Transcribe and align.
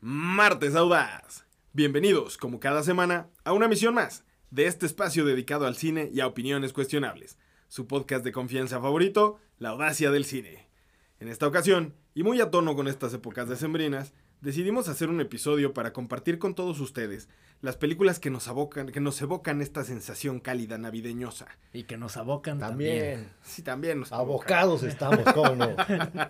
Martes 0.00 0.76
Audaz. 0.76 1.44
Bienvenidos, 1.72 2.36
como 2.36 2.60
cada 2.60 2.84
semana, 2.84 3.30
a 3.42 3.52
una 3.52 3.66
misión 3.66 3.94
más 3.94 4.22
de 4.52 4.66
este 4.66 4.86
espacio 4.86 5.24
dedicado 5.24 5.66
al 5.66 5.74
cine 5.74 6.08
y 6.12 6.20
a 6.20 6.28
opiniones 6.28 6.72
cuestionables. 6.72 7.36
Su 7.66 7.88
podcast 7.88 8.24
de 8.24 8.30
confianza 8.30 8.80
favorito, 8.80 9.40
La 9.58 9.70
Audacia 9.70 10.12
del 10.12 10.24
Cine. 10.24 10.68
En 11.18 11.26
esta 11.26 11.48
ocasión, 11.48 11.96
y 12.14 12.22
muy 12.22 12.40
a 12.40 12.48
tono 12.52 12.76
con 12.76 12.86
estas 12.86 13.12
épocas 13.12 13.48
decembrinas, 13.48 14.14
decidimos 14.40 14.88
hacer 14.88 15.08
un 15.08 15.20
episodio 15.20 15.74
para 15.74 15.92
compartir 15.92 16.38
con 16.38 16.54
todos 16.54 16.78
ustedes 16.78 17.28
las 17.60 17.76
películas 17.76 18.20
que 18.20 18.30
nos 18.30 18.46
abocan, 18.46 18.92
que 18.92 19.00
nos 19.00 19.20
evocan 19.20 19.60
esta 19.60 19.82
sensación 19.82 20.38
cálida 20.38 20.78
navideñosa. 20.78 21.48
Y 21.72 21.82
que 21.82 21.96
nos 21.96 22.16
abocan 22.16 22.60
También. 22.60 23.14
también. 23.14 23.32
Sí, 23.42 23.62
también 23.62 23.98
nos 23.98 24.12
abocan. 24.12 24.58
Abocados 24.58 24.82
estamos, 24.84 25.24
¿cómo 25.34 25.56
no? 25.56 25.74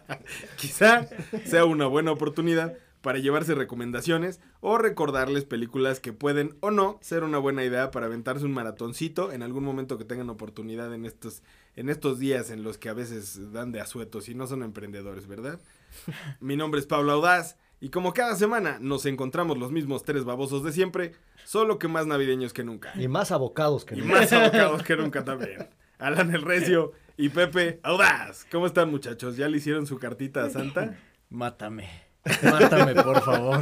Quizá 0.57 1.07
sea 1.45 1.67
una 1.67 1.87
buena 1.87 2.13
oportunidad 2.13 2.79
para 3.01 3.19
llevarse 3.19 3.55
recomendaciones 3.55 4.41
o 4.61 4.79
recordarles 4.79 5.45
películas 5.45 6.01
que 6.01 6.13
pueden 6.13 6.57
o 6.61 6.71
no 6.71 6.99
ser 7.01 7.25
una 7.25 7.39
buena 7.39 7.65
idea 7.65 7.91
para 7.91 8.07
aventarse 8.07 8.45
un 8.45 8.53
maratoncito 8.53 9.33
en 9.33 9.43
algún 9.43 9.65
momento 9.65 9.99
que 9.99 10.05
tengan 10.05 10.31
oportunidad 10.31 10.93
en 10.95 11.05
estos, 11.05 11.43
en 11.77 11.89
estos 11.89 12.19
días 12.19 12.51
en 12.51 12.63
los 12.65 12.77
que 12.79 12.89
a 12.89 12.95
veces 12.95 13.53
dan 13.53 13.73
de 13.73 13.81
asuetos 13.81 14.29
y 14.29 14.35
no 14.35 14.47
son 14.47 14.63
emprendedores, 14.63 15.27
¿verdad? 15.27 15.61
Mi 16.41 16.57
nombre 16.57 16.81
es 16.81 16.87
Pablo 16.87 17.13
Audaz 17.13 17.57
y 17.81 17.91
como 17.91 18.13
cada 18.13 18.35
semana 18.35 18.79
nos 18.81 19.07
encontramos 19.07 19.57
los 19.59 19.71
mismos 19.71 20.03
tres 20.03 20.25
babosos 20.25 20.65
de 20.65 20.73
siempre, 20.73 21.13
solo 21.45 21.79
que 21.79 21.87
más 21.87 22.07
navideños 22.07 22.53
que 22.53 22.65
nunca. 22.65 22.93
Y 22.97 23.07
más 23.07 23.31
abocados 23.31 23.85
que 23.85 23.95
Y 23.95 24.01
no. 24.01 24.07
más 24.07 24.33
abocados 24.33 24.83
que 24.83 24.97
nunca 24.97 25.25
también. 25.25 25.69
Alan 25.99 26.35
el 26.35 26.43
Recio 26.43 26.93
y 27.17 27.29
Pepe 27.29 27.79
Audaz. 27.85 28.47
¿Cómo 28.51 28.67
están 28.67 28.91
muchachos? 28.91 29.37
¿Ya 29.37 29.49
le 29.49 29.59
hicieron 29.59 29.87
su 29.87 29.99
cartita 29.99 30.45
a 30.45 30.51
Santa? 30.51 30.97
Mátame. 31.31 32.08
Mátame, 32.43 32.95
por 32.95 33.21
favor. 33.23 33.61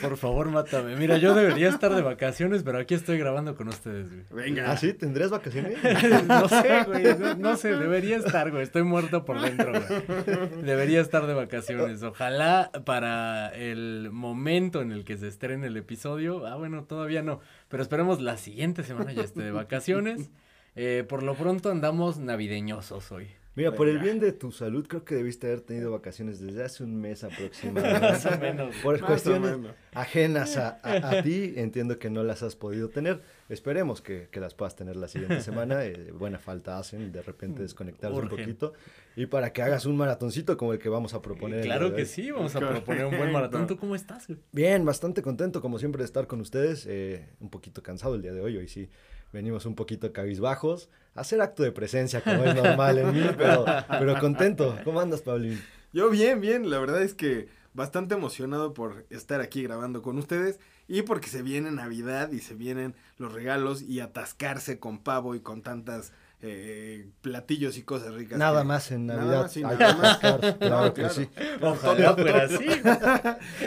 Por 0.00 0.16
favor, 0.16 0.50
mátame. 0.50 0.96
Mira, 0.96 1.16
yo 1.18 1.34
debería 1.34 1.68
estar 1.68 1.94
de 1.94 2.02
vacaciones, 2.02 2.62
pero 2.62 2.78
aquí 2.78 2.94
estoy 2.94 3.18
grabando 3.18 3.54
con 3.54 3.68
ustedes, 3.68 4.08
güey. 4.10 4.44
Venga. 4.44 4.70
¿Ah, 4.70 4.76
sí? 4.76 4.92
¿Tendrías 4.94 5.30
vacaciones? 5.30 5.78
No 6.26 6.48
sé, 6.48 6.84
güey. 6.86 7.04
No, 7.18 7.34
no 7.34 7.56
sé, 7.56 7.76
debería 7.76 8.16
estar, 8.16 8.50
güey. 8.50 8.62
Estoy 8.62 8.82
muerto 8.82 9.24
por 9.24 9.40
dentro, 9.40 9.72
güey. 9.72 10.62
Debería 10.62 11.00
estar 11.00 11.26
de 11.26 11.34
vacaciones. 11.34 12.02
Ojalá 12.02 12.70
para 12.84 13.48
el 13.54 14.10
momento 14.12 14.82
en 14.82 14.92
el 14.92 15.04
que 15.04 15.16
se 15.16 15.28
estrene 15.28 15.68
el 15.68 15.76
episodio. 15.76 16.46
Ah, 16.46 16.56
bueno, 16.56 16.84
todavía 16.84 17.22
no. 17.22 17.40
Pero 17.68 17.82
esperemos 17.82 18.20
la 18.20 18.36
siguiente 18.36 18.82
semana 18.82 19.12
ya 19.12 19.22
esté 19.22 19.42
de 19.42 19.52
vacaciones. 19.52 20.30
Eh, 20.74 21.04
por 21.08 21.22
lo 21.22 21.34
pronto 21.34 21.70
andamos 21.70 22.18
navideñosos 22.18 23.12
hoy. 23.12 23.28
Mira, 23.54 23.72
por 23.72 23.86
el 23.86 23.98
bien 23.98 24.18
de 24.18 24.32
tu 24.32 24.50
salud, 24.50 24.86
creo 24.88 25.04
que 25.04 25.14
debiste 25.14 25.46
haber 25.46 25.60
tenido 25.60 25.90
vacaciones 25.92 26.40
desde 26.40 26.64
hace 26.64 26.84
un 26.84 26.98
mes 26.98 27.22
aproximadamente. 27.22 28.00
Más 28.12 28.24
o 28.24 28.38
menos. 28.38 28.74
Por 28.82 28.94
Más 28.94 29.02
o 29.02 29.06
cuestiones 29.06 29.58
menos. 29.58 29.76
ajenas 29.92 30.56
a, 30.56 30.80
a- 30.82 31.18
a 31.18 31.22
ti, 31.22 31.52
entiendo 31.56 31.98
que 31.98 32.08
no 32.08 32.22
las 32.24 32.42
has 32.42 32.56
podido 32.56 32.88
tener. 32.88 33.20
Esperemos 33.50 34.00
que, 34.00 34.28
que 34.30 34.40
las 34.40 34.54
puedas 34.54 34.74
tener 34.74 34.96
la 34.96 35.06
siguiente 35.06 35.40
semana. 35.42 35.84
eh, 35.84 36.12
buena 36.12 36.38
falta 36.38 36.78
hacen 36.78 37.12
de 37.12 37.20
repente 37.20 37.60
desconectarse 37.60 38.18
un 38.18 38.28
poquito. 38.30 38.72
Y 39.16 39.26
para 39.26 39.52
que 39.52 39.60
hagas 39.60 39.84
un 39.84 39.98
maratoncito 39.98 40.56
como 40.56 40.72
el 40.72 40.78
que 40.78 40.88
vamos 40.88 41.12
a 41.12 41.20
proponer. 41.20 41.62
Claro 41.62 41.94
que 41.94 42.06
sí, 42.06 42.30
vamos 42.30 42.56
a 42.56 42.60
proponer 42.60 43.04
un 43.04 43.18
buen 43.18 43.30
maratón. 43.32 43.66
¿Tú 43.66 43.76
cómo 43.76 43.94
estás, 43.94 44.28
güey? 44.28 44.38
Bien, 44.52 44.82
bastante 44.86 45.20
contento 45.20 45.60
como 45.60 45.78
siempre 45.78 45.98
de 46.00 46.06
estar 46.06 46.26
con 46.26 46.40
ustedes. 46.40 46.86
eh, 46.88 47.28
un 47.38 47.50
poquito 47.50 47.82
cansado 47.82 48.14
el 48.14 48.22
día 48.22 48.32
de 48.32 48.40
hoy. 48.40 48.56
Hoy 48.56 48.66
sí 48.68 48.88
venimos 49.32 49.66
un 49.66 49.74
poquito 49.74 50.12
cabizbajos. 50.12 50.88
Hacer 51.14 51.40
acto 51.40 51.62
de 51.62 51.72
presencia 51.72 52.22
como 52.22 52.44
es 52.44 52.54
normal 52.54 52.98
en 52.98 53.12
mí, 53.12 53.26
pero, 53.36 53.64
pero 53.88 54.18
contento. 54.18 54.78
¿Cómo 54.84 55.00
andas, 55.00 55.22
Paulín? 55.22 55.60
Yo 55.92 56.08
bien, 56.10 56.40
bien. 56.40 56.70
La 56.70 56.78
verdad 56.78 57.02
es 57.02 57.14
que 57.14 57.48
bastante 57.74 58.14
emocionado 58.14 58.74
por 58.74 59.06
estar 59.10 59.40
aquí 59.40 59.62
grabando 59.62 60.02
con 60.02 60.18
ustedes 60.18 60.58
y 60.88 61.02
porque 61.02 61.28
se 61.28 61.42
viene 61.42 61.70
Navidad 61.70 62.32
y 62.32 62.40
se 62.40 62.54
vienen 62.54 62.94
los 63.18 63.32
regalos 63.32 63.82
y 63.82 64.00
atascarse 64.00 64.78
con 64.78 64.98
pavo 64.98 65.34
y 65.34 65.40
con 65.40 65.62
tantas 65.62 66.12
eh, 66.42 67.06
platillos 67.20 67.78
y 67.78 67.82
cosas 67.82 68.14
ricas. 68.14 68.38
Nada 68.38 68.62
que- 68.62 68.66
más 68.68 68.90
en 68.90 69.06
Nada 69.06 69.20
Navidad. 69.22 69.42
más 69.42 69.56
y 69.56 69.60
hay 69.60 69.64
nada 69.64 69.78
que 69.78 69.84
más. 69.84 70.22
rascar, 70.22 70.58
claro 70.58 70.94
que 70.94 71.08
sí. 71.10 71.28
Ojalá 71.60 72.14
fuera 72.14 72.42
así. 72.44 72.66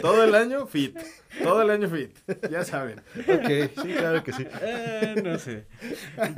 Todo 0.02 0.24
el 0.24 0.34
año 0.34 0.66
fit. 0.66 0.96
Todo 1.42 1.62
el 1.62 1.70
año 1.70 1.88
fit. 1.88 2.16
Ya 2.50 2.64
saben. 2.64 3.00
Ok, 3.18 3.82
sí, 3.82 3.92
claro 3.94 4.22
que 4.24 4.32
sí. 4.32 4.46
Eh, 4.62 5.20
no 5.24 5.38
sé. 5.38 5.66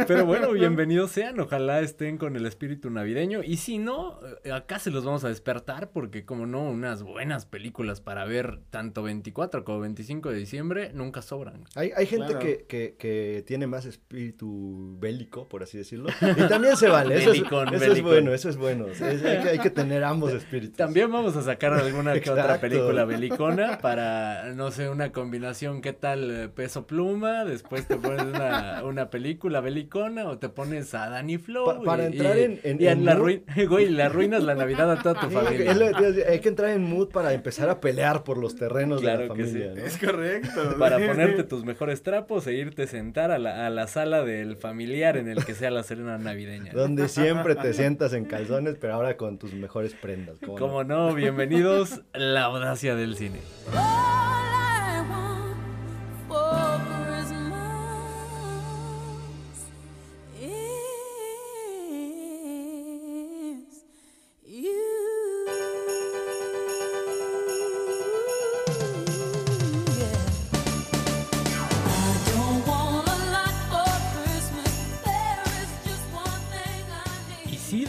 Pero 0.06 0.26
bueno, 0.26 0.50
bienvenidos 0.52 1.10
sean. 1.12 1.38
Ojalá 1.40 1.80
estén 1.80 2.18
con 2.18 2.34
el 2.36 2.46
espíritu 2.46 2.90
navideño. 2.90 3.42
Y 3.44 3.58
si 3.58 3.78
no, 3.78 4.18
eh, 4.44 4.50
acá 4.52 4.78
se 4.78 4.90
los 4.90 5.04
vamos 5.04 5.24
a 5.24 5.28
despertar 5.28 5.90
porque, 5.90 6.24
como 6.24 6.46
no, 6.46 6.62
unas 6.68 7.02
buenas 7.02 7.46
películas 7.46 8.00
para 8.00 8.24
ver 8.24 8.60
tanto 8.70 9.02
24 9.02 9.64
como 9.64 9.80
25 9.80 10.30
de 10.30 10.36
diciembre 10.36 10.90
nunca 10.94 11.22
sobran. 11.22 11.64
Hay, 11.74 11.92
hay 11.96 12.06
gente 12.06 12.26
Claro. 12.28 12.40
que, 12.40 12.64
que, 12.68 12.96
que 12.98 13.44
tiene 13.46 13.66
más 13.68 13.84
espíritu 13.86 14.96
bélico, 15.00 15.48
por 15.48 15.62
así 15.62 15.78
decirlo. 15.78 16.08
Y 16.36 16.48
también 16.48 16.76
se 16.76 16.88
vale. 16.88 17.16
Eso, 17.16 17.30
es, 17.32 17.38
Belicón, 17.38 17.74
eso 17.74 17.92
es 17.92 18.02
bueno, 18.02 18.32
eso 18.34 18.48
es 18.48 18.56
bueno. 18.56 18.86
O 18.90 18.94
sea, 18.94 19.10
es- 19.12 19.24
hay, 19.24 19.38
que, 19.42 19.48
hay 19.50 19.58
que 19.58 19.70
tener 19.70 20.04
ambos 20.04 20.32
espíritus. 20.32 20.76
También 20.76 21.10
vamos 21.10 21.36
a 21.36 21.42
sacar 21.42 21.72
alguna 21.72 22.18
que 22.20 22.30
otra 22.30 22.58
película 22.60 23.04
belicona 23.04 23.78
para, 23.78 24.52
no 24.54 24.70
sé, 24.70 24.88
una 24.88 25.12
combinación, 25.12 25.80
¿qué 25.80 25.92
tal? 25.92 26.30
eh, 26.30 26.48
Peso 26.48 26.86
pluma, 26.86 27.44
después 27.44 27.86
te 27.86 27.96
pones 27.96 28.22
una, 28.22 28.82
una 28.84 29.10
película 29.10 29.60
belicona 29.60 30.26
o 30.28 30.38
te 30.38 30.48
pones 30.48 30.94
a 30.94 31.08
Danny 31.08 31.38
Flow. 31.38 31.64
Pa- 31.66 31.82
para 31.82 32.04
y- 32.04 32.06
entrar 32.06 32.38
y- 32.38 32.42
en- 32.42 32.60
en- 32.64 32.82
y 32.82 32.86
en 32.88 33.04
la 33.04 33.14
mood. 33.14 33.22
arruin- 33.28 33.42
güey, 33.68 33.88
le 33.88 34.02
arruinas 34.02 34.42
la 34.44 34.54
Navidad 34.54 34.90
a 34.92 35.02
toda 35.02 35.20
tu 35.20 35.28
Sí, 35.28 35.34
familia. 35.34 35.70
es 35.70 35.76
lo 35.76 35.92
que 35.92 36.24
hay 36.28 36.40
que 36.40 36.48
entrar 36.48 36.70
en 36.70 36.82
mood 36.84 37.08
para 37.08 37.32
empezar 37.32 37.68
a 37.70 37.80
pelear 37.80 38.24
por 38.24 38.38
los 38.38 38.56
terrenos 38.56 39.00
Claro 39.00 39.22
de 39.22 39.28
la 39.28 39.34
que 39.34 39.44
sí. 39.44 39.50
familia. 39.52 39.72
¿no? 39.74 39.86
Es 39.86 39.98
correcto. 39.98 40.76
Para 40.78 40.96
ponerte 40.98 41.44
tus 41.44 41.64
mejores 41.64 42.02
trapos 42.02 42.46
e 42.46 42.52
irte 42.54 42.82
a 42.82 42.86
sentar 42.86 43.30
a 43.30 43.38
la, 43.38 43.66
a 43.66 43.70
la 43.70 43.86
sala 43.86 44.24
del 44.24 44.56
familiar 44.56 45.16
en 45.16 45.28
el 45.28 45.44
que 45.44 45.54
sea 45.54 45.70
la 45.70 45.82
cena 45.82 46.17
navideña. 46.18 46.72
Donde 46.72 47.08
siempre 47.08 47.54
te 47.54 47.72
sientas 47.74 48.12
en 48.12 48.24
calzones, 48.24 48.76
pero 48.80 48.94
ahora 48.94 49.16
con 49.16 49.38
tus 49.38 49.54
mejores 49.54 49.94
prendas. 49.94 50.36
Como 50.44 50.84
no, 50.84 51.14
bienvenidos 51.14 52.02
la 52.12 52.44
audacia 52.44 52.94
del 52.94 53.16
cine. 53.16 53.38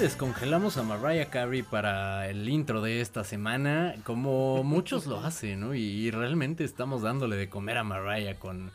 Descongelamos 0.09 0.77
a 0.77 0.81
Mariah 0.81 1.29
Carey 1.29 1.61
para 1.61 2.27
el 2.29 2.49
intro 2.49 2.81
de 2.81 2.99
esta 2.99 3.23
semana, 3.23 3.93
como 4.03 4.63
muchos 4.63 5.05
lo 5.05 5.19
hacen, 5.23 5.59
¿no? 5.59 5.75
Y, 5.75 5.81
y 5.81 6.09
realmente 6.09 6.63
estamos 6.63 7.03
dándole 7.03 7.35
de 7.35 7.47
comer 7.47 7.77
a 7.77 7.83
Mariah 7.83 8.39
con, 8.39 8.71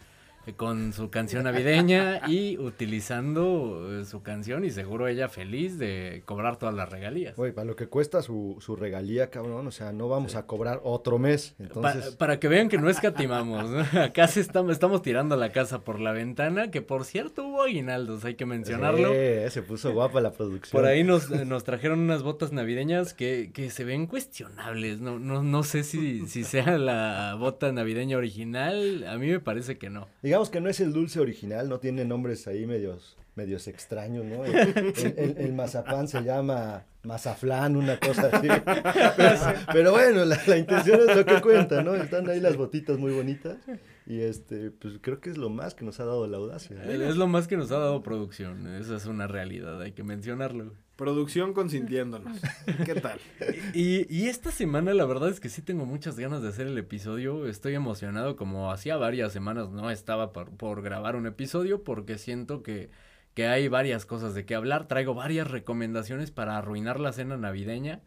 con 0.53 0.93
su 0.93 1.11
canción 1.11 1.45
navideña 1.45 2.21
y 2.29 2.59
utilizando 2.59 4.01
eh, 4.01 4.05
su 4.05 4.23
canción 4.23 4.65
y 4.65 4.71
seguro 4.71 5.09
ella 5.09 5.29
feliz 5.29 5.79
de 5.79 6.23
cobrar 6.25 6.57
todas 6.59 6.75
las 6.75 6.89
regalías. 6.91 7.37
Güey, 7.37 7.53
para 7.53 7.65
lo 7.67 7.77
que 7.77 7.87
cuesta 7.87 8.23
su, 8.23 8.57
su 8.61 8.77
regalía, 8.77 9.31
cabrón, 9.31 9.67
o 9.67 9.71
sea, 9.71 9.93
no 9.93 10.09
vamos 10.09 10.37
a 10.37 10.47
cobrar 10.47 10.81
otro 10.85 11.19
mes. 11.19 11.55
Pa- 11.59 11.65
Entonces, 11.65 12.17
para 12.17 12.39
que 12.39 12.49
vean 12.49 12.69
que 12.69 12.79
no 12.79 12.89
escatimamos, 12.91 13.71
¿no? 13.71 13.81
Acá 14.03 14.27
se 14.29 14.41
estamos, 14.41 14.73
estamos 14.73 15.03
tirando 15.03 15.37
la 15.37 15.51
casa 15.53 15.81
por 15.83 16.01
la 16.01 16.13
ventana, 16.13 16.71
que 16.71 16.83
por 16.83 17.05
cierto 17.05 17.47
hubo 17.47 17.63
aguinaldos, 17.63 18.25
hay 18.25 18.35
que 18.35 18.47
mencionarlo. 18.47 19.11
Eh, 19.13 19.49
se 19.51 19.63
puso 19.63 19.93
guapa 19.93 20.21
la 20.21 20.33
producción. 20.33 20.73
Por 20.81 20.89
ahí 20.89 21.05
nos, 21.05 21.31
eh, 21.31 21.45
nos 21.45 21.65
trajeron 21.65 22.01
unas 22.01 22.23
botas 22.23 22.53
navideñas 22.53 23.15
que, 23.15 23.51
que 23.53 23.71
se 23.71 23.85
ven 23.85 24.07
cuestionables. 24.07 25.01
No, 25.01 25.19
no, 25.19 25.43
no 25.43 25.63
sé 25.63 25.85
si, 25.85 26.27
si 26.27 26.45
sea 26.45 26.79
la 26.79 27.37
bota 27.39 27.73
navideña 27.73 28.17
original. 28.19 29.05
A 29.09 29.17
mí 29.19 29.29
me 29.29 29.41
parece 29.41 29.79
que 29.79 29.91
no. 29.91 30.09
Digamos 30.35 30.51
que 30.51 30.61
no 30.61 30.69
es 30.69 30.81
el 30.81 30.93
dulce 30.93 31.21
original, 31.21 31.69
no 31.69 31.79
tiene 31.79 32.05
nombres 32.05 32.47
ahí 32.49 32.67
medios, 32.67 33.17
medios 33.37 33.69
extraños, 33.69 34.25
¿no? 34.25 34.45
El, 34.45 34.55
el- 34.97 35.15
el- 35.17 35.35
el 35.39 35.53
mazapán 35.53 36.09
se 36.09 36.23
llama 36.23 36.85
mazaflán, 37.05 37.77
una 37.77 37.99
cosa 38.01 38.31
así. 38.33 38.49
Pero, 39.17 39.37
pero 39.73 39.93
bueno, 39.93 40.25
la, 40.25 40.41
la 40.47 40.57
intención 40.57 41.01
es 41.09 41.17
lo 41.17 41.25
que 41.25 41.41
cuenta, 41.41 41.83
¿no? 41.83 41.95
Están 41.95 42.29
ahí 42.29 42.41
las 42.41 42.57
botitas 42.57 42.99
muy 42.99 43.13
bonitas. 43.13 43.57
Y 44.07 44.21
este, 44.21 44.71
pues 44.71 44.99
creo 45.01 45.21
que 45.21 45.31
es 45.31 45.39
lo 45.39 45.49
más 45.49 45.75
que 45.75 45.85
nos 45.85 45.99
ha 45.99 46.05
dado 46.05 46.27
la 46.27 46.37
audacia. 46.37 46.85
Es 46.85 47.17
lo 47.17 47.27
más 47.27 47.49
que 47.49 47.57
nos 47.57 47.71
ha 47.71 47.79
dado 47.79 48.03
producción. 48.03 48.67
Esa 48.67 48.97
es 48.97 49.07
una 49.07 49.27
realidad, 49.27 49.81
hay 49.81 49.93
que 49.93 50.03
mencionarlo. 50.03 50.75
Producción 50.97 51.55
consintiéndonos. 51.55 52.39
¿Qué 52.85 52.95
tal? 52.95 53.19
Y, 53.75 54.07
y 54.15 54.29
esta 54.29 54.53
semana 54.53 54.95
la 54.95 55.05
verdad 55.05 55.29
es 55.29 55.41
que 55.41 55.49
sí 55.49 55.63
tengo 55.63 55.87
muchas 55.87 56.17
ganas 56.17 56.43
de 56.43 56.49
hacer 56.49 56.67
el 56.67 56.79
episodio. 56.79 57.47
Estoy 57.47 57.75
emocionado 57.75 58.37
como 58.37 58.71
hacía 58.71 58.97
varias 58.97 59.33
semanas 59.33 59.71
no 59.71 59.91
estaba 59.91 60.33
por, 60.33 60.51
por 60.51 60.83
grabar 60.83 61.17
un 61.17 61.27
episodio 61.27 61.83
porque 61.83 62.19
siento 62.19 62.63
que, 62.63 62.91
que 63.33 63.49
hay 63.49 63.67
varias 63.69 64.07
cosas 64.07 64.35
de 64.35 64.45
qué 64.45 64.55
hablar. 64.55 64.87
Traigo 64.87 65.15
varias 65.15 65.51
recomendaciones 65.51 66.31
para 66.31 66.57
arruinar 66.59 67.01
la 67.01 67.13
cena 67.13 67.37
navideña. 67.37 68.03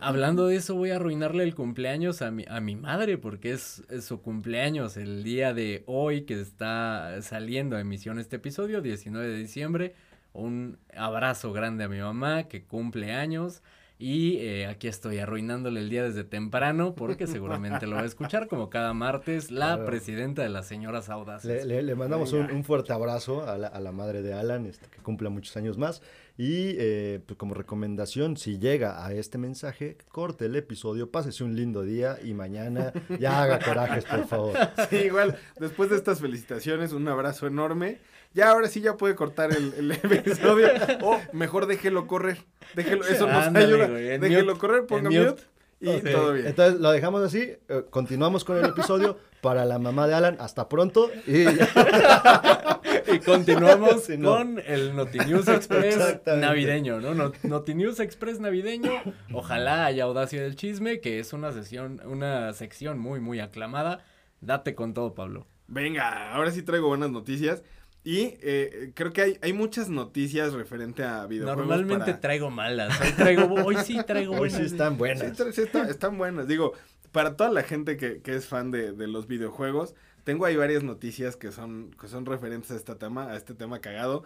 Hablando 0.00 0.46
de 0.46 0.56
eso, 0.56 0.74
voy 0.74 0.90
a 0.90 0.96
arruinarle 0.96 1.42
el 1.44 1.54
cumpleaños 1.54 2.22
a 2.22 2.30
mi, 2.30 2.44
a 2.48 2.60
mi 2.60 2.76
madre 2.76 3.18
porque 3.18 3.52
es, 3.52 3.82
es 3.90 4.04
su 4.04 4.20
cumpleaños 4.22 4.96
el 4.96 5.24
día 5.24 5.52
de 5.54 5.82
hoy 5.86 6.22
que 6.22 6.40
está 6.40 7.20
saliendo 7.22 7.76
a 7.76 7.80
emisión 7.80 8.18
este 8.18 8.36
episodio, 8.36 8.80
19 8.82 9.26
de 9.28 9.36
diciembre. 9.36 9.94
Un 10.32 10.78
abrazo 10.96 11.52
grande 11.52 11.84
a 11.84 11.88
mi 11.88 11.98
mamá 11.98 12.44
que 12.44 12.64
cumple 12.64 13.12
años. 13.12 13.62
Y 14.00 14.36
eh, 14.36 14.66
aquí 14.68 14.86
estoy 14.86 15.18
arruinándole 15.18 15.80
el 15.80 15.90
día 15.90 16.04
desde 16.04 16.22
temprano 16.22 16.94
porque 16.94 17.26
seguramente 17.26 17.88
lo 17.88 17.96
va 17.96 18.02
a 18.02 18.04
escuchar 18.04 18.46
como 18.46 18.70
cada 18.70 18.94
martes 18.94 19.50
la 19.50 19.74
Claro. 19.74 19.86
presidenta 19.86 20.42
de 20.42 20.50
las 20.50 20.68
señoras 20.68 21.08
audaces. 21.08 21.50
Le, 21.50 21.64
le- 21.64 21.82
le 21.82 21.94
mandamos 21.96 22.32
un, 22.32 22.48
un 22.48 22.62
fuerte 22.62 22.92
abrazo 22.92 23.48
a 23.48 23.58
la, 23.58 23.66
a 23.66 23.80
la 23.80 23.90
madre 23.90 24.22
de 24.22 24.34
Alan, 24.34 24.66
este, 24.66 24.86
que 24.88 24.98
cumpla 24.98 25.30
muchos 25.30 25.56
años 25.56 25.78
más. 25.78 26.00
Y 26.40 26.76
eh, 26.78 27.20
pues, 27.26 27.36
como 27.36 27.52
recomendación, 27.54 28.36
si 28.36 28.58
llega 28.60 29.04
a 29.04 29.12
este 29.12 29.38
mensaje, 29.38 29.98
corte 30.08 30.46
el 30.46 30.54
episodio, 30.54 31.10
pásese 31.10 31.42
un 31.42 31.56
lindo 31.56 31.82
día 31.82 32.16
y 32.22 32.32
mañana 32.32 32.92
ya 33.18 33.42
haga 33.42 33.58
corajes, 33.58 34.04
por 34.04 34.24
favor. 34.28 34.54
Sí, 34.88 34.96
igual, 34.98 35.36
después 35.58 35.90
de 35.90 35.96
estas 35.96 36.20
felicitaciones, 36.20 36.92
un 36.92 37.08
abrazo 37.08 37.48
enorme. 37.48 37.98
Ya 38.34 38.50
ahora 38.50 38.68
sí 38.68 38.80
ya 38.80 38.96
puede 38.96 39.16
cortar 39.16 39.50
el, 39.50 39.72
el 39.74 39.90
episodio. 40.12 40.68
O 41.02 41.18
mejor 41.32 41.66
déjelo 41.66 42.06
correr. 42.06 42.38
Déjelo, 42.76 43.04
eso 43.04 43.26
nos 43.26 43.46
Ándale, 43.46 43.66
ayuda. 43.74 43.88
güey, 43.88 44.18
déjelo 44.18 44.52
mute, 44.52 44.60
correr, 44.60 44.86
ponga 44.86 45.10
mute, 45.10 45.30
mute. 45.30 45.42
Y 45.80 46.00
todo 46.00 46.32
bien. 46.32 46.46
Entonces 46.48 46.80
lo 46.80 46.90
dejamos 46.90 47.22
así, 47.22 47.40
eh, 47.68 47.84
continuamos 47.90 48.44
con 48.44 48.56
el 48.58 48.64
episodio 48.66 49.18
para 49.40 49.64
la 49.64 49.78
mamá 49.78 50.06
de 50.08 50.14
Alan, 50.14 50.36
hasta 50.40 50.68
pronto. 50.68 51.10
Y 51.26 51.44
Y 53.14 53.20
continuamos 53.20 54.04
Sí, 54.04 54.18
no. 54.18 54.36
con 54.36 54.58
el 54.66 54.94
Notinews 54.94 55.48
Express 55.48 56.20
navideño, 56.26 57.00
¿no? 57.00 57.14
Not- 57.14 57.42
Notinews 57.42 58.00
Express 58.00 58.38
navideño. 58.40 58.90
Ojalá 59.32 59.86
haya 59.86 60.04
audacia 60.04 60.42
del 60.42 60.56
chisme, 60.56 61.00
que 61.00 61.18
es 61.18 61.32
una 61.32 61.52
sesión, 61.52 62.00
una 62.04 62.52
sección 62.52 62.98
muy, 62.98 63.20
muy 63.20 63.40
aclamada. 63.40 64.04
Date 64.40 64.74
con 64.74 64.94
todo, 64.94 65.14
Pablo. 65.14 65.46
Venga, 65.68 66.32
ahora 66.34 66.50
sí 66.50 66.62
traigo 66.62 66.88
buenas 66.88 67.10
noticias. 67.10 67.62
Y 68.10 68.38
eh, 68.40 68.92
creo 68.94 69.12
que 69.12 69.20
hay, 69.20 69.38
hay 69.42 69.52
muchas 69.52 69.90
noticias 69.90 70.54
referente 70.54 71.02
a 71.04 71.26
videojuegos. 71.26 71.66
Normalmente 71.66 72.06
para- 72.12 72.20
traigo 72.20 72.48
malas. 72.50 72.98
Hoy 73.02 73.12
traigo, 73.12 73.54
hoy 73.62 73.76
sí 73.84 73.98
traigo 74.06 74.32
hoy 74.34 74.48
sí 74.48 74.56
buenas. 74.56 74.72
están 74.72 74.92
Sí, 74.94 74.98
buenas. 74.98 75.38
tra- 75.38 75.52
sí 75.52 75.60
está- 75.60 75.90
están 75.90 76.16
buenas. 76.16 76.48
Digo, 76.48 76.72
para 77.12 77.36
toda 77.36 77.50
la 77.50 77.62
gente 77.64 77.98
que, 77.98 78.22
que 78.22 78.34
es 78.34 78.46
fan 78.46 78.70
de, 78.70 78.92
de 78.92 79.08
los 79.08 79.26
videojuegos, 79.26 79.94
tengo 80.24 80.46
ahí 80.46 80.56
varias 80.56 80.82
noticias 80.82 81.36
que 81.36 81.52
son, 81.52 81.90
que 82.00 82.08
son 82.08 82.24
referentes 82.24 82.70
a 82.70 82.76
este 82.76 82.94
tema, 82.94 83.28
a 83.30 83.36
este 83.36 83.52
tema 83.52 83.80
cagado. 83.80 84.24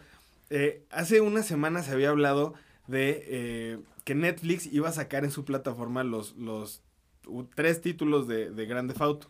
Eh, 0.50 0.84
hace 0.90 1.20
unas 1.20 1.46
semanas 1.46 1.87
se 1.87 1.93
había 1.93 2.11
hablado 2.11 2.55
de 2.87 3.25
eh, 3.26 3.79
que 4.05 4.14
Netflix 4.14 4.67
iba 4.73 4.90
a 4.90 4.93
sacar 4.93 5.25
en 5.25 5.32
su 5.32 5.44
plataforma 5.44 6.05
los, 6.05 6.37
los 6.37 6.82
u- 7.26 7.46
tres 7.52 7.81
títulos 7.81 8.29
de, 8.29 8.49
de 8.50 8.67
Grand 8.67 8.88
Theft 8.88 9.02
Auto. 9.02 9.29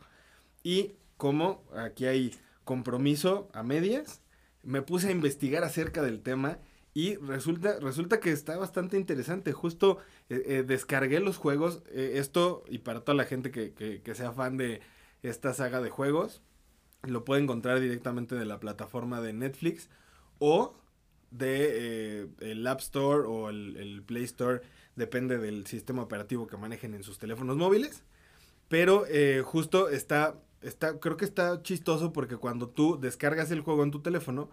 Y 0.63 0.93
como 1.17 1.65
aquí 1.75 2.05
hay 2.05 2.35
compromiso 2.65 3.49
a 3.55 3.63
medias, 3.63 4.21
me 4.63 4.83
puse 4.83 5.09
a 5.09 5.13
investigar 5.13 5.65
acerca 5.65 6.03
del 6.03 6.21
tema 6.23 6.59
y 6.95 7.17
resulta, 7.17 7.79
resulta 7.81 8.21
que 8.21 8.33
está 8.33 8.57
bastante 8.57 8.97
interesante. 8.97 9.53
Justo 9.53 9.99
eh, 10.29 10.43
eh, 10.47 10.63
descargué 10.67 11.21
los 11.21 11.37
juegos, 11.39 11.83
eh, 11.89 12.13
esto 12.17 12.65
y 12.69 12.79
para 12.79 13.01
toda 13.01 13.17
la 13.17 13.25
gente 13.25 13.51
que, 13.51 13.73
que- 13.73 14.15
sea 14.15 14.33
fan 14.33 14.57
de 14.57 14.81
esta 15.23 15.55
saga 15.55 15.81
de 15.81 15.91
juegos, 15.91 16.43
lo 17.03 17.25
puede 17.25 17.43
encontrar 17.43 17.81
directamente 17.81 18.35
de 18.35 18.45
la 18.45 18.61
plataforma 18.61 19.21
de 19.21 19.33
Netflix 19.33 19.89
o 20.39 20.77
de 21.31 22.29
el 22.41 22.67
App 22.67 22.81
Store 22.81 23.27
o 23.27 23.49
el, 23.49 23.77
el 23.79 24.03
Play 24.03 24.25
Store, 24.25 24.61
depende 24.97 25.39
del 25.39 25.67
sistema 25.67 26.03
operativo 26.03 26.47
que 26.47 26.59
manejen 26.59 26.95
en 26.95 27.03
sus 27.03 27.19
teléfonos 27.19 27.57
móviles. 27.57 28.05
Pero 28.69 29.05
justo 29.45 29.89
está, 29.89 30.41
está, 30.63 30.99
creo 30.99 31.17
que 31.17 31.25
está 31.25 31.63
chistoso 31.63 32.13
porque 32.13 32.37
cuando 32.37 32.69
tú 32.69 32.99
descargas 33.01 33.51
el 33.51 33.61
juego 33.61 33.83
en 33.83 33.91
tu 33.91 34.01
teléfono, 34.01 34.49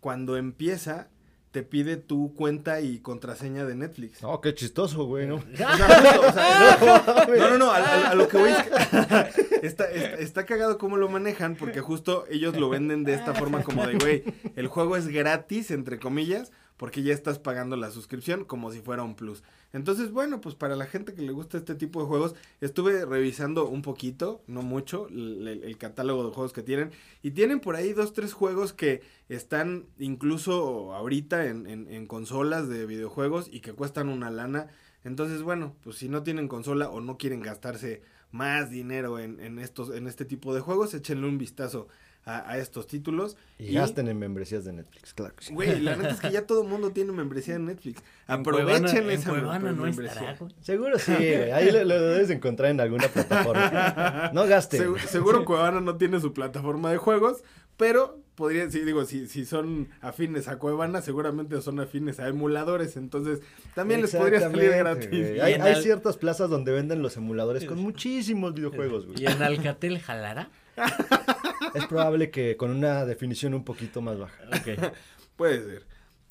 cuando 0.00 0.36
empieza, 0.36 1.08
te 1.52 1.62
pide 1.62 1.96
tu 1.96 2.34
cuenta 2.34 2.80
y 2.80 2.98
contraseña 3.00 3.64
de 3.66 3.74
Netflix. 3.74 4.22
No, 4.22 4.40
qué 4.40 4.54
chistoso, 4.54 5.04
güey, 5.04 5.26
¿no? 5.26 5.36
O 5.52 5.56
sea, 5.56 5.68
justo, 5.68 6.28
o 6.28 6.32
sea, 6.32 7.26
no, 7.28 7.36
no, 7.36 7.50
no, 7.50 7.58
no, 7.58 7.70
a, 7.70 7.76
a- 7.78 8.10
a 8.10 8.14
lo 8.14 8.26
que 8.28 8.38
voy 8.38 8.50
es 8.50 8.62
que 8.62 8.70
está, 9.66 9.84
está, 9.90 10.14
está 10.18 10.46
cagado 10.46 10.78
cómo 10.78 10.96
lo 10.96 11.08
manejan 11.08 11.56
porque 11.56 11.80
justo 11.80 12.24
ellos 12.30 12.56
lo 12.56 12.68
venden 12.70 13.04
de 13.04 13.14
esta 13.14 13.34
forma 13.34 13.62
como 13.62 13.86
de, 13.86 13.94
güey, 13.98 14.24
el 14.56 14.66
juego 14.68 14.96
es 14.96 15.08
gratis, 15.08 15.70
entre 15.70 15.98
comillas, 15.98 16.52
porque 16.82 17.04
ya 17.04 17.14
estás 17.14 17.38
pagando 17.38 17.76
la 17.76 17.92
suscripción 17.92 18.44
como 18.44 18.72
si 18.72 18.80
fuera 18.80 19.04
un 19.04 19.14
plus. 19.14 19.44
Entonces, 19.72 20.10
bueno, 20.10 20.40
pues 20.40 20.56
para 20.56 20.74
la 20.74 20.86
gente 20.86 21.14
que 21.14 21.22
le 21.22 21.30
gusta 21.30 21.56
este 21.56 21.76
tipo 21.76 22.00
de 22.00 22.08
juegos, 22.08 22.34
estuve 22.60 23.04
revisando 23.04 23.68
un 23.68 23.82
poquito, 23.82 24.42
no 24.48 24.62
mucho, 24.62 25.06
el, 25.06 25.76
catálogo 25.78 26.26
de 26.26 26.34
juegos 26.34 26.52
que 26.52 26.64
tienen. 26.64 26.90
Y 27.22 27.30
tienen 27.30 27.60
por 27.60 27.76
ahí 27.76 27.92
dos, 27.92 28.12
tres 28.14 28.32
juegos 28.32 28.72
que 28.72 29.00
están 29.28 29.86
incluso 29.96 30.92
ahorita 30.92 31.46
en 31.46 32.06
consolas 32.08 32.68
de 32.68 32.84
videojuegos 32.84 33.48
y 33.48 33.60
que 33.60 33.74
cuestan 33.74 34.08
una 34.08 34.32
lana. 34.32 34.66
Entonces, 35.04 35.42
bueno, 35.42 35.76
pues 35.84 35.94
si 35.94 36.08
no 36.08 36.24
tienen 36.24 36.48
consola 36.48 36.90
o 36.90 37.00
no 37.00 37.16
quieren 37.16 37.42
gastarse 37.42 38.02
más 38.32 38.70
dinero 38.70 39.20
en, 39.20 39.38
en 39.38 39.60
estos, 39.60 39.94
en 39.94 40.08
este 40.08 40.24
tipo 40.24 40.52
de 40.52 40.62
juegos, 40.62 40.94
échenle 40.94 41.28
un 41.28 41.38
vistazo 41.38 41.86
a, 42.24 42.50
a 42.50 42.58
estos 42.58 42.86
títulos. 42.86 43.36
Y 43.58 43.74
gasten 43.74 44.08
en 44.08 44.18
membresías 44.18 44.64
de 44.64 44.72
Netflix, 44.72 45.14
claro 45.14 45.34
que 45.36 45.44
sí. 45.44 45.52
Güey, 45.54 45.80
la 45.80 45.96
neta 45.96 46.10
es 46.10 46.20
que 46.20 46.30
ya 46.30 46.46
todo 46.46 46.62
el 46.62 46.68
mundo 46.68 46.90
tiene 46.92 47.12
membresía 47.12 47.54
en 47.56 47.66
Netflix. 47.66 48.02
En 48.28 48.40
Aprovechen 48.40 49.10
esa 49.10 49.30
Cuevana 49.30 49.72
no 49.72 49.82
membresía. 49.82 50.32
estará. 50.32 50.50
Seguro 50.60 50.98
sí, 50.98 51.12
güey. 51.14 51.50
Ahí 51.50 51.70
lo, 51.70 51.82
lo 51.84 52.00
debes 52.00 52.30
encontrar 52.30 52.70
en 52.70 52.80
alguna 52.80 53.08
plataforma. 53.08 54.30
No 54.32 54.46
gasten. 54.46 54.82
Segu- 54.82 54.98
seguro 55.00 55.44
Cuevana 55.44 55.80
no 55.80 55.96
tiene 55.96 56.20
su 56.20 56.32
plataforma 56.32 56.90
de 56.90 56.96
juegos, 56.98 57.42
pero 57.76 58.18
podría, 58.34 58.70
sí, 58.70 58.80
digo, 58.80 59.04
si, 59.04 59.26
si 59.28 59.44
son 59.44 59.88
afines 60.00 60.48
a 60.48 60.58
Cuevana, 60.58 61.02
seguramente 61.02 61.60
son 61.60 61.80
afines 61.80 62.18
a 62.20 62.28
emuladores, 62.28 62.96
entonces 62.96 63.40
también 63.74 64.00
les 64.00 64.14
podría 64.14 64.40
salir 64.40 64.70
gratis. 64.70 65.08
güey. 65.10 65.40
Hay, 65.40 65.54
en 65.54 65.62
hay 65.62 65.74
al- 65.74 65.82
ciertas 65.82 66.16
plazas 66.16 66.48
donde 66.50 66.72
venden 66.72 67.02
los 67.02 67.16
emuladores 67.16 67.64
con 67.64 67.78
muchísimos 67.78 68.54
videojuegos, 68.54 69.06
güey. 69.06 69.22
¿Y 69.22 69.26
en 69.26 69.42
Alcatel 69.42 69.98
jalará? 70.00 70.48
Es 71.74 71.86
probable 71.86 72.30
que 72.30 72.56
con 72.56 72.70
una 72.70 73.04
definición 73.04 73.54
un 73.54 73.64
poquito 73.64 74.00
más 74.02 74.18
baja. 74.18 74.42
Ok. 74.48 74.92
Puede 75.36 75.64
ser. 75.64 75.86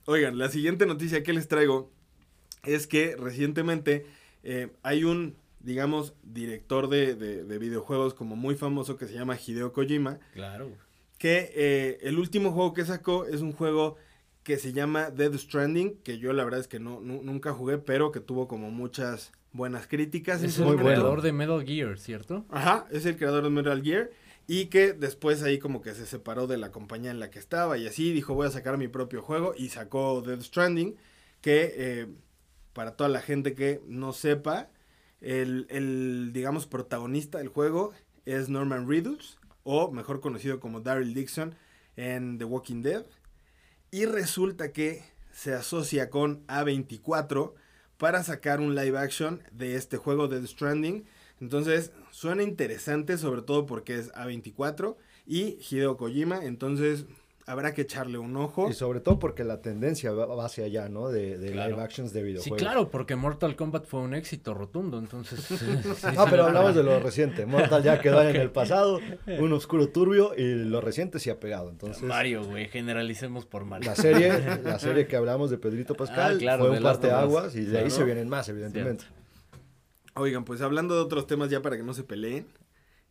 Oigan, 0.05 0.37
la 0.37 0.49
siguiente 0.49 0.85
noticia 0.85 1.23
que 1.23 1.33
les 1.33 1.47
traigo 1.47 1.91
es 2.63 2.87
que 2.87 3.15
recientemente 3.15 4.05
eh, 4.43 4.69
hay 4.83 5.03
un, 5.03 5.35
digamos, 5.59 6.13
director 6.23 6.87
de, 6.89 7.15
de- 7.15 7.43
de 7.43 7.57
videojuegos 7.57 8.13
como 8.13 8.35
muy 8.35 8.55
famoso 8.55 8.97
que 8.97 9.07
se 9.07 9.13
llama 9.13 9.37
Hideo 9.37 9.73
Kojima, 9.73 10.19
Claro. 10.33 10.69
que 11.17 11.51
eh, 11.55 11.97
el 12.01 12.19
último 12.19 12.51
juego 12.51 12.73
que 12.73 12.85
sacó 12.85 13.25
es 13.25 13.41
un 13.41 13.51
juego 13.53 13.97
que 14.43 14.57
se 14.57 14.73
llama 14.73 15.11
Dead 15.11 15.33
Stranding, 15.35 15.97
que 16.03 16.17
yo 16.17 16.33
la 16.33 16.43
verdad 16.43 16.59
es 16.59 16.67
que 16.67 16.79
no, 16.79 16.99
nu- 16.99 17.21
nunca 17.23 17.53
jugué, 17.53 17.77
pero 17.77 18.11
que 18.11 18.19
tuvo 18.19 18.47
como 18.47 18.71
muchas 18.71 19.31
buenas 19.53 19.85
críticas. 19.85 20.41
Es 20.41 20.57
el 20.57 20.75
creador 20.77 21.21
de 21.21 21.31
Metal 21.31 21.63
Gear, 21.63 21.99
¿cierto? 21.99 22.45
Ajá, 22.49 22.87
es 22.91 23.05
el 23.05 23.17
creador 23.17 23.43
de 23.43 23.49
Metal 23.51 23.81
Gear 23.83 24.09
y 24.47 24.65
que 24.65 24.93
después 24.93 25.43
ahí 25.43 25.59
como 25.59 25.81
que 25.81 25.93
se 25.93 26.05
separó 26.05 26.47
de 26.47 26.57
la 26.57 26.71
compañía 26.71 27.11
en 27.11 27.19
la 27.19 27.29
que 27.29 27.39
estaba 27.39 27.77
y 27.77 27.87
así 27.87 28.11
dijo 28.11 28.33
voy 28.33 28.47
a 28.47 28.51
sacar 28.51 28.77
mi 28.77 28.87
propio 28.87 29.21
juego 29.21 29.53
y 29.57 29.69
sacó 29.69 30.21
Dead 30.21 30.41
Stranding 30.41 30.95
que 31.41 31.73
eh, 31.75 32.07
para 32.73 32.95
toda 32.95 33.09
la 33.09 33.21
gente 33.21 33.53
que 33.53 33.81
no 33.87 34.13
sepa 34.13 34.69
el, 35.21 35.67
el, 35.69 36.31
digamos 36.33 36.67
protagonista 36.67 37.37
del 37.37 37.49
juego 37.49 37.93
es 38.25 38.49
Norman 38.49 38.87
Reedus 38.87 39.39
o 39.63 39.91
mejor 39.91 40.21
conocido 40.21 40.59
como 40.59 40.81
Daryl 40.81 41.13
Dixon 41.13 41.55
en 41.95 42.37
The 42.37 42.45
Walking 42.45 42.81
Dead 42.81 43.05
y 43.91 44.05
resulta 44.05 44.71
que 44.71 45.03
se 45.33 45.53
asocia 45.53 46.09
con 46.09 46.45
A24 46.47 47.53
para 47.97 48.23
sacar 48.23 48.59
un 48.59 48.73
live 48.73 48.97
action 48.97 49.43
de 49.51 49.75
este 49.75 49.97
juego 49.97 50.27
Dead 50.27 50.45
Stranding. 50.45 51.05
Entonces, 51.41 51.91
suena 52.11 52.43
interesante, 52.43 53.17
sobre 53.17 53.41
todo 53.41 53.65
porque 53.65 53.95
es 53.95 54.11
A24 54.13 54.95
y 55.25 55.57
Hideo 55.69 55.97
Kojima. 55.97 56.45
Entonces, 56.45 57.05
habrá 57.47 57.73
que 57.73 57.81
echarle 57.81 58.19
un 58.19 58.37
ojo. 58.37 58.69
Y 58.69 58.73
sobre 58.73 58.99
todo 58.99 59.17
porque 59.17 59.43
la 59.43 59.59
tendencia 59.61 60.11
va 60.11 60.45
hacia 60.45 60.65
allá, 60.65 60.87
¿no? 60.87 61.09
De, 61.09 61.37
de 61.39 61.51
Claro. 61.51 61.71
live 61.71 61.81
actions 61.81 62.13
de 62.13 62.19
Sí, 62.21 62.25
videojuegos. 62.27 62.59
claro, 62.61 62.89
porque 62.91 63.15
Mortal 63.15 63.55
Kombat 63.55 63.85
fue 63.87 64.01
un 64.01 64.13
éxito 64.13 64.53
rotundo, 64.53 64.99
entonces... 64.99 65.39
sí, 65.47 65.55
sí, 65.57 65.65
sí, 65.83 66.07
pero 66.29 66.43
sí. 66.43 66.47
hablamos 66.47 66.75
de 66.75 66.83
lo 66.83 66.99
reciente. 67.01 67.45
Mortal 67.47 67.81
ya 67.83 67.99
quedó 67.99 68.21
en 68.21 68.35
el 68.35 68.51
pasado, 68.51 68.99
un 69.39 69.51
oscuro 69.53 69.89
turbio 69.89 70.33
y 70.37 70.53
lo 70.53 70.79
reciente 70.79 71.17
sí 71.19 71.31
ha 71.31 71.39
pegado. 71.39 71.69
Entonces, 71.71 72.03
Mario, 72.03 72.45
güey, 72.45 72.67
generalicemos 72.69 73.47
por 73.47 73.65
Mario. 73.65 73.89
la 73.89 73.95
serie, 73.95 74.59
la 74.63 74.77
serie 74.79 75.07
que 75.07 75.15
hablamos 75.15 75.49
de 75.49 75.57
Pedrito 75.57 75.95
Pascal 75.95 76.35
Ah, 76.35 76.39
claro, 76.39 76.67
fue 76.67 76.77
un 76.77 76.83
parteaguas 76.83 77.55
y 77.55 77.61
de 77.61 77.79
ahí 77.79 77.85
Claro. 77.85 77.89
se 77.89 78.03
vienen 78.03 78.29
más, 78.29 78.47
evidentemente. 78.47 79.05
Oigan, 80.15 80.43
pues 80.45 80.61
hablando 80.61 80.95
de 80.95 81.01
otros 81.01 81.27
temas 81.27 81.49
ya 81.49 81.61
para 81.61 81.77
que 81.77 81.83
no 81.83 81.93
se 81.93 82.03
peleen. 82.03 82.47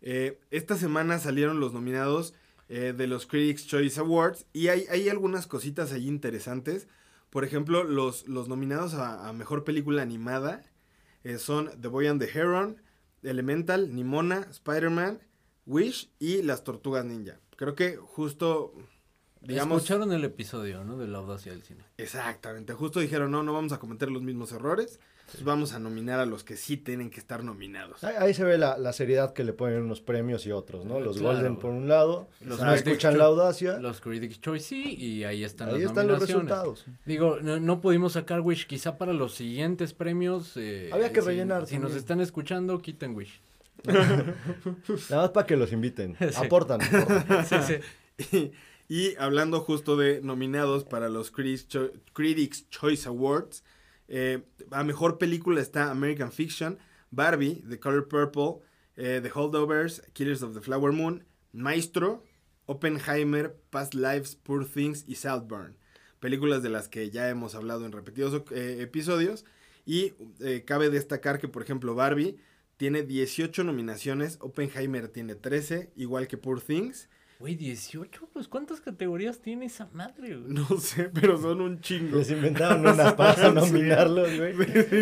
eh, 0.03 0.39
esta 0.51 0.77
semana 0.77 1.19
salieron 1.19 1.61
los 1.61 1.73
nominados 1.73 2.35
eh, 2.69 2.95
de 2.97 3.07
los 3.07 3.27
Critics 3.27 3.67
Choice 3.67 3.99
Awards 4.01 4.47
y 4.53 4.69
hay, 4.69 4.87
hay 4.91 5.09
algunas 5.09 5.47
cositas 5.47 5.93
ahí 5.93 6.07
interesantes. 6.09 6.89
Por 7.31 7.45
ejemplo, 7.45 7.85
los, 7.85 8.27
los 8.29 8.49
nominados 8.49 8.95
a, 8.95 9.29
a 9.29 9.33
Mejor 9.33 9.65
Película 9.65 10.03
Animada 10.03 10.65
eh, 11.25 11.39
son 11.39 11.71
The 11.81 11.89
Boy 11.89 12.07
and 12.09 12.21
the 12.21 12.29
Heron, 12.29 12.83
Elemental, 13.23 13.95
Nimona, 13.95 14.47
Spider-Man, 14.51 15.21
Wish 15.67 16.11
y 16.19 16.43
Las 16.43 16.65
Tortugas 16.65 17.05
Ninja. 17.05 17.39
Creo 17.57 17.75
que 17.75 17.97
justo, 17.97 18.73
digamos... 19.43 19.83
Escucharon 19.83 20.13
el 20.13 20.25
episodio, 20.25 20.83
¿no? 20.83 20.97
De 20.97 21.07
la 21.07 21.19
audacia 21.19 21.53
del 21.53 21.63
cine. 21.63 21.85
Exactamente, 21.99 22.73
justo 22.73 23.01
dijeron, 23.01 23.31
no, 23.31 23.43
no 23.43 23.53
vamos 23.53 23.73
a 23.73 23.79
cometer 23.79 24.11
los 24.11 24.23
mismos 24.23 24.53
errores, 24.53 24.99
entonces 25.31 25.45
vamos 25.45 25.73
a 25.75 25.79
nominar 25.79 26.19
a 26.19 26.27
los 26.27 26.43
que 26.43 26.57
sí 26.57 26.77
tienen 26.77 27.09
que 27.09 27.21
estar 27.21 27.45
nominados. 27.45 28.03
Ahí, 28.03 28.15
ahí 28.19 28.35
se 28.35 28.43
ve 28.43 28.59
la, 28.59 28.77
la 28.79 28.93
seriedad 28.93 29.33
que 29.33 29.45
le 29.45 29.53
ponen 29.53 29.81
unos 29.83 30.01
premios 30.01 30.45
y 30.47 30.51
otros, 30.51 30.85
¿no? 30.85 30.99
Los 30.99 31.19
Claro. 31.19 31.37
Golden 31.37 31.57
por 31.57 31.71
un 31.71 31.87
lado, 31.89 32.29
Los 32.45 32.61
no 32.61 32.75
escuchan 32.75 33.17
la 33.17 33.25
audacia, 33.27 33.79
Los 33.79 34.01
Critics' 34.01 34.41
Choice 34.41 34.67
sí, 34.67 34.97
y 34.97 35.23
ahí 35.25 35.45
están 35.45 35.69
ahí 35.69 35.75
las 35.83 35.91
están 35.91 36.09
los 36.09 36.21
resultados. 36.21 36.85
Digo, 37.07 37.39
no, 37.41 37.61
no 37.61 37.81
pudimos 37.81 38.15
sacar 38.15 38.41
Wish, 38.41 38.67
quizá 38.67 38.99
para 38.99 39.13
los 39.13 39.35
siguientes 39.35 39.95
premios. 39.95 40.57
eh, 40.57 40.91
Había 40.93 41.13
que 41.13 41.21
si- 41.21 41.27
rellenar 41.29 41.67
Si, 41.69 41.79
nos 41.79 41.95
están 41.95 42.21
escuchando, 42.21 42.79
quiten 42.81 43.15
Wish. 43.15 43.41
Nada 45.11 45.23
más 45.23 45.31
para 45.31 45.47
que 45.47 45.57
los 45.57 45.73
inviten. 45.73 46.17
Aportan. 46.37 46.81
aportan. 46.83 47.47
Sí, 47.47 47.57
sí. 48.19 48.53
Y, 48.89 48.95
y 48.95 49.15
hablando 49.19 49.61
justo 49.61 49.97
de 49.97 50.21
nominados 50.23 50.85
para 50.85 51.09
los 51.09 51.31
Critics, 51.31 51.69
Cho- 51.69 51.93
Critics 52.13 52.69
Choice 52.71 53.09
Awards, 53.09 53.63
eh, 54.11 54.43
a 54.71 54.85
mejor 54.85 55.17
película 55.17 55.61
está 55.61 55.91
American 55.91 56.31
Fiction, 56.31 56.79
Barbie, 57.11 57.65
The 57.69 57.79
Color 57.79 58.09
Purple, 58.09 58.63
eh, 58.97 59.21
The 59.23 59.31
Holdovers, 59.31 60.03
Killers 60.13 60.43
of 60.43 60.53
the 60.53 60.61
Flower 60.61 60.93
Moon, 60.93 61.25
Maestro, 61.53 62.23
Oppenheimer, 62.67 63.57
Past 63.71 63.95
Lives, 63.95 64.37
Poor 64.37 64.67
Things 64.67 65.05
y 65.07 65.15
Saltburn. 65.15 65.77
Películas 66.21 66.63
de 66.63 66.69
las 66.69 66.89
que 66.89 67.11
ya 67.11 67.29
hemos 67.29 67.55
hablado 67.55 67.87
en 67.87 67.93
repetidos 67.93 68.43
eh, 68.53 68.79
episodios. 68.81 69.45
Y 69.87 70.13
eh, 70.41 70.65
cabe 70.67 70.91
destacar 70.91 71.41
que, 71.41 71.49
por 71.49 71.63
ejemplo, 71.63 71.95
Barbie 71.95 72.37
tiene 72.77 73.03
18 73.03 73.65
nominaciones, 73.65 74.39
Oppenheimer 74.41 75.09
tiene 75.09 75.35
13, 75.35 75.93
igual 75.97 76.29
que 76.29 76.37
Poor 76.37 76.61
Things. 76.61 77.09
Güey, 77.41 77.55
18, 77.57 78.29
pues 78.35 78.49
¿cuántas 78.49 78.83
categorías 78.83 79.39
tiene 79.41 79.65
esa 79.65 79.89
madre? 79.95 80.37
güey? 80.37 80.53
No 80.53 80.67
sé, 80.79 81.05
pero 81.13 81.41
son 81.41 81.63
un 81.63 81.81
chingo. 81.81 82.19
Les 82.19 82.31
inventaron 82.31 82.81
unas 82.87 83.15
para 83.15 83.35
Sí. 83.49 83.55
nominarlos, 83.55 84.29
güey. 84.37 84.55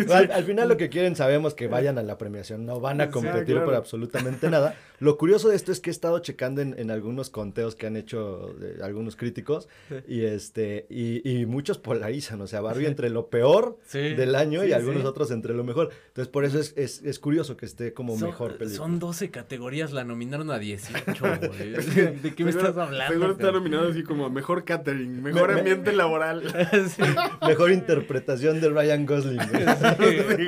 Al, 0.09 0.31
al 0.31 0.43
final 0.45 0.69
lo 0.69 0.77
que 0.77 0.87
quieren 0.87 1.17
sabemos 1.17 1.53
que 1.53 1.67
vayan 1.67 1.97
a 1.97 2.03
la 2.03 2.17
premiación, 2.17 2.65
no 2.65 2.79
van 2.79 3.01
a 3.01 3.07
Sí, 3.07 3.11
competir 3.11 3.55
claro. 3.55 3.65
por 3.65 3.75
absolutamente 3.75 4.49
nada. 4.49 4.73
Lo 4.99 5.17
curioso 5.17 5.49
de 5.49 5.55
esto 5.57 5.71
es 5.73 5.81
que 5.81 5.89
he 5.89 5.91
estado 5.91 6.19
checando 6.19 6.61
en, 6.61 6.77
en 6.79 6.91
algunos 6.91 7.29
conteos 7.29 7.75
que 7.75 7.87
han 7.87 7.95
hecho 7.97 8.53
de 8.59 8.83
algunos 8.83 9.15
críticos 9.17 9.67
y 10.07 10.21
este 10.21 10.87
y, 10.89 11.27
y 11.29 11.45
muchos 11.45 11.77
polarizan, 11.77 12.39
o 12.41 12.47
sea, 12.47 12.61
Barbie 12.61 12.85
entre 12.87 13.09
lo 13.09 13.27
peor 13.29 13.77
Sí, 13.85 13.99
del 13.99 14.35
año 14.35 14.63
y 14.65 14.71
algunos 14.73 15.01
sí. 15.01 15.07
otros 15.07 15.31
entre 15.31 15.53
lo 15.53 15.63
mejor. 15.65 15.89
Entonces 16.07 16.29
por 16.31 16.45
eso 16.45 16.59
es, 16.59 16.73
es, 16.77 17.01
es 17.03 17.19
curioso 17.19 17.57
que 17.57 17.65
esté 17.65 17.93
como 17.93 18.17
Son- 18.17 18.29
mejor 18.29 18.57
película. 18.57 18.77
Son 18.77 18.99
12 18.99 19.29
categorías, 19.29 19.91
la 19.91 20.03
nominaron 20.05 20.51
a 20.51 20.59
18, 20.59 21.13
güey. 21.47 22.28
¿De 22.29 22.35
qué 22.35 22.43
me 22.45 22.51
Seguro- 22.51 22.69
estás 22.69 22.87
hablando? 22.87 23.13
Seguro 23.13 23.31
está 23.33 23.51
nominado 23.51 23.89
así 23.89 24.03
como 24.03 24.25
a 24.25 24.29
mejor 24.29 24.63
catering, 24.65 25.21
mejor 25.21 25.47
Me- 25.49 25.53
me- 25.55 25.59
ambiente 25.61 25.91
laboral. 25.93 26.43
Sí. 26.95 27.01
Mejor 27.47 27.71
interpretación 27.71 28.61
de 28.61 28.69
Ryan 28.69 29.05
Gosling. 29.05 29.39
Sí, 29.41 30.45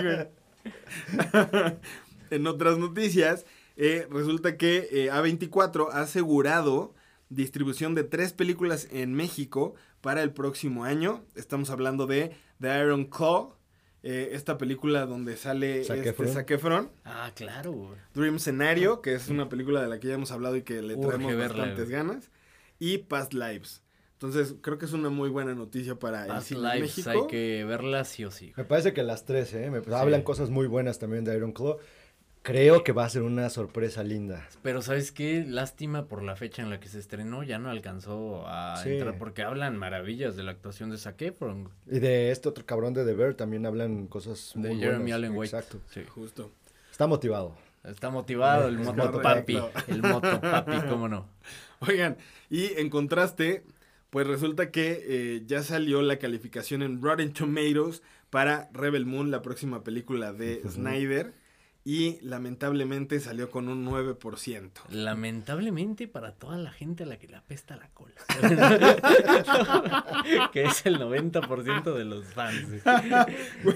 en 2.29 2.47
otras 2.47 2.77
noticias, 2.77 3.45
eh, 3.77 4.07
resulta 4.09 4.57
que 4.57 4.87
eh, 4.91 5.09
A24 5.11 5.89
ha 5.91 6.01
asegurado 6.01 6.93
distribución 7.29 7.95
de 7.95 8.03
tres 8.03 8.33
películas 8.33 8.87
en 8.91 9.13
México 9.13 9.73
para 10.01 10.21
el 10.23 10.31
próximo 10.31 10.83
año. 10.83 11.23
Estamos 11.35 11.69
hablando 11.69 12.05
de 12.07 12.31
The 12.59 12.79
Iron 12.83 13.05
Claw, 13.05 13.55
eh, 14.03 14.29
esta 14.33 14.57
película 14.57 15.05
donde 15.05 15.37
sale 15.37 15.83
Zac 15.83 15.97
este, 15.97 16.09
Efron. 16.09 16.27
Zac 16.29 16.51
Efron. 16.51 16.91
Ah, 17.05 17.31
claro, 17.35 17.71
güey. 17.71 17.99
Dream 18.13 18.39
Scenario, 18.39 19.01
que 19.01 19.13
es 19.13 19.29
una 19.29 19.47
película 19.49 19.81
de 19.81 19.87
la 19.89 19.99
que 19.99 20.07
ya 20.07 20.15
hemos 20.15 20.31
hablado 20.31 20.55
y 20.55 20.63
que 20.63 20.81
le 20.81 20.95
Urge 20.95 21.07
traemos 21.09 21.35
verla, 21.35 21.57
bastantes 21.57 21.85
güey. 21.85 21.91
ganas. 21.97 22.31
Y 22.79 22.97
Past 22.99 23.33
Lives. 23.33 23.83
Entonces, 24.13 24.55
creo 24.61 24.77
que 24.77 24.85
es 24.85 24.93
una 24.93 25.09
muy 25.09 25.29
buena 25.29 25.55
noticia 25.55 25.95
para 25.95 26.23
el 26.23 26.27
Past 26.29 26.47
cine 26.49 26.59
en 26.59 26.65
Lives, 26.75 26.81
México. 26.97 27.09
hay 27.09 27.27
que 27.27 27.63
verla 27.65 28.03
sí 28.05 28.23
o 28.25 28.29
sí. 28.31 28.53
Me 28.55 28.63
parece 28.65 28.93
que 28.93 29.01
las 29.03 29.25
tres, 29.25 29.53
¿eh? 29.53 29.69
Me- 29.71 29.81
hablan 29.95 30.21
cosas 30.21 30.49
muy 30.51 30.67
buenas 30.67 30.99
también 30.99 31.23
de 31.23 31.35
Iron 31.35 31.51
Claw. 31.53 31.77
Creo 32.43 32.83
que 32.83 32.91
va 32.91 33.05
a 33.05 33.09
ser 33.09 33.21
una 33.21 33.49
sorpresa 33.51 34.03
linda. 34.03 34.47
Pero 34.63 34.81
¿sabes 34.81 35.11
qué? 35.11 35.45
Lástima 35.47 36.07
por 36.07 36.23
la 36.23 36.35
fecha 36.35 36.63
en 36.63 36.71
la 36.71 36.79
que 36.79 36.89
se 36.89 36.97
estrenó, 36.97 37.43
ya 37.43 37.59
no 37.59 37.69
alcanzó 37.69 38.47
a 38.47 38.77
Sí. 38.81 38.89
entrar 38.93 39.19
porque 39.19 39.43
hablan 39.43 39.77
maravillas 39.77 40.35
de 40.35 40.41
la 40.41 40.51
actuación 40.51 40.89
de 40.89 40.97
Zac 40.97 41.21
Efron, 41.21 41.69
Y 41.85 41.99
de 41.99 42.31
este 42.31 42.49
otro 42.49 42.65
cabrón 42.65 42.95
de 42.95 43.05
The 43.05 43.13
Bear 43.13 43.35
también 43.35 43.67
hablan 43.67 44.07
cosas 44.07 44.53
muy 44.55 44.69
de 44.69 44.75
Jeremy. 44.77 45.11
Allen 45.11 45.33
White. 45.37 45.55
Exacto. 45.55 45.79
Sí. 45.91 46.01
Justo. 46.09 46.49
Está 46.91 47.05
motivado. 47.05 47.55
Está 47.83 48.09
motivado 48.09 48.67
el 48.69 48.79
Es 48.79 48.85
moto 48.87 49.11
correcto. 49.11 49.21
papi, 49.71 49.91
el 49.91 50.01
moto 50.01 50.41
papi, 50.41 50.77
cómo 50.89 51.07
no. 51.07 51.27
Oigan, 51.81 52.17
y 52.49 52.73
en 52.79 52.89
contraste, 52.89 53.63
pues 54.09 54.25
resulta 54.25 54.71
que 54.71 54.99
eh, 55.03 55.43
ya 55.45 55.61
salió 55.61 56.01
la 56.01 56.17
calificación 56.17 56.81
en 56.81 57.01
Rotten 57.03 57.33
Tomatoes 57.33 58.01
para 58.31 58.69
Rebel 58.73 59.05
Moon, 59.05 59.29
la 59.29 59.41
próxima 59.43 59.83
película 59.83 60.33
de 60.33 60.61
Snyder. 60.67 61.33
Y 61.83 62.19
lamentablemente 62.21 63.19
salió 63.19 63.49
con 63.49 63.67
un 63.67 63.87
9%. 63.87 64.69
Lamentablemente 64.89 66.07
para 66.07 66.33
toda 66.33 66.57
la 66.57 66.71
gente 66.71 67.03
a 67.03 67.05
la 67.07 67.17
que 67.17 67.27
le 67.27 67.37
apesta 67.37 67.75
la 67.75 67.89
cola. 67.89 68.13
que 70.53 70.63
es 70.63 70.85
el 70.85 70.99
90% 70.99 71.95
de 71.95 72.05
los 72.05 72.27
fans. 72.27 72.83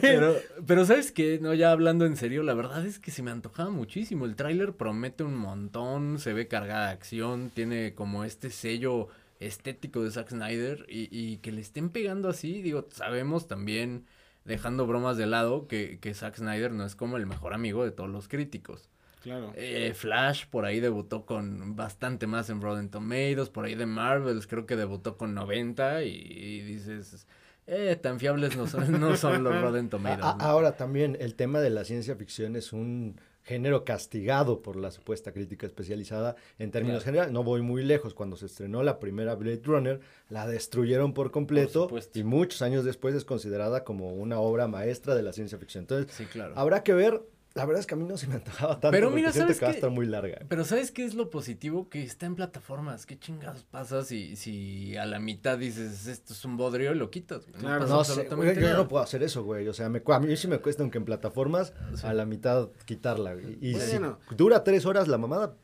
Pero, 0.01 0.35
pero 0.67 0.85
¿sabes 0.85 1.12
qué? 1.12 1.39
No, 1.41 1.55
ya 1.55 1.71
hablando 1.71 2.05
en 2.05 2.15
serio, 2.15 2.43
la 2.43 2.53
verdad 2.53 2.85
es 2.85 3.00
que 3.00 3.09
se 3.09 3.24
me 3.24 3.31
antojaba 3.31 3.71
muchísimo. 3.71 4.25
El 4.25 4.35
tráiler 4.35 4.74
promete 4.74 5.24
un 5.24 5.35
montón, 5.35 6.19
se 6.19 6.33
ve 6.33 6.47
cargada 6.47 6.88
de 6.88 6.93
acción, 6.93 7.50
tiene 7.50 7.95
como 7.95 8.24
este 8.24 8.51
sello 8.51 9.07
estético 9.39 10.03
de 10.03 10.12
Zack 10.12 10.29
Snyder 10.29 10.85
y, 10.88 11.09
y 11.12 11.38
que 11.38 11.51
le 11.51 11.62
estén 11.62 11.89
pegando 11.89 12.29
así, 12.29 12.62
digo, 12.62 12.88
sabemos 12.91 13.47
también, 13.47 14.05
dejando 14.46 14.88
bromas 14.88 15.18
de 15.18 15.25
lado, 15.25 15.68
que, 15.68 16.00
que 16.00 16.14
Zack 16.14 16.36
Snyder 16.38 16.72
no 16.72 16.86
es 16.86 16.96
como 16.96 17.18
el 17.18 17.25
mejor 17.25 17.54
amigo 17.54 17.84
de 17.84 17.92
todos 17.92 18.10
los 18.10 18.28
críticos. 18.28 18.90
Claro. 19.24 19.52
Eh, 19.56 19.94
Flash 19.96 20.46
por 20.46 20.66
ahí 20.66 20.80
debutó 20.80 21.25
con 21.25 21.75
bastante 21.75 22.28
más 22.28 22.50
en 22.52 22.62
Rotten 22.62 22.90
Tomatoes, 22.90 23.50
por 23.50 23.66
ahí 23.66 23.74
de 23.75 23.88
Marvels 23.88 24.46
creo 24.46 24.68
que 24.68 24.75
debutó 24.75 25.18
con 25.18 25.34
90 25.34 26.04
y, 26.04 26.10
y 26.12 26.62
dices, 26.62 27.25
eh, 27.66 27.98
tan 28.00 28.20
fiables 28.20 28.56
no 28.56 28.68
son, 28.68 29.00
no 29.02 29.18
son 29.18 29.44
los 29.44 29.54
Rotten 29.62 29.88
A- 29.88 29.90
Tomatoes. 29.90 30.25
a- 30.25 30.36
¿no? 30.38 30.44
ahora 30.44 30.78
también 30.78 31.18
el 31.20 31.34
tema 31.34 31.60
de 31.60 31.72
la 31.72 31.84
ciencia 31.86 32.16
ficción 32.16 32.56
es 32.56 32.72
un 32.72 33.20
género 33.46 33.84
castigado 33.86 34.62
por 34.62 34.75
la 34.75 34.92
supuesta 34.92 35.32
crítica 35.32 35.66
especializada 35.66 36.36
en 36.60 36.72
términos 36.72 37.04
Claro. 37.04 37.06
generales. 37.06 37.32
No 37.34 37.44
voy 37.44 37.62
muy 37.62 37.84
lejos. 37.84 38.14
Cuando 38.14 38.36
se 38.36 38.48
estrenó 38.48 38.84
la 38.84 39.00
primera 39.00 39.36
Blade 39.36 39.62
Runner, 39.64 40.00
la 40.30 40.48
destruyeron 40.48 41.14
por 41.14 41.32
completo 41.32 41.88
y 42.14 42.24
muchos 42.24 42.62
años 42.62 42.84
después 42.84 43.16
es 43.16 43.24
considerada 43.24 43.84
como 43.84 44.14
una 44.14 44.40
obra 44.40 44.68
maestra 44.68 45.16
de 45.16 45.22
la 45.24 45.32
ciencia 45.32 45.58
ficción. 45.58 45.84
Entonces, 45.84 46.12
Sí, 46.14 46.25
claro. 46.25 46.54
habrá 46.58 46.84
que 46.84 46.94
ver. 46.94 47.22
La 47.55 47.65
verdad 47.65 47.79
es 47.79 47.88
que 47.88 47.93
a 47.93 47.97
mí 47.97 48.03
no 48.03 48.17
se 48.17 48.27
me 48.27 48.35
antojaba 48.35 48.74
tanto. 48.81 48.91
Pero 48.91 49.09
mira, 49.12 49.31
siento 49.31 49.53
¿sabes 49.53 49.59
que 49.59 49.65
va 49.65 49.71
a 49.71 49.75
estar 49.75 49.89
muy 49.89 50.05
larga. 50.05 50.39
Pero 50.50 50.65
¿sabes 50.65 50.91
qué 50.91 51.05
es 51.05 51.13
lo 51.15 51.29
positivo? 51.29 51.88
Que 51.88 52.03
está 52.03 52.25
en 52.25 52.35
plataformas. 52.35 53.05
¿Qué 53.05 53.17
chingados 53.17 53.63
pasa 53.63 54.03
si, 54.03 54.35
si 54.35 54.97
a 54.97 55.05
la 55.05 55.19
mitad 55.19 55.57
dices, 55.57 56.05
esto 56.07 56.33
es 56.33 56.43
un 56.43 56.57
bodrio 56.57 56.91
y 56.91 56.95
lo 56.95 57.09
quitas? 57.09 57.47
güey? 57.47 57.62
Claro. 57.62 57.88
No 57.88 58.03
sé, 58.03 58.27
güey, 58.27 58.59
yo 58.59 58.74
no 58.75 58.89
puedo 58.89 59.01
hacer 59.01 59.24
eso, 59.24 59.45
güey. 59.45 59.65
O 59.69 59.74
sea, 59.74 59.88
me, 59.88 60.01
a 60.05 60.19
mí 60.19 60.35
sí 60.35 60.50
me 60.50 60.59
cuesta, 60.59 60.83
aunque 60.83 60.97
en 60.97 61.05
plataformas, 61.05 61.71
Sí. 61.95 62.05
a 62.05 62.13
la 62.13 62.25
mitad 62.25 62.69
quitarla. 62.83 63.35
güey. 63.35 63.57
Y 63.62 63.71
Bueno. 63.74 64.19
si 64.27 64.35
dura 64.35 64.65
tres 64.65 64.85
horas 64.85 65.07
la 65.07 65.17
mamada, 65.17 65.55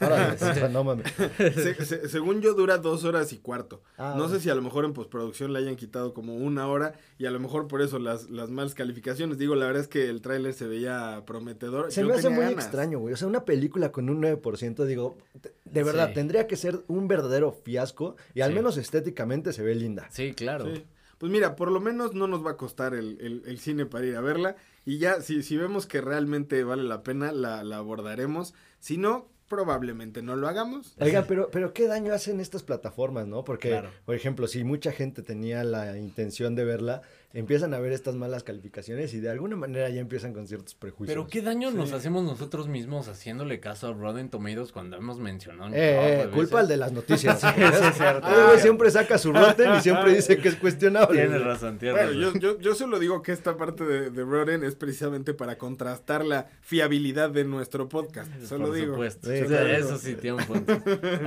órale, 0.00 0.34
o 0.34 0.38
sea, 0.54 0.68
no 0.68 0.84
mames. 0.84 1.06
Se- 1.36 1.84
se- 1.84 2.08
según 2.08 2.40
yo 2.40 2.54
dura 2.54 2.78
dos 2.78 3.04
horas 3.04 3.32
y 3.32 3.38
cuarto. 3.38 3.82
Ah, 3.98 4.14
no 4.16 4.28
sé 4.28 4.40
si 4.40 4.50
a 4.50 4.54
lo 4.54 4.62
mejor 4.62 4.84
en 4.84 4.92
postproducción 4.92 5.52
le 5.52 5.58
hayan 5.60 5.76
quitado 5.76 6.12
como 6.14 6.34
una 6.36 6.66
hora 6.68 6.94
y 7.18 7.26
a 7.26 7.30
lo 7.30 7.38
mejor 7.40 7.68
por 7.68 7.82
eso 7.82 7.98
las, 7.98 8.28
las 8.30 8.50
malas 8.50 8.74
calificaciones. 8.74 9.38
Digo, 9.38 9.54
la 9.54 9.66
verdad 9.66 9.82
es 9.82 9.88
que 9.88 10.08
el 10.08 10.20
tráiler 10.22 10.54
se 10.54 10.66
veía 10.66 11.22
prometedor. 11.26 11.90
Se 11.92 12.00
Yo 12.02 12.08
me 12.08 12.14
hace 12.14 12.28
muy 12.28 12.44
ganas. 12.44 12.64
extraño, 12.64 12.98
güey. 12.98 13.14
O 13.14 13.16
sea, 13.16 13.28
una 13.28 13.44
película 13.44 13.92
con 13.92 14.08
un 14.10 14.20
9%, 14.22 14.84
digo, 14.84 15.16
de- 15.34 15.52
de 15.64 15.82
verdad, 15.82 16.08
Sí. 16.08 16.14
tendría 16.14 16.46
que 16.46 16.56
ser 16.56 16.80
un 16.88 17.08
verdadero 17.08 17.52
fiasco 17.52 18.16
y 18.34 18.40
al 18.40 18.50
Sí. 18.50 18.54
menos 18.56 18.76
estéticamente 18.76 19.52
se 19.52 19.62
ve 19.62 19.74
linda. 19.74 20.08
Sí, 20.10 20.32
claro. 20.34 20.66
Sí. 20.74 20.84
Pues 21.18 21.32
mira, 21.32 21.56
por 21.56 21.70
lo 21.70 21.80
menos 21.80 22.12
no 22.14 22.26
nos 22.26 22.44
va 22.44 22.50
a 22.52 22.56
costar 22.58 22.92
el, 22.94 23.18
el- 23.22 23.42
el 23.46 23.58
cine 23.58 23.86
para 23.86 24.04
ir 24.04 24.16
a 24.16 24.20
verla. 24.20 24.56
Y 24.84 24.98
ya, 24.98 25.20
si, 25.22 25.42
si 25.42 25.56
vemos 25.56 25.86
que 25.86 26.00
realmente 26.00 26.62
vale 26.62 26.82
la 26.84 27.02
pena, 27.02 27.32
la, 27.32 27.64
la 27.64 27.78
abordaremos. 27.78 28.54
Si 28.78 28.98
no, 28.98 29.26
probablemente 29.48 30.22
no 30.22 30.36
lo 30.36 30.48
hagamos. 30.48 30.94
Oigan, 31.00 31.24
pero, 31.28 31.50
pero 31.50 31.72
qué 31.72 31.86
daño 31.86 32.12
hacen 32.12 32.40
estas 32.40 32.62
plataformas, 32.62 33.26
¿no? 33.26 33.44
Porque, 33.44 33.68
Claro. 33.70 33.90
por 34.04 34.14
ejemplo, 34.14 34.46
si 34.48 34.64
mucha 34.64 34.92
gente 34.92 35.22
tenía 35.22 35.62
la 35.64 35.96
intención 35.98 36.54
de 36.54 36.64
verla, 36.64 37.02
empiezan 37.38 37.74
a 37.74 37.78
ver 37.78 37.92
estas 37.92 38.14
malas 38.14 38.42
calificaciones 38.42 39.12
y 39.14 39.20
de 39.20 39.28
alguna 39.30 39.56
manera 39.56 39.88
ya 39.90 40.00
empiezan 40.00 40.32
con 40.32 40.46
ciertos 40.48 40.74
prejuicios. 40.74 41.14
Pero 41.14 41.28
qué 41.28 41.42
daño 41.42 41.70
nos 41.70 41.92
hacemos 41.92 42.24
nosotros 42.24 42.66
mismos 42.66 43.08
haciéndole 43.08 43.60
caso 43.60 43.88
a 43.88 43.92
Rotten 43.92 44.30
Tomatoes 44.30 44.72
cuando 44.72 44.96
hemos 44.96 45.18
mencionado. 45.18 45.70
Eh, 45.74 46.22
eh, 46.22 46.28
culpa 46.32 46.60
al 46.60 46.68
de 46.68 46.76
las 46.78 46.92
noticias. 46.92 47.40
Sí, 47.46 47.46
sí, 47.56 47.62
es 47.88 47.94
cierto. 47.96 48.26
Ese 48.28 48.42
güey 48.44 48.58
siempre 48.60 48.90
saca 48.90 49.18
su 49.18 49.32
rotten 49.32 49.74
y 49.76 49.80
siempre 49.80 50.14
dice 50.14 50.38
que 50.38 50.48
es 50.48 50.56
cuestionable. 50.56 51.20
Tienes 51.20 51.42
razón, 51.44 51.78
tienes 51.78 51.96
Bueno, 52.06 52.26
razón. 52.26 52.40
yo, 52.40 52.52
yo, 52.54 52.60
yo 52.60 52.74
solo 52.74 52.98
digo 52.98 53.22
que 53.22 53.32
esta 53.32 53.56
parte 53.56 53.84
de, 53.84 54.10
de 54.10 54.24
Rotten 54.24 54.64
es 54.64 54.74
precisamente 54.74 55.34
para 55.34 55.58
contrastar 55.58 56.24
la 56.24 56.48
fiabilidad 56.62 57.30
de 57.30 57.44
nuestro 57.44 57.88
podcast. 57.88 58.30
Solo 58.44 58.66
Por 58.66 58.74
digo. 58.76 58.92
supuesto. 58.94 59.28
Sí, 59.30 59.42
O 59.42 59.48
sea, 59.48 59.60
claro. 59.62 59.68
Eso 59.76 59.98
sí 59.98 60.14
tiene 60.14 60.38
un 60.38 60.44
punto. 60.46 60.72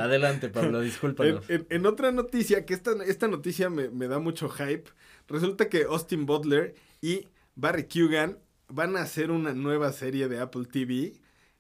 Adelante, 0.01 0.49
Pablo, 0.49 0.79
En, 0.79 0.85
discúlpanos. 0.85 1.49
en- 1.49 1.67
en 1.69 1.85
otra 1.85 2.11
noticia, 2.11 2.65
que 2.65 2.73
esta, 2.73 2.91
esta 3.05 3.27
noticia 3.27 3.69
me, 3.69 3.89
me 3.89 4.07
da 4.07 4.19
mucho 4.19 4.49
hype, 4.49 4.89
resulta 5.29 5.69
que 5.69 5.83
Austin 5.83 6.25
Butler 6.25 6.75
y 7.01 7.27
Barry 7.55 7.85
Kugan 7.87 8.37
van 8.67 8.95
a 8.97 9.01
hacer 9.01 9.31
una 9.31 9.53
nueva 9.53 9.91
serie 9.93 10.27
de 10.27 10.39
Apple 10.39 10.65
TV 10.71 11.13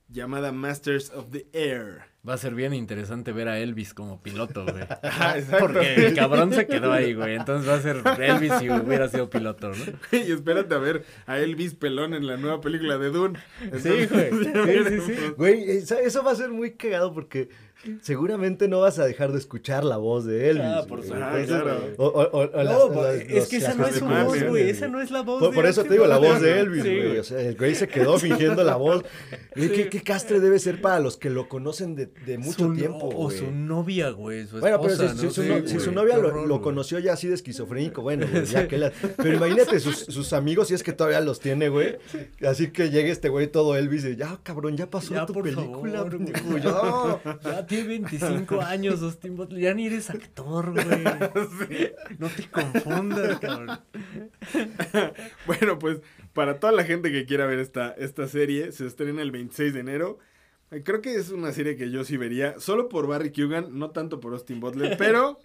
llamada 0.07 0.51
Masters 0.51 1.11
of 1.11 1.29
the 1.31 1.47
Air. 1.53 2.01
Va 2.27 2.33
a 2.33 2.37
ser 2.37 2.53
bien 2.53 2.73
interesante 2.73 3.31
ver 3.31 3.47
a 3.47 3.59
Elvis 3.59 3.93
como 3.93 4.21
piloto, 4.21 4.65
güey. 4.65 4.83
Exacto. 5.03 5.57
Porque 5.59 5.95
el 6.07 6.13
cabrón 6.15 6.53
se 6.53 6.67
quedó 6.67 6.91
ahí, 6.91 7.13
güey. 7.13 7.35
Entonces 7.35 7.67
va 7.69 7.75
a 7.75 7.81
ser 7.81 8.01
Elvis 8.21 8.53
si 8.59 8.69
hubiera 8.69 9.07
sido 9.07 9.29
piloto, 9.29 9.69
¿no? 9.69 9.75
Y 10.11 10.31
espérate 10.31 10.75
a 10.75 10.79
ver 10.79 11.05
a 11.27 11.39
Elvis 11.39 11.75
Pelón 11.75 12.13
en 12.13 12.27
la 12.27 12.35
nueva 12.37 12.59
película 12.59 12.97
de 12.97 13.09
Dune. 13.09 13.39
Sí, 13.81 14.05
güey. 14.07 14.29
Sí, 14.43 14.83
sí, 14.89 15.01
sí. 15.15 15.15
Güey, 15.37 15.69
esa- 15.71 16.01
eso 16.01 16.23
va 16.23 16.31
a 16.31 16.35
ser 16.35 16.49
muy 16.49 16.73
cagado 16.73 17.13
porque 17.13 17.49
seguramente 18.01 18.67
no 18.67 18.81
vas 18.81 18.99
a 18.99 19.05
dejar 19.05 19.31
de 19.31 19.37
escuchar 19.39 19.83
la 19.85 19.97
voz 19.97 20.25
de 20.25 20.49
Elvis. 20.49 20.65
Ah, 20.65 20.85
por 20.87 21.01
supuesto, 21.03 21.63
No, 21.97 23.03
las- 23.03 23.21
es 23.21 23.47
que 23.47 23.57
esa 23.57 23.73
no 23.73 23.87
es 23.87 23.95
su 23.95 24.05
voz, 24.05 24.43
güey. 24.43 24.69
Esa 24.69 24.87
no 24.87 25.01
es 25.01 25.11
la 25.11 25.21
voz 25.21 25.39
Por, 25.39 25.49
de 25.51 25.55
por 25.55 25.65
eso 25.65 25.83
te 25.83 25.93
digo, 25.93 26.05
la 26.07 26.17
voz 26.17 26.41
de 26.41 26.59
Elvis, 26.59 26.83
Sí, 26.83 26.95
güey. 26.97 27.17
O 27.19 27.23
sea, 27.23 27.39
el 27.41 27.55
güey 27.55 27.75
se 27.75 27.87
quedó 27.87 28.17
fingiendo 28.19 28.63
la 28.63 28.75
voz. 28.75 29.03
¿qué, 29.55 29.89
qué 29.89 30.01
castre 30.01 30.39
debe 30.39 30.59
ser 30.59 30.81
para 30.81 30.99
los 30.99 31.17
que 31.17 31.29
lo 31.29 31.47
conocen 31.49 31.95
de, 31.95 32.07
de 32.25 32.37
mucho 32.37 32.59
Su 32.59 32.69
no- 32.69 32.75
tiempo, 32.75 33.09
O 33.15 33.31
su 33.31 33.51
novia, 33.51 34.09
güey. 34.11 34.45
Bueno, 34.59 34.81
pero 34.81 34.95
si, 34.95 35.07
su, 35.17 35.31
sé, 35.31 35.47
no- 35.47 35.55
si 35.67 35.73
güey, 35.75 35.79
su 35.79 35.91
novia 35.91 36.17
lo, 36.17 36.61
conoció 36.61 36.99
ya 36.99 37.13
así 37.13 37.27
de 37.27 37.35
esquizofrénico, 37.35 38.01
bueno, 38.01 38.25
ya 38.43 38.67
que 38.67 38.77
la- 38.77 38.91
Pero 39.17 39.33
imagínate 39.35 39.79
sus, 39.79 39.97
sus 39.99 40.33
amigos, 40.33 40.67
si 40.67 40.73
es 40.73 40.83
que 40.83 40.93
todavía 40.93 41.21
los 41.21 41.39
tiene, 41.39 41.69
güey. 41.69 41.97
Así 42.45 42.71
que 42.71 42.89
llegue 42.89 43.11
este 43.11 43.29
güey 43.29 43.47
todo 43.47 43.75
Elvis 43.77 44.05
y 44.05 44.15
ya, 44.15 44.39
cabrón, 44.43 44.75
ya 44.77 44.89
pasó 44.89 45.13
Ya, 45.13 45.25
tu 45.25 45.33
por 45.33 45.43
película, 45.43 46.05
ya. 47.43 47.65
Tiene 47.69 47.87
25 47.87 48.61
años, 48.61 49.01
Austin 49.01 49.37
Butler. 49.37 49.61
Ya 49.61 49.73
ni 49.73 49.85
eres 49.85 50.09
actor, 50.09 50.73
güey. 50.73 51.93
No 52.19 52.27
te 52.27 52.49
confundas, 52.49 53.39
cabrón. 53.39 53.79
Bueno, 55.45 55.79
pues 55.79 55.99
para 56.33 56.59
toda 56.59 56.73
la 56.73 56.83
gente 56.83 57.11
que 57.11 57.25
quiera 57.25 57.45
ver 57.45 57.59
esta, 57.59 57.91
esta 57.91 58.27
serie, 58.27 58.71
se 58.71 58.85
estrena 58.85 59.21
el 59.21 59.31
26 59.31 59.73
de 59.73 59.79
enero. 59.79 60.19
Eh, 60.71 60.83
Creo 60.83 61.01
que 61.01 61.15
es 61.15 61.29
una 61.29 61.51
serie 61.53 61.77
que 61.77 61.91
yo 61.91 62.03
sí 62.03 62.17
vería, 62.17 62.59
solo 62.59 62.89
por 62.89 63.07
Barry 63.07 63.31
Kugan, 63.31 63.77
no 63.77 63.91
tanto 63.91 64.19
por 64.19 64.33
Austin 64.33 64.59
Butler, 64.59 64.97
pero 64.97 65.39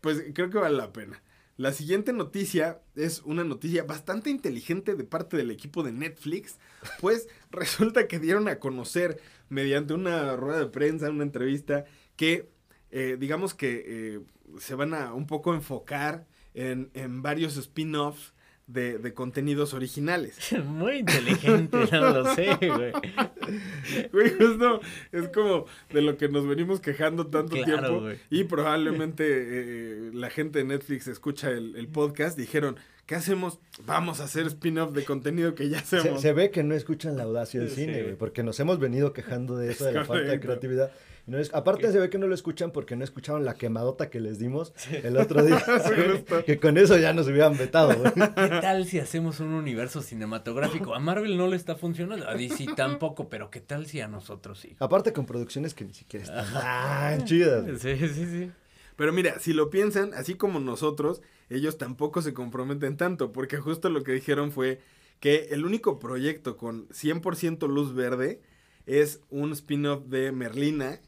pues 0.00 0.22
creo 0.34 0.50
que 0.50 0.58
vale 0.58 0.76
la 0.76 0.92
pena. 0.92 1.22
La 1.56 1.72
siguiente 1.72 2.14
noticia 2.14 2.80
es 2.96 3.20
una 3.26 3.44
noticia 3.44 3.84
bastante 3.84 4.30
inteligente 4.30 4.94
de 4.94 5.04
parte 5.04 5.36
del 5.36 5.50
equipo 5.50 5.82
de 5.82 5.92
Netflix, 5.92 6.58
pues 7.00 7.28
resulta 7.50 8.06
que 8.08 8.18
dieron 8.18 8.48
a 8.48 8.58
conocer 8.58 9.20
mediante 9.48 9.94
una 9.94 10.36
rueda 10.36 10.60
de 10.60 10.66
prensa, 10.66 11.10
una 11.10 11.24
entrevista, 11.24 11.84
que 12.16 12.48
eh, 12.90 13.16
digamos 13.18 13.54
que 13.54 13.84
eh, 13.86 14.20
se 14.58 14.74
van 14.74 14.94
a 14.94 15.12
un 15.14 15.26
poco 15.26 15.54
enfocar 15.54 16.26
en, 16.54 16.90
en 16.94 17.22
varios 17.22 17.56
spin-offs 17.56 18.34
de, 18.66 18.98
de 18.98 19.14
contenidos 19.14 19.74
originales. 19.74 20.36
Muy 20.64 20.98
inteligente, 20.98 21.76
no 21.90 22.10
lo 22.22 22.34
sé, 22.34 22.56
güey. 22.60 22.92
Güey, 24.12 24.30
justo 24.38 24.80
es 25.10 25.28
como 25.30 25.66
de 25.92 26.02
lo 26.02 26.16
que 26.16 26.28
nos 26.28 26.46
venimos 26.46 26.78
quejando 26.80 27.26
tanto 27.26 27.56
Claro, 27.56 27.64
tiempo. 27.88 28.00
güey. 28.02 28.18
Y 28.30 28.44
probablemente 28.44 29.24
eh, 29.26 30.10
la 30.12 30.30
gente 30.30 30.60
de 30.60 30.64
Netflix 30.66 31.08
escucha 31.08 31.50
el, 31.50 31.74
el 31.74 31.88
podcast. 31.88 32.38
Dijeron, 32.38 32.76
¿qué 33.10 33.16
hacemos? 33.16 33.58
Vamos 33.86 34.20
a 34.20 34.24
hacer 34.24 34.46
spin-off 34.46 34.92
de 34.92 35.04
contenido 35.04 35.56
que 35.56 35.68
ya 35.68 35.82
Se, 35.82 35.96
hacemos. 35.96 36.20
se 36.20 36.32
ve 36.32 36.52
que 36.52 36.62
no 36.62 36.76
escuchan 36.76 37.16
la 37.16 37.24
audacia 37.24 37.58
del 37.58 37.68
Sí. 37.70 37.74
cine, 37.86 38.02
güey, 38.04 38.14
porque 38.14 38.44
nos 38.44 38.60
hemos 38.60 38.78
venido 38.78 39.12
quejando 39.12 39.56
de 39.56 39.72
eso, 39.72 39.84
de 39.86 39.92
la 39.94 40.04
falta 40.04 40.30
de 40.30 40.38
creatividad. 40.38 40.92
Y 41.26 41.32
no 41.32 41.38
es- 41.38 41.52
aparte 41.52 41.90
se 41.90 41.98
ve 41.98 42.08
que 42.08 42.18
no 42.18 42.28
lo 42.28 42.36
escuchan 42.36 42.70
porque 42.70 42.94
no 42.94 43.02
escucharon 43.02 43.44
la 43.44 43.54
quemadota 43.54 44.10
que 44.10 44.20
les 44.20 44.38
dimos 44.38 44.72
el 45.02 45.16
otro 45.16 45.44
día. 45.44 45.60
que 46.46 46.60
con 46.60 46.78
eso 46.78 46.96
ya 46.98 47.12
nos 47.12 47.26
hubieran 47.26 47.58
vetado, 47.58 47.96
güey. 47.98 48.12
¿Qué 48.14 48.48
tal 48.60 48.86
si 48.86 49.00
hacemos 49.00 49.40
un 49.40 49.48
universo 49.54 50.02
cinematográfico? 50.02 50.94
A 50.94 51.00
Marvel 51.00 51.36
no 51.36 51.48
le 51.48 51.56
está 51.56 51.74
funcionando, 51.74 52.28
a 52.28 52.34
DC 52.36 52.66
tampoco, 52.76 53.28
pero 53.28 53.50
¿qué 53.50 53.58
tal 53.60 53.86
si 53.86 54.00
a 54.00 54.06
nosotros 54.06 54.60
sí? 54.60 54.76
Aparte 54.78 55.12
con 55.12 55.26
producciones 55.26 55.74
que 55.74 55.84
ni 55.84 55.94
siquiera 55.94 56.24
están 56.26 56.52
tan 56.52 57.24
chidas. 57.24 57.64
güey. 57.64 57.76
Sí, 57.76 57.96
sí, 58.08 58.24
sí. 58.26 58.52
Pero 59.00 59.14
mira, 59.14 59.38
si 59.38 59.54
lo 59.54 59.70
piensan, 59.70 60.12
así 60.12 60.34
como 60.34 60.60
nosotros, 60.60 61.22
ellos 61.48 61.78
tampoco 61.78 62.20
se 62.20 62.34
comprometen 62.34 62.98
tanto, 62.98 63.32
porque 63.32 63.56
justo 63.56 63.88
lo 63.88 64.02
que 64.04 64.12
dijeron 64.12 64.52
fue 64.52 64.78
que 65.20 65.48
el 65.52 65.64
único 65.64 65.98
proyecto 65.98 66.58
con 66.58 66.86
100% 66.90 67.66
luz 67.66 67.94
verde 67.94 68.42
es 68.84 69.22
un 69.30 69.52
spin-off 69.52 70.04
de 70.04 70.32
Merlina, 70.32 71.00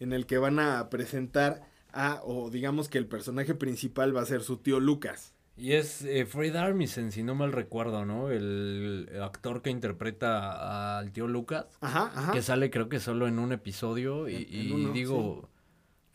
en 0.00 0.14
el 0.14 0.24
que 0.24 0.38
van 0.38 0.58
a 0.58 0.88
presentar 0.88 1.68
a, 1.92 2.22
o 2.24 2.48
digamos 2.48 2.88
que 2.88 2.96
el 2.96 3.06
personaje 3.06 3.54
principal 3.54 4.16
va 4.16 4.22
a 4.22 4.26
ser 4.26 4.42
su 4.42 4.56
tío 4.56 4.80
Lucas. 4.80 5.34
Y 5.54 5.72
es 5.72 6.00
eh, 6.00 6.24
Fred 6.24 6.56
Armisen, 6.56 7.12
si 7.12 7.22
no 7.22 7.34
mal 7.34 7.52
recuerdo, 7.52 8.06
¿no? 8.06 8.30
El 8.30 9.06
actor 9.22 9.60
que 9.60 9.68
interpreta 9.68 10.98
al 10.98 11.12
tío 11.12 11.28
Lucas, 11.28 11.66
Ajá, 11.82 12.10
ajá. 12.14 12.32
que 12.32 12.40
sale 12.40 12.70
creo 12.70 12.88
que 12.88 13.00
solo 13.00 13.28
en 13.28 13.38
un 13.38 13.52
episodio 13.52 14.28
y, 14.30 14.34
En- 14.36 14.42
en 14.42 14.66
y 14.66 14.72
uno, 14.72 14.92
digo, 14.94 15.48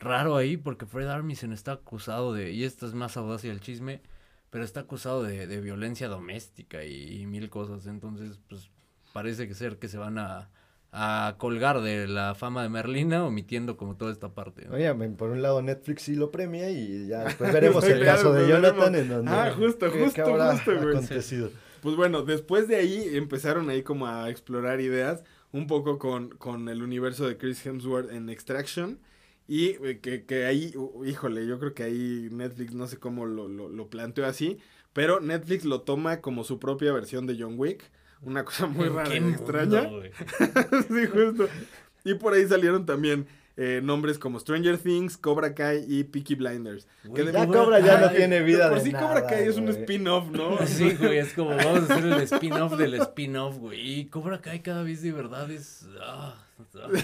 raro 0.00 0.36
ahí 0.36 0.56
porque 0.56 0.86
Fred 0.86 1.06
Armisen 1.08 1.52
está 1.52 1.72
acusado 1.72 2.32
de, 2.34 2.50
y 2.52 2.64
esto 2.64 2.86
es 2.86 2.94
más 2.94 3.16
audacia 3.16 3.52
el 3.52 3.60
chisme, 3.60 4.00
pero 4.50 4.64
está 4.64 4.80
acusado 4.80 5.22
de, 5.22 5.46
de 5.46 5.60
violencia 5.60 6.08
doméstica 6.08 6.84
y, 6.84 7.20
y 7.22 7.26
mil 7.26 7.48
cosas, 7.50 7.86
entonces 7.86 8.40
pues 8.48 8.70
parece 9.12 9.46
que 9.46 9.54
ser 9.54 9.78
que 9.78 9.88
se 9.88 9.98
van 9.98 10.18
a, 10.18 10.48
a 10.92 11.36
colgar 11.38 11.80
de 11.82 12.08
la 12.08 12.34
fama 12.34 12.62
de 12.62 12.68
Merlina 12.68 13.24
omitiendo 13.26 13.76
como 13.76 13.96
toda 13.96 14.10
esta 14.10 14.30
parte. 14.34 14.64
¿no? 14.66 14.74
Oye, 14.74 14.92
por 15.10 15.30
un 15.30 15.42
lado 15.42 15.62
Netflix 15.62 16.02
sí 16.02 16.16
lo 16.16 16.30
premia 16.32 16.70
y 16.70 17.06
ya 17.08 17.24
después 17.24 17.52
veremos 17.52 17.84
el 17.84 18.00
Claro, 18.00 18.16
caso 18.16 18.32
de 18.32 18.40
pues 18.40 18.48
Jonathan 18.50 18.94
en 18.94 19.08
donde 19.08 19.30
Ah, 19.32 19.52
justo, 19.56 19.86
qué- 19.92 19.98
qué 19.98 20.04
justo, 20.04 20.24
habrá 20.24 20.52
justo, 20.56 20.76
güey. 20.76 20.96
acontecido. 20.96 21.50
Pues 21.82 21.96
bueno, 21.96 22.22
después 22.22 22.68
de 22.68 22.76
ahí 22.76 23.16
empezaron 23.16 23.68
ahí 23.70 23.82
como 23.82 24.06
a 24.06 24.28
explorar 24.30 24.80
ideas, 24.80 25.22
un 25.52 25.66
poco 25.66 25.98
con, 25.98 26.30
con 26.30 26.68
el 26.68 26.82
universo 26.82 27.26
de 27.28 27.36
Chris 27.38 27.64
Hemsworth 27.64 28.10
en 28.12 28.28
Extraction. 28.28 28.98
Y 29.50 29.70
eh, 29.84 29.98
que, 30.00 30.24
que 30.26 30.46
ahí, 30.46 30.72
híjole, 31.04 31.44
yo 31.44 31.58
creo 31.58 31.74
que 31.74 31.82
ahí 31.82 32.28
Netflix 32.30 32.72
no 32.72 32.86
sé 32.86 32.98
cómo 32.98 33.26
lo, 33.26 33.48
lo, 33.48 33.68
lo 33.68 33.90
planteó 33.90 34.24
así, 34.24 34.58
pero 34.92 35.18
Netflix 35.18 35.64
lo 35.64 35.80
toma 35.80 36.20
como 36.20 36.44
su 36.44 36.60
propia 36.60 36.92
versión 36.92 37.26
de 37.26 37.36
John 37.36 37.54
Wick. 37.58 37.82
Una 38.22 38.44
cosa 38.44 38.68
muy 38.68 38.86
rara 38.88 39.10
¿Qué 39.10 39.16
y 39.16 39.28
extraña. 39.30 39.86
güey? 39.86 40.12
sí, 40.88 41.06
justo. 41.12 41.48
Y 42.04 42.14
por 42.14 42.34
ahí 42.34 42.46
salieron 42.46 42.86
también 42.86 43.26
eh, 43.62 43.80
nombres 43.82 44.18
como 44.18 44.40
Stranger 44.40 44.78
Things, 44.78 45.18
Cobra 45.18 45.54
Kai 45.54 45.84
y 45.86 46.04
Peaky 46.04 46.34
Blinders. 46.34 46.88
Güey, 47.04 47.26
de- 47.26 47.32
Ya 47.32 47.46
Cobra 47.46 47.78
ya 47.80 48.00
no 48.00 48.10
tiene 48.10 48.40
vida 48.40 48.70
por 48.70 48.78
de 48.78 48.84
sí 48.84 48.92
nada, 48.92 49.06
Cobra 49.06 49.26
Kai 49.26 49.46
es 49.48 49.56
un 49.58 49.68
spin-off, 49.68 50.30
¿no? 50.30 50.56
Sí, 50.66 50.96
güey, 50.98 51.18
es 51.18 51.34
como 51.34 51.50
vamos 51.50 51.90
a 51.90 51.94
hacer 51.94 52.04
el 52.06 52.20
spin-off 52.22 52.76
del 52.78 52.94
spin-off, 52.94 53.58
güey. 53.58 54.00
Y 54.00 54.04
Cobra 54.06 54.40
Kai 54.40 54.60
cada 54.62 54.82
vez 54.82 55.02
de 55.02 55.12
verdad 55.12 55.50
es... 55.50 55.86
ah, 56.00 56.34
ah. 56.36 56.46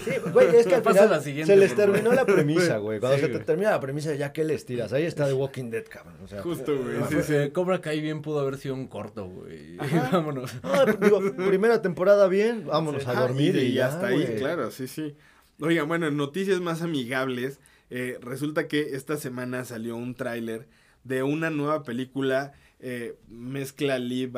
Sí, 0.03 0.11
güey, 0.33 0.55
es 0.55 0.65
que 0.67 0.75
al 0.75 0.81
Pasa 0.81 1.01
final 1.03 1.11
la 1.17 1.21
siguiente, 1.21 1.53
se 1.53 1.59
les 1.59 1.75
terminó 1.75 2.11
la 2.11 2.25
premisa, 2.25 2.77
güey. 2.79 2.99
Cuando 2.99 3.17
Sí, 3.17 3.21
se 3.21 3.27
te 3.27 3.33
güey. 3.35 3.45
termina 3.45 3.69
la 3.71 3.79
premisa, 3.79 4.15
ya 4.15 4.33
que 4.33 4.43
les 4.43 4.65
tiras. 4.65 4.93
Ahí 4.93 5.03
está 5.03 5.27
The 5.27 5.33
Walking 5.33 5.69
Dead, 5.69 5.85
cabrón. 5.85 6.15
O 6.23 6.27
sea, 6.27 6.41
Justo, 6.41 6.75
güey. 6.75 6.97
Sí, 7.09 7.13
Fue- 7.15 7.23
sí. 7.23 7.33
eh, 7.35 7.51
Cobra 7.51 7.81
Kai 7.81 8.01
bien 8.01 8.21
pudo 8.23 8.39
haber 8.39 8.57
sido 8.57 8.73
un 8.73 8.87
corto, 8.87 9.27
güey. 9.27 9.77
Vámonos. 10.11 10.51
no, 10.63 10.85
digo, 10.85 11.21
primera 11.35 11.81
temporada 11.83 12.27
bien, 12.27 12.65
vámonos 12.65 13.05
a 13.07 13.11
Ajá, 13.11 13.21
dormir 13.21 13.55
y, 13.55 13.59
y, 13.59 13.61
y 13.67 13.73
ya, 13.73 13.87
hasta 13.89 14.07
ahí, 14.07 14.35
claro, 14.39 14.71
sí, 14.71 14.87
sí. 14.87 15.15
Oigan, 15.59 15.87
bueno, 15.87 16.07
en 16.07 16.17
noticias 16.17 16.61
más 16.61 16.81
amigables, 16.81 17.59
eh, 17.89 18.17
resulta 18.21 18.67
que 18.67 18.95
esta 18.95 19.17
semana 19.17 19.65
salió 19.65 19.95
un 19.95 20.13
tráiler 20.13 20.67
de 21.03 21.23
una 21.23 21.49
nueva 21.49 21.83
película, 21.83 22.53
eh, 22.79 23.15
mezcla 23.27 23.97
live, 23.97 24.31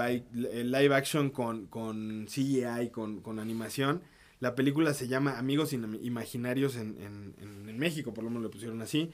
eh, 0.51 0.63
live 0.63 0.95
action 0.95 1.29
con, 1.29 1.65
con 1.67 2.27
CGI, 2.27 2.89
con, 2.91 3.21
con 3.21 3.39
animación. 3.39 4.01
La 4.39 4.55
película 4.55 4.93
se 4.93 5.07
llama 5.09 5.37
Amigos 5.37 5.73
Imaginarios 5.73 6.75
en, 6.77 6.95
en- 7.01 7.33
en- 7.41 7.77
México, 7.79 8.13
por 8.13 8.23
lo 8.25 8.29
menos 8.29 8.43
lo 8.43 8.51
pusieron 8.51 8.81
así. 8.81 9.09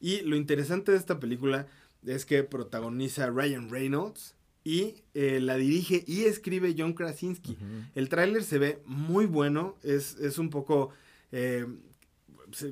Y 0.00 0.20
lo 0.22 0.36
interesante 0.36 0.92
de 0.92 0.98
esta 0.98 1.18
película 1.20 1.66
es 2.06 2.24
que 2.26 2.42
protagoniza 2.42 3.28
Ryan 3.30 3.70
Reynolds 3.70 4.34
y 4.62 4.96
eh, 5.14 5.40
la 5.40 5.56
dirige 5.56 6.04
y 6.06 6.24
escribe 6.24 6.74
John 6.76 6.92
Krasinski. 6.94 7.56
El 7.94 8.08
tráiler 8.10 8.42
se 8.44 8.58
ve 8.58 8.82
muy 8.86 9.24
bueno, 9.26 9.76
es, 9.82 10.16
es 10.20 10.36
un 10.38 10.50
poco, 10.50 10.90
eh, 11.32 11.66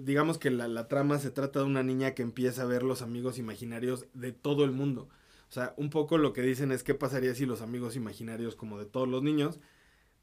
digamos 0.03 0.39
que 0.39 0.51
la, 0.51 0.69
la 0.69 0.89
trama 0.89 1.19
se 1.19 1.31
trata 1.31 1.61
de 1.61 1.67
una 1.67 1.83
niña 1.83 2.15
que 2.15 2.23
empieza 2.23 2.63
a 2.63 2.67
ver 2.67 2.83
los 2.83 3.03
amigos 3.03 3.39
imaginarios 3.39 4.07
de 4.15 4.33
todo 4.33 4.65
el 4.65 4.73
mundo. 4.73 5.09
O 5.49 5.53
sea, 5.53 5.75
un 5.77 5.91
poco 5.91 6.19
lo 6.19 6.33
que 6.33 6.43
dicen 6.43 6.73
es 6.73 6.83
qué 6.83 6.95
pasaría 6.95 7.35
si 7.35 7.47
los 7.47 7.63
amigos 7.63 7.97
imaginarios 7.97 8.55
como 8.55 8.79
de 8.79 8.85
todos 8.85 9.09
los 9.09 9.23
niños 9.23 9.61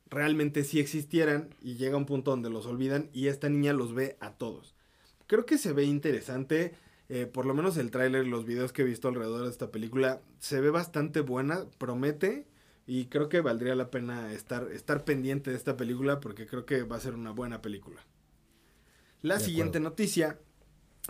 realmente 0.08 0.63
sí 0.63 0.80
existieran 0.80 1.50
y 1.62 1.76
llega 1.76 1.98
un 1.98 2.06
punto 2.06 2.32
donde 2.32 2.50
los 2.50 2.65
olvidan 2.65 3.10
y 3.12 3.28
esta 3.28 3.50
niña 3.50 3.74
los 3.74 3.93
ve 3.93 4.17
a 4.19 4.34
todos. 4.34 4.76
Creo 5.28 5.45
que 5.45 5.58
se 5.58 5.74
ve 5.74 5.84
interesante, 5.86 6.76
eh, 7.10 7.26
por 7.26 7.45
lo 7.45 7.56
menos 7.56 7.78
el 7.78 7.89
tráiler, 7.89 8.28
los 8.28 8.45
videos 8.45 8.71
que 8.71 8.84
he 8.84 8.86
visto 8.86 9.08
alrededor 9.08 9.45
de 9.45 9.50
esta 9.50 9.71
película, 9.71 10.21
se 10.39 10.62
ve 10.62 10.69
bastante 10.69 11.21
buena, 11.21 11.65
promete 11.80 12.45
y 12.86 13.06
creo 13.06 13.30
que 13.30 13.41
valdría 13.41 13.74
la 13.74 13.89
pena 13.89 14.32
estar, 14.32 14.71
estar 14.71 15.06
pendiente 15.06 15.50
de 15.50 15.58
esta 15.58 15.76
película 15.76 16.19
porque 16.19 16.45
creo 16.45 16.65
que 16.65 16.84
va 16.84 16.98
a 16.98 17.00
ser 17.00 17.15
una 17.15 17.32
buena 17.32 17.62
película. 17.63 18.06
La 19.25 19.39
De 19.39 19.43
siguiente 19.43 19.79
acuerdo. 19.79 19.89
noticia, 19.89 20.39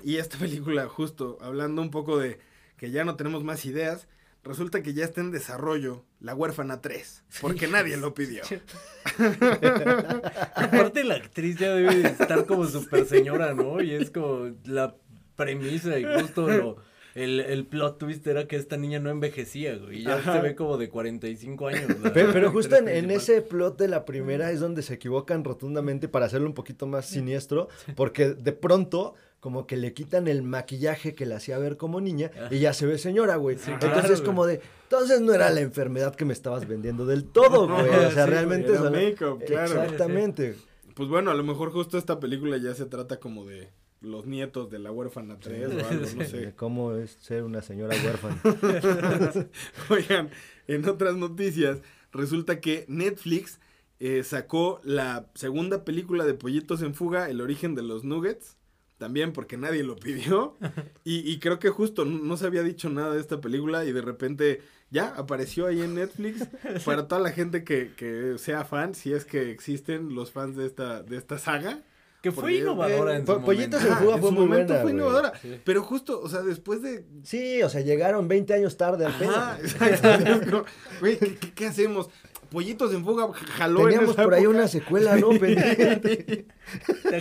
y 0.02 0.16
esta 0.16 0.38
película 0.40 0.88
justo 0.88 1.38
hablando 1.42 1.82
un 1.82 1.92
poco 1.92 2.18
de 2.18 2.40
que 2.78 2.90
ya 2.90 3.04
no 3.04 3.18
tenemos 3.18 3.44
más 3.44 3.66
ideas, 3.66 4.08
resulta 4.42 4.82
que 4.82 4.94
ya 4.94 5.04
está 5.04 5.20
en 5.20 5.32
desarrollo 5.32 6.06
La 6.22 6.34
huérfana 6.34 6.80
3, 6.80 7.24
porque 7.42 7.68
nadie 7.68 7.98
lo 7.98 8.14
pidió. 8.14 8.44
Aparte 10.56 11.04
la 11.04 11.16
actriz 11.16 11.58
ya 11.58 11.74
debe 11.74 11.96
de 11.96 12.08
estar 12.08 12.46
como 12.46 12.66
súper 12.68 13.06
señora, 13.06 13.54
¿no? 13.54 13.82
Y 13.82 13.92
es 13.92 14.12
como 14.12 14.56
la 14.64 14.96
premisa 15.36 16.00
y 16.00 16.06
justo 16.22 16.48
lo, 16.48 16.78
el, 17.16 17.40
el 17.40 17.66
plot 17.66 17.98
twist 17.98 18.28
era 18.28 18.48
que 18.48 18.58
esta 18.58 18.78
niña 18.78 19.00
no 19.00 19.10
envejecía, 19.10 19.76
güey. 19.78 20.00
Y 20.00 20.04
ya 20.04 20.18
Ajá. 20.18 20.34
se 20.34 20.42
ve 20.42 20.54
como 20.56 20.78
de 20.78 20.90
45 20.90 21.68
años. 21.68 22.00
la- 22.04 22.14
Pero, 22.14 22.32
pero 22.34 22.52
justo 22.52 22.76
en, 22.76 22.88
en 22.90 23.10
ese 23.10 23.42
plot 23.42 23.78
de 23.80 23.88
la 23.88 24.06
primera 24.06 24.52
es 24.52 24.60
donde 24.60 24.82
se 24.84 24.94
equivocan 24.96 25.44
rotundamente 25.44 26.08
para 26.08 26.26
hacerlo 26.28 26.48
un 26.48 26.54
poquito 26.54 26.86
más 26.88 27.06
siniestro, 27.08 27.70
porque 27.96 28.34
de 28.34 28.52
pronto 28.52 29.16
como 29.40 29.68
que 29.68 29.78
le 29.78 29.94
quitan 29.94 30.28
el 30.28 30.42
maquillaje 30.42 31.14
que 31.14 31.26
la 31.28 31.36
hacía 31.36 31.60
ver 31.60 31.78
como 31.78 32.02
niña 32.02 32.32
y 32.50 32.60
ya 32.60 32.74
se 32.74 32.88
ve 32.88 32.98
señora, 32.98 33.36
güey. 33.36 33.58
Sí, 33.60 33.70
entonces 33.72 33.92
claro, 34.02 34.14
güey. 34.16 34.24
como 34.26 34.46
de, 34.48 34.60
entonces 34.84 35.22
no 35.22 35.34
era 35.34 35.52
la 35.52 35.62
enfermedad 35.62 36.16
que 36.16 36.26
me 36.26 36.34
estabas 36.34 36.68
vendiendo 36.68 37.06
del 37.06 37.26
todo, 37.26 37.68
güey. 37.70 37.88
O 38.06 38.12
sea, 38.12 38.26
Sí, 38.26 38.32
realmente 38.32 38.72
make-up, 38.72 39.44
claro. 39.46 39.84
Exactamente. 39.84 40.56
Pues 40.96 41.08
bueno, 41.10 41.30
a 41.30 41.36
lo 41.36 41.44
mejor 41.44 41.72
justo 41.72 41.98
esta 41.98 42.20
película 42.20 42.58
ya 42.58 42.74
se 42.74 42.86
trata 42.86 43.20
como 43.20 43.46
de 43.46 43.70
los 44.02 44.26
nietos 44.26 44.70
de 44.70 44.80
la 44.80 44.92
huérfana 44.92 45.40
3 45.40 45.68
o 45.68 45.88
algo, 45.88 46.06
no 46.18 46.24
sé. 46.26 46.54
cómo 46.56 46.94
es 46.96 47.18
ser 47.22 47.44
una 47.44 47.62
señora 47.62 47.96
huérfana. 47.96 48.42
Oigan, 49.90 50.30
en 50.68 50.88
otras 50.88 51.16
noticias, 51.16 51.80
resulta 52.12 52.60
que 52.60 52.86
Netflix 52.88 53.60
eh, 54.00 54.24
sacó 54.24 54.80
la 54.84 55.28
segunda 55.36 55.86
película 55.86 56.26
de 56.26 56.34
Pollitos 56.34 56.82
en 56.82 56.94
Fuga, 56.94 57.30
El 57.30 57.42
origen 57.42 57.76
de 57.76 57.84
los 57.84 58.04
Nuggets. 58.04 58.58
También 58.98 59.34
porque 59.34 59.58
nadie 59.58 59.84
lo 59.84 59.96
pidió. 59.98 60.56
Y, 61.04 61.20
y 61.30 61.40
creo 61.40 61.60
que 61.60 61.70
justo 61.70 62.04
no, 62.06 62.18
no 62.24 62.36
se 62.38 62.48
había 62.48 62.64
dicho 62.64 62.90
nada 62.90 63.14
de 63.14 63.20
esta 63.22 63.40
película 63.42 63.86
y 63.86 63.92
de 63.92 64.02
repente 64.02 64.62
ya 64.90 65.10
apareció 65.10 65.68
ahí 65.68 65.82
en 65.82 65.94
Netflix. 65.96 66.48
Para 66.84 67.08
toda 67.08 67.22
la 67.22 67.32
gente 67.32 67.64
que, 67.64 67.92
que 67.96 68.38
sea 68.40 68.64
fan, 68.66 68.96
si 68.96 69.14
es 69.14 69.26
que 69.26 69.52
existen 69.52 70.16
los 70.16 70.32
fans 70.32 70.56
de 70.56 70.66
esta, 70.66 71.04
de 71.04 71.18
esta 71.18 71.38
saga. 71.38 71.84
Que 72.26 72.32
fue 72.32 72.42
Porque- 72.42 72.58
innovadora 72.58 73.16
en 73.16 73.24
Po- 73.24 73.36
su 73.36 73.42
Pollitos 73.44 73.82
momento. 73.84 74.00
en 74.00 74.04
Fuga 74.04 74.16
en 74.16 74.22
fue 74.22 74.30
su 74.30 74.36
muy 74.36 74.46
momento 74.48 74.74
buena, 74.74 74.82
fue 74.82 74.92
innovadora. 74.94 75.32
Sí. 75.44 75.62
Pero 75.64 75.84
justo, 75.84 76.20
o 76.22 76.28
sea, 76.28 76.42
después 76.42 76.82
de 76.82 77.06
Sí, 77.24 77.62
o 77.62 77.70
sea, 77.70 77.82
llegaron 77.82 78.28
20 78.28 78.52
años 78.56 78.78
tarde 78.78 79.06
al 79.06 79.12
Ajá, 79.12 79.60
pedo. 79.60 80.66
Güey, 81.02 81.20
¿qué, 81.20 81.36
qué- 81.36 81.54
qué 81.54 81.68
hacemos? 81.68 82.10
Pollitos 82.50 82.92
en 82.96 83.06
fuga 83.06 83.32
jaló 83.34 83.82
en 83.82 83.86
Teníamos 83.90 84.16
esa 84.16 84.24
por 84.24 84.34
ahí 84.34 84.48
una 84.48 84.68
secuela, 84.68 85.16
¿no? 85.18 85.30
¿Te 85.40 86.46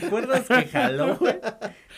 acuerdas 0.02 0.46
que 0.48 0.64
jaló, 0.68 1.16
güey? 1.16 1.34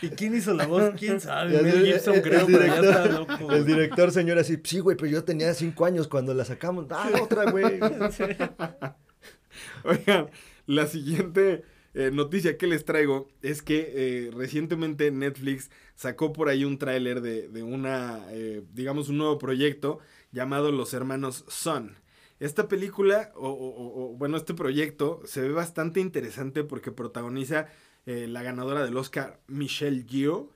¿Y 0.02 0.08
quién 0.08 0.34
hizo 0.34 0.52
la 0.52 0.66
voz? 0.66 0.90
¿Quién 0.98 1.20
sabe? 1.20 1.52
Ya, 1.52 1.62
Mel 1.62 1.76
el- 1.76 1.86
Gibson 1.92 2.14
el- 2.16 2.22
creo, 2.22 2.40
el 2.40 2.46
pero 2.46 2.66
ya 2.66 2.80
director- 2.80 3.06
está 3.06 3.18
loco. 3.20 3.36
güey. 3.44 3.58
El 3.58 3.66
director, 3.66 4.10
señor, 4.10 4.38
así, 4.40 4.58
sí, 4.64 4.80
güey, 4.80 4.96
pero 4.96 5.12
yo 5.12 5.22
tenía 5.22 5.54
cinco 5.54 5.84
años 5.84 6.08
cuando 6.08 6.34
la 6.34 6.44
sacamos. 6.44 6.86
Ah, 6.90 7.08
otra, 7.22 7.52
güey. 7.52 7.78
Oigan, 9.84 10.30
la 10.66 10.86
siguiente 10.86 11.62
eh, 11.96 12.10
noticia 12.12 12.58
que 12.58 12.66
les 12.66 12.84
traigo 12.84 13.28
es 13.42 13.62
que 13.62 13.92
eh, 14.28 14.30
recientemente 14.32 15.10
Netflix 15.10 15.70
sacó 15.94 16.32
por 16.32 16.48
ahí 16.48 16.64
un 16.64 16.78
tráiler 16.78 17.20
de, 17.22 17.48
de 17.48 17.62
una, 17.62 18.24
eh, 18.30 18.62
digamos, 18.72 19.08
un 19.08 19.18
nuevo 19.18 19.38
proyecto 19.38 19.98
llamado 20.32 20.72
Los 20.72 20.94
Hermanos 20.94 21.44
Son. 21.48 21.96
Esta 22.38 22.68
película, 22.68 23.32
o, 23.34 23.48
o- 23.50 24.16
bueno, 24.16 24.36
este 24.36 24.54
proyecto 24.54 25.22
se 25.24 25.40
ve 25.40 25.50
bastante 25.52 26.00
interesante 26.00 26.64
porque 26.64 26.92
protagoniza 26.92 27.68
la 28.06 28.42
ganadora 28.44 28.84
del 28.84 28.96
Oscar, 28.98 29.40
Michelle 29.48 30.04
Yeoh, 30.06 30.52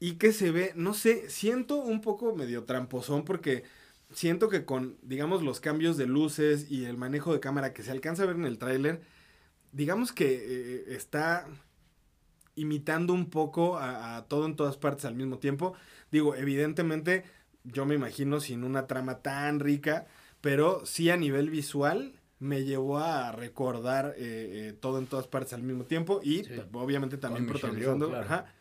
y 0.00 0.14
que 0.16 0.32
se 0.32 0.50
ve, 0.50 0.72
no 0.76 0.94
sé, 0.94 1.30
siento 1.30 1.76
un 1.76 2.00
poco 2.00 2.34
medio 2.34 2.64
tramposón 2.64 3.24
porque 3.24 3.64
siento 4.12 4.48
que 4.48 4.64
con, 4.64 4.98
digamos, 5.02 5.42
los 5.42 5.60
cambios 5.60 5.96
de 5.96 6.06
luces 6.06 6.70
y 6.70 6.84
el 6.84 6.96
manejo 6.98 7.32
de 7.32 7.40
cámara 7.40 7.72
que 7.72 7.82
se 7.82 7.90
alcanza 7.90 8.24
a 8.24 8.26
ver 8.26 8.36
en 8.36 8.44
el 8.44 8.58
tráiler, 8.58 9.02
digamos 9.74 10.12
que 10.12 10.26
eh, 10.34 10.84
está 10.94 11.46
imitando 12.56 13.12
un 13.12 13.30
poco 13.30 13.76
a, 13.78 14.16
a 14.16 14.24
todo 14.26 14.46
en 14.46 14.56
todas 14.56 14.76
partes 14.76 15.04
al 15.04 15.14
mismo 15.14 15.38
tiempo. 15.38 15.74
Digo, 16.10 16.34
evidentemente, 16.36 17.24
yo 17.64 17.84
me 17.84 17.94
imagino 17.94 18.40
sin 18.40 18.62
una 18.64 18.86
trama 18.86 19.18
tan 19.22 19.60
rica, 19.60 20.06
pero 20.40 20.86
sí 20.86 21.10
a 21.10 21.16
nivel 21.16 21.50
visual 21.50 22.12
me 22.38 22.64
llevó 22.64 22.98
a 22.98 23.32
recordar 23.32 24.14
eh, 24.16 24.68
eh, 24.68 24.72
todo 24.78 24.98
en 24.98 25.06
todas 25.06 25.26
partes 25.26 25.52
al 25.54 25.62
mismo 25.62 25.84
tiempo 25.84 26.20
y 26.22 26.44
Sí. 26.44 26.50
pues, 26.54 26.66
obviamente 26.74 27.16
también 27.16 27.44
Con 27.46 27.52
protagonizando. 27.54 28.06
Yeoh, 28.06 28.10
claro. 28.20 28.24
ajá. 28.26 28.54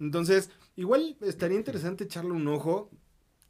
Entonces, 0.00 0.50
igual 0.76 1.16
estaría 1.22 1.56
interesante 1.56 2.04
echarle 2.04 2.32
un 2.32 2.46
ojo. 2.48 2.90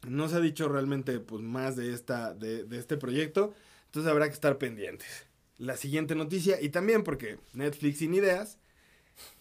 No 0.07 0.28
se 0.28 0.37
ha 0.37 0.40
dicho 0.40 0.68
realmente 0.68 1.18
pues 1.20 1.42
más 1.42 1.74
de 1.76 1.92
esta 1.92 2.33
de, 2.35 2.64
de 2.64 2.78
este 2.78 2.96
proyecto, 2.96 3.52
entonces 3.87 4.11
habrá 4.11 4.28
que 4.28 4.35
estar 4.35 4.57
pendientes. 4.59 5.26
La 5.59 5.77
siguiente 5.77 6.14
noticia 6.14 6.61
y 6.61 6.68
también 6.71 7.03
porque 7.05 7.38
Netflix 7.53 7.99
sin 7.99 8.14
ideas 8.14 8.59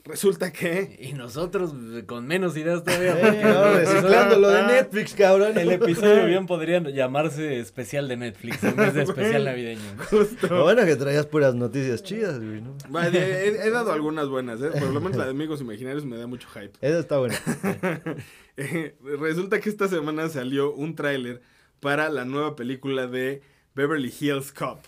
resulta 0.03 0.51
que 0.51 0.97
Y 0.99 1.13
nosotros 1.13 1.73
eh, 1.93 2.03
con 2.07 2.25
menos 2.25 2.57
ideas 2.57 2.83
todavía. 2.83 3.13
Eh, 3.19 3.43
no, 3.43 3.73
reciclando 3.73 4.39
lo 4.39 4.49
de 4.49 4.61
episodio- 4.61 4.67
Netflix, 4.81 5.13
cabrón. 5.13 5.57
El 5.57 5.71
episodio 5.73 6.25
bien 6.25 6.47
podría 6.47 6.79
llamarse 6.79 7.59
especial 7.59 8.07
de 8.07 8.17
Netflix 8.17 8.63
en 8.63 8.75
vez 8.75 8.95
de 8.95 9.03
especial 9.03 9.45
navideño. 9.45 9.81
justo 10.09 10.47
Lo 10.47 10.63
bueno 10.63 10.83
que 10.85 10.95
traías 10.95 11.27
puras 11.27 11.53
noticias 11.53 12.01
chidas, 12.01 12.39
güey, 12.39 12.61
¿no? 12.61 12.75
Vale, 12.89 13.19
he, 13.19 13.67
he 13.67 13.69
dado 13.69 13.91
algunas 13.91 14.27
buenas, 14.27 14.59
¿eh? 14.61 14.71
por 14.71 14.89
lo 14.89 14.99
menos 15.01 15.17
la 15.17 15.25
de 15.25 15.31
Amigos 15.31 15.61
Imaginarios 15.61 16.03
me 16.05 16.17
da 16.17 16.25
mucho 16.25 16.47
hype. 16.49 16.73
Eso 16.81 16.99
está 16.99 17.19
bueno. 17.19 17.35
Eh, 18.59 18.95
resulta 19.19 19.59
que 19.59 19.69
esta 19.69 19.87
semana 19.87 20.29
salió 20.29 20.73
un 20.73 20.95
tráiler 20.95 21.41
para 21.79 22.09
la 22.09 22.25
nueva 22.25 22.55
película 22.55 23.05
de 23.05 23.43
Beverly 23.75 24.11
Hills 24.19 24.51
Cop. 24.51 24.79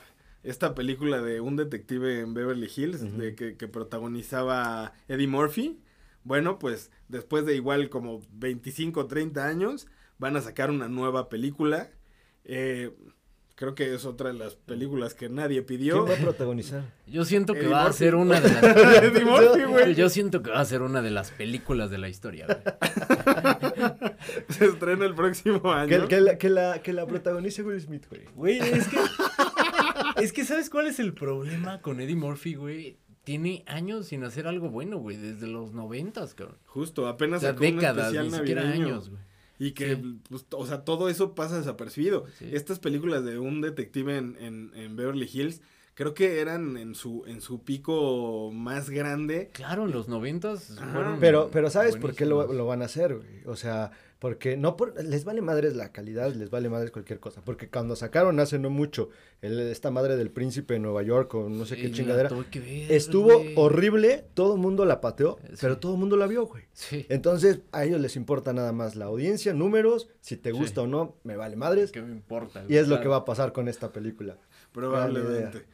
Esta 0.44 0.74
película 0.74 1.22
de 1.22 1.42
un 1.42 1.56
detective 1.58 2.22
en 2.22 2.34
Beverly 2.34 2.70
Hills 2.74 3.18
de 3.18 3.36
que, 3.36 3.58
que 3.58 3.68
protagonizaba 3.68 4.94
Eddie 5.08 5.28
Murphy. 5.28 5.80
Bueno, 6.24 6.60
pues 6.60 6.92
después 7.08 7.46
de 7.46 7.56
igual 7.56 7.90
como 7.90 8.22
25 8.34 9.02
o 9.02 9.08
30 9.08 9.46
años 9.46 9.88
van 10.18 10.38
a 10.38 10.42
sacar 10.42 10.70
una 10.70 10.88
nueva 10.88 11.28
película. 11.30 11.90
Eh, 12.46 12.92
creo 13.56 13.76
que 13.76 13.94
es 13.94 14.06
otra 14.06 14.32
de 14.32 14.40
las 14.40 14.56
películas 14.56 15.14
que 15.14 15.28
nadie 15.28 15.62
pidió. 15.62 16.06
¿Quién 16.06 16.18
va 16.18 16.20
a 16.20 16.24
protagonizar? 16.24 16.84
Yo 17.06 17.26
siento 17.26 17.54
que 17.54 17.60
Eddie 17.62 17.70
va 17.70 17.86
a 17.88 17.92
ser 17.94 18.16
una 18.16 18.40
de 18.40 18.50
las. 18.50 18.64
Eddie 19.04 19.26
Murphy, 19.26 19.64
güey. 19.66 19.96
Yo 19.96 20.08
siento 20.08 20.42
que 20.42 20.52
va 20.52 20.62
a 20.62 20.66
ser 20.66 20.82
una 20.82 21.02
de 21.02 21.12
las 21.12 21.32
películas 21.32 21.90
de 21.90 21.98
la 21.98 22.08
historia, 22.08 22.46
güey. 22.48 22.60
Se 24.50 24.66
estrena 24.66 25.06
el 25.06 25.14
próximo 25.16 25.72
año. 25.74 25.90
Que, 25.90 26.08
que 26.08 26.22
la, 26.22 26.38
que, 26.38 26.50
la, 26.50 26.82
que 26.82 26.94
la 26.94 27.06
protagonice 27.06 27.62
Will 27.64 27.82
Smith, 27.82 28.06
güey. 28.10 28.22
Güey, 28.36 28.60
es 28.60 28.88
que. 28.88 28.98
Es 30.22 30.34
que, 30.34 30.46
¿sabes 30.46 30.70
cuál 30.70 30.88
es 30.88 31.00
el 31.00 31.14
problema 31.14 31.82
con 31.82 32.00
Eddie 32.00 32.16
Murphy, 32.16 32.56
güey? 32.56 32.98
Tiene 33.24 33.64
años 33.68 34.08
sin 34.08 34.24
hacer 34.24 34.48
algo 34.48 34.70
bueno, 34.70 34.98
güey, 34.98 35.18
desde 35.18 35.48
los 35.48 35.74
noventas, 35.74 36.34
cabrón. 36.34 36.58
Justo, 36.66 37.04
O 37.04 37.08
apenas 37.08 37.42
sea, 37.42 37.52
sacó 37.52 37.64
un 37.66 37.76
décadas, 37.76 38.06
especial 38.08 38.32
ni 38.32 38.38
siquiera 38.38 38.64
navideño. 38.64 38.86
años, 38.88 39.10
güey. 39.10 39.22
Y 39.60 39.72
que, 39.74 39.96
Sí. 39.98 40.20
pues, 40.30 40.46
o 40.52 40.66
sea, 40.66 40.86
todo 40.86 41.10
eso 41.10 41.36
pasa 41.36 41.58
desapercibido. 41.58 42.26
Sí. 42.38 42.50
Estas 42.54 42.80
películas 42.80 43.26
de 43.26 43.38
un 43.40 43.60
detective 43.62 44.18
en, 44.18 44.38
en, 44.40 44.72
en 44.74 44.96
Beverly 44.96 45.30
Hills, 45.32 45.62
creo 45.96 46.14
que 46.14 46.40
eran 46.40 46.78
en 46.78 46.96
su, 46.96 47.26
en 47.28 47.42
su 47.42 47.64
pico 47.66 48.52
más 48.54 48.90
grande. 48.90 49.50
Claro, 49.54 49.84
en 49.86 49.92
los 49.92 50.08
noventas 50.08 50.80
Pero, 51.20 51.50
pero 51.52 51.70
¿sabes 51.70 51.98
por 51.98 52.16
qué 52.16 52.26
lo, 52.26 52.54
lo 52.54 52.66
van 52.66 52.82
a 52.82 52.86
hacer, 52.86 53.16
güey? 53.18 53.44
O 53.46 53.58
sea, 53.58 53.92
porque 54.20 54.58
no 54.58 54.76
por, 54.76 55.02
les 55.04 55.24
vale 55.24 55.42
madres 55.42 55.76
la 55.76 55.92
calidad, 55.94 56.34
les 56.34 56.50
vale 56.50 56.70
madres 56.70 56.92
cualquier 56.92 57.20
cosa. 57.22 57.42
Porque 57.44 57.70
cuando 57.70 57.96
sacaron 57.96 58.40
hace 58.42 58.60
no 58.60 58.70
mucho 58.70 59.10
el- 59.42 59.60
esta 59.62 59.92
madre 59.92 60.18
del 60.18 60.30
príncipe 60.30 60.74
de 60.74 60.80
Nueva 60.82 61.02
York 61.04 61.34
o 61.36 61.48
no 61.50 61.66
sé 61.66 61.76
Sí, 61.76 61.82
qué 61.84 61.92
chingadera, 61.94 62.30
ver, 62.30 62.46
estuvo 62.92 63.40
güey. 63.40 63.54
horrible, 63.56 64.26
todo 64.34 64.56
el 64.56 64.60
mundo 64.60 64.84
la 64.86 65.00
pateó, 65.00 65.38
Sí. 65.54 65.58
pero 65.62 65.78
todo 65.78 65.94
el 65.94 66.00
mundo 66.00 66.18
la 66.18 66.28
vio, 66.28 66.46
güey. 66.48 66.66
Sí. 66.74 67.06
Entonces, 67.10 67.62
a 67.72 67.86
ellos 67.86 68.02
les 68.02 68.16
importa 68.18 68.52
nada 68.52 68.74
más 68.74 68.96
la 68.98 69.06
audiencia, 69.06 69.54
números, 69.54 70.10
si 70.20 70.36
te 70.36 70.52
gusta 70.52 70.82
o 70.82 70.88
no, 70.88 71.16
me 71.24 71.38
vale 71.38 71.56
madres. 71.56 71.92
¿Qué 71.94 72.02
me 72.02 72.12
importa? 72.12 72.66
Y 72.68 72.76
es 72.76 72.88
lo 72.90 73.00
que 73.00 73.08
va 73.08 73.18
a 73.18 73.26
pasar 73.26 73.54
con 73.54 73.68
esta 73.70 73.94
película. 73.94 74.38
Probablemente. 74.74 75.66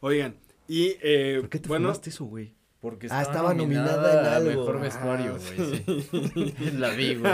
Oigan, 0.00 0.36
y 0.68 0.96
eh, 1.02 1.38
¿Por 1.40 1.48
qué 1.48 1.58
te 1.58 1.68
bueno, 1.68 1.88
fumaste 1.88 2.10
eso, 2.10 2.24
güey? 2.26 2.54
Porque 2.84 3.06
Ah, 3.10 3.22
estaba, 3.22 3.50
estaba 3.50 3.54
nominada 3.54 4.20
en 4.20 4.26
algo. 4.26 4.60
Mejor 4.60 4.76
Ah, 4.76 4.80
vestuario, 4.80 5.38
güey. 5.38 5.74
sí. 6.34 6.54
La 6.78 6.90
vi, 6.90 7.14
güey. 7.14 7.32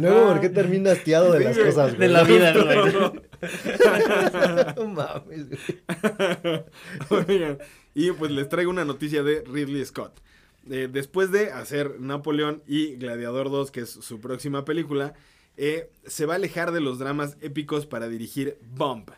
Luego, 0.00 0.26
¿por 0.32 0.40
qué 0.40 0.48
terminas 0.48 0.98
hastiado 0.98 1.30
de 1.32 1.44
las 1.44 1.54
Sí, 1.54 1.60
güey. 1.60 1.72
cosas, 1.72 1.96
De 1.96 2.08
la 2.08 2.24
vida, 2.24 2.52
güey. 2.52 3.20
No 4.76 4.86
mames, 4.88 5.46
güey. 5.48 6.64
Oigan, 7.28 7.58
y 7.94 8.10
pues 8.10 8.32
les 8.32 8.48
traigo 8.48 8.68
una 8.70 8.84
noticia 8.84 9.22
de 9.22 9.42
Ridley 9.42 9.84
Scott. 9.84 10.20
Eh, 10.68 10.88
después 10.92 11.30
de 11.30 11.52
hacer 11.52 12.00
Napoleón 12.00 12.64
y 12.66 12.96
Gladiador 12.96 13.48
2, 13.48 13.70
que 13.70 13.82
es 13.82 13.90
su 13.90 14.20
próxima 14.20 14.64
película, 14.64 15.14
eh, 15.56 15.88
se 16.04 16.26
va 16.26 16.32
a 16.34 16.36
alejar 16.36 16.72
de 16.72 16.80
los 16.80 16.98
dramas 16.98 17.36
épicos 17.40 17.86
para 17.86 18.08
dirigir 18.08 18.58
Bump, 18.74 19.10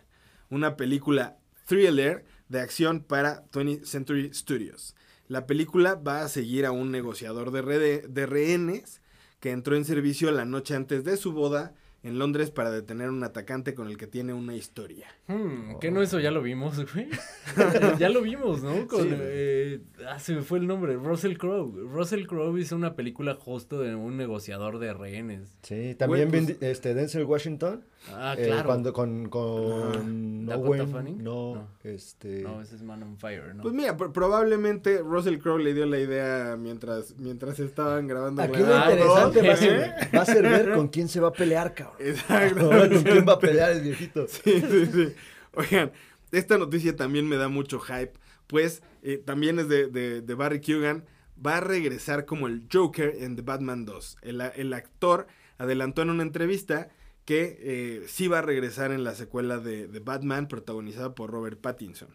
una 0.51 0.77
película 0.77 1.39
thriller 1.67 2.27
de 2.51 2.61
acción 2.61 3.01
para 3.01 3.47
20th 3.53 3.85
Century 3.85 4.35
Studios. 4.35 4.95
La 5.33 5.47
película 5.47 5.95
va 5.95 6.21
a 6.23 6.29
seguir 6.29 6.66
a 6.66 6.73
un 6.73 6.90
negociador 6.90 7.53
de, 7.53 7.62
rede- 7.62 8.07
de 8.07 8.27
rehenes 8.27 9.01
que 9.40 9.51
entró 9.51 9.77
en 9.77 9.87
servicio 9.87 10.31
la 10.31 10.45
noche 10.45 10.75
antes 10.75 11.05
de 11.05 11.16
su 11.16 11.33
boda 11.33 11.75
en 12.03 12.18
Londres 12.18 12.51
para 12.51 12.71
detener 12.71 13.07
a 13.09 13.12
un 13.12 13.25
atacante 13.25 13.75
con 13.75 13.87
el 13.88 13.97
que 13.97 14.07
tiene 14.07 14.35
una 14.35 14.55
historia. 14.57 15.07
Hmm, 15.29 15.79
¿Qué 15.81 15.90
no 15.90 16.03
eso 16.03 16.21
ya 16.21 16.31
lo 16.33 16.42
vimos, 16.42 16.77
güey? 16.92 17.09
ya 17.99 18.11
lo 18.11 18.21
vimos, 18.21 18.62
¿no? 18.62 18.87
Con, 18.87 19.05
Sí, 19.05 19.09
eh, 19.12 19.81
ah, 20.07 20.18
se 20.18 20.35
me 20.35 20.42
fue 20.42 20.59
el 20.59 20.66
nombre. 20.66 20.97
Russell 20.97 21.37
Crowe. 21.38 21.73
Russell 21.88 22.27
Crowe 22.27 22.59
hizo 22.61 22.77
una 22.77 22.95
película 22.95 23.35
justo 23.35 23.81
de 23.81 23.95
un 23.95 24.18
negociador 24.18 24.81
de 24.81 24.92
rehenes. 24.92 25.57
Sí, 25.62 25.95
también 25.95 26.29
Güey, 26.29 26.45
pues- 26.45 26.59
este, 26.61 26.92
Denzel 26.92 27.25
Washington. 27.25 27.85
Ah, 28.11 28.35
eh, 28.37 28.47
claro. 28.47 28.67
cuando 28.67 28.93
con, 28.93 29.29
con 29.29 30.45
Dakota 30.47 30.69
Owen, 30.69 30.88
Fanning? 30.88 31.23
no, 31.23 31.55
No. 31.55 31.69
este... 31.85 32.43
No, 32.43 32.61
ese 32.61 32.75
es 32.75 32.83
Man 32.83 33.03
on 33.03 33.17
Fire, 33.17 33.55
¿no? 33.55 33.62
Pues 33.62 33.75
mira, 33.75 33.97
pro- 33.97 34.12
probablemente 34.12 34.99
Russell 34.99 35.38
Crowe 35.38 35.62
le 35.62 35.73
dio 35.73 35.87
la 35.87 35.99
idea 35.99 36.57
mientras, 36.59 37.15
mientras 37.19 37.61
estaban 37.61 38.09
grabando. 38.09 38.43
Aquí 38.43 38.59
lo 38.59 38.77
interesante 38.77 39.07
va 39.43 39.47
a, 39.47 39.51
dos, 39.51 39.59
ser, 39.59 39.81
¿eh? 39.81 40.11
va 40.17 40.23
a 40.23 40.25
ser 40.27 40.43
ver 40.43 40.73
con 40.75 40.88
quién 40.88 41.09
se 41.09 41.21
va 41.21 41.29
a 41.29 41.33
pelear, 41.33 41.75
cabrón. 41.75 41.97
Exacto. 42.01 42.71
¿Con 42.91 43.03
quién 43.05 43.25
va 43.29 43.33
a 43.35 43.38
pelear 43.38 43.71
el 43.73 43.83
viejito? 43.83 44.27
Sí, 44.29 44.61
sí, 44.61 44.87
sí. 44.87 45.15
Oigan, 45.55 45.93
esta 46.33 46.59
noticia 46.59 46.97
también 46.97 47.29
me 47.29 47.37
da 47.37 47.49
mucho 47.49 47.79
hype, 47.79 48.12
pues 48.49 48.83
eh, 49.03 49.19
también 49.25 49.59
es 49.61 49.69
de, 49.69 49.87
de- 49.88 50.23
de 50.23 50.35
Barry 50.35 50.61
Keoghan. 50.61 51.05
Va 51.45 51.57
a 51.57 51.61
regresar 51.61 52.25
como 52.25 52.47
el 52.47 52.67
Joker 52.73 53.15
en 53.19 53.35
The 53.37 53.43
Batman 53.43 53.85
2. 53.85 54.19
El, 54.23 54.41
el 54.41 54.73
actor 54.75 55.27
adelantó 55.59 56.03
en 56.03 56.11
una 56.11 56.23
entrevista 56.23 56.88
que 57.25 57.59
eh, 57.61 58.05
sí 58.09 58.29
va 58.29 58.39
a 58.41 58.43
regresar 58.43 58.93
en 58.93 59.05
la 59.05 59.15
secuela 59.15 59.59
de, 59.59 59.87
de 59.89 60.01
Batman 60.01 60.49
protagonizada 60.49 61.15
por 61.15 61.31
Robert 61.31 61.61
Pattinson. 61.61 62.09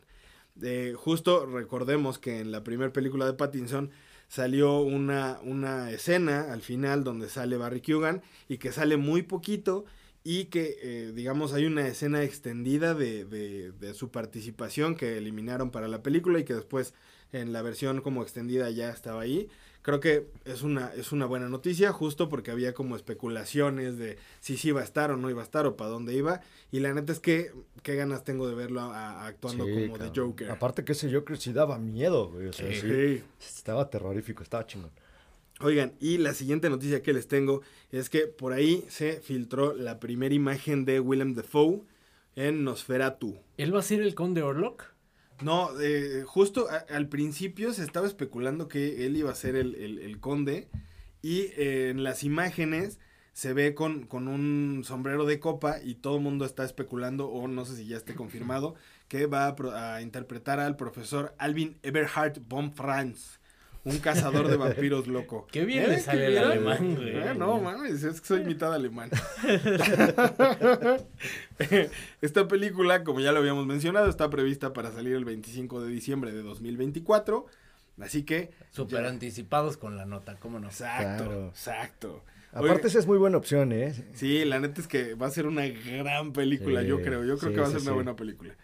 Eh, 0.62 0.94
justo 0.98 1.46
recordemos 1.46 2.18
que 2.20 2.40
en 2.40 2.52
la 2.52 2.64
primera 2.64 2.92
película 2.92 3.26
de 3.26 3.34
Pattinson 3.34 3.92
salió 4.28 4.80
una, 4.82 5.40
una 5.44 5.92
escena 5.92 6.52
al 6.52 6.62
final 6.62 7.04
donde 7.04 7.30
sale 7.30 7.58
Barry 7.58 7.82
Keoghan 7.82 8.22
y 8.50 8.58
que 8.58 8.72
sale 8.72 8.98
muy 8.98 9.22
poquito 9.22 9.86
y 10.24 10.46
que 10.46 10.78
eh, 10.82 11.12
digamos 11.16 11.54
hay 11.54 11.66
una 11.66 11.88
escena 11.88 12.24
extendida 12.24 12.94
de, 12.94 13.24
de- 13.24 13.72
de 13.72 13.94
su 13.94 14.12
participación 14.12 14.96
que 14.96 15.18
eliminaron 15.18 15.72
para 15.72 15.88
la 15.88 16.04
película 16.04 16.40
y 16.40 16.44
que 16.44 16.56
después 16.56 16.94
en 17.32 17.54
la 17.54 17.62
versión 17.62 18.02
como 18.02 18.24
extendida 18.24 18.70
ya 18.72 18.90
estaba 18.90 19.22
ahí. 19.22 19.50
Creo 19.88 20.02
que 20.02 20.28
es 20.44 20.64
una, 20.64 20.92
es 20.96 21.14
una 21.14 21.26
buena 21.26 21.48
noticia, 21.48 21.94
justo 21.94 22.28
porque 22.28 22.52
había 22.52 22.74
como 22.74 22.98
especulaciones 22.98 23.98
de 23.98 24.18
si 24.42 24.58
sí 24.58 24.68
iba 24.68 24.82
a 24.82 24.84
estar 24.84 25.12
o 25.12 25.16
no 25.16 25.30
iba 25.30 25.40
a 25.42 25.46
estar 25.46 25.66
o 25.66 25.78
para 25.78 25.90
dónde 25.90 26.14
iba. 26.14 26.42
Y 26.74 26.82
la 26.82 26.94
neta 26.94 27.14
es 27.14 27.22
que 27.22 27.54
qué 27.84 27.96
ganas 27.96 28.26
tengo 28.26 28.50
de 28.50 28.54
verlo 28.56 28.82
a- 28.82 28.94
a- 29.22 29.28
actuando 29.28 29.64
Sí, 29.66 29.72
como 29.88 29.98
de. 29.98 30.12
Joker. 30.14 30.52
Aparte 30.52 30.84
que 30.84 30.92
ese 30.92 31.10
Joker 31.10 31.38
sí 31.38 31.54
daba 31.54 31.78
miedo, 31.80 32.30
güey. 32.32 32.48
O 32.48 32.52
sea, 32.52 32.70
Sí. 32.70 32.82
sí, 32.82 32.88
Sí. 33.40 33.56
estaba 33.58 33.90
terrorífico, 33.90 34.44
estaba 34.44 34.68
chingón. 34.68 34.92
Oigan, 35.62 35.94
y 36.02 36.18
la 36.18 36.34
siguiente 36.34 36.70
noticia 36.70 37.02
que 37.02 37.14
les 37.14 37.30
tengo 37.30 37.62
es 37.90 38.10
que 38.10 38.28
por 38.28 38.52
ahí 38.52 38.84
se 38.90 39.22
filtró 39.22 39.74
la 39.74 40.02
primera 40.02 40.36
imagen 40.36 40.84
de 40.84 41.00
Willem 41.00 41.34
Dafoe 41.34 41.82
en 42.36 42.66
Nosferatu. 42.66 43.38
¿Él 43.56 43.74
va 43.74 43.80
a 43.80 43.84
ser 43.84 44.02
el 44.02 44.16
conde 44.16 44.44
Orlok? 44.44 44.84
No, 45.40 45.70
eh, 45.80 46.24
justo 46.26 46.68
al 46.90 47.10
principio 47.10 47.72
se 47.74 47.84
estaba 47.84 48.08
especulando 48.08 48.68
que 48.68 49.06
él 49.06 49.16
iba 49.18 49.32
a 49.32 49.36
ser 49.36 49.56
el, 49.56 49.76
el- 49.76 50.20
conde 50.20 50.68
y 51.22 51.42
eh, 51.58 51.90
en 51.92 52.04
las 52.04 52.24
imágenes 52.24 53.00
se 53.34 53.54
ve 53.54 53.76
con, 53.76 54.08
con 54.08 54.28
un 54.28 54.84
sombrero 54.84 55.26
de 55.26 55.40
copa 55.40 55.78
y 55.84 55.96
todo 55.96 56.18
el 56.18 56.24
mundo 56.24 56.44
está 56.46 56.64
especulando, 56.66 57.28
o 57.30 57.48
no 57.48 57.66
sé 57.66 57.76
si 57.76 57.86
ya 57.88 57.98
esté 57.98 58.16
confirmado, 58.16 58.74
que 59.08 59.28
va 59.28 59.46
a, 59.50 59.96
a 59.96 60.02
interpretar 60.02 60.60
al 60.60 60.76
profesor 60.76 61.36
Alvin 61.38 61.78
Eberhard 61.84 62.40
von 62.48 62.74
Franz, 62.74 63.37
un 63.90 64.00
cazador 64.00 64.48
de 64.48 64.58
vampiros 64.58 65.08
loco. 65.08 65.48
Qué 65.52 65.66
bien 65.66 65.84
¿Eh? 65.86 65.88
le 65.88 66.00
sale 66.00 66.20
¿Qué 66.22 66.28
el 66.28 66.38
alemán, 66.40 66.96
güey. 66.96 67.10
Eh, 67.18 67.34
no, 67.38 67.60
mames, 67.60 68.04
es 68.04 68.22
que 68.22 68.28
soy 68.28 68.44
mitad 68.44 68.74
alemán. 68.74 69.10
Esta 72.22 72.48
película, 72.48 73.04
como 73.04 73.20
ya 73.20 73.32
lo 73.32 73.40
habíamos 73.40 73.66
mencionado, 73.66 74.10
está 74.10 74.30
prevista 74.30 74.74
para 74.74 74.92
salir 74.92 75.14
el 75.16 75.26
25 75.26 75.82
de 75.82 75.90
diciembre 75.92 76.32
de 76.32 76.42
2024. 76.44 77.46
Así 78.00 78.24
que. 78.24 78.52
Súper 78.72 79.04
ya- 79.04 79.10
anticipados 79.10 79.78
con 79.78 79.98
la 79.98 80.06
nota, 80.06 80.36
¿cómo 80.40 80.60
no? 80.60 80.68
Exacto, 80.68 81.24
Claro. 81.26 81.48
exacto. 81.50 82.24
Aparte, 82.54 82.88
esa 82.88 83.00
es 83.00 83.08
muy 83.08 83.18
buena 83.18 83.38
opción, 83.38 83.72
¿eh? 83.72 83.94
Sí, 84.14 84.44
la 84.46 84.60
neta 84.60 84.82
es 84.82 84.88
que 84.88 85.14
va 85.16 85.28
a 85.28 85.32
ser 85.32 85.46
una 85.48 85.68
gran 85.68 86.34
película, 86.34 86.82
Sí, 86.82 86.88
yo 86.88 87.02
creo. 87.02 87.24
Yo 87.24 87.38
creo 87.38 87.50
sí, 87.52 87.56
que 87.56 87.62
va 87.62 87.68
a 87.68 87.70
sí, 87.70 87.74
ser 87.74 87.82
una 87.84 87.92
sí. 87.92 87.96
buena 87.96 88.16
película. 88.16 88.56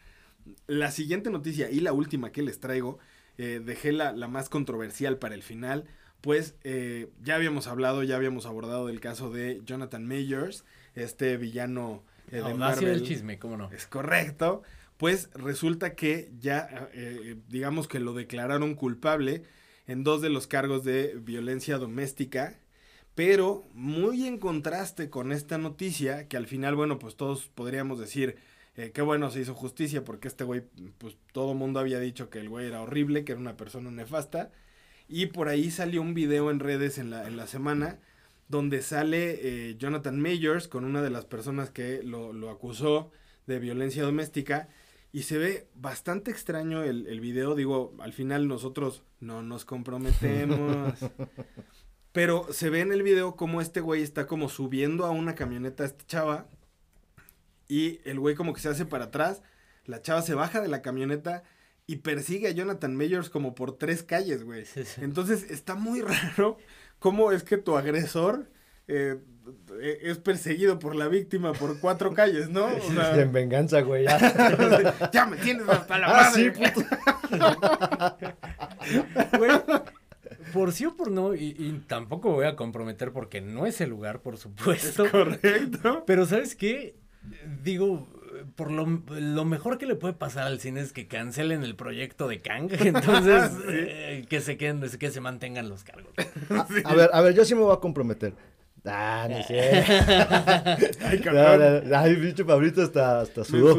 La 0.68 0.92
siguiente 0.92 1.30
noticia 1.30 1.70
y 1.70 1.80
la 1.80 1.94
última 1.94 2.32
que 2.32 2.42
les 2.42 2.60
traigo, 2.60 2.98
eh, 3.38 3.62
dejé 3.63 3.91
la, 3.91 4.12
la 4.12 4.28
más 4.28 4.50
controversial 4.50 5.17
para 5.17 5.36
el 5.36 5.43
final, 5.43 5.86
pues 6.24 6.56
eh, 6.63 7.10
ya 7.22 7.36
habíamos 7.36 7.67
hablado, 7.67 8.02
ya 8.02 8.15
habíamos 8.15 8.46
abordado 8.46 8.88
del 8.88 9.02
caso 9.02 9.30
de 9.30 9.62
Jonathan 9.65 10.08
Majors, 10.08 10.63
este 10.96 11.36
villano 11.36 12.02
eh, 12.32 12.41
de 12.41 12.54
Marvel. 12.54 13.00
del 13.00 13.04
chisme, 13.04 13.39
¿cómo 13.39 13.58
no? 13.58 13.69
Es 13.72 13.88
correcto. 13.88 14.63
Pues 14.96 15.30
resulta 15.34 15.96
que 15.96 16.32
ya, 16.39 16.89
eh, 16.93 17.36
digamos 17.50 17.89
que 17.89 18.00
lo 18.00 18.13
declararon 18.13 18.76
culpable 18.76 19.43
en 19.86 20.06
dos 20.06 20.22
de 20.22 20.30
los 20.30 20.48
cargos 20.48 20.86
de 20.86 21.19
violencia 21.19 21.78
doméstica. 21.78 22.58
Pero 23.15 23.67
muy 23.74 24.26
en 24.26 24.38
contraste 24.38 25.10
con 25.10 25.34
esta 25.34 25.58
noticia, 25.58 26.30
que 26.30 26.38
al 26.38 26.48
final, 26.48 26.76
bueno, 26.76 27.00
pues 27.00 27.17
todos 27.17 27.52
podríamos 27.54 28.00
decir, 28.00 28.38
eh, 28.76 28.92
qué 28.94 29.02
bueno 29.02 29.30
se 29.32 29.42
hizo 29.42 29.54
justicia, 29.54 30.04
porque 30.04 30.28
este 30.28 30.44
güey, 30.44 30.64
pues 30.98 31.18
todo 31.32 31.54
mundo 31.54 31.80
había 31.80 32.00
dicho 32.00 32.30
que 32.30 32.40
el 32.40 32.50
güey 32.50 32.68
era 32.68 32.82
horrible, 32.82 33.24
que 33.24 33.34
era 33.34 33.42
una 33.42 33.58
persona 33.58 33.92
nefasta. 33.92 34.52
Y 35.08 35.28
por 35.28 35.50
ahí 35.50 35.70
salió 35.70 36.02
un 36.02 36.14
video 36.14 36.50
en 36.50 36.60
redes 36.60 36.98
en 36.98 37.10
la, 37.10 37.28
en 37.28 37.38
la 37.38 37.48
semana 37.48 38.00
donde 38.48 38.82
sale 38.82 39.40
eh, 39.42 39.76
Jonathan 39.78 40.20
Majors 40.20 40.68
con 40.68 40.86
una 40.86 41.02
de 41.02 41.10
las 41.10 41.26
personas 41.26 41.70
que 41.72 42.04
lo, 42.04 42.34
lo 42.34 42.50
acusó 42.50 43.12
de 43.48 43.60
violencia 43.60 44.04
doméstica. 44.04 44.70
Y 45.12 45.24
se 45.24 45.38
ve 45.38 45.68
bastante 45.76 46.32
extraño 46.32 46.84
el, 46.84 47.08
el 47.08 47.20
video. 47.20 47.56
Digo, 47.56 47.94
al 48.00 48.14
final 48.14 48.48
nosotros 48.48 49.04
no 49.20 49.44
nos 49.44 49.66
comprometemos. 49.66 50.94
Pero 52.12 52.48
se 52.52 52.70
ve 52.70 52.82
en 52.82 52.92
el 52.92 53.04
video 53.04 53.36
como 53.36 53.62
este 53.62 53.82
güey 53.82 54.02
está 54.04 54.28
como 54.28 54.50
subiendo 54.50 55.06
a 55.06 55.12
una 55.12 55.36
camioneta 55.36 55.84
a 55.84 55.88
esta 55.88 56.06
chava. 56.06 56.48
Y 57.74 58.02
el 58.06 58.20
güey 58.20 58.36
como 58.36 58.54
que 58.54 58.62
se 58.62 58.70
hace 58.70 58.86
para 58.86 59.06
atrás. 59.06 59.42
La 59.86 60.02
chava 60.02 60.22
se 60.22 60.36
baja 60.36 60.62
de 60.62 60.68
la 60.68 60.82
camioneta 60.84 61.44
y 61.88 61.98
persigue 61.98 62.48
a 62.48 62.52
Jonathan 62.52 62.96
Majors 62.96 63.30
como 63.32 63.56
por 63.56 63.78
tres 63.78 64.04
calles, 64.04 64.44
güey. 64.44 64.64
Sí, 64.66 64.84
sí. 64.86 65.02
Entonces 65.04 65.50
está 65.50 65.74
muy 65.76 66.02
raro 66.38 66.58
cómo 67.00 67.32
es 67.32 67.42
que 67.44 67.58
tu 67.58 67.76
agresor 67.76 68.48
eh, 68.88 69.18
eh, 69.82 70.00
es 70.04 70.20
perseguido 70.20 70.78
por 70.78 70.96
la 70.96 71.08
víctima 71.08 71.54
por 71.54 71.80
cuatro 71.80 72.14
calles, 72.14 72.50
¿no? 72.50 72.66
O 72.68 72.92
sea, 72.94 73.20
en 73.20 73.32
venganza, 73.32 73.82
güey. 73.82 74.04
ya. 74.06 75.10
ya 75.12 75.26
me 75.26 75.38
tienes 75.38 75.68
hasta 75.68 75.98
la 75.98 76.08
Ah, 76.08 76.30
madre. 76.30 76.54
sí, 76.54 76.62
puto. 76.62 76.88
Güey, 79.38 79.52
por 80.54 80.72
sí 80.72 80.86
o 80.86 80.96
por 80.96 81.10
no, 81.12 81.34
y, 81.34 81.56
y 81.58 81.84
tampoco 81.88 82.32
voy 82.32 82.46
a 82.46 82.56
comprometer 82.56 83.12
porque 83.12 83.42
no 83.42 83.66
es 83.66 83.82
el 83.82 83.90
lugar, 83.90 84.22
por 84.22 84.38
supuesto. 84.38 85.10
Correcto. 85.10 86.04
Pero 86.06 86.26
¿sabes 86.26 86.56
qué? 86.56 86.96
Digo, 87.64 88.08
por 88.56 88.72
lo, 88.72 88.86
lo 89.10 89.46
mejor 89.46 89.78
que 89.78 89.86
le 89.86 89.96
puede 89.96 90.14
pasar 90.14 90.48
al 90.48 90.60
cine 90.60 90.82
es 90.82 90.92
que 90.94 91.08
cancelen 91.08 91.64
el 91.64 91.76
proyecto 91.76 92.28
de 92.28 92.42
Kang. 92.42 92.70
Entonces, 92.80 93.52
eh, 93.68 94.26
que 94.30 94.42
se 94.42 94.58
queden, 94.58 94.82
que 95.00 95.12
se 95.12 95.22
mantengan 95.22 95.70
los 95.70 95.84
cargos. 95.84 96.14
A 96.84 96.96
ver, 96.96 97.10
a 97.14 97.22
ver, 97.22 97.34
yo 97.34 97.46
sí 97.46 97.56
me 97.56 97.62
voy 97.62 97.74
a 97.74 97.80
comprometer. 97.80 98.34
Ah, 98.86 99.28
no 99.30 99.42
sé. 99.44 99.62
Ay, 101.02 101.18
No, 101.20 101.24
cabrón. 101.24 101.90
no, 101.90 101.98
Ay, 101.98 102.16
bicho 102.16 102.46
Pablito 102.46 102.82
hasta, 102.82 103.22
hasta 103.22 103.46
Sí, 103.46 103.52
sudó. 103.52 103.76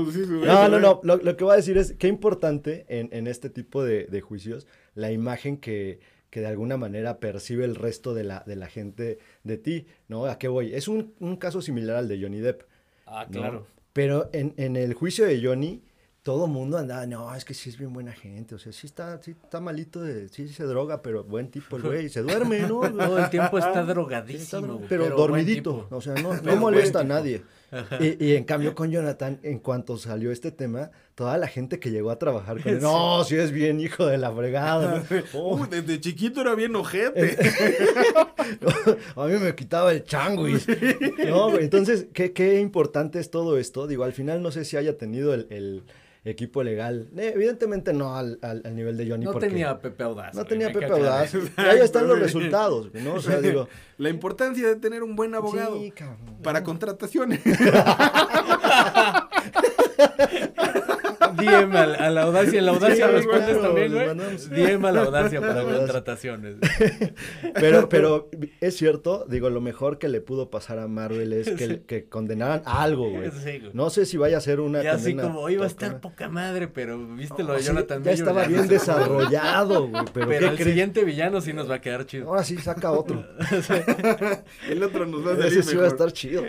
No, 0.47 0.69
no, 0.69 0.81
no. 0.81 1.01
Lo, 1.03 1.17
lo 1.19 1.37
que 1.37 1.45
voy 1.45 1.53
a 1.53 1.57
decir 1.57 1.77
es 1.77 1.93
qué 1.93 2.09
importante 2.09 2.87
en, 2.89 3.11
en 3.13 3.27
este 3.27 3.51
tipo 3.51 3.85
de, 3.85 4.07
de 4.07 4.21
juicios 4.23 4.67
la 4.95 5.13
imagen 5.13 5.59
que, 5.59 6.01
que 6.31 6.41
de 6.41 6.47
alguna 6.47 6.79
manera 6.79 7.19
percibe 7.21 7.67
el 7.67 7.75
resto 7.75 8.15
de 8.15 8.25
la, 8.25 8.45
de 8.47 8.57
la 8.57 8.69
gente 8.69 9.19
de 9.43 9.59
ti, 9.59 9.87
¿no? 10.09 10.25
¿A 10.25 10.39
qué 10.39 10.49
voy? 10.49 10.75
Es 10.75 10.89
un, 10.89 11.13
un 11.21 11.37
caso 11.37 11.61
similar 11.61 11.97
al 11.97 12.09
de 12.09 12.23
Johnny 12.23 12.39
Depp. 12.41 12.63
Ah, 13.15 13.25
¿no? 13.27 13.31
claro. 13.31 13.67
Pero 13.93 14.29
en, 14.33 14.55
en 14.57 14.77
el 14.77 14.95
juicio 14.95 15.25
de 15.25 15.41
Johnny, 15.43 15.83
todo 16.25 16.47
mundo 16.47 16.79
andaba, 16.79 17.07
no, 17.07 17.35
es 17.35 17.45
que 17.45 17.53
sí 17.53 17.69
es 17.69 17.77
bien 17.77 17.93
buena 17.93 18.13
gente, 18.13 18.55
o 18.55 18.59
sea, 18.59 18.73
sí 18.73 18.87
está, 18.87 19.23
sí 19.23 19.33
está 19.33 19.61
malito, 19.61 20.01
de, 20.01 20.31
sí 20.31 20.49
se 20.49 20.65
droga, 20.65 21.03
pero 21.03 21.23
buen 21.23 21.51
tipo 21.51 21.77
el 21.77 21.83
güey, 21.85 22.09
se 22.09 22.23
duerme, 22.23 22.61
¿no? 22.61 22.81
Todo 22.81 23.19
el 23.19 23.29
tiempo 23.29 23.59
está 23.59 23.73
Sí, 23.75 23.79
está 23.79 23.93
drogadísimo. 23.93 24.81
pero, 24.89 25.11
dormidito, 25.11 25.87
o 25.91 26.01
sea, 26.01 26.15
no, 26.15 26.35
no 26.43 26.57
molesta 26.57 27.01
a 27.01 27.05
nadie. 27.05 27.43
Y, 28.01 28.25
y 28.25 28.37
en 28.37 28.45
cambio 28.45 28.75
con 28.75 28.91
Jonathan, 28.91 29.39
en 29.43 29.59
cuanto 29.59 29.99
salió 29.99 30.33
este 30.33 30.51
tema, 30.51 30.91
toda 31.15 31.39
la 31.39 31.47
gente 31.47 31.79
que 31.79 31.91
llegó 31.91 32.11
a 32.11 32.19
trabajar 32.19 32.61
con 32.61 32.73
él, 32.73 32.81
no, 32.83 33.23
si 33.25 33.37
es 33.37 33.53
bien 33.53 33.81
hijo 33.81 34.07
de 34.07 34.19
la 34.19 34.33
fregada. 34.33 35.03
Oh, 35.35 35.67
desde 35.67 36.01
chiquito 36.01 36.41
era 36.41 36.55
bien 36.55 36.75
ojete. 36.77 37.37
a 39.17 39.25
mí 39.27 39.35
me 39.39 39.55
quitaba 39.55 39.93
el 39.93 40.05
changuis. 40.05 40.67
No, 41.29 41.57
entonces, 41.59 42.07
¿qué, 42.13 42.33
qué 42.33 42.61
importante 42.61 43.19
es 43.21 43.31
todo 43.31 43.59
esto. 43.59 43.87
Digo, 43.87 44.05
al 44.05 44.13
final 44.13 44.43
no 44.43 44.51
sé 44.51 44.65
si 44.65 44.77
haya 44.77 44.97
tenido 44.99 45.35
el, 45.35 45.47
el 45.51 45.83
equipo 46.25 46.63
legal. 46.63 47.09
Eh, 47.17 47.33
evidentemente 47.35 47.93
no 47.93 48.17
al, 48.17 48.39
al- 48.43 48.63
al 48.65 48.75
nivel 48.75 48.97
de 48.97 49.09
Johnny. 49.09 49.25
No 49.25 49.33
porque 49.33 49.49
tenía 49.49 49.79
Pepe 49.79 50.03
Audaz. 50.05 50.35
No 50.35 50.45
tenía 50.45 50.73
Pepe. 50.73 50.87
Audaz. 50.87 51.35
Y 51.35 51.61
ahí 51.61 51.79
están 51.81 52.09
los 52.09 52.19
resultados, 52.19 52.93
¿no? 52.95 53.15
O 53.15 53.21
sea, 53.21 53.41
digo... 53.41 53.69
La 53.99 54.09
importancia 54.09 54.67
de 54.67 54.75
tener 54.77 55.03
un 55.05 55.15
buen 55.15 55.35
abogado 55.37 55.79
Sí, 55.79 55.93
para 56.43 56.65
contrataciones. 56.65 57.41
DM 61.37 61.77
a, 61.77 61.87
la- 61.87 61.97
a 61.97 62.11
la 62.11 62.23
audacia. 62.23 62.59
En 62.59 62.67
la 62.67 62.73
audacia 62.73 63.07
Sí, 63.07 63.13
respondes 63.13 63.45
claro, 63.49 63.61
también, 63.63 63.93
güey. 63.93 64.07
mandamos- 64.07 64.51
DM 64.51 64.85
a 64.87 64.93
la 64.93 65.03
audacia 65.03 65.41
para 65.41 65.63
contrataciones. 65.63 66.57
Pero, 67.55 67.89
pero 67.89 68.29
es 68.61 68.77
cierto, 68.77 69.25
digo, 69.29 69.49
lo 69.51 69.61
mejor 69.61 69.99
que 69.99 70.09
le 70.09 70.21
pudo 70.21 70.51
pasar 70.51 70.79
a 70.79 70.89
Marvel 70.89 71.33
es 71.33 71.51
que, 71.51 71.67
Sí. 71.69 71.83
que 71.87 72.09
condenaran 72.09 72.63
algo, 72.67 73.09
güey. 73.11 73.31
Sí, 73.31 73.59
güey. 73.61 73.71
No 73.73 73.91
sé 73.91 74.07
si 74.07 74.17
vaya 74.17 74.39
a 74.39 74.41
ser 74.41 74.61
una 74.61 74.83
Y 74.83 74.87
así 74.87 75.15
como 75.15 75.49
iba 75.51 75.65
a 75.65 75.69
total. 75.69 75.87
estar 75.89 76.01
poca 76.01 76.29
madre, 76.29 76.69
pero 76.69 76.99
viste 77.15 77.43
lo 77.45 77.53
de 77.55 77.61
sí, 77.61 77.67
Jonathan 77.69 78.03
ya 78.03 78.13
estaba 78.13 78.45
bien 78.45 78.67
desarrollado, 78.69 79.89
güey. 79.89 80.05
Pero, 80.13 80.29
Pero 80.29 80.41
¿qué 80.41 80.47
el 80.47 80.55
crees? 80.57 80.69
siguiente 80.69 81.05
villano 81.05 81.41
sí 81.41 81.53
nos 81.53 81.71
va 81.71 81.77
a 81.77 81.81
quedar 81.81 82.07
chido. 82.07 82.29
Ahora 82.29 82.45
sí, 82.45 82.57
saca 82.59 82.91
otro. 82.91 83.25
El 84.69 84.83
otro 84.83 85.07
nos 85.07 85.27
va 85.27 85.33
a 85.33 85.37
salir 85.37 85.59
Ese 85.59 85.63
sí 85.63 85.77
va 85.77 85.85
a 85.85 85.89
estar 85.89 86.13
chido. 86.13 86.45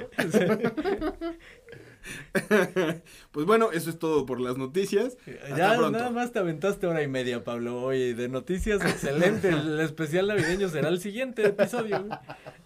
Pues 3.31 3.45
bueno, 3.45 3.71
eso 3.73 3.89
es 3.89 3.99
todo 3.99 4.25
por 4.25 4.39
las 4.39 4.57
noticias. 4.57 5.17
Hasta 5.43 5.57
Ya 5.57 5.75
pronto. 5.75 5.97
nada 5.97 6.09
más 6.09 6.31
te 6.31 6.39
aventaste 6.39 6.87
hora 6.87 7.01
y 7.03 7.07
media, 7.07 7.43
Pablo. 7.43 7.81
Oye, 7.83 8.13
de 8.13 8.29
noticias, 8.29 8.81
excelente. 8.81 9.49
El 9.49 9.79
especial 9.81 10.27
navideño 10.27 10.69
será 10.69 10.87
el 10.89 10.99
siguiente 11.01 11.45
episodio. 11.45 12.07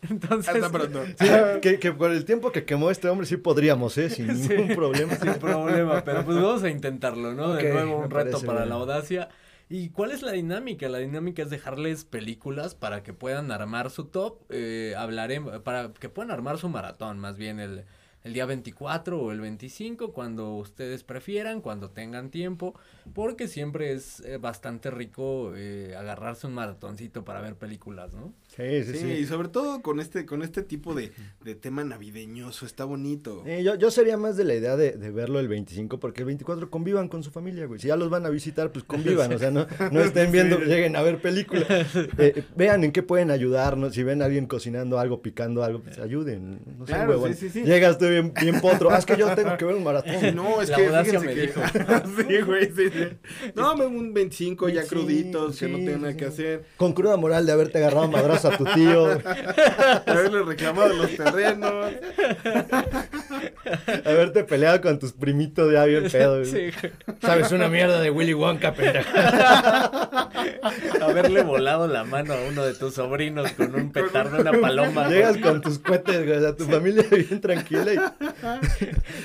Entonces, 0.08 0.54
Hasta 0.54 0.70
pronto. 0.72 1.04
Sí, 1.20 1.28
que, 1.62 1.80
que 1.80 1.92
por 1.92 2.12
el 2.12 2.26
tiempo 2.26 2.52
que 2.52 2.66
quemó 2.66 2.92
este 2.92 3.10
hombre 3.10 3.26
sí 3.26 3.38
podríamos, 3.38 3.98
¿eh? 3.98 4.10
Sin 4.10 4.36
Sí. 4.44 4.50
ningún 4.50 4.76
problema. 4.76 5.16
sin 5.16 5.34
problema, 5.36 6.04
pero 6.04 6.24
pues 6.24 6.38
vamos 6.38 6.64
a 6.64 6.70
intentarlo, 6.70 7.34
¿no? 7.34 7.54
De 7.54 7.72
nuevo 7.74 7.98
un 8.00 8.10
reto 8.12 8.40
para 8.42 8.60
bien. 8.60 8.70
la 8.70 8.76
audacia. 8.76 9.30
¿Y 9.72 9.90
cuál 9.90 10.12
es 10.12 10.22
la 10.24 10.32
dinámica? 10.32 10.90
La 10.90 10.98
dinámica 11.00 11.44
es 11.44 11.50
dejarles 11.50 12.04
películas 12.06 12.74
para 12.76 13.04
que 13.04 13.14
puedan 13.14 13.52
armar 13.52 13.90
su 13.92 14.06
top, 14.06 14.40
eh, 14.50 14.94
hablaremos, 14.98 15.60
para 15.60 15.94
que 15.94 16.10
puedan 16.10 16.32
armar 16.32 16.58
su 16.58 16.70
maratón, 16.70 17.20
más 17.20 17.38
bien 17.38 17.60
el, 17.60 17.86
el 18.24 18.34
día 18.34 18.46
24 18.46 19.22
o 19.22 19.32
el 19.32 19.40
25, 19.40 20.12
cuando 20.12 20.56
ustedes 20.56 21.04
prefieran, 21.04 21.62
cuando 21.62 21.92
tengan 21.92 22.30
tiempo, 22.30 22.74
porque 23.14 23.48
siempre 23.48 23.94
es 23.94 24.20
eh, 24.22 24.38
bastante 24.38 24.92
rico 24.92 25.54
eh, 25.56 25.96
agarrarse 25.98 26.48
un 26.48 26.54
maratoncito 26.54 27.24
para 27.24 27.42
ver 27.42 27.56
películas, 27.56 28.14
¿no? 28.14 28.34
Sí, 28.56 28.84
sí, 28.84 28.94
Sí, 28.94 28.98
sí. 29.00 29.08
y 29.12 29.26
sobre 29.26 29.48
todo 29.48 29.82
con 29.82 30.00
este, 30.00 30.26
con 30.26 30.42
este 30.42 30.64
tipo 30.64 30.94
de, 30.96 31.12
de 31.44 31.56
tema 31.56 31.84
navideñoso, 31.84 32.66
está 32.66 32.84
bonito. 32.84 33.44
Eh, 33.46 33.62
yo, 33.64 33.76
yo 33.76 33.92
sería 33.92 34.18
más 34.18 34.38
de 34.38 34.44
la 34.44 34.56
idea 34.56 34.76
de, 34.76 34.94
de 34.94 35.12
verlo 35.12 35.40
el 35.40 35.48
25, 35.48 36.00
porque 36.00 36.22
el 36.22 36.26
24 36.26 36.70
convivan 36.70 37.08
con 37.10 37.24
su 37.24 37.30
familia, 37.32 37.68
güey. 37.68 37.80
Si 37.80 37.88
ya 37.88 37.96
los 37.96 38.10
van 38.10 38.26
a 38.26 38.30
visitar, 38.30 38.72
pues 38.72 38.84
convivan, 38.86 39.32
o 39.34 39.38
sea, 39.38 39.52
no, 39.52 39.68
no 39.92 40.02
estén 40.02 40.32
viendo, 40.32 40.58
lleguen 40.60 40.96
a 40.96 41.02
ver 41.02 41.22
películas. 41.22 41.68
Eh, 42.18 42.44
vean 42.56 42.84
en 42.84 42.92
qué 42.92 43.02
pueden 43.04 43.32
ayudarnos. 43.32 43.94
Si 43.94 44.04
ven 44.04 44.22
a 44.22 44.26
alguien 44.26 44.46
cocinando 44.48 45.00
algo, 45.00 45.22
picando 45.22 45.64
algo, 45.64 45.82
pues 45.82 46.00
ayuden. 46.00 46.60
No 46.78 46.86
sé, 46.86 46.94
Claro, 46.94 47.12
huevón. 47.12 47.34
sí, 47.34 47.50
sí, 47.50 47.62
sí. 47.62 47.64
Llegas 47.64 47.98
tú 47.98 48.08
bien, 48.10 48.34
bien 48.42 48.60
potro. 48.60 48.90
Ah, 48.90 48.98
es 48.98 49.06
que 49.06 49.16
yo 49.16 49.34
tengo 49.36 49.56
que 49.58 49.64
ver 49.66 49.76
un 49.76 49.84
maratón. 49.84 50.14
No, 50.36 50.62
es 50.62 50.70
La 50.70 50.76
que 50.78 50.84
fíjense 50.90 51.20
me 51.20 51.34
que... 51.34 51.42
dijo. 51.42 51.62
sí, 52.28 52.42
güey, 52.42 52.66
sí, 52.76 52.90
sí. 52.90 53.52
No, 53.56 53.76
me- 53.76 53.86
un 53.86 54.14
25 54.14 54.68
ya 54.70 54.82
25, 54.82 54.90
cruditos, 55.02 55.60
que 55.60 55.68
no 55.68 55.78
tienen 55.78 56.02
nada 56.02 56.14
sí, 56.14 56.18
que 56.20 56.26
hacer. 56.26 56.66
Con 56.78 56.94
cruda 56.94 57.16
moral 57.18 57.46
de 57.46 57.52
haberte 57.52 57.78
agarrado 57.78 58.04
a 58.06 58.08
madrazo 58.08 58.39
a 58.46 58.58
tu 58.58 58.66
tío, 58.66 59.10
Haberle 60.06 60.44
reclamado 60.44 60.94
los 60.94 61.16
terrenos. 61.16 61.94
haberte 64.06 64.44
peleado 64.44 64.82
con 64.82 65.00
tus 65.00 65.14
primitos 65.14 65.72
ya 65.72 65.86
bien 65.86 66.10
pedo. 66.12 66.44
Sí, 66.46 66.70
Sabes 67.22 67.52
una 67.52 67.68
mierda 67.68 68.00
de 68.02 68.10
Willy 68.12 68.34
Wonka, 68.34 68.74
pendejo. 68.74 69.10
haberle 71.02 71.44
volado 71.44 71.88
la 71.88 72.04
mano 72.04 72.34
a 72.34 72.42
uno 72.48 72.64
de 72.66 72.74
tus 72.74 72.96
sobrinos 72.96 73.52
con 73.54 73.74
un 73.76 73.92
petardo, 73.92 74.40
una 74.40 74.52
paloma. 74.52 75.06
güey. 75.06 75.18
Llegas 75.18 75.38
con 75.38 75.62
tus 75.62 75.80
cohetes, 75.80 76.26
güey, 76.26 76.38
o 76.38 76.42
sea, 76.42 76.56
tu 76.56 76.66
familia 76.66 77.04
bien 77.12 77.42
tranquila 77.42 77.94
y 77.94 78.00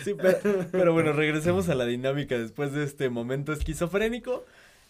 Sí, 0.05 0.15
pero, 0.21 0.39
pero 0.71 0.93
bueno, 0.93 1.13
regresemos 1.13 1.69
a 1.69 1.75
la 1.75 1.85
dinámica 1.87 2.37
después 2.39 2.73
de 2.73 2.85
este 2.85 3.09
momento 3.09 3.53
esquizofrénico. 3.53 4.45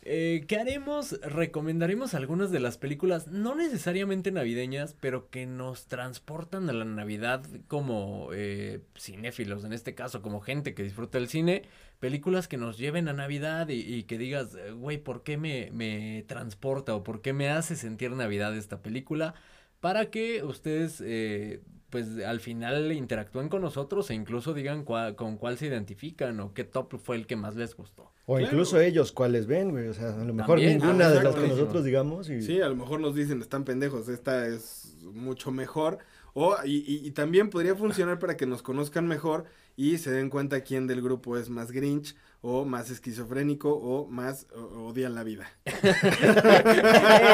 Eh, 0.06 0.44
¿Qué 0.46 0.58
haremos? 0.58 1.18
Recomendaremos 1.22 2.12
algunas 2.12 2.50
de 2.50 2.60
las 2.60 2.76
películas, 2.76 3.28
no 3.28 3.54
necesariamente 3.54 4.30
navideñas, 4.32 4.94
pero 5.00 5.30
que 5.30 5.46
nos 5.46 5.86
transportan 5.86 6.68
a 6.68 6.74
la 6.74 6.84
Navidad 6.84 7.42
como 7.68 8.28
eh, 8.34 8.82
cinéfilos, 8.98 9.64
en 9.64 9.72
este 9.72 9.94
caso, 9.94 10.20
como 10.20 10.42
gente 10.42 10.74
que 10.74 10.82
disfruta 10.82 11.16
el 11.16 11.28
cine. 11.28 11.62
Películas 12.00 12.48
que 12.48 12.58
nos 12.58 12.76
lleven 12.76 13.08
a 13.08 13.14
Navidad 13.14 13.68
y, 13.70 14.02
que 14.02 14.18
digas, 14.18 14.54
güey, 14.74 14.98
¿por 14.98 15.22
qué 15.22 15.38
me, 15.38 15.70
me 15.72 16.22
transporta 16.28 16.94
o 16.94 17.02
por 17.02 17.22
qué 17.22 17.32
me 17.32 17.48
hace 17.48 17.74
sentir 17.74 18.10
Navidad 18.10 18.54
esta 18.54 18.82
película? 18.82 19.34
Para 19.80 20.10
que 20.10 20.42
ustedes, 20.42 21.02
eh, 21.04 21.62
pues 21.94 22.08
al 22.26 22.40
final 22.40 22.90
interactúen 22.90 23.48
con 23.48 23.62
nosotros 23.62 24.10
e 24.10 24.14
incluso 24.14 24.52
digan 24.52 24.84
cua- 24.84 25.14
con 25.14 25.36
cuál 25.36 25.56
se 25.58 25.66
identifican 25.66 26.40
o 26.40 26.52
qué 26.52 26.64
top 26.64 26.98
fue 26.98 27.14
el 27.14 27.28
que 27.28 27.36
más 27.36 27.54
les 27.54 27.76
gustó. 27.76 28.10
O 28.26 28.34
Claro. 28.34 28.46
incluso 28.50 28.80
ellos 28.80 29.12
cuáles 29.12 29.46
ven, 29.46 29.70
güey. 29.70 29.86
O 29.86 29.94
sea, 29.94 30.08
a 30.20 30.24
lo 30.24 30.34
mejor 30.34 30.56
También, 30.58 30.78
ninguna 30.80 31.06
ah, 31.06 31.10
de 31.10 31.22
las 31.22 31.36
que 31.36 31.46
nosotros 31.46 31.84
digamos. 31.84 32.28
Y... 32.28 32.42
Sí, 32.42 32.60
a 32.60 32.68
lo 32.68 32.74
mejor 32.74 32.98
nos 32.98 33.14
dicen, 33.14 33.40
están 33.40 33.62
pendejos, 33.62 34.08
esta 34.08 34.48
es 34.48 34.96
mucho 35.12 35.52
mejor. 35.52 35.98
O, 36.32 36.56
y, 36.64 36.78
y- 36.78 37.06
y 37.06 37.10
también 37.12 37.48
podría 37.48 37.76
funcionar 37.76 38.18
para 38.18 38.36
que 38.36 38.44
nos 38.46 38.60
conozcan 38.62 39.06
mejor 39.06 39.44
y 39.76 39.98
se 39.98 40.10
den 40.10 40.30
cuenta 40.30 40.60
quién 40.62 40.86
del 40.86 41.02
grupo 41.02 41.36
es 41.36 41.48
más 41.50 41.70
Grinch 41.72 42.14
o 42.40 42.64
más 42.64 42.90
esquizofrénico 42.90 43.72
o 43.74 44.06
más 44.06 44.46
o- 44.54 44.86
odian 44.88 45.14
la 45.14 45.24
vida. 45.24 45.46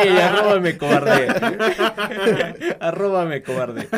¡Ey, 0.02 0.16
arróbame, 0.18 0.78
cobarde! 0.78 1.28
arróbame, 2.80 3.42
cobarde. 3.42 3.88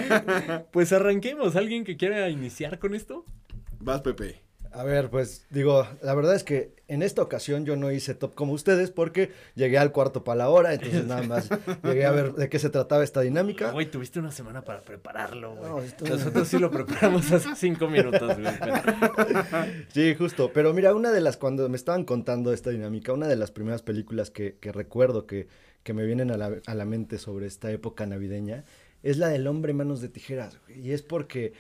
Pues 0.73 0.93
arranquemos. 0.93 1.57
¿Alguien 1.57 1.85
que 1.85 1.97
quiera 1.97 2.29
iniciar 2.31 2.79
con 2.79 2.95
esto? 2.95 3.25
Vas, 3.81 4.01
Pepe. 4.01 4.43
A 4.75 4.85
ver, 4.85 5.11
pues 5.11 5.47
digo, 5.51 5.87
la 6.03 6.15
verdad 6.15 6.35
es 6.35 6.45
que 6.45 6.75
en 6.89 7.03
esta 7.03 7.23
ocasión 7.23 7.65
yo 7.65 7.77
no 7.77 7.91
hice 7.91 8.15
top 8.15 8.35
como 8.35 8.53
ustedes 8.53 8.91
porque 8.91 9.31
llegué 9.55 9.79
al 9.79 9.93
cuarto 9.93 10.25
para 10.25 10.39
la 10.39 10.49
hora, 10.49 10.73
entonces 10.75 11.07
nada 11.07 11.23
más 11.23 11.49
llegué 11.85 12.07
a 12.07 12.11
ver 12.11 12.33
de 12.33 12.49
qué 12.49 12.59
se 12.59 12.71
trataba 12.71 13.05
esta 13.05 13.21
dinámica. 13.21 13.71
Güey, 13.71 13.91
tuviste 13.91 14.19
una 14.19 14.31
semana 14.31 14.63
para 14.63 14.83
prepararlo, 14.83 15.55
güey. 15.57 15.71
No, 15.71 16.09
Nosotros 16.09 16.49
sí 16.49 16.59
lo 16.59 16.71
preparamos 16.71 17.31
hace 17.33 17.55
cinco 17.57 17.89
minutos, 17.89 18.39
güey. 18.39 18.55
Sí, 19.93 20.15
justo. 20.15 20.53
Pero 20.53 20.73
mira, 20.73 20.95
una 20.95 21.11
de 21.11 21.21
las, 21.21 21.37
cuando 21.37 21.69
me 21.69 21.77
estaban 21.77 22.05
contando 22.05 22.53
esta 22.53 22.71
dinámica, 22.71 23.13
una 23.13 23.29
de 23.29 23.37
las 23.37 23.51
primeras 23.51 23.83
películas 23.83 24.31
que, 24.31 24.57
que 24.59 24.73
recuerdo 24.73 25.27
que, 25.27 25.49
que 25.83 25.93
me 25.93 26.05
vienen 26.05 26.31
a 26.31 26.37
la, 26.37 26.57
a 26.67 26.75
la 26.75 26.85
mente 26.85 27.19
sobre 27.19 27.47
esta 27.47 27.71
época 27.71 28.07
navideña 28.07 28.65
es 29.03 29.19
la 29.19 29.29
del 29.29 29.47
hombre 29.47 29.73
manos 29.75 30.01
de 30.01 30.09
tijeras. 30.09 30.59
güey. 30.67 30.81
Y 30.81 30.93
es 30.93 31.03
porque 31.03 31.53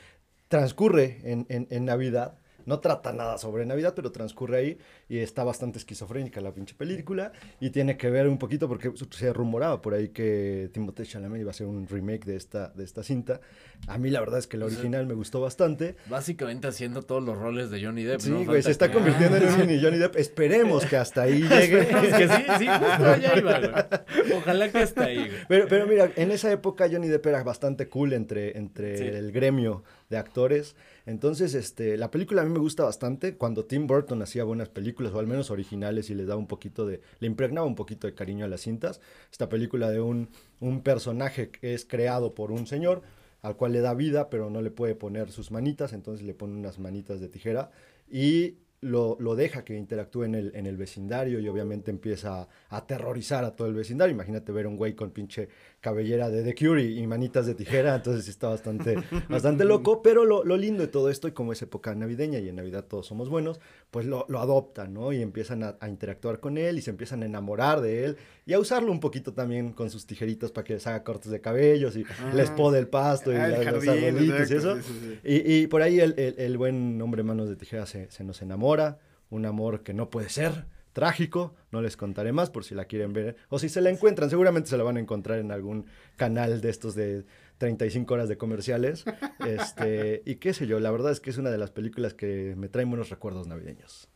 transcurre 0.48 1.20
en, 1.24 1.46
en, 1.48 1.66
en 1.70 1.84
Navidad. 1.84 2.38
No 2.66 2.80
trata 2.80 3.12
nada 3.12 3.38
sobre 3.38 3.66
Navidad, 3.66 3.92
pero 3.94 4.12
transcurre 4.12 4.56
ahí 4.58 4.78
y 5.08 5.18
está 5.18 5.44
bastante 5.44 5.78
esquizofrénica 5.78 6.40
la 6.40 6.52
pinche 6.52 6.74
película 6.74 7.32
y 7.60 7.70
tiene 7.70 7.96
que 7.96 8.10
ver 8.10 8.28
un 8.28 8.38
poquito 8.38 8.68
porque 8.68 8.92
se 9.10 9.32
rumoraba 9.32 9.80
por 9.82 9.94
ahí 9.94 10.08
que 10.08 10.70
Timothée 10.72 11.04
Chalamet 11.06 11.40
iba 11.40 11.50
a 11.50 11.52
hacer 11.52 11.66
un 11.66 11.86
remake 11.88 12.24
de 12.24 12.36
esta, 12.36 12.68
de 12.68 12.84
esta 12.84 13.02
cinta. 13.02 13.40
A 13.88 13.98
mí 13.98 14.10
la 14.10 14.20
verdad 14.20 14.38
es 14.38 14.46
que 14.46 14.56
la 14.56 14.66
original 14.66 15.06
me 15.06 15.14
gustó 15.14 15.40
bastante. 15.40 15.96
Básicamente 16.08 16.68
haciendo 16.68 17.02
todos 17.02 17.22
los 17.22 17.36
roles 17.36 17.70
de 17.70 17.84
Johnny 17.84 18.04
Depp, 18.04 18.20
Sí, 18.20 18.30
¿no? 18.30 18.44
güey, 18.44 18.62
se 18.62 18.70
está 18.70 18.88
que- 18.88 18.94
convirtiendo 18.94 19.36
en 19.36 19.42
el 19.42 19.48
cine 19.50 19.74
y 19.74 19.82
Johnny 19.82 19.98
Depp. 19.98 20.16
Esperemos 20.16 20.86
que 20.86 20.96
hasta 20.96 21.22
ahí 21.22 21.42
llegue. 21.48 21.86
Que 21.88 22.28
sí, 22.28 22.42
sí, 22.58 22.66
justo 22.68 23.06
allá 23.06 23.38
iba, 23.38 23.58
güey. 23.58 23.72
Ojalá 24.38 24.70
que 24.70 24.78
hasta 24.78 25.04
ahí, 25.04 25.16
güey. 25.18 25.30
Pero, 25.48 25.66
pero 25.68 25.86
mira, 25.86 26.10
en 26.16 26.30
esa 26.30 26.50
época 26.52 26.88
Johnny 26.90 27.08
Depp 27.08 27.26
era 27.26 27.42
bastante 27.42 27.88
cool 27.88 28.12
entre, 28.12 28.56
entre 28.56 28.98
Sí. 28.98 29.04
el 29.04 29.32
gremio 29.32 29.82
de 30.10 30.18
actores. 30.18 30.76
Entonces, 31.06 31.54
este, 31.54 31.96
la 31.96 32.10
película 32.10 32.42
a 32.42 32.44
mí 32.44 32.52
me 32.52 32.58
gusta 32.58 32.84
bastante. 32.84 33.36
Cuando 33.36 33.64
Tim 33.64 33.86
Burton 33.86 34.22
hacía 34.22 34.44
buenas 34.44 34.68
películas, 34.68 35.12
o 35.12 35.18
al 35.18 35.26
menos 35.26 35.50
originales, 35.50 36.10
y 36.10 36.14
les 36.14 36.26
daba 36.26 36.38
un 36.38 36.46
poquito 36.46 36.86
de, 36.86 37.00
le 37.18 37.26
impregnaba 37.26 37.66
un 37.66 37.74
poquito 37.74 38.06
de 38.06 38.14
cariño 38.14 38.44
a 38.44 38.48
las 38.48 38.62
cintas. 38.62 39.00
Esta 39.30 39.48
película 39.48 39.90
de 39.90 40.00
un, 40.00 40.28
un 40.60 40.82
personaje 40.82 41.50
que 41.50 41.74
es 41.74 41.84
creado 41.84 42.34
por 42.34 42.52
un 42.52 42.66
señor 42.66 43.02
al 43.42 43.56
cual 43.56 43.72
le 43.72 43.80
da 43.80 43.94
vida, 43.94 44.30
pero 44.30 44.50
no 44.50 44.62
le 44.62 44.70
puede 44.70 44.94
poner 44.94 45.32
sus 45.32 45.50
manitas, 45.50 45.92
entonces 45.92 46.24
le 46.24 46.32
pone 46.32 46.54
unas 46.54 46.78
manitas 46.78 47.20
de 47.20 47.28
tijera. 47.28 47.72
Y 48.08 48.58
lo, 48.82 49.16
lo 49.20 49.36
deja 49.36 49.64
que 49.64 49.76
interactúe 49.76 50.24
en 50.24 50.34
el, 50.34 50.52
en 50.54 50.66
el 50.66 50.76
vecindario 50.76 51.38
y 51.38 51.48
obviamente 51.48 51.90
empieza 51.90 52.42
a 52.42 52.48
aterrorizar 52.76 53.44
a 53.44 53.54
todo 53.54 53.68
el 53.68 53.74
vecindario. 53.74 54.12
Imagínate 54.12 54.50
ver 54.50 54.66
un 54.66 54.76
güey 54.76 54.94
con 54.94 55.10
pinche 55.10 55.48
cabellera 55.80 56.28
de 56.30 56.42
The 56.42 56.54
Cure 56.54 56.82
y, 56.82 56.98
y 56.98 57.06
manitas 57.06 57.46
de 57.46 57.54
tijera, 57.54 57.94
entonces 57.96 58.28
está 58.28 58.48
bastante, 58.48 58.96
bastante 59.28 59.64
loco, 59.64 60.02
pero 60.02 60.24
lo, 60.24 60.44
lo 60.44 60.56
lindo 60.56 60.82
de 60.82 60.88
todo 60.88 61.10
esto, 61.10 61.28
y 61.28 61.32
como 61.32 61.52
es 61.52 61.62
época 61.62 61.94
navideña 61.94 62.40
y 62.40 62.48
en 62.48 62.56
Navidad 62.56 62.84
todos 62.84 63.06
somos 63.06 63.28
buenos, 63.28 63.60
pues 63.92 64.06
lo, 64.06 64.24
lo 64.28 64.40
adoptan, 64.40 64.94
¿no? 64.94 65.12
Y 65.12 65.20
empiezan 65.20 65.62
a, 65.62 65.76
a 65.78 65.86
interactuar 65.88 66.40
con 66.40 66.56
él 66.56 66.78
y 66.78 66.82
se 66.82 66.88
empiezan 66.90 67.22
a 67.22 67.26
enamorar 67.26 67.82
de 67.82 68.06
él 68.06 68.16
y 68.46 68.54
a 68.54 68.58
usarlo 68.58 68.90
un 68.90 69.00
poquito 69.00 69.34
también 69.34 69.72
con 69.74 69.90
sus 69.90 70.06
tijeritas 70.06 70.50
para 70.50 70.64
que 70.64 70.72
les 70.72 70.86
haga 70.86 71.04
cortes 71.04 71.30
de 71.30 71.40
cabellos 71.42 71.94
y 71.96 72.04
les 72.32 72.50
poda 72.50 72.78
el 72.78 72.88
pasto 72.88 73.32
y 73.32 73.36
Ah, 73.36 73.44
el 73.46 73.50
la- 73.52 73.70
los 73.70 73.84
jardín, 73.84 74.16
y 74.24 74.30
eso. 74.32 74.76
sí, 74.76 74.82
sí, 74.82 74.98
sí. 75.00 75.18
Y, 75.22 75.54
y 75.62 75.66
por 75.66 75.82
ahí 75.82 76.00
el, 76.00 76.14
el- 76.18 76.34
el 76.38 76.56
buen 76.56 77.00
hombre 77.02 77.22
manos 77.22 77.50
de 77.50 77.56
tijera 77.56 77.84
se, 77.84 78.10
se 78.10 78.24
nos 78.24 78.40
enamora, 78.40 78.98
un 79.28 79.44
amor 79.44 79.82
que 79.82 79.92
no 79.92 80.08
puede 80.08 80.30
ser, 80.30 80.64
trágico, 80.94 81.54
no 81.70 81.80
les 81.82 81.96
contaré 81.96 82.32
más 82.32 82.48
por 82.50 82.64
si 82.64 82.74
la 82.74 82.86
quieren 82.86 83.12
ver, 83.12 83.36
o 83.50 83.58
si 83.58 83.68
se 83.68 83.80
la 83.82 83.90
encuentran, 83.90 84.28
seguramente 84.30 84.68
se 84.70 84.76
la 84.78 84.84
van 84.84 84.96
a 84.96 85.00
encontrar 85.00 85.38
en 85.38 85.50
algún 85.50 85.86
canal 86.16 86.60
de 86.60 86.70
estos 86.70 86.94
de 86.94 87.24
35 87.62 88.12
horas 88.12 88.28
de 88.28 88.36
comerciales, 88.36 89.04
este, 89.46 90.22
y 90.26 90.34
qué 90.36 90.52
sé 90.52 90.66
yo, 90.66 90.80
la 90.80 90.90
verdad 90.90 91.12
es 91.12 91.20
que 91.20 91.30
es 91.30 91.38
una 91.38 91.52
de 91.52 91.58
las 91.58 91.70
películas 91.70 92.12
que 92.12 92.54
me 92.56 92.68
traen 92.68 92.90
buenos 92.90 93.08
recuerdos 93.08 93.46
navideños. 93.46 94.08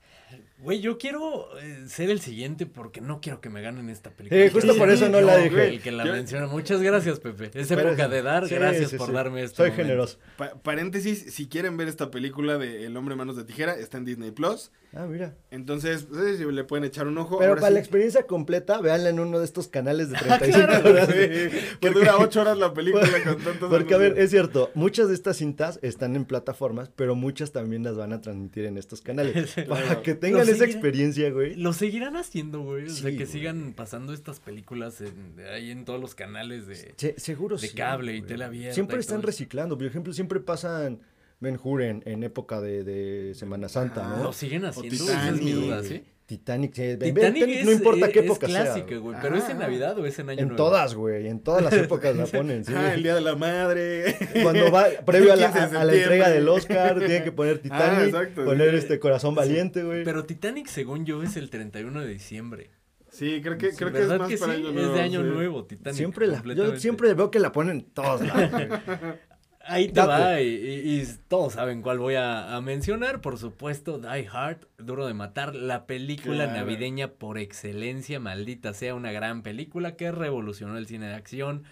Güey, 0.59 0.81
yo 0.81 0.97
quiero 0.97 1.49
eh, 1.61 1.85
ser 1.87 2.09
el 2.09 2.21
siguiente 2.21 2.65
porque 2.65 3.03
no 3.03 3.21
quiero 3.21 3.43
que 3.43 3.51
me 3.51 3.61
ganen 3.61 3.91
esta 3.91 4.11
película. 4.11 4.41
Eh, 4.41 4.51
justo 4.51 4.75
por 4.77 4.91
eso 4.91 5.09
no 5.11 5.21
Yo, 5.21 5.27
la 5.27 5.37
dije. 5.37 5.69
El 5.69 5.83
que 5.83 5.93
la 5.93 6.07
Yo- 6.07 6.13
menciona. 6.15 6.47
Muchas 6.47 6.81
gracias, 6.81 7.21
Pepe. 7.21 7.51
Es 7.53 7.69
Pero- 7.69 7.89
época 7.91 8.09
de 8.09 8.23
dar. 8.23 8.49
sí, 8.49 8.55
gracias 8.55 8.91
sí, 8.91 8.97
por 8.97 9.09
sí. 9.09 9.13
darme 9.13 9.43
este 9.43 9.57
Soy 9.59 9.67
momento. 9.71 9.83
generoso. 9.85 10.19
Pa- 10.39 10.55
paréntesis, 10.63 11.35
si 11.35 11.47
quieren 11.49 11.77
ver 11.77 11.89
esta 11.89 12.11
película 12.11 12.57
de 12.57 12.87
El 12.87 12.97
hombre 12.97 13.15
manos 13.17 13.37
de 13.37 13.45
tijera, 13.45 13.75
está 13.77 13.99
en 13.99 14.07
Disney 14.07 14.31
Plus. 14.31 14.71
Ah, 14.95 15.05
mira. 15.07 15.35
Entonces, 15.51 16.05
pues, 16.11 16.41
le 16.41 16.65
pueden 16.65 16.85
echar 16.85 17.07
un 17.07 17.19
ojo. 17.19 17.37
Pero 17.39 17.51
Ahora 17.51 17.61
para 17.61 17.71
sí. 17.71 17.75
la 17.75 17.81
experiencia 17.81 18.27
completa, 18.27 18.81
véanla 18.81 19.11
en 19.11 19.21
uno 19.21 19.39
de 19.39 19.45
estos 19.45 19.69
canales 19.69 20.09
de 20.09 20.17
35 20.19 20.89
horas. 20.89 21.09
Sí, 21.09 21.59
que 21.83 21.91
dura 21.91 22.17
ocho 22.17 22.41
horas 22.41 22.57
la 22.57 22.73
película 22.73 23.07
con 23.25 23.37
tantos 23.43 23.69
Porque, 23.71 23.93
a 23.95 23.99
ver, 23.99 24.19
es 24.19 24.31
cierto, 24.31 24.71
muchas 24.75 25.09
de 25.09 25.15
estas 25.15 25.37
cintas 25.37 25.79
están 25.83 26.17
en 26.17 26.25
plataformas, 26.25 26.91
pero 26.97 27.15
muchas 27.15 27.53
también 27.53 27.83
las 27.85 27.97
van 27.97 28.15
a 28.15 28.23
transmitir 28.23 28.65
en 28.65 28.79
estos 28.79 29.03
canales. 29.03 29.53
Para 29.69 29.83
Claro. 29.83 30.03
que 30.03 30.15
tengan 30.15 30.46
Lo 30.47 30.53
esa 30.53 30.65
seguirán- 30.65 30.71
experiencia, 30.71 31.31
güey. 31.31 31.55
Lo 31.57 31.73
seguirán 31.73 32.17
haciendo, 32.17 32.63
güey. 32.63 32.87
O 32.87 32.91
sea, 32.91 33.11
que 33.11 33.17
güey. 33.17 33.27
sigan 33.27 33.73
pasando 33.75 34.13
estas 34.13 34.41
películas 34.41 35.01
en- 35.01 35.37
ahí 35.53 35.71
en 35.71 35.85
todos 35.85 36.01
los 36.01 36.15
canales 36.15 36.67
de. 36.67 36.95
Se- 36.97 37.15
seguro 37.19 37.57
de 37.57 37.69
sí, 37.69 37.75
cable 37.77 38.17
y 38.17 38.21
abierta 38.43 38.75
Siempre 38.75 38.97
y 38.97 39.01
están 39.01 39.23
reciclando. 39.23 39.77
Por 39.77 39.87
ejemplo, 39.87 40.13
siempre 40.13 40.41
pasan 40.41 41.01
Ben 41.41 41.59
Hur 41.63 41.83
en, 41.83 42.03
en 42.07 42.23
época 42.23 42.61
de, 42.61 42.83
de 42.85 43.35
Semana 43.35 43.69
Santa, 43.69 44.07
Ah, 44.11 44.17
¿no? 44.19 44.25
Lo 44.25 44.33
siguen 44.33 44.65
haciendo, 44.65 44.91
Titanic, 44.91 45.11
esa 45.19 45.29
es 45.35 45.43
mi 45.43 45.53
duda. 45.53 45.83
¿sí? 45.83 46.03
Titanic, 46.27 46.75
sí, 46.75 46.97
Titanic 46.99 47.43
es, 47.49 47.65
no 47.65 47.71
importa 47.71 48.09
qué 48.11 48.19
es 48.19 48.25
época 48.25 48.49
sea. 48.49 48.63
clásica, 48.65 48.97
güey. 48.97 49.17
Pero 49.23 49.37
¿es 49.37 49.49
en 49.49 49.57
Ah. 49.59 49.61
Navidad 49.61 49.97
o 49.99 50.05
es 50.07 50.19
en 50.19 50.29
Año 50.29 50.41
En 50.41 50.49
Nuevo? 50.49 50.57
todas, 50.57 50.95
güey, 50.97 51.29
en 51.29 51.39
todas 51.41 51.63
las 51.63 51.73
épocas 51.73 52.17
la 52.17 52.27
ponen, 52.27 52.65
sí. 52.65 52.73
Ah, 52.77 52.95
el 52.95 53.03
Día 53.05 53.15
de 53.15 53.21
la 53.21 53.37
Madre. 53.37 54.17
Cuando 54.43 54.71
va 54.73 54.87
previo 55.07 55.33
a 55.33 55.37
la, 55.37 55.53
15 55.53 55.69
de 55.71 55.77
a- 55.77 55.81
a 55.81 55.85
la 55.85 55.95
entrega 55.95 56.29
del 56.31 56.49
Oscar, 56.49 56.99
tienen 56.99 57.23
que 57.23 57.31
poner 57.33 57.59
Titanic, 57.61 58.07
exacto, 58.09 58.45
poner 58.45 58.71
sí. 58.73 58.77
este 58.79 58.99
Corazón 58.99 59.35
Valiente, 59.37 59.85
güey. 59.85 60.03
Pero 60.05 60.25
Titanic, 60.25 60.67
según 60.67 61.07
yo, 61.07 61.23
es 61.23 61.37
el 61.37 61.49
31 61.49 62.01
de 62.01 62.09
diciembre. 62.09 62.71
Sí, 63.09 63.41
creo 63.41 63.57
que, 63.57 63.71
creo 63.71 63.93
que 63.93 63.99
es 64.01 64.09
¿Verdad 64.09 64.19
más 64.19 64.29
que 64.29 64.37
para 64.37 64.53
sí? 64.55 64.59
Año 64.59 64.69
Es 64.71 64.75
Nuevo. 64.75 64.95
de 64.95 65.01
Año 65.01 65.21
sí. 65.23 65.27
Nuevo, 65.29 65.65
Titanic. 65.65 65.97
Siempre 65.97 66.27
la, 66.27 66.43
yo 66.55 66.77
siempre 66.77 67.15
veo 67.15 67.31
que 67.31 67.39
la 67.39 67.53
ponen 67.53 67.77
en 67.79 67.85
todos 67.93 68.21
lados. 68.21 68.51
Ahí 69.69 69.89
te 69.89 70.01
Date. 70.01 70.07
va, 70.07 70.41
y, 70.41 70.47
y- 70.49 71.01
y 71.03 71.07
todos 71.29 71.55
saben 71.55 71.83
cuál 71.83 71.99
voy 71.99 72.15
a, 72.15 72.55
a 72.55 72.61
mencionar. 72.61 73.21
Por 73.21 73.37
supuesto, 73.39 73.99
Die 73.99 74.29
Hard, 74.31 74.69
Duro 74.79 75.07
de 75.07 75.15
Matar, 75.15 75.55
la 75.57 75.87
película 75.87 76.45
Claro. 76.45 76.53
navideña 76.53 77.09
por 77.15 77.39
excelencia, 77.39 78.21
maldita 78.21 78.75
sea, 78.75 78.95
una 78.95 79.11
gran 79.13 79.43
película 79.43 79.97
que 79.97 80.13
revolucionó 80.13 80.79
el 80.79 80.87
cine 80.87 81.09
de 81.09 81.15
acción. 81.15 81.65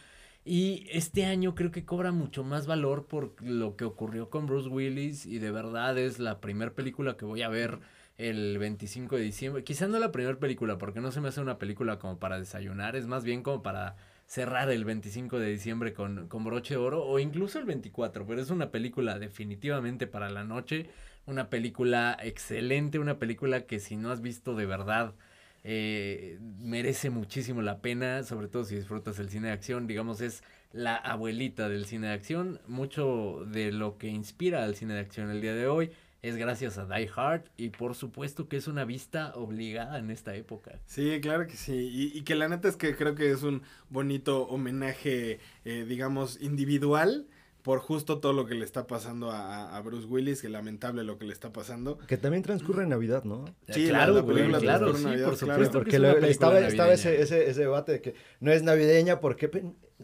Y 0.44 0.86
este 0.90 1.24
año 1.24 1.54
creo 1.54 1.70
que 1.70 1.84
cobra 1.84 2.12
mucho 2.12 2.44
más 2.44 2.66
valor 2.66 3.06
por 3.06 3.34
lo 3.42 3.76
que 3.76 3.84
ocurrió 3.84 4.28
con 4.28 4.46
Bruce 4.46 4.68
Willis 4.68 5.24
y 5.26 5.38
de 5.38 5.50
verdad 5.52 5.96
es 5.98 6.18
la 6.18 6.40
primera 6.40 6.72
película 6.74 7.16
que 7.16 7.24
voy 7.24 7.42
a 7.42 7.48
ver 7.48 7.78
el 8.18 8.58
25 8.58 9.16
de 9.16 9.22
diciembre. 9.22 9.64
Quizá 9.64 9.86
no 9.88 9.98
la 9.98 10.12
primera 10.12 10.38
película 10.38 10.78
porque 10.78 11.00
no 11.00 11.12
se 11.12 11.20
me 11.20 11.28
hace 11.28 11.40
una 11.40 11.58
película 11.58 11.98
como 11.98 12.18
para 12.18 12.38
desayunar, 12.38 12.94
es 12.96 13.06
más 13.06 13.24
bien 13.24 13.42
como 13.42 13.62
para 13.62 13.96
cerrar 14.34 14.68
el 14.68 14.84
25 14.84 15.38
de 15.38 15.48
diciembre 15.48 15.94
con, 15.94 16.26
con 16.26 16.42
broche 16.42 16.74
de 16.74 16.78
oro 16.78 17.04
o 17.04 17.20
incluso 17.20 17.60
el 17.60 17.66
24, 17.66 18.26
pero 18.26 18.42
es 18.42 18.50
una 18.50 18.72
película 18.72 19.20
definitivamente 19.20 20.08
para 20.08 20.28
la 20.28 20.42
noche, 20.42 20.90
una 21.24 21.50
película 21.50 22.18
excelente, 22.20 22.98
una 22.98 23.20
película 23.20 23.60
que 23.60 23.78
si 23.78 23.94
no 23.94 24.10
has 24.10 24.22
visto 24.22 24.56
de 24.56 24.66
verdad 24.66 25.14
eh, 25.62 26.40
merece 26.58 27.10
muchísimo 27.10 27.62
la 27.62 27.78
pena, 27.80 28.24
sobre 28.24 28.48
todo 28.48 28.64
si 28.64 28.74
disfrutas 28.74 29.20
el 29.20 29.30
cine 29.30 29.46
de 29.46 29.52
acción, 29.52 29.86
digamos 29.86 30.20
es 30.20 30.42
la 30.72 30.96
abuelita 30.96 31.68
del 31.68 31.84
cine 31.84 32.08
de 32.08 32.14
acción, 32.14 32.60
mucho 32.66 33.46
de 33.46 33.70
lo 33.70 33.98
que 33.98 34.08
inspira 34.08 34.64
al 34.64 34.74
cine 34.74 34.94
de 34.94 35.00
acción 35.00 35.30
el 35.30 35.42
día 35.42 35.54
de 35.54 35.68
hoy 35.68 35.92
es 36.24 36.36
gracias 36.36 36.78
a 36.78 36.86
Die 36.86 37.10
Hard 37.14 37.42
y 37.58 37.68
por 37.68 37.94
supuesto 37.94 38.48
que 38.48 38.56
es 38.56 38.66
una 38.66 38.86
vista 38.86 39.32
obligada 39.34 39.98
en 39.98 40.10
esta 40.10 40.34
época. 40.34 40.80
Sí, 40.86 41.20
claro 41.20 41.46
que 41.46 41.56
sí. 41.56 41.74
Y, 41.74 42.18
y 42.18 42.22
que 42.22 42.34
la 42.34 42.48
neta 42.48 42.66
es 42.66 42.76
que 42.76 42.96
creo 42.96 43.14
que 43.14 43.30
es 43.30 43.42
un 43.42 43.62
bonito 43.90 44.44
homenaje, 44.48 45.38
eh, 45.66 45.84
digamos, 45.86 46.40
individual 46.40 47.26
por 47.64 47.78
justo 47.80 48.18
todo 48.20 48.32
lo 48.34 48.44
que 48.46 48.54
le 48.54 48.64
está 48.64 48.86
pasando 48.86 49.30
a, 49.32 49.74
a 49.74 49.80
Bruce 49.80 50.06
Willis, 50.06 50.42
que 50.42 50.48
lamentable 50.50 51.02
lo 51.02 51.16
que 51.18 51.24
le 51.24 51.32
está 51.32 51.50
pasando. 51.50 51.96
Que 52.06 52.16
también 52.18 52.42
transcurre 52.42 52.82
en 52.84 52.90
Navidad, 52.90 53.24
¿no? 53.24 53.46
Sí, 53.70 53.88
claro, 53.88 54.12
la- 54.12 54.18
la 54.18 54.20
güey, 54.20 54.36
película 54.36 54.58
claro, 54.60 54.94
sí, 54.96 55.02
Navidad, 55.04 55.28
por 55.30 55.38
claro. 55.38 55.52
supuesto. 55.54 55.78
Porque 55.78 55.96
es 55.96 56.02
lo- 56.02 56.18
estaba, 56.26 56.60
estaba 56.60 56.92
ese, 56.92 57.20
ese, 57.22 57.48
ese 57.50 57.60
debate 57.60 57.92
de 57.92 58.00
que 58.02 58.14
no 58.40 58.52
es 58.52 58.62
navideña 58.62 59.18
porque 59.18 59.50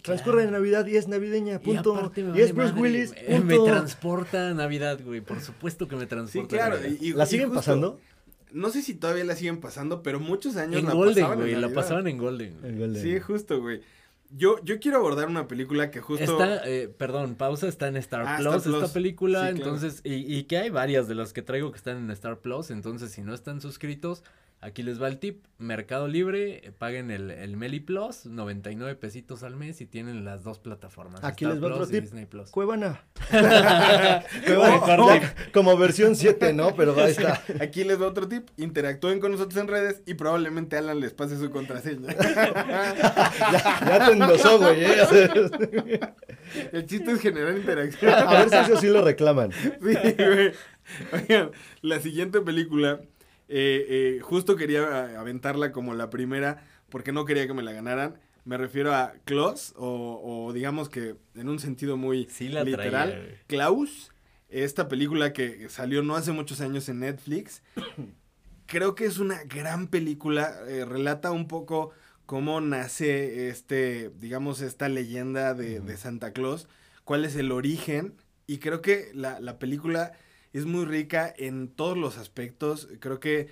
transcurre 0.03 0.45
en 0.45 0.53
Navidad 0.53 0.87
y 0.87 0.97
es 0.97 1.07
navideña, 1.07 1.59
punto. 1.61 1.93
Y, 1.95 1.99
aparte 1.99 2.21
es 2.43 2.55
Bruce 2.55 2.73
madre, 2.73 2.81
Willis, 2.81 3.13
me- 3.29 3.41
Me 3.41 3.57
punto. 3.57 3.65
transporta 3.73 4.49
a 4.51 4.55
Navidad, 4.55 4.99
güey. 5.05 5.21
Por 5.21 5.41
supuesto 5.41 5.87
que 5.87 5.97
me 5.97 6.03
Sí, 6.03 6.09
transporta. 6.09 6.57
a 6.57 6.59
claro. 6.59 6.77
Navidad. 6.77 6.97
y- 6.99 7.09
y- 7.09 7.13
¿La 7.13 7.25
y 7.25 7.27
siguen 7.27 7.49
justo- 7.49 7.59
pasando? 7.61 8.01
No 8.53 8.71
sé 8.71 8.83
si 8.83 8.95
todavía 8.95 9.25
la 9.25 9.37
siguen 9.37 9.61
pasando, 9.61 10.03
pero 10.03 10.19
muchos 10.19 10.57
años 10.57 10.81
en 10.81 10.87
la 10.87 10.95
Golden, 10.95 11.25
pasaban 11.25 11.39
en 11.39 11.45
güey. 11.51 11.61
La 11.61 11.69
pasaban 11.75 12.07
en 12.09 12.17
Golden. 12.19 12.57
güey. 12.59 12.73
El 12.73 12.79
Golden. 12.79 13.03
Sí, 13.03 13.21
justo, 13.21 13.61
güey. 13.61 13.81
Yo, 14.33 14.63
yo 14.63 14.79
quiero 14.79 14.99
abordar 14.99 15.29
una 15.29 15.49
película 15.49 15.91
que 15.91 16.01
justo... 16.01 16.23
Está, 16.25 16.69
eh, 16.69 16.89
perdón, 16.89 17.35
pausa, 17.35 17.67
está 17.67 17.89
en 17.89 17.97
Star 17.97 18.25
Ah, 18.27 18.37
Plus 18.39 18.47
Star 18.57 18.63
Plus. 18.63 18.83
esta 18.83 18.93
película, 18.95 19.39
Sí, 19.49 19.55
claro. 19.57 19.57
entonces, 19.75 20.01
y, 20.05 20.15
y 20.37 20.45
que 20.45 20.59
hay 20.59 20.71
varias 20.71 21.09
de 21.09 21.17
las 21.17 21.33
que 21.33 21.43
traigo 21.43 21.73
que 21.73 21.79
están 21.79 21.97
en 21.99 22.11
Star 22.13 22.39
Plus, 22.39 22.71
entonces 22.71 23.11
si 23.11 23.23
no 23.23 23.35
están 23.35 23.61
suscritos, 23.61 24.23
aquí 24.61 24.83
les 24.83 25.01
va 25.01 25.09
el 25.09 25.19
tip, 25.19 25.45
Mercado 25.59 26.09
Libre, 26.09 26.67
eh, 26.67 26.73
paguen 26.73 27.11
el, 27.11 27.31
el 27.31 27.57
Meli 27.57 27.81
Plus, 27.81 28.27
99 28.27 28.95
pesitos 28.97 29.43
al 29.43 29.57
mes 29.57 29.81
y 29.81 29.87
tienen 29.87 30.25
las 30.25 30.45
dos 30.45 30.59
plataformas, 30.59 31.23
Aquí 31.25 31.45
Star 31.45 31.55
les 31.55 31.63
va 31.63 31.67
otro 31.67 31.79
Plus 31.79 31.91
tip. 31.91 32.03
Disney 32.03 32.27
Plus. 32.27 32.51
Cuevana. 32.51 33.03
Cuevana, 33.31 35.21
ya 35.21 35.35
como 35.53 35.77
versión 35.77 36.17
7, 36.17 36.53
¿no? 36.53 36.75
Pero 36.75 36.95
ahí 37.01 37.11
está. 37.13 37.43
Aquí 37.61 37.85
les 37.85 37.99
doy 37.99 38.09
otro 38.09 38.29
tip. 38.29 38.49
Interactúen 38.57 39.21
con 39.21 39.33
nosotros 39.33 39.61
en 39.61 39.69
redes 39.69 40.03
y 40.07 40.15
probablemente 40.15 40.77
Alan 40.77 41.01
les 41.01 41.13
pase 41.13 41.39
su 41.39 41.51
contraseña. 41.51 42.15
Ya, 43.51 43.81
ya 43.87 44.07
te 44.07 44.13
endosó, 44.13 44.59
güey. 44.59 44.85
¿eh? 44.85 46.01
El 46.73 46.87
chiste 46.87 47.13
es 47.13 47.21
generar 47.21 47.57
interacción. 47.57 48.13
A 48.13 48.45
ver 48.45 48.51
si 48.51 48.57
eso 48.57 48.81
sí 48.81 48.89
lo 48.89 49.03
reclaman. 49.03 49.53
Sí, 49.53 49.69
güey. 49.81 50.53
Oigan, 51.13 51.51
la 51.83 52.01
siguiente 52.01 52.41
película, 52.41 53.01
eh, 53.51 54.17
eh, 54.17 54.21
justo 54.23 54.57
quería 54.57 54.83
a- 54.85 55.21
aventarla 55.21 55.73
como 55.73 55.93
la 55.95 56.09
primera 56.09 56.65
porque 56.89 57.13
no 57.13 57.25
quería 57.25 57.47
que 57.47 57.55
me 57.55 57.63
la 57.63 57.73
ganaran. 57.73 58.19
Me 58.45 58.57
refiero 58.57 58.95
a 58.95 59.13
Klaus, 59.27 59.75
o, 59.77 60.21
o 60.25 60.53
digamos 60.53 60.89
que 60.89 61.17
en 61.35 61.49
un 61.49 61.59
sentido 61.59 61.97
muy 61.99 62.27
Sí 62.31 62.49
la 62.49 62.65
literal, 62.65 63.11
traía. 63.11 63.41
Klaus, 63.47 64.13
esta 64.49 64.89
película 64.89 65.33
que 65.33 65.69
salió 65.69 66.03
no 66.03 66.17
hace 66.17 66.33
muchos 66.33 66.61
años 66.63 66.89
en 66.89 67.01
Netflix. 67.01 67.63
Creo 68.67 68.95
que 68.95 69.05
es 69.05 69.19
una 69.19 69.43
gran 69.45 69.89
película, 69.89 70.55
eh, 70.69 70.85
relata 70.85 71.33
un 71.33 71.49
poco 71.49 71.91
cómo 72.27 72.61
nace 72.61 73.49
este, 73.49 74.11
digamos, 74.21 74.61
esta 74.61 74.89
leyenda 74.89 75.55
de, 75.55 75.81
de 75.81 75.97
Santa 75.97 76.33
Claus, 76.33 76.69
cuál 77.05 77.25
es 77.25 77.35
el 77.35 77.51
origen, 77.51 78.15
y 78.47 78.59
creo 78.59 78.81
que 78.81 79.11
la, 79.13 79.41
la 79.41 79.59
película 79.59 80.13
es 80.53 80.67
muy 80.67 80.85
rica 80.85 81.33
en 81.37 81.69
todos 81.69 81.97
los 81.97 82.19
aspectos, 82.19 82.89
creo 83.01 83.21
que 83.21 83.49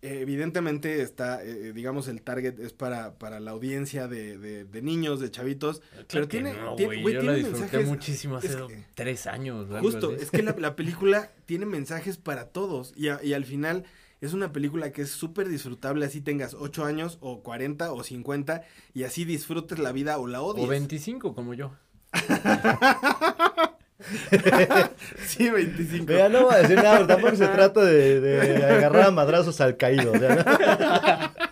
eh, 0.00 0.20
evidentemente 0.20 1.02
está, 1.02 1.42
eh, 1.42 1.72
digamos, 1.72 2.06
el 2.06 2.22
target 2.22 2.60
es 2.60 2.72
para, 2.72 3.18
para 3.18 3.40
la 3.40 3.50
audiencia 3.50 4.06
de, 4.06 4.38
de- 4.38 4.64
de 4.64 4.82
niños, 4.82 5.18
de 5.18 5.28
chavitos, 5.32 5.80
Claro 5.80 6.06
pero 6.08 6.28
tiene, 6.28 6.54
no, 6.54 6.76
tiene- 6.76 7.02
yo 7.02 7.08
tiene 7.08 7.24
la 7.24 7.32
disfruté 7.34 7.60
mensajes- 7.62 7.88
muchísimo 7.88 8.36
hace 8.36 8.48
que- 8.68 8.84
tres 8.94 9.26
años. 9.26 9.66
Justo, 9.80 10.12
es 10.14 10.30
que 10.30 10.44
la, 10.44 10.54
la 10.56 10.76
película 10.76 11.32
tiene 11.46 11.66
mensajes 11.66 12.16
para 12.16 12.44
todos 12.50 12.92
y, 12.96 13.08
a- 13.08 13.20
y 13.24 13.32
al 13.32 13.44
final 13.44 13.82
es 14.20 14.34
una 14.34 14.52
película 14.52 14.92
que 14.92 15.02
es 15.02 15.10
súper 15.10 15.48
disfrutable, 15.48 16.04
así 16.06 16.20
tengas 16.20 16.54
8 16.54 16.84
años 16.84 17.18
o 17.20 17.42
40 17.42 17.92
o 17.92 18.04
50 18.04 18.62
y 18.94 19.02
así 19.02 19.24
disfrutes 19.24 19.80
la 19.80 19.90
vida 19.90 20.18
o 20.18 20.28
la 20.28 20.42
odies. 20.42 20.64
O 20.64 20.68
25 20.68 21.34
como 21.34 21.54
yo. 21.54 21.72
Sí, 25.26 25.50
25. 25.50 26.06
Mira, 26.06 26.28
no 26.28 26.44
voy 26.44 26.54
a 26.54 26.58
decir 26.58 26.76
nada, 26.76 27.06
tampoco 27.06 27.36
se 27.36 27.48
trata 27.48 27.84
de, 27.84 28.20
de 28.20 28.64
agarrar 28.64 29.06
a 29.06 29.10
madrazos 29.10 29.60
al 29.60 29.76
caído. 29.76 30.12
o 30.12 30.18
sea, 30.18 31.32
¿no? 31.34 31.48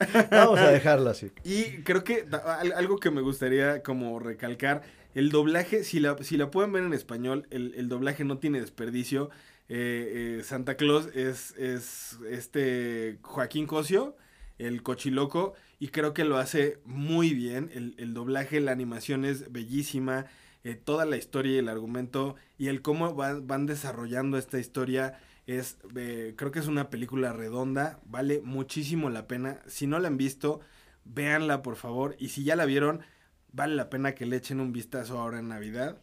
Vamos 0.30 0.58
a 0.60 0.70
dejarlo 0.70 1.10
así. 1.10 1.30
Y 1.44 1.82
creo 1.82 2.04
que 2.04 2.26
algo 2.74 2.98
que 2.98 3.10
me 3.10 3.20
gustaría 3.20 3.82
como 3.82 4.18
recalcar, 4.18 4.82
el 5.14 5.30
doblaje, 5.30 5.84
si 5.84 6.00
la, 6.00 6.16
si 6.22 6.36
la 6.36 6.50
pueden 6.50 6.72
ver 6.72 6.84
en 6.84 6.92
español, 6.92 7.46
el, 7.50 7.74
el 7.76 7.88
doblaje 7.88 8.24
no 8.24 8.38
tiene 8.38 8.60
desperdicio. 8.60 9.30
Eh, 9.68 10.38
eh, 10.38 10.44
Santa 10.44 10.76
Claus 10.76 11.08
es, 11.14 11.52
es 11.56 12.18
este 12.30 13.18
Joaquín 13.22 13.66
Cosio, 13.66 14.16
el 14.58 14.82
cochiloco, 14.82 15.54
y 15.78 15.88
creo 15.88 16.14
que 16.14 16.24
lo 16.24 16.36
hace 16.36 16.78
muy 16.84 17.32
bien. 17.34 17.70
El, 17.74 17.94
el 17.98 18.14
doblaje, 18.14 18.60
la 18.60 18.72
animación 18.72 19.24
es 19.24 19.50
bellísima, 19.52 20.26
eh, 20.66 20.74
toda 20.74 21.04
la 21.04 21.16
historia 21.16 21.52
y 21.54 21.58
el 21.58 21.68
argumento, 21.68 22.34
y 22.58 22.66
el 22.66 22.82
cómo 22.82 23.14
van, 23.14 23.66
desarrollando 23.66 24.36
esta 24.36 24.58
historia 24.58 25.16
es, 25.46 25.78
eh, 25.94 26.34
creo 26.36 26.50
que 26.50 26.58
es 26.58 26.66
una 26.66 26.90
película 26.90 27.32
redonda, 27.32 28.00
vale 28.04 28.40
muchísimo 28.42 29.08
la 29.08 29.28
pena. 29.28 29.60
Si 29.68 29.86
no 29.86 30.00
la 30.00 30.08
han 30.08 30.16
visto, 30.16 30.58
véanla 31.04 31.62
por 31.62 31.76
favor. 31.76 32.16
Y 32.18 32.30
si 32.30 32.42
ya 32.42 32.56
la 32.56 32.64
vieron, 32.64 33.02
vale 33.52 33.76
la 33.76 33.88
pena 33.90 34.16
que 34.16 34.26
le 34.26 34.34
echen 34.38 34.58
un 34.58 34.72
vistazo 34.72 35.20
ahora 35.20 35.38
en 35.38 35.46
Navidad. 35.46 36.00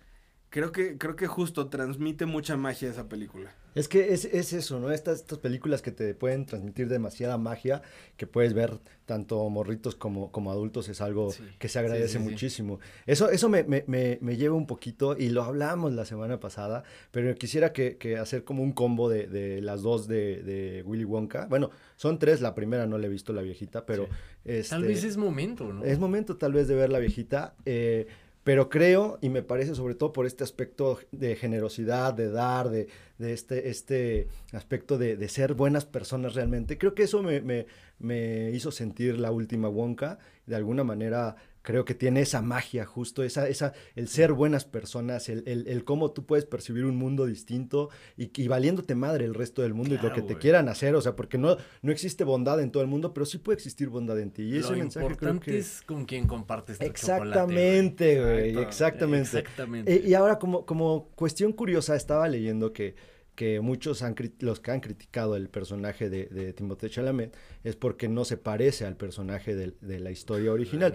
Creo 0.50 0.72
que, 0.72 0.98
creo 0.98 1.18
que 1.18 1.28
justo 1.28 1.68
transmite 1.68 2.26
mucha 2.26 2.56
magia 2.56 2.90
esa 2.90 3.10
película. 3.10 3.54
Es 3.76 3.88
que 3.88 4.14
es, 4.14 4.26
es 4.26 4.54
eso, 4.54 4.80
¿no? 4.80 4.92
Estas, 4.92 5.22
estas 5.22 5.40
películas 5.40 5.82
que 5.82 5.92
te 5.92 6.14
pueden 6.14 6.46
transmitir 6.46 6.88
demasiada 6.88 7.38
magia, 7.38 7.82
que 8.18 8.28
puedes 8.28 8.54
ver 8.54 8.80
tanto 9.06 9.50
morritos 9.50 9.96
como, 9.96 10.32
como 10.32 10.52
adultos, 10.52 10.88
es 10.90 11.02
algo 11.02 11.32
Sí, 11.32 11.44
que 11.60 11.68
se 11.68 11.80
agradece 11.80 12.20
sí, 12.20 12.24
sí. 12.24 12.24
muchísimo. 12.24 12.80
Eso, 13.06 13.30
eso 13.30 13.50
me, 13.50 13.64
me, 13.64 13.84
me, 13.88 14.18
me 14.22 14.38
lleva 14.38 14.56
un 14.56 14.68
poquito, 14.68 15.18
y 15.18 15.30
lo 15.30 15.44
hablamos 15.44 15.94
la 15.94 16.06
semana 16.06 16.40
pasada, 16.40 16.84
pero 17.12 17.34
quisiera 17.36 17.74
que, 17.74 17.98
que 17.98 18.18
hacer 18.18 18.44
como 18.44 18.64
un 18.64 18.72
combo 18.72 19.10
de, 19.10 19.28
de 19.28 19.62
las 19.62 19.82
dos 19.82 20.08
de, 20.08 20.42
de 20.44 20.84
Willy 20.86 21.04
Wonka. 21.04 21.48
Bueno, 21.48 21.70
son 21.96 22.20
tres, 22.20 22.42
la 22.42 22.56
primera 22.56 22.86
no 22.86 22.98
la 22.98 23.08
he 23.08 23.10
visto, 23.10 23.34
la 23.34 23.42
viejita, 23.42 23.86
pero... 23.86 24.08
Tal 24.44 24.54
este, 24.56 24.78
vez 24.80 25.04
es 25.06 25.16
momento, 25.18 25.72
¿no? 25.72 25.86
es 25.86 26.00
momento 26.00 26.36
tal 26.36 26.52
vez 26.52 26.68
de 26.68 26.76
ver 26.76 26.90
la 26.90 27.00
viejita, 27.00 27.56
eh, 27.66 28.08
pero 28.44 28.70
creo 28.70 29.18
y 29.22 29.30
me 29.30 29.42
parece 29.42 29.76
sobre 29.76 29.96
todo 29.96 30.12
por 30.14 30.26
este 30.26 30.44
aspecto 30.44 31.00
de 31.12 31.36
generosidad, 31.36 32.14
de 32.14 32.30
dar, 32.30 32.70
de, 32.70 32.88
de 33.18 33.34
este, 33.34 33.70
este 33.70 34.28
aspecto 34.52 34.98
de, 34.98 35.16
de 35.16 35.30
ser 35.30 35.54
buenas 35.54 35.86
personas 35.86 36.34
realmente. 36.36 36.78
Creo 36.78 36.94
que 36.94 37.04
eso 37.04 37.24
me, 37.24 37.42
me- 37.42 37.66
me 38.00 38.52
hizo 38.52 38.72
sentir 38.72 39.18
la 39.20 39.32
última 39.32 39.70
Wonka. 39.70 40.20
De 40.46 40.56
alguna 40.58 40.84
manera 40.84 41.38
creo 41.64 41.86
que 41.86 41.96
tiene 41.96 42.22
esa 42.22 42.42
magia 42.44 42.86
justo, 42.86 43.24
esa, 43.24 43.48
esa, 43.50 43.74
el 43.96 44.08
ser 44.08 44.34
buenas 44.34 44.66
personas, 44.66 45.30
el, 45.30 45.44
el, 45.48 45.68
el 45.68 45.84
cómo 45.84 46.12
tú 46.12 46.26
puedes 46.26 46.46
percibir 46.46 46.86
un 46.86 46.96
mundo 46.98 47.26
distinto 47.26 47.90
y, 48.18 48.30
y 48.40 48.48
valiéndote 48.48 48.94
madre 48.96 49.26
el 49.26 49.34
resto 49.34 49.64
del 49.64 49.74
mundo 49.74 49.96
y 49.96 49.98
lo 49.98 50.14
que 50.14 50.22
te 50.22 50.38
quieran 50.38 50.70
hacer, 50.70 50.94
o 50.94 51.02
sea, 51.02 51.16
porque 51.16 51.38
no, 51.38 51.58
no 51.82 51.92
existe 51.92 52.24
bondad 52.24 52.60
en 52.62 52.70
todo 52.72 52.84
el 52.84 52.90
mundo, 52.90 53.14
pero 53.14 53.26
sí 53.26 53.38
puede 53.40 53.56
existir 53.56 53.90
bondad 53.90 54.20
en 54.20 54.32
ti. 54.32 54.44
Y 54.44 54.58
ese 54.58 54.72
Lo 54.72 54.78
mensaje 54.78 55.06
creo 55.06 55.12
importante 55.32 55.52
que... 55.52 55.58
es 55.58 55.82
con 55.82 56.06
quien 56.06 56.28
compartes 56.28 56.78
tu 56.78 56.86
Exactamente, 56.86 58.22
güey, 58.22 58.58
exactamente. 58.58 59.40
Exactamente. 59.40 59.94
Eh, 59.94 60.04
y 60.06 60.14
ahora, 60.14 60.40
como, 60.40 60.66
como 60.66 61.10
cuestión 61.16 61.54
curiosa, 61.54 61.96
estaba 61.96 62.28
leyendo 62.28 62.74
que, 62.74 62.96
que 63.36 63.62
muchos 63.62 64.02
han, 64.04 64.16
los 64.40 64.60
que 64.60 64.72
han 64.72 64.80
criticado 64.82 65.36
el 65.36 65.50
personaje 65.50 66.10
de, 66.10 66.26
de 66.28 66.54
Timothée 66.54 66.90
Chalamet 66.90 67.36
es 67.64 67.76
porque 67.76 68.08
no 68.08 68.26
se 68.26 68.38
parece 68.38 68.86
al 68.86 68.98
personaje 68.98 69.56
del- 69.56 69.78
de, 69.82 70.00
la 70.00 70.12
historia 70.12 70.52
original. 70.52 70.94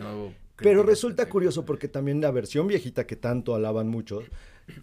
Pero 0.59 0.83
resulta 0.83 1.29
curioso 1.29 1.65
porque 1.65 1.89
también 1.89 2.21
la 2.21 2.31
versión 2.31 2.67
viejita 2.67 3.07
que 3.07 3.17
tanto 3.17 3.55
alaban 3.55 3.89
muchos, 3.89 4.25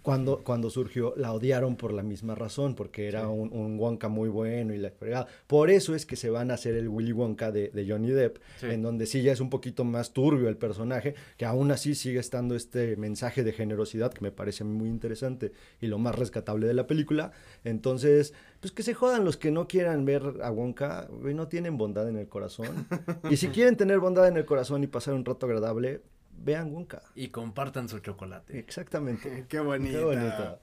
cuando, 0.02 0.44
cuando 0.44 0.70
surgió, 0.70 1.14
la 1.18 1.34
odiaron 1.34 1.76
por 1.76 1.94
la 1.94 2.04
misma 2.04 2.36
razón, 2.36 2.76
porque 2.76 3.08
era 3.08 3.28
un, 3.30 3.52
un 3.54 3.80
Wonka 3.80 4.08
muy 4.08 4.30
bueno 4.30 4.74
y 4.74 4.78
la 4.78 4.92
fregada. 4.92 5.28
Por 5.48 5.70
eso 5.70 5.96
es 5.96 6.06
que 6.06 6.16
se 6.16 6.30
van 6.30 6.52
a 6.52 6.56
hacer 6.56 6.76
el 6.76 6.88
Willy 6.88 7.12
Wonka 7.12 7.52
de, 7.52 7.70
de 7.70 7.90
Johnny 7.90 8.12
Depp, 8.12 8.38
Sí. 8.60 8.68
en 8.68 8.82
donde 8.82 9.06
sí 9.06 9.22
ya 9.22 9.32
es 9.32 9.40
un 9.40 9.50
poquito 9.50 9.84
más 9.84 10.14
turbio 10.14 10.48
el 10.50 10.58
personaje, 10.58 11.16
que 11.38 11.46
aún 11.46 11.72
así 11.72 11.96
sigue 11.96 12.20
estando 12.20 12.56
este 12.56 12.96
mensaje 12.98 13.44
de 13.44 13.52
generosidad 13.52 14.14
que 14.14 14.22
me 14.22 14.32
parece 14.32 14.64
muy 14.64 14.90
interesante 14.90 15.52
y 15.82 15.88
lo 15.88 15.98
más 15.98 16.16
rescatable 16.16 16.68
de 16.68 16.74
la 16.74 16.88
película. 16.88 17.32
Entonces, 17.64 18.34
pues 18.60 18.72
que 18.72 18.84
se 18.84 18.94
jodan 18.94 19.26
los 19.26 19.38
que 19.38 19.52
no 19.52 19.68
quieran 19.68 20.06
ver 20.06 20.24
a 20.42 20.52
Wonka, 20.52 21.08
no 21.12 21.48
tienen 21.48 21.78
bondad 21.78 22.08
en 22.10 22.18
el 22.18 22.28
corazón. 22.28 22.88
Y 23.30 23.38
si 23.38 23.48
quieren 23.50 23.76
tener 23.76 24.00
bondad 24.00 24.28
en 24.28 24.38
el 24.38 24.46
corazón 24.46 24.84
y 24.84 24.88
pasar 24.88 25.14
un 25.14 25.26
rato 25.26 25.46
agradable, 25.46 26.02
vean 26.38 26.74
Wonka. 26.74 27.02
Y 27.16 27.30
compartan 27.30 27.90
su 27.90 28.00
chocolate. 28.00 28.58
Exactamente. 28.60 29.46
Qué 29.50 29.60
bonita. 29.60 29.98
Qué 29.98 30.04
bonita. 30.04 30.60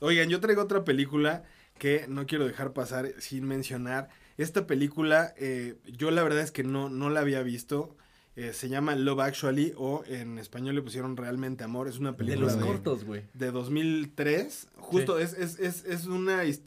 Oigan, 0.00 0.28
yo 0.28 0.40
traigo 0.40 0.62
otra 0.62 0.84
película 0.84 1.44
que 1.78 2.06
no 2.08 2.26
quiero 2.26 2.46
dejar 2.46 2.72
pasar 2.72 3.08
sin 3.18 3.44
mencionar. 3.46 4.08
Esta 4.36 4.66
película, 4.66 5.34
eh, 5.36 5.76
yo 5.86 6.10
la 6.10 6.22
verdad 6.22 6.40
es 6.40 6.50
que 6.52 6.64
no, 6.64 6.88
no 6.88 7.10
la 7.10 7.20
había 7.20 7.42
visto. 7.42 7.96
Eh, 8.34 8.54
se 8.54 8.70
llama 8.70 8.94
Love 8.96 9.20
Actually 9.20 9.74
o 9.76 10.04
en 10.06 10.38
español 10.38 10.74
le 10.74 10.82
pusieron 10.82 11.16
Realmente 11.18 11.64
Amor. 11.64 11.86
Es 11.86 11.98
una 11.98 12.12
De 12.12 12.16
película 12.18 12.46
los 12.46 12.58
de, 12.58 12.64
cortos, 12.64 13.04
güey. 13.04 13.24
de 13.34 13.50
2003. 13.50 14.68
Justo 14.76 15.18
es, 15.18 15.34
es, 15.34 15.58
es, 15.60 15.84
es 15.84 16.06
una, 16.06 16.42
eh, 16.44 16.60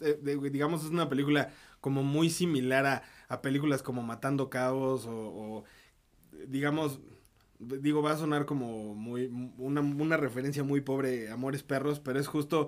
digamos, 0.51 0.84
es 0.84 0.91
una 0.91 1.10
película 1.10 1.49
como 1.82 2.03
muy 2.03 2.30
similar 2.30 2.86
a, 2.86 3.03
a 3.28 3.41
películas 3.41 3.82
como 3.82 4.03
Matando 4.03 4.49
Cabos 4.49 5.06
o, 5.08 5.12
o, 5.14 5.64
digamos, 6.47 6.99
digo, 7.60 8.01
va 8.01 8.12
a 8.12 8.18
sonar 8.18 8.45
como 8.45 8.95
muy, 8.95 9.28
una, 9.58 9.82
una 9.82 10.18
referencia 10.18 10.64
muy 10.64 10.82
pobre, 10.82 11.30
Amores 11.32 11.64
Perros, 11.64 11.99
pero 11.99 12.20
es 12.20 12.28
justo, 12.28 12.68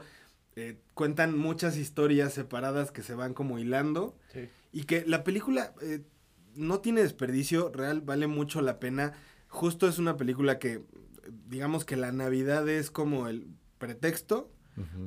eh, 0.55 0.79
cuentan 0.93 1.37
muchas 1.37 1.77
historias 1.77 2.33
separadas 2.33 2.91
que 2.91 3.03
se 3.03 3.13
van 3.13 3.33
como 3.33 3.59
hilando 3.59 4.17
y 4.71 4.83
que 4.83 5.03
la 5.05 5.23
película 5.23 5.73
eh, 5.81 6.01
no 6.55 6.79
tiene 6.79 7.01
desperdicio, 7.01 7.69
real, 7.69 8.01
vale 8.01 8.27
mucho 8.27 8.61
la 8.61 8.79
pena. 8.79 9.13
Justo 9.47 9.87
es 9.87 9.99
una 9.99 10.17
película 10.17 10.59
que, 10.59 10.83
digamos 11.47 11.85
que 11.85 11.95
la 11.95 12.11
Navidad 12.11 12.67
es 12.67 12.91
como 12.91 13.27
el 13.27 13.47
pretexto, 13.77 14.51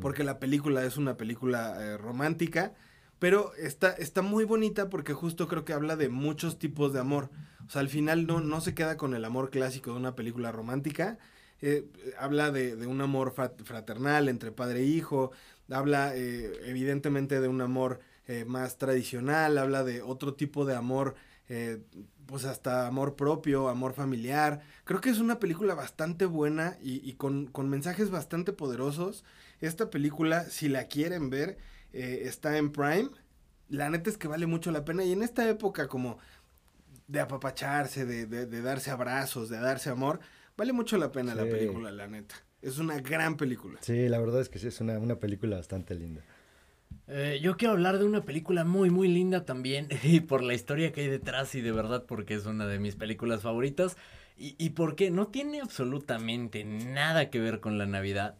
porque 0.00 0.24
la 0.24 0.40
película 0.40 0.84
es 0.84 0.96
una 0.96 1.16
película 1.16 1.76
eh, 1.80 1.96
romántica, 1.96 2.74
pero 3.20 3.54
está, 3.54 3.92
está 3.92 4.20
muy 4.20 4.42
bonita 4.42 4.88
porque 4.88 5.12
justo 5.12 5.46
creo 5.46 5.64
que 5.64 5.72
habla 5.72 5.94
de 5.94 6.08
muchos 6.08 6.58
tipos 6.58 6.92
de 6.92 6.98
amor. 6.98 7.30
O 7.70 7.72
sea, 7.72 7.82
al 7.82 7.88
final 7.88 8.26
no, 8.26 8.40
no 8.40 8.60
se 8.60 8.74
queda 8.74 8.96
con 8.96 9.14
el 9.14 9.24
amor 9.24 9.50
clásico 9.50 9.92
de 9.92 9.96
una 9.98 10.16
película 10.16 10.50
romántica. 10.50 11.18
eh, 11.60 11.84
habla 12.18 12.50
de, 12.50 12.74
de 12.74 12.88
un 12.88 13.00
amor 13.00 13.30
fra- 13.32 13.54
fraternal 13.62 14.28
entre 14.28 14.50
padre 14.50 14.80
e 14.80 14.86
hijo, 14.86 15.30
habla 15.70 16.16
eh, 16.16 16.50
evidentemente 16.64 17.40
de 17.40 17.46
un 17.46 17.60
amor 17.60 18.00
eh, 18.26 18.44
más 18.44 18.76
tradicional, 18.76 19.56
habla 19.56 19.84
de 19.84 20.02
otro 20.02 20.34
tipo 20.34 20.64
de 20.64 20.74
amor, 20.74 21.14
eh, 21.48 21.78
pues 22.26 22.44
hasta 22.44 22.88
amor 22.88 23.14
propio, 23.14 23.68
amor 23.68 23.92
familiar. 23.94 24.62
Creo 24.82 25.00
que 25.00 25.10
es 25.10 25.20
una 25.20 25.38
película 25.38 25.74
bastante 25.76 26.26
buena 26.26 26.76
y, 26.82 27.08
y 27.08 27.12
con, 27.14 27.46
con 27.46 27.68
mensajes 27.68 28.10
bastante 28.10 28.52
poderosos. 28.52 29.22
Esta 29.60 29.90
película, 29.90 30.44
si 30.50 30.68
la 30.68 30.88
quieren 30.88 31.30
ver, 31.30 31.56
eh, 31.92 32.22
está 32.24 32.56
en 32.58 32.72
Prime. 32.72 33.10
La 33.68 33.88
neta 33.90 34.10
es 34.10 34.18
que 34.18 34.26
vale 34.28 34.46
mucho 34.46 34.72
la 34.72 34.84
pena. 34.84 35.04
Y 35.04 35.12
en 35.12 35.22
esta 35.22 35.48
época 35.48 35.86
como 35.88 36.18
de 37.10 37.20
apapacharse, 37.20 38.04
de, 38.06 38.26
de- 38.26 38.46
de 38.46 38.62
darse 38.62 38.90
abrazos, 38.90 39.48
de 39.48 39.58
darse 39.58 39.90
amor, 39.90 40.20
vale 40.56 40.72
mucho 40.72 40.96
la 40.98 41.10
pena 41.12 41.34
la 41.34 41.44
película, 41.44 41.90
la 41.90 42.06
neta. 42.06 42.34
Es 42.62 42.78
una 42.78 43.00
gran 43.00 43.36
película. 43.36 43.78
Sí, 43.82 44.08
la 44.08 44.18
verdad 44.18 44.40
es 44.40 44.48
que 44.48 44.58
sí, 44.58 44.68
es 44.68 44.80
una, 44.80 44.98
una 44.98 45.16
película 45.16 45.56
bastante 45.56 45.94
linda. 45.94 46.22
Eh, 47.08 47.40
yo 47.42 47.56
quiero 47.56 47.72
hablar 47.72 47.98
de 47.98 48.04
una 48.04 48.22
película 48.24 48.64
muy, 48.64 48.90
muy 48.90 49.08
linda 49.08 49.44
también, 49.44 49.88
y 50.02 50.20
por 50.20 50.42
la 50.42 50.54
historia 50.54 50.92
que 50.92 51.02
hay 51.02 51.08
detrás, 51.08 51.54
y 51.54 51.60
de 51.60 51.72
verdad 51.72 52.04
porque 52.06 52.34
es 52.34 52.46
una 52.46 52.66
de 52.66 52.78
mis 52.78 52.96
películas 52.96 53.42
favoritas, 53.42 53.96
y, 54.36 54.54
y 54.58 54.70
porque 54.70 55.10
no 55.10 55.26
tiene 55.28 55.60
absolutamente 55.60 56.64
nada 56.64 57.30
que 57.30 57.40
ver 57.40 57.60
con 57.60 57.78
la 57.78 57.86
Navidad, 57.86 58.36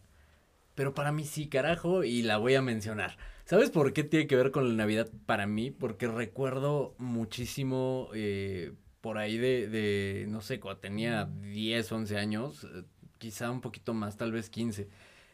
pero 0.75 0.93
para 0.93 1.11
mí 1.11 1.25
sí, 1.25 1.47
carajo, 1.47 2.03
y 2.03 2.21
la 2.23 2.37
voy 2.37 2.55
a 2.55 2.61
mencionar. 2.61 3.17
¿Sabes 3.51 3.69
por 3.69 3.91
qué 3.91 4.05
tiene 4.05 4.27
que 4.27 4.37
ver 4.37 4.51
con 4.51 4.69
la 4.69 4.75
Navidad 4.75 5.09
para 5.25 5.45
mí? 5.45 5.71
Porque 5.71 6.07
recuerdo 6.07 6.95
muchísimo 6.97 8.07
eh, 8.13 8.71
por 9.01 9.17
ahí 9.17 9.37
de, 9.37 9.67
de, 9.67 10.25
no 10.29 10.39
sé, 10.39 10.61
cuando 10.61 10.79
tenía 10.79 11.25
10, 11.25 11.91
11 11.91 12.17
años, 12.17 12.63
eh, 12.63 12.83
quizá 13.17 13.51
un 13.51 13.59
poquito 13.59 13.93
más, 13.93 14.15
tal 14.15 14.31
vez 14.31 14.49
15 14.49 14.87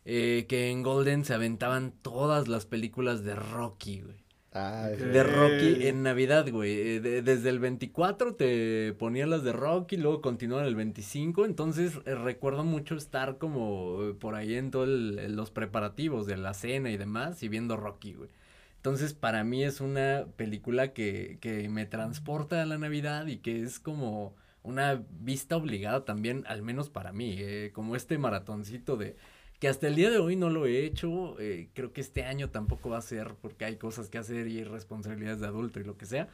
eh, 0.06 0.48
que 0.50 0.72
en 0.72 0.82
Golden 0.82 1.26
se 1.26 1.36
aventaban 1.36 1.92
todas 1.92 2.48
las 2.48 2.66
películas 2.66 3.24
de 3.24 3.36
Rocky, 3.36 4.02
güey. 4.02 4.18
Ah, 4.60 4.90
sí. 4.98 5.04
De 5.04 5.24
Rocky 5.24 5.88
en 5.88 6.02
Navidad, 6.04 6.50
güey. 6.50 6.72
Eh, 6.96 7.00
de- 7.00 7.22
desde 7.22 7.50
el 7.50 7.60
24 7.60 8.34
te 8.36 8.94
ponían 8.94 9.30
las 9.30 9.44
de 9.44 9.54
Rocky, 9.54 9.98
luego 9.98 10.22
continuaban 10.22 10.66
el 10.66 10.76
25. 10.76 11.46
Entonces 11.46 12.00
eh, 12.06 12.16
recuerdo 12.16 12.64
mucho 12.64 12.96
estar 12.96 13.38
como 13.38 14.00
eh, 14.04 14.14
por 14.14 14.36
ahí 14.36 14.56
en 14.56 14.72
todos 14.72 14.88
los 14.88 15.52
preparativos 15.52 16.26
de 16.26 16.38
la 16.38 16.54
cena 16.54 16.90
y 16.90 16.98
demás 16.98 17.44
y 17.44 17.50
viendo 17.50 17.78
Rocky, 17.78 18.14
güey. 18.14 18.30
Entonces 18.78 19.14
para 19.14 19.44
mí 19.44 19.64
es 19.64 19.82
una 19.82 20.26
película 20.38 20.94
que, 20.94 21.38
que 21.42 21.68
me 21.70 21.86
transporta 21.86 22.62
a 22.62 22.66
la 22.66 22.78
Navidad 22.78 23.28
y 23.28 23.38
que 23.38 23.62
es 23.62 23.80
como 23.80 24.36
una 24.64 25.04
vista 25.22 25.56
obligada 25.58 26.04
también, 26.06 26.44
al 26.48 26.62
menos 26.62 26.90
para 26.90 27.12
mí, 27.14 27.36
eh, 27.40 27.72
como 27.74 27.96
este 27.96 28.18
maratoncito 28.18 28.98
de 28.98 29.16
que 29.60 29.68
hasta 29.68 29.88
el 29.88 29.96
día 29.96 30.10
de 30.12 30.20
hoy 30.20 30.36
no 30.36 30.50
lo 30.50 30.66
he 30.66 30.86
hecho. 30.86 31.40
eh, 31.40 31.70
creo 31.74 31.94
que 31.94 32.02
este 32.02 32.24
año 32.24 32.50
tampoco 32.50 32.90
va 32.90 32.98
a 32.98 33.02
ser 33.02 33.36
porque 33.42 33.66
hay 33.66 33.78
cosas 33.78 34.10
que 34.10 34.18
hacer 34.18 34.48
y 34.48 34.64
responsabilidades 34.64 35.40
de 35.40 35.48
adulto 35.48 35.80
y 35.80 35.84
lo 35.84 35.98
que 35.98 36.06
sea. 36.06 36.30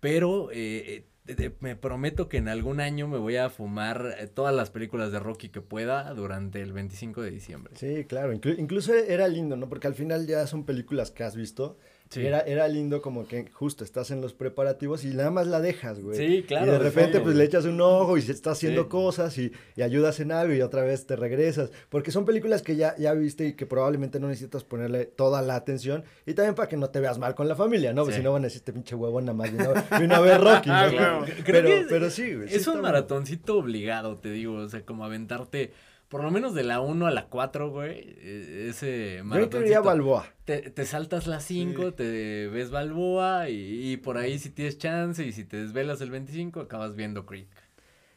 Pero 0.00 0.50
eh, 0.52 1.04
eh, 1.28 1.50
me 1.60 1.76
prometo 1.76 2.28
que 2.28 2.38
en 2.38 2.48
algún 2.48 2.80
año 2.80 3.06
me 3.06 3.18
voy 3.18 3.36
a 3.36 3.50
fumar 3.50 4.16
todas 4.34 4.54
las 4.54 4.70
películas 4.70 5.12
de 5.12 5.20
Rocky 5.20 5.48
que 5.48 5.60
pueda 5.60 6.12
durante 6.14 6.60
el 6.60 6.72
25 6.72 7.22
de 7.22 7.30
diciembre. 7.30 7.74
Sí, 7.76 8.04
claro, 8.06 8.32
inclu- 8.32 8.58
incluso 8.58 8.92
era 8.94 9.28
lindo, 9.28 9.56
¿no? 9.56 9.68
Porque 9.68 9.86
al 9.86 9.94
final 9.94 10.26
ya 10.26 10.46
son 10.48 10.64
películas 10.64 11.10
que 11.12 11.22
has 11.22 11.36
visto. 11.36 11.78
Sí. 12.12 12.26
Era, 12.26 12.40
era 12.40 12.68
lindo 12.68 13.00
como 13.00 13.26
que 13.26 13.50
justo 13.52 13.84
estás 13.84 14.10
en 14.10 14.20
los 14.20 14.34
preparativos 14.34 15.04
y 15.04 15.08
nada 15.08 15.30
más 15.30 15.46
la 15.46 15.60
dejas, 15.60 16.00
güey. 16.00 16.16
Sí, 16.16 16.42
claro, 16.46 16.66
Y 16.66 16.70
de 16.70 16.78
repente 16.78 17.20
pues 17.20 17.34
le 17.36 17.44
echas 17.44 17.64
un 17.64 17.80
ojo 17.80 18.18
y 18.18 18.22
se 18.22 18.32
está 18.32 18.50
haciendo 18.50 18.82
Sí. 18.82 18.88
cosas 18.88 19.38
y, 19.38 19.50
y 19.76 19.82
ayudas 19.82 20.20
en 20.20 20.30
algo 20.32 20.52
y 20.52 20.60
otra 20.60 20.82
vez 20.84 21.06
te 21.06 21.16
regresas. 21.16 21.70
Porque 21.88 22.10
son 22.10 22.24
películas 22.26 22.60
que 22.62 22.76
ya, 22.76 22.94
ya 22.98 23.14
viste 23.14 23.46
y 23.46 23.52
que 23.54 23.64
probablemente 23.66 24.20
no 24.20 24.28
necesitas 24.28 24.62
ponerle 24.62 25.06
toda 25.06 25.40
la 25.42 25.54
atención. 25.56 26.04
Y 26.26 26.34
también 26.34 26.54
para 26.54 26.68
que 26.68 26.76
no 26.76 26.90
te 26.90 27.00
veas 27.00 27.18
mal 27.18 27.34
con 27.34 27.48
la 27.48 27.56
familia, 27.56 27.92
¿no? 27.92 28.04
Si 28.10 28.20
no 28.20 28.32
van 28.32 28.42
a 28.42 28.44
decir, 28.46 28.58
este 28.58 28.72
pinche 28.74 28.94
huevón 28.94 29.24
nada 29.24 29.36
más 29.36 29.50
vino, 29.50 30.14
a 30.14 30.20
ver 30.20 30.40
Rocky, 30.40 30.68
¿no? 30.68 30.82
Claro. 30.90 31.24
Creo 31.24 31.62
Pero, 31.62 31.68
que 31.68 31.78
es- 31.80 31.86
pero 31.88 32.10
sí, 32.10 32.34
güey. 32.34 32.54
Es 32.54 32.66
un 32.66 32.80
maratoncito 32.82 33.56
obligado, 33.56 34.18
te 34.18 34.30
digo, 34.30 34.54
o 34.56 34.68
sea, 34.68 34.84
como 34.84 35.04
aventarte 35.06 35.72
por 36.12 36.22
lo 36.22 36.30
menos 36.30 36.52
de 36.52 36.62
la 36.62 36.80
1 36.80 37.06
a 37.06 37.10
la 37.10 37.24
4, 37.24 37.70
güey, 37.70 38.14
eh, 38.18 38.66
ese 38.68 39.22
Yo 39.26 39.40
incluiría 39.40 39.80
Balboa. 39.80 40.26
Te, 40.44 40.58
te 40.58 40.84
saltas 40.84 41.26
las 41.26 41.42
5, 41.44 41.94
te 41.94 42.48
ves 42.48 42.70
Balboa 42.70 43.48
y, 43.48 43.92
y 43.92 43.96
por 43.96 44.18
ahí 44.18 44.38
si 44.38 44.50
tienes 44.50 44.76
chance 44.76 45.24
y 45.24 45.32
si 45.32 45.44
te 45.44 45.56
desvelas 45.56 46.02
el 46.02 46.10
25 46.10 46.60
acabas 46.60 46.96
viendo 46.96 47.24
Creek. 47.24 47.48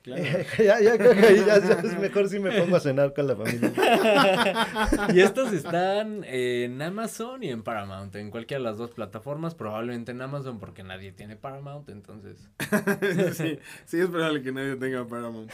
Claro. 0.01 0.21
ya, 0.57 0.81
ya 0.81 0.97
creo 0.97 1.13
que 1.13 1.37
ya, 1.37 1.57
ya 1.57 1.79
es 1.79 1.97
mejor 2.01 2.27
si 2.27 2.37
me 2.37 2.51
pongo 2.59 2.75
a 2.75 2.81
cenar 2.81 3.13
con 3.13 3.27
la 3.27 3.37
familia. 3.37 3.71
Y 5.13 5.21
estos 5.21 5.53
están 5.53 6.25
en 6.25 6.81
Amazon 6.81 7.43
y 7.43 7.49
en 7.49 7.63
Paramount, 7.63 8.13
en 8.17 8.29
cualquiera 8.29 8.59
de 8.61 8.71
las 8.71 8.77
dos 8.77 8.91
plataformas, 8.91 9.55
probablemente 9.55 10.11
en 10.11 10.21
Amazon 10.21 10.59
porque 10.59 10.83
nadie 10.83 11.13
tiene 11.13 11.37
Paramount, 11.37 11.87
entonces... 11.87 12.49
sí, 13.37 13.57
sí, 13.85 13.99
es 14.01 14.07
probable 14.07 14.41
que 14.41 14.51
nadie 14.51 14.75
tenga 14.75 15.07
Paramount. 15.07 15.49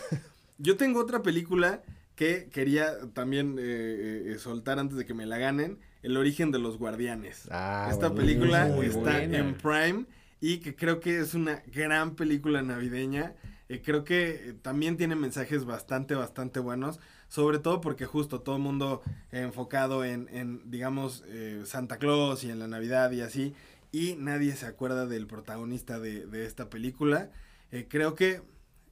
Yo 0.58 0.76
tengo 0.76 1.00
otra 1.00 1.22
película 1.22 1.84
que 2.22 2.50
quería 2.52 3.00
también 3.14 3.56
eh, 3.58 4.34
eh, 4.34 4.38
soltar 4.38 4.78
antes 4.78 4.96
de 4.96 5.06
que 5.08 5.16
me 5.16 5.26
la 5.26 5.40
ganen, 5.40 5.80
El 6.04 6.18
origen 6.18 6.52
de 6.52 6.60
los 6.60 6.78
guardianes. 6.78 7.48
Ah, 7.50 7.90
Esta 7.92 8.14
película 8.14 8.66
muy 8.68 8.86
está 8.86 9.00
buena. 9.00 9.38
en 9.40 9.56
Prime 9.56 10.06
y 10.40 10.60
que 10.60 10.76
creo 10.76 11.00
que 11.00 11.18
es 11.20 11.34
una 11.34 11.64
gran 11.74 12.14
película 12.16 12.62
navideña. 12.62 13.34
Eh, 13.70 13.82
creo 13.84 14.04
que 14.04 14.30
eh, 14.50 14.54
también 14.62 14.98
tiene 14.98 15.16
mensajes 15.16 15.66
bastante, 15.66 16.14
bastante 16.14 16.60
buenos. 16.60 17.00
Sobre 17.28 17.58
todo 17.58 17.82
porque 17.82 18.06
justo 18.06 18.42
todo 18.42 18.58
el 18.58 18.62
mundo 18.62 19.02
enfocado 19.32 20.06
en, 20.06 20.28
en 20.32 20.70
digamos, 20.70 21.24
eh, 21.28 21.64
Santa 21.66 21.98
Claus 21.98 22.44
y 22.44 22.52
en 22.52 22.60
la 22.60 22.68
Navidad 22.68 23.10
y 23.14 23.22
así. 23.22 23.56
Y 23.92 24.16
nadie 24.20 24.56
se 24.56 24.68
acuerda 24.68 25.08
del 25.08 25.26
protagonista 25.26 26.00
de, 26.00 26.28
de 26.28 26.46
esta 26.46 26.70
película. 26.70 27.32
Eh, 27.72 27.88
creo 27.90 28.14
que 28.14 28.42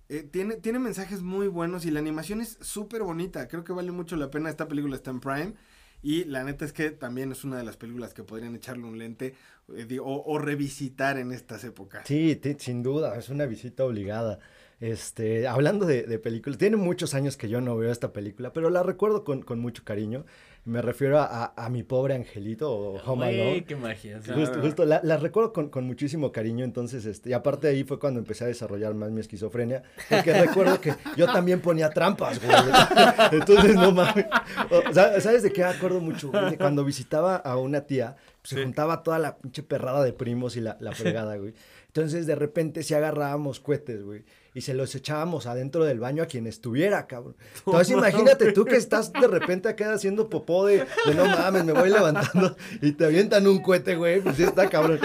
eh, 0.10 0.24
tiene, 0.24 0.56
tiene 0.56 0.80
mensajes 0.80 1.22
muy 1.22 1.48
buenos 1.48 1.86
y 1.86 1.92
la 1.92 2.00
animación 2.00 2.42
es 2.42 2.58
súper 2.62 3.04
bonita. 3.04 3.48
Creo 3.48 3.64
que 3.64 3.74
vale 3.74 3.92
mucho 3.92 4.16
la 4.16 4.30
pena. 4.30 4.50
Esta 4.50 4.68
película 4.68 4.96
está 4.96 5.12
en 5.12 5.20
Prime. 5.20 5.54
Y 6.02 6.24
la 6.26 6.44
neta 6.44 6.64
es 6.64 6.72
que 6.72 6.92
también 6.92 7.32
es 7.32 7.44
una 7.44 7.58
de 7.58 7.64
las 7.64 7.76
películas 7.76 8.14
que 8.14 8.24
podrían 8.24 8.56
echarle 8.56 8.86
un 8.86 8.98
lente 8.98 9.36
eh, 9.76 10.00
o, 10.00 10.24
o 10.26 10.38
revisitar 10.40 11.18
en 11.18 11.32
estas 11.32 11.64
épocas. 11.64 12.08
Sí, 12.08 12.40
sin 12.58 12.84
duda, 12.84 13.18
es 13.18 13.30
una 13.30 13.46
visita 13.46 13.84
obligada. 13.84 14.40
Este, 14.80 15.46
hablando 15.46 15.86
de, 15.86 16.04
de 16.04 16.20
películas, 16.20 16.58
tiene 16.58 16.78
muchos 16.78 17.14
años 17.14 17.36
que 17.36 17.50
yo 17.50 17.60
no 17.60 17.76
veo 17.76 17.92
esta 17.92 18.14
película, 18.14 18.54
pero 18.54 18.70
la 18.70 18.82
recuerdo 18.82 19.26
con, 19.26 19.42
con 19.42 19.60
mucho 19.60 19.84
cariño. 19.84 20.26
Me 20.70 20.82
refiero 20.82 21.20
a, 21.20 21.26
a- 21.46 21.66
a 21.66 21.70
mi 21.70 21.84
pobre 21.84 22.14
angelito 22.14 22.72
o 22.72 23.02
Home 23.06 23.26
Alone. 23.28 23.66
qué 23.66 23.76
magia. 23.76 24.20
Justo, 24.34 24.62
justo, 24.62 24.86
la, 24.86 25.02
la 25.04 25.18
recuerdo 25.18 25.52
con, 25.52 25.70
con 25.70 25.86
muchísimo 25.86 26.32
cariño, 26.32 26.64
entonces, 26.64 27.06
este, 27.06 27.32
y 27.32 27.34
aparte 27.34 27.68
de 27.68 27.74
ahí 27.74 27.84
fue 27.84 27.98
cuando 28.00 28.20
empecé 28.20 28.44
a 28.44 28.48
desarrollar 28.48 28.94
más 28.94 29.10
mi 29.12 29.20
esquizofrenia, 29.22 29.82
porque 30.10 30.32
recuerdo 30.40 30.80
que 30.80 30.94
yo 31.18 31.26
también 31.26 31.60
ponía 31.62 31.90
trampas, 31.90 32.40
güey. 32.44 32.56
Entonces, 33.32 33.76
no 33.76 33.92
mames. 33.92 34.26
O 34.70 34.94
¿Sabes 34.94 35.44
de 35.44 35.52
qué 35.52 35.64
acuerdo 35.64 36.00
mucho, 36.02 36.30
güey? 36.30 36.58
Cuando 36.58 36.84
visitaba 36.86 37.36
a 37.38 37.58
una 37.58 37.82
tía, 37.82 38.16
pues, 38.42 38.50
se 38.50 38.56
Sí. 38.58 38.64
juntaba 38.64 39.04
toda 39.04 39.20
la 39.20 39.38
pinche 39.38 39.64
perrada 39.64 40.04
de 40.04 40.14
primos 40.14 40.56
y 40.56 40.62
la, 40.62 40.78
la 40.80 40.92
fregada, 40.92 41.36
güey. 41.38 41.54
Entonces, 41.88 42.28
de 42.28 42.36
repente, 42.36 42.84
sí 42.84 42.94
agarrábamos 42.94 43.60
cohetes, 43.60 44.04
güey, 44.04 44.24
y 44.60 44.62
se 44.62 44.74
los 44.74 44.94
echábamos 44.94 45.46
adentro 45.46 45.86
del 45.86 46.00
baño 46.02 46.22
a 46.22 46.26
quien 46.26 46.46
estuviera, 46.48 47.08
cabrón. 47.08 47.38
Entonces, 47.66 47.92
imagínate 47.96 48.52
tú 48.52 48.66
que 48.66 48.76
estás 48.76 49.14
de 49.14 49.26
repente 49.26 49.70
acá 49.70 49.94
haciendo 49.94 50.30
popó 50.30 50.66
de, 50.66 50.80
de 51.06 51.16
no 51.16 51.26
mames, 51.26 51.64
me 51.64 51.72
voy 51.72 51.90
levantando 51.90 52.58
y 52.82 52.92
te 52.92 53.06
avientan 53.06 53.48
un 53.48 53.62
cohete, 53.62 53.96
güey, 53.96 54.20
pues 54.20 54.36
sí 54.36 54.44
está 54.44 54.70
cabrón. 54.70 55.00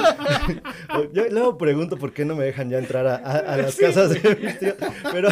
Yo 1.12 1.24
luego 1.30 1.56
pregunto 1.56 1.96
por 1.96 2.12
qué 2.12 2.24
no 2.24 2.34
me 2.34 2.44
dejan 2.44 2.68
ya 2.68 2.78
entrar 2.78 3.06
a, 3.06 3.14
a- 3.16 3.38
a 3.54 3.56
las 3.56 3.76
casas 3.84 4.10
de 4.10 4.36
mis 4.36 4.58
tíos. 4.58 4.74
Pero, 5.12 5.28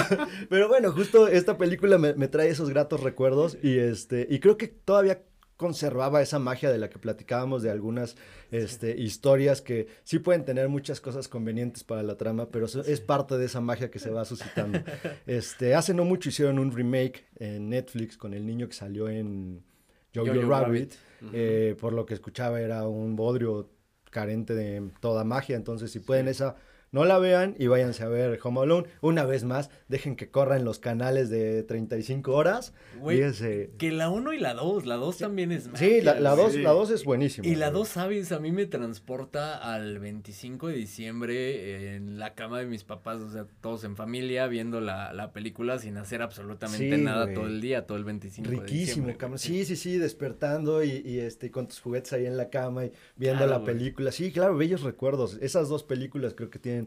pero 0.49 0.69
bueno, 0.69 0.93
justo 0.93 1.27
esta 1.27 1.59
película 1.59 1.99
me, 1.99 2.15
me 2.15 2.29
trae 2.29 2.49
esos 2.49 2.71
gratos 2.71 3.01
recuerdos 3.01 3.59
y 3.63 3.79
este, 3.79 4.27
y 4.31 4.39
creo 4.39 4.57
que 4.57 4.69
todavía 4.69 5.23
conservaba 5.63 6.21
esa 6.21 6.41
magia 6.41 6.73
de 6.73 6.79
la 6.79 6.91
que 6.91 6.99
platicábamos 6.99 7.63
de 7.63 7.71
algunas 7.71 8.17
este, 8.51 9.01
historias 9.01 9.63
que 9.63 9.87
sí 10.03 10.19
pueden 10.19 10.45
tener 10.45 10.69
muchas 10.69 11.01
cosas 11.01 11.29
convenientes 11.29 11.85
para 11.85 12.03
la 12.03 12.17
trama, 12.17 12.49
pero 12.51 12.67
es 12.67 13.01
parte 13.01 13.39
de 13.39 13.45
esa 13.45 13.61
magia 13.61 13.89
que 13.89 14.01
se 14.01 14.11
va 14.11 14.25
suscitando. 14.25 14.81
Este, 15.27 15.77
hace 15.77 15.95
no 15.95 16.05
mucho 16.05 16.31
hicieron 16.31 16.59
un 16.59 16.73
remake 16.73 17.25
en 17.37 17.69
Netflix 17.69 18.17
con 18.17 18.35
el 18.35 18.45
niño 18.45 18.67
que 18.67 18.75
salió 18.75 19.09
en 19.09 19.63
Jojo. 20.13 20.33
Rabbit. 20.49 20.95
eh, 21.33 21.77
por 21.81 21.93
lo 21.93 22.05
que 22.05 22.15
escuchaba 22.15 22.61
era 22.61 22.89
un 22.89 23.15
bodrio 23.15 23.71
carente 24.11 24.55
de 24.55 24.91
toda 24.99 25.23
magia, 25.23 25.55
entonces 25.55 25.93
si 25.93 26.01
pueden 26.01 26.27
esa 26.27 26.57
no 26.93 27.05
la 27.05 27.19
vean 27.19 27.57
y 27.59 27.67
váyanse 27.67 28.05
a 28.05 28.09
ver 28.09 28.39
Home 28.45 28.61
Alone. 28.61 28.87
Una 29.01 29.25
vez 29.25 29.43
más, 29.45 29.71
dejen 29.89 30.15
que 30.15 30.31
corran 30.31 30.65
los 30.65 30.79
canales 30.79 31.29
de 31.31 31.63
35 31.65 32.33
horas. 32.33 32.73
Güey, 33.01 33.17
Fíjense. 33.17 33.71
Que 33.79 33.91
la 33.91 34.11
1 34.11 34.33
y 34.35 34.39
la 34.39 34.55
2, 34.55 34.87
la 34.87 34.97
2 34.97 35.19
también 35.19 35.51
es 35.53 35.69
Sí, 35.75 36.01
la, 36.03 36.21
la 36.21 36.35
güey. 36.35 36.45
dos, 36.45 36.53
sí. 36.55 36.63
la 36.63 36.71
dos 36.71 36.91
es 36.91 37.05
buenísima. 37.05 37.47
Y 37.49 37.57
la 37.57 37.71
güey. 37.71 37.81
2, 37.81 37.89
¿sabes? 37.89 38.31
A 38.33 38.39
mí 38.39 38.53
me 38.53 38.67
transporta 38.67 39.57
al 39.57 39.99
25 39.99 40.69
de 40.69 40.75
diciembre 40.75 41.97
en 41.97 42.19
la 42.19 42.35
cama 42.35 42.59
de 42.61 42.67
mis 42.67 42.85
papás, 42.85 43.21
o 43.23 43.31
sea, 43.31 43.47
todos 43.61 43.85
en 43.85 43.97
familia, 43.97 44.47
viendo 44.47 44.81
la, 44.81 45.13
la 45.13 45.33
película 45.33 45.79
sin 45.79 45.97
hacer 45.97 46.23
absolutamente 46.23 46.97
Sí, 46.97 47.03
nada 47.03 47.25
güey. 47.25 47.35
todo 47.35 47.47
el 47.47 47.61
día, 47.61 47.87
todo 47.87 47.99
el 47.99 48.05
25 48.05 48.49
de 48.51 48.57
Riquísimo, 48.57 48.79
diciembre. 48.87 49.17
cabrón. 49.17 49.39
Sí, 49.39 49.65
sí, 49.65 49.77
sí, 49.77 49.97
despertando 49.99 50.85
y, 50.85 51.03
y, 51.05 51.21
este, 51.21 51.51
con 51.51 51.67
tus 51.69 51.81
juguetes 51.81 52.13
ahí 52.13 52.27
en 52.27 52.37
la 52.37 52.51
cama 52.51 52.85
y 52.85 52.93
viendo 53.17 53.39
Claro, 53.39 53.53
la 53.53 53.59
güey. 53.59 53.75
película. 53.75 54.13
Sí, 54.13 54.31
claro, 54.31 54.57
bellos 54.57 54.83
recuerdos. 54.83 55.39
Esas 55.41 55.69
dos 55.69 55.83
películas 55.85 56.35
creo 56.35 56.51
que 56.51 56.59
tienen 56.59 56.82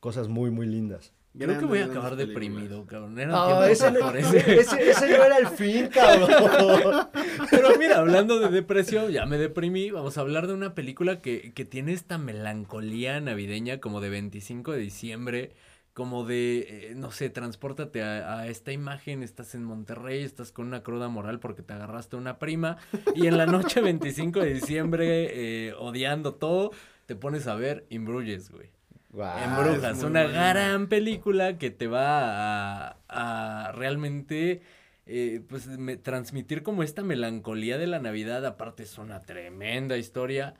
cosas 0.00 0.28
muy, 0.28 0.50
muy 0.50 0.66
lindas. 0.66 1.12
Creo 1.36 1.58
que 1.60 1.66
voy 1.66 1.78
a 1.78 1.84
acabar 1.84 2.16
deprimido, 2.16 2.84
cabrón. 2.86 3.16
Era 3.18 3.32
Ah, 3.34 3.46
tiempo 3.46 3.64
ese, 3.64 3.86
no, 3.92 3.98
mejor 3.98 4.16
ese. 4.16 4.60
ese, 4.60 4.90
ese 4.90 5.08
no 5.08 5.24
era 5.24 5.36
el 5.38 5.46
fin, 5.46 5.86
cabrón. 5.88 7.08
Pero 7.50 7.78
mira, 7.78 7.98
hablando 7.98 8.40
de 8.40 8.48
depresión, 8.48 9.12
ya 9.12 9.24
me 9.24 9.38
deprimí. 9.38 9.90
Vamos 9.90 10.18
a 10.18 10.22
hablar 10.22 10.48
de 10.48 10.54
una 10.54 10.74
película 10.74 11.20
que, 11.20 11.52
que 11.54 11.64
tiene 11.64 11.92
esta 11.92 12.18
melancolía 12.18 13.20
navideña 13.20 13.78
como 13.78 14.00
de 14.00 14.08
25 14.10 14.72
de 14.72 14.78
diciembre. 14.78 15.52
Como 15.92 16.24
de, 16.24 16.90
eh, 16.90 16.92
no 16.96 17.10
sé, 17.10 17.28
transpórtate 17.28 18.02
a, 18.02 18.38
a 18.40 18.46
esta 18.48 18.70
imagen, 18.72 19.22
estás 19.24 19.54
en 19.56 19.64
Monterrey, 19.64 20.22
estás 20.22 20.52
con 20.52 20.66
una 20.68 20.82
cruda 20.84 21.08
moral 21.08 21.40
porque 21.40 21.62
te 21.62 21.72
agarraste 21.72 22.14
a 22.14 22.20
una 22.20 22.38
prima 22.38 22.78
y 23.16 23.26
en 23.26 23.36
la 23.36 23.46
noche 23.46 23.80
25 23.80 24.38
de 24.40 24.54
diciembre, 24.54 25.66
eh, 25.68 25.74
odiando 25.76 26.34
todo, 26.34 26.70
te 27.06 27.16
pones 27.16 27.48
a 27.48 27.56
ver 27.56 27.84
In 27.90 28.04
Bruges, 28.04 28.50
güey. 28.50 28.70
Guau, 29.18 29.38
En 29.38 29.56
Brujas, 29.56 30.02
una 30.04 30.22
gran 30.24 30.86
película 30.88 31.58
que 31.58 31.70
te 31.70 31.86
va 31.88 32.88
a, 32.90 32.96
a 33.08 33.72
realmente 33.72 34.62
eh, 35.06 35.40
pues 35.48 35.66
me- 35.66 35.96
transmitir 35.96 36.62
como 36.62 36.82
esta 36.82 37.02
melancolía 37.02 37.78
de 37.78 37.86
la 37.88 37.98
Navidad. 37.98 38.46
Aparte 38.46 38.84
es 38.84 38.96
una 38.98 39.20
tremenda 39.22 39.96
historia 39.96 40.54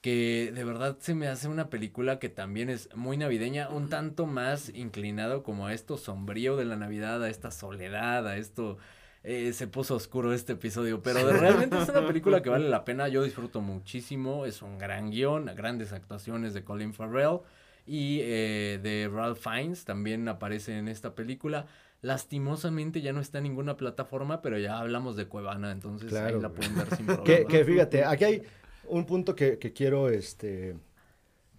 que 0.00 0.52
de 0.54 0.64
verdad 0.64 0.96
se 1.00 1.14
me 1.14 1.28
hace 1.28 1.48
una 1.48 1.70
película 1.70 2.18
que 2.18 2.28
también 2.28 2.68
es 2.70 2.88
muy 2.94 3.16
navideña, 3.16 3.68
un 3.70 3.88
tanto 3.88 4.26
más 4.26 4.68
inclinado 4.74 5.42
como 5.42 5.66
a 5.66 5.72
esto 5.72 5.96
sombrío 5.96 6.56
de 6.56 6.66
la 6.66 6.76
Navidad, 6.76 7.22
a 7.24 7.30
esta 7.30 7.50
soledad, 7.50 8.26
a 8.28 8.36
esto... 8.36 8.76
eh, 9.22 9.52
se 9.54 9.66
puso 9.66 9.94
oscuro 9.96 10.34
este 10.34 10.52
episodio, 10.52 11.02
pero 11.02 11.26
de- 11.26 11.32
realmente 11.40 11.78
es 11.78 11.88
una 11.88 12.06
película 12.06 12.42
que 12.42 12.50
vale 12.50 12.68
la 12.68 12.84
pena, 12.84 13.08
yo 13.08 13.22
disfruto 13.24 13.60
muchísimo, 13.62 14.44
es 14.46 14.60
un 14.62 14.78
gran 14.78 15.10
guion, 15.10 15.46
grandes 15.56 15.92
actuaciones 15.94 16.52
de 16.54 16.62
Colin 16.64 16.92
Farrell 16.92 17.38
y 17.86 18.20
eh, 18.22 18.80
de 18.82 19.10
Ralph 19.12 19.38
Fiennes 19.38 19.84
también 19.84 20.26
aparece 20.28 20.78
en 20.78 20.88
esta 20.88 21.14
película. 21.14 21.66
Lastimosamente 22.00 23.00
ya 23.00 23.12
no 23.12 23.20
está 23.20 23.38
en 23.38 23.44
ninguna 23.44 23.76
plataforma, 23.76 24.42
pero 24.42 24.58
ya 24.58 24.78
hablamos 24.78 25.16
de 25.16 25.26
Cuevana, 25.26 25.72
entonces 25.72 26.10
Claro, 26.10 26.36
ahí 26.36 26.42
la 26.42 26.50
pueden 26.50 26.74
ver 26.76 26.96
sin 26.96 27.06
problema. 27.06 27.24
Que, 27.24 27.46
que 27.46 27.64
fíjate, 27.64 28.04
aquí 28.04 28.24
hay 28.24 28.42
un 28.86 29.06
punto 29.06 29.34
que, 29.34 29.58
que 29.58 29.72
quiero 29.72 30.08
este, 30.10 30.76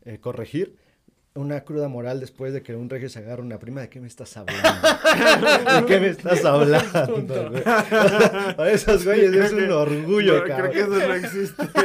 eh, 0.03 0.19
corregir. 0.19 0.76
Una 1.36 1.61
cruda 1.65 1.89
moral 1.89 2.21
después 2.21 2.53
de 2.53 2.61
que 2.63 2.75
un 2.77 2.89
regio 2.89 3.09
se 3.09 3.19
agarra 3.19 3.43
una 3.43 3.59
prima, 3.59 3.81
¿de 3.81 3.89
qué 3.89 3.99
me 3.99 4.07
estás 4.07 4.38
hablando? 4.38 4.69
¿De 5.81 5.86
qué 5.86 5.99
me 5.99 6.07
estás 6.07 6.45
hablando, 6.45 7.49
güey? 7.51 7.61
Para 7.63 8.71
esos 8.71 9.03
güeyes 9.03 9.33
es 9.33 9.51
un 9.51 9.69
orgullo, 9.69 10.43
creo 10.43 10.55
cabrón. 10.57 10.71
que 10.71 10.79
eso 10.79 10.89
no 10.89 11.13
existe. 11.13 11.63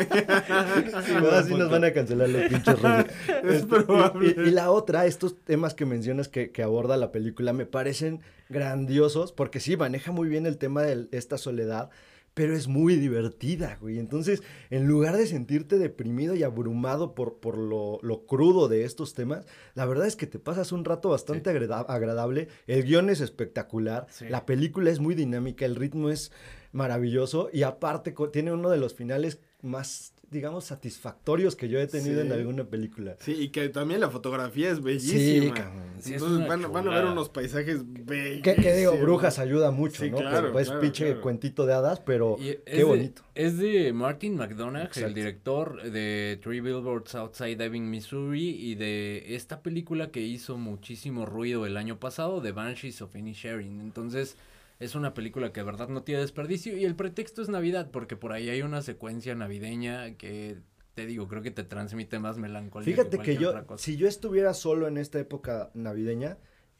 Sí, 1.06 1.12
no, 1.20 1.30
así 1.30 1.54
nos 1.54 1.68
van 1.70 1.84
a 1.84 1.92
cancelar 1.92 2.28
los 2.28 2.42
pinches 2.48 2.80
rudos. 2.80 3.04
Es 3.26 3.54
Este, 3.54 3.76
y- 3.76 3.82
probable. 3.82 4.34
Y, 4.36 4.48
y 4.48 4.50
la 4.52 4.70
otra, 4.70 5.06
estos 5.06 5.36
temas 5.44 5.74
que 5.74 5.84
mencionas 5.84 6.28
que, 6.28 6.50
que 6.50 6.62
aborda 6.62 6.96
la 6.96 7.10
película 7.10 7.52
me 7.52 7.66
parecen 7.66 8.20
grandiosos 8.48 9.32
porque 9.32 9.58
sí, 9.60 9.76
maneja 9.76 10.12
muy 10.12 10.28
bien 10.28 10.46
el 10.46 10.58
tema 10.58 10.82
de 10.82 11.08
esta 11.12 11.38
soledad, 11.38 11.90
pero 12.34 12.54
es 12.54 12.68
muy 12.68 12.96
divertida, 12.96 13.76
güey. 13.80 13.98
Entonces, 13.98 14.42
en 14.70 14.86
lugar 14.86 15.16
de 15.16 15.26
sentirte 15.26 15.78
deprimido 15.78 16.34
y 16.34 16.42
abrumado 16.42 17.14
por, 17.14 17.38
por 17.38 17.58
lo, 17.58 17.98
lo 18.02 18.24
crudo 18.26 18.68
de 18.68 18.84
estos 18.84 19.14
temas, 19.14 19.44
la 19.74 19.84
verdad 19.84 20.06
es 20.06 20.16
que 20.16 20.26
te 20.26 20.38
pasas 20.38 20.72
un 20.72 20.84
rato 20.84 21.08
bastante 21.10 21.50
agrada- 21.50 21.80
agradable. 21.88 22.48
El 22.66 22.84
guion 22.84 23.10
es 23.10 23.20
espectacular, 23.20 24.06
Sí. 24.10 24.26
la 24.28 24.46
película 24.46 24.90
es 24.90 25.00
muy 25.00 25.14
dinámica, 25.14 25.64
el 25.66 25.76
ritmo 25.76 26.08
es 26.10 26.30
maravilloso 26.72 27.50
y 27.52 27.62
aparte 27.64 28.14
tiene 28.32 28.52
uno 28.52 28.70
de 28.70 28.78
los 28.78 28.94
finales 28.94 29.40
más, 29.62 30.14
digamos, 30.30 30.64
satisfactorios 30.64 31.56
que 31.56 31.68
yo 31.68 31.80
he 31.80 31.86
tenido 31.86 32.20
Sí. 32.20 32.26
en 32.26 32.32
alguna 32.32 32.64
película. 32.64 33.16
Sí, 33.20 33.32
y 33.32 33.48
que 33.48 33.68
también 33.68 34.00
la 34.00 34.10
fotografía 34.10 34.70
es 34.70 34.80
bellísima. 34.82 35.54
Sí, 35.98 36.14
es 36.14 36.22
Entonces 36.22 36.38
una 36.38 36.46
van, 36.46 36.72
van 36.72 36.88
a 36.88 36.94
ver 36.94 37.04
unos 37.06 37.28
paisajes 37.28 37.80
bellísimos. 37.84 38.42
Que, 38.42 38.54
que 38.62 38.76
digo, 38.76 38.96
Brujas 38.96 39.38
ayuda 39.40 39.70
mucho, 39.72 40.04
Sí, 40.04 40.10
¿no? 40.10 40.18
claro, 40.18 40.36
Pero, 40.36 40.52
pues 40.52 40.66
claro, 40.68 40.80
pinche 40.82 41.06
claro. 41.06 41.20
cuentito 41.20 41.66
de 41.66 41.74
hadas, 41.74 42.00
pero 42.00 42.36
Y 42.38 42.44
qué 42.44 42.62
es 42.64 42.84
bonito. 42.84 43.22
De, 43.34 43.42
es 43.44 43.58
de 43.58 43.92
Martin 43.92 44.36
McDonagh, 44.36 44.84
Exacto. 44.86 45.08
el 45.08 45.14
director 45.14 45.82
de 45.90 46.38
Three 46.42 46.60
Billboards 46.60 47.14
Outside 47.16 47.62
Ebbing, 47.64 47.90
Missouri, 47.90 48.50
y 48.50 48.76
de 48.76 49.34
esta 49.34 49.62
película 49.62 50.10
que 50.10 50.20
hizo 50.20 50.56
muchísimo 50.58 51.26
ruido 51.26 51.66
el 51.66 51.76
año 51.76 51.98
pasado, 51.98 52.40
The 52.40 52.52
Banshees 52.52 53.02
of 53.02 53.16
Inisherin. 53.16 53.80
Entonces, 53.80 54.36
es 54.80 54.94
una 54.96 55.14
película 55.14 55.52
que 55.52 55.60
de 55.60 55.64
verdad 55.66 55.88
no 55.88 56.02
tiene 56.02 56.22
desperdicio, 56.22 56.76
y 56.76 56.84
el 56.84 56.96
pretexto 56.96 57.42
es 57.42 57.48
Navidad, 57.48 57.90
porque 57.92 58.16
por 58.16 58.32
ahí 58.32 58.48
hay 58.48 58.62
una 58.62 58.82
secuencia 58.82 59.34
navideña 59.34 60.16
que, 60.16 60.58
te 60.94 61.06
digo, 61.06 61.28
creo 61.28 61.42
que 61.42 61.50
te 61.52 61.62
transmite 61.62 62.18
más 62.18 62.38
melancolía. 62.38 62.86
Fíjate 62.96 63.18
que 63.18 63.36
yo, 63.36 63.50
otra 63.50 63.64
cosa. 63.64 63.84
si 63.84 63.96
yo 63.96 64.08
estuviera 64.08 64.54
solo 64.54 64.88
en 64.88 64.96
esta 64.96 65.18
época 65.20 65.70
navideña, 65.74 66.38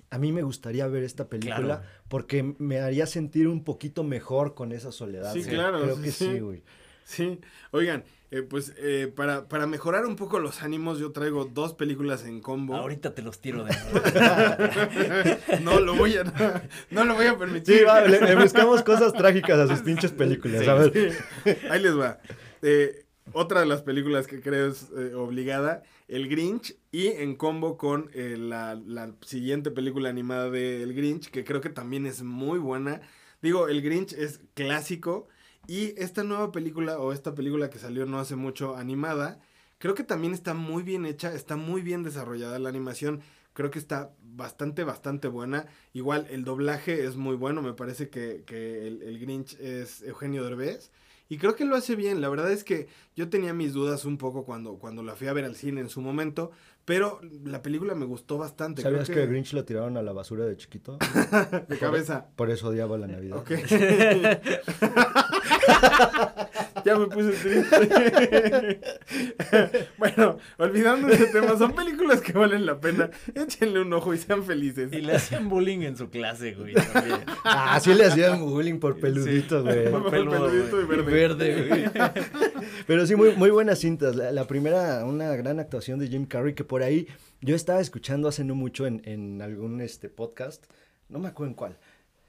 a 0.09 0.19
mí 0.19 0.33
me 0.33 0.43
gustaría 0.43 0.87
ver 0.89 1.05
esta 1.05 1.29
película 1.29 1.57
Claro. 1.61 1.83
porque 2.09 2.57
me 2.59 2.81
haría 2.81 3.07
sentir 3.07 3.47
un 3.47 3.63
poquito 3.63 4.03
mejor 4.03 4.55
con 4.55 4.73
esa 4.73 4.91
soledad. 4.91 5.33
Sí, 5.33 5.43
güey. 5.43 5.55
claro, 5.55 5.83
Creo 5.83 5.97
sí, 5.97 6.03
que 6.03 6.11
sí. 6.11 6.25
sí, 6.25 6.41
güey. 6.41 6.63
Sí, 7.05 7.41
oigan, 7.71 8.03
eh, 8.31 8.43
pues 8.43 8.74
eh, 8.78 9.12
para, 9.14 9.49
para 9.49 9.66
mejorar 9.66 10.07
un 10.07 10.16
poco 10.16 10.39
los 10.39 10.62
ánimos, 10.62 10.99
yo 10.99 11.12
traigo 11.12 11.45
dos 11.45 11.74
películas 11.74 12.24
en 12.24 12.41
combo. 12.41 12.76
Ahorita 12.76 13.14
te 13.14 13.22
los 13.22 13.41
tiro 13.41 13.64
de 13.64 13.74
no 15.62 15.81
lo 15.81 15.95
voy 15.97 16.16
a, 16.16 16.24
no, 16.91 17.05
lo 17.05 17.14
voy 17.14 17.26
a 17.26 17.37
permitir. 17.37 17.78
Sí, 17.78 17.85
va, 17.85 18.03
le, 18.03 18.20
le 18.20 18.37
buscamos 18.37 18.83
cosas 18.83 19.12
trágicas 19.12 19.59
a 19.59 19.66
sus 19.66 19.81
pinches 19.81 20.12
películas. 20.12 20.66
a 20.68 20.74
ver. 20.74 21.16
Ahí 21.70 21.83
les 21.83 21.99
va. 21.99 22.20
Eh, 22.62 23.05
otra 23.33 23.61
de 23.61 23.66
las 23.66 23.83
películas 23.83 24.26
que 24.26 24.41
creo 24.41 24.70
es 24.70 24.89
eh, 24.97 25.14
obligada, 25.14 25.83
El 26.09 26.28
Grinch, 26.28 26.76
y 26.91 27.09
en 27.09 27.37
combo 27.37 27.76
con 27.76 28.11
eh, 28.12 28.37
la, 28.39 28.74
la 28.74 29.14
siguiente 29.22 29.70
película 29.70 30.09
animada 30.09 30.51
de 30.51 30.83
El 30.83 30.95
Grinch, 30.95 31.31
que 31.31 31.45
creo 31.45 31.61
que 31.61 31.70
también 31.70 32.07
es 32.07 32.22
muy 32.22 32.59
buena. 32.59 33.01
Digo, 33.41 33.68
El 33.68 33.83
Grinch 33.83 34.12
es 34.14 34.41
clásico, 34.55 35.28
y 35.71 35.95
esta 35.97 36.25
nueva 36.25 36.51
película, 36.51 36.99
o 36.99 37.12
esta 37.12 37.33
película 37.33 37.71
que 37.71 37.79
salió 37.79 38.05
no 38.05 38.18
hace 38.18 38.35
mucho 38.35 38.75
animada, 38.75 39.39
creo 39.79 39.95
que 39.95 40.03
también 40.03 40.33
está 40.33 40.53
muy 40.53 40.83
bien 40.83 41.07
hecha, 41.07 41.33
está 41.33 41.55
muy 41.55 41.81
bien 41.83 42.03
desarrollada 42.03 42.59
la 42.59 42.68
animación. 42.68 43.21
Creo 43.53 43.71
que 43.71 43.79
está 43.79 44.11
bastante, 44.21 44.83
bastante 44.83 45.29
buena. 45.29 45.66
Igual 45.93 46.27
el 46.29 46.43
doblaje 46.43 47.05
es 47.05 47.14
muy 47.14 47.37
bueno. 47.37 47.62
Me 47.62 47.73
parece 47.73 48.09
que, 48.09 48.43
que 48.45 48.89
el, 48.89 49.01
el 49.03 49.21
Grinch 49.21 49.61
es 49.61 50.03
Eugenio 50.03 50.43
Derbez. 50.43 50.91
Y 51.29 51.39
creo 51.39 51.55
que 51.55 51.64
lo 51.64 51.77
hace 51.77 51.95
bien. 51.95 52.21
La 52.21 52.29
verdad 52.29 52.51
es 52.51 52.64
que 52.64 52.89
yo 53.14 53.29
tenía 53.29 53.55
mis 53.55 53.73
dudas 53.73 54.05
un 54.05 54.18
poco 54.18 54.45
cuando, 54.45 54.77
cuando 54.81 55.05
la 55.05 55.14
fui 55.14 55.29
a 55.29 55.33
ver 55.33 55.45
al 55.45 55.55
cine 55.55 55.81
en 55.81 55.89
su 55.89 56.01
momento. 56.01 56.51
Pero 56.85 57.21
la 57.45 57.62
película 57.62 57.95
me 57.95 58.07
gustó 58.07 58.39
bastante. 58.39 58.83
¿Sabías 58.83 59.05
creo 59.05 59.18
que 59.18 59.23
el 59.23 59.29
Grinch 59.29 59.53
lo 59.53 59.64
tiraron 59.64 59.97
a 59.97 60.03
la 60.03 60.12
basura 60.12 60.47
de 60.47 60.57
chiquito? 60.57 60.99
de 61.68 61.79
cabeza. 61.79 62.27
Por 62.35 62.51
eso 62.51 62.71
odiaba 62.71 62.99
la 62.99 63.07
Navidad. 63.07 63.45
ya 66.85 66.99
me 66.99 67.07
puse 67.07 67.33
triste. 67.33 68.81
bueno, 69.99 70.39
olvidando 70.59 71.09
ese 71.09 71.27
tema, 71.27 71.57
son 71.57 71.75
películas 71.75 72.21
que 72.21 72.33
valen 72.33 72.66
la 72.66 72.81
pena. 72.81 73.11
Échenle 73.35 73.81
un 73.81 73.93
ojo 73.93 74.14
y 74.14 74.18
sean 74.18 74.45
felices. 74.45 74.93
Y 74.93 75.01
le 75.01 75.14
hacían 75.14 75.49
bullying 75.49 75.81
en 75.81 75.97
su 75.97 76.11
clase, 76.11 76.53
güey, 76.55 76.75
también. 76.75 77.21
Ah, 77.45 77.79
sí 77.81 77.95
le 77.95 78.07
hacían 78.07 78.41
bullying 78.41 78.79
por 78.79 78.99
peludito, 78.99 79.62
güey. 79.62 79.91
Por 79.91 80.11
Peludo, 80.11 80.47
peludito 80.47 80.81
y 80.81 80.85
güey. 80.85 81.03
verde. 81.03 81.66
güey. 81.68 81.85
Pero 82.87 83.07
sí, 83.07 83.16
muy, 83.16 83.35
muy 83.37 83.51
buenas 83.51 83.79
cintas. 83.79 84.16
La, 84.16 84.33
la 84.33 84.47
primera, 84.47 85.05
una 85.05 85.35
gran 85.37 85.61
actuación 85.61 85.99
de 85.99 86.09
Jim 86.09 86.27
Carrey, 86.27 86.55
que 86.55 86.64
por 86.64 86.83
ahí 86.83 87.07
yo 87.41 87.57
estaba 87.57 87.81
escuchando 87.81 88.29
hace 88.29 88.45
no 88.45 88.55
mucho 88.55 88.87
en, 88.87 89.03
en 89.05 89.41
algún 89.43 89.81
este, 89.81 90.09
podcast, 90.09 90.64
no 91.09 91.18
me 91.18 91.29
acuerdo 91.29 91.51
en 91.51 91.55
cuál, 91.55 91.79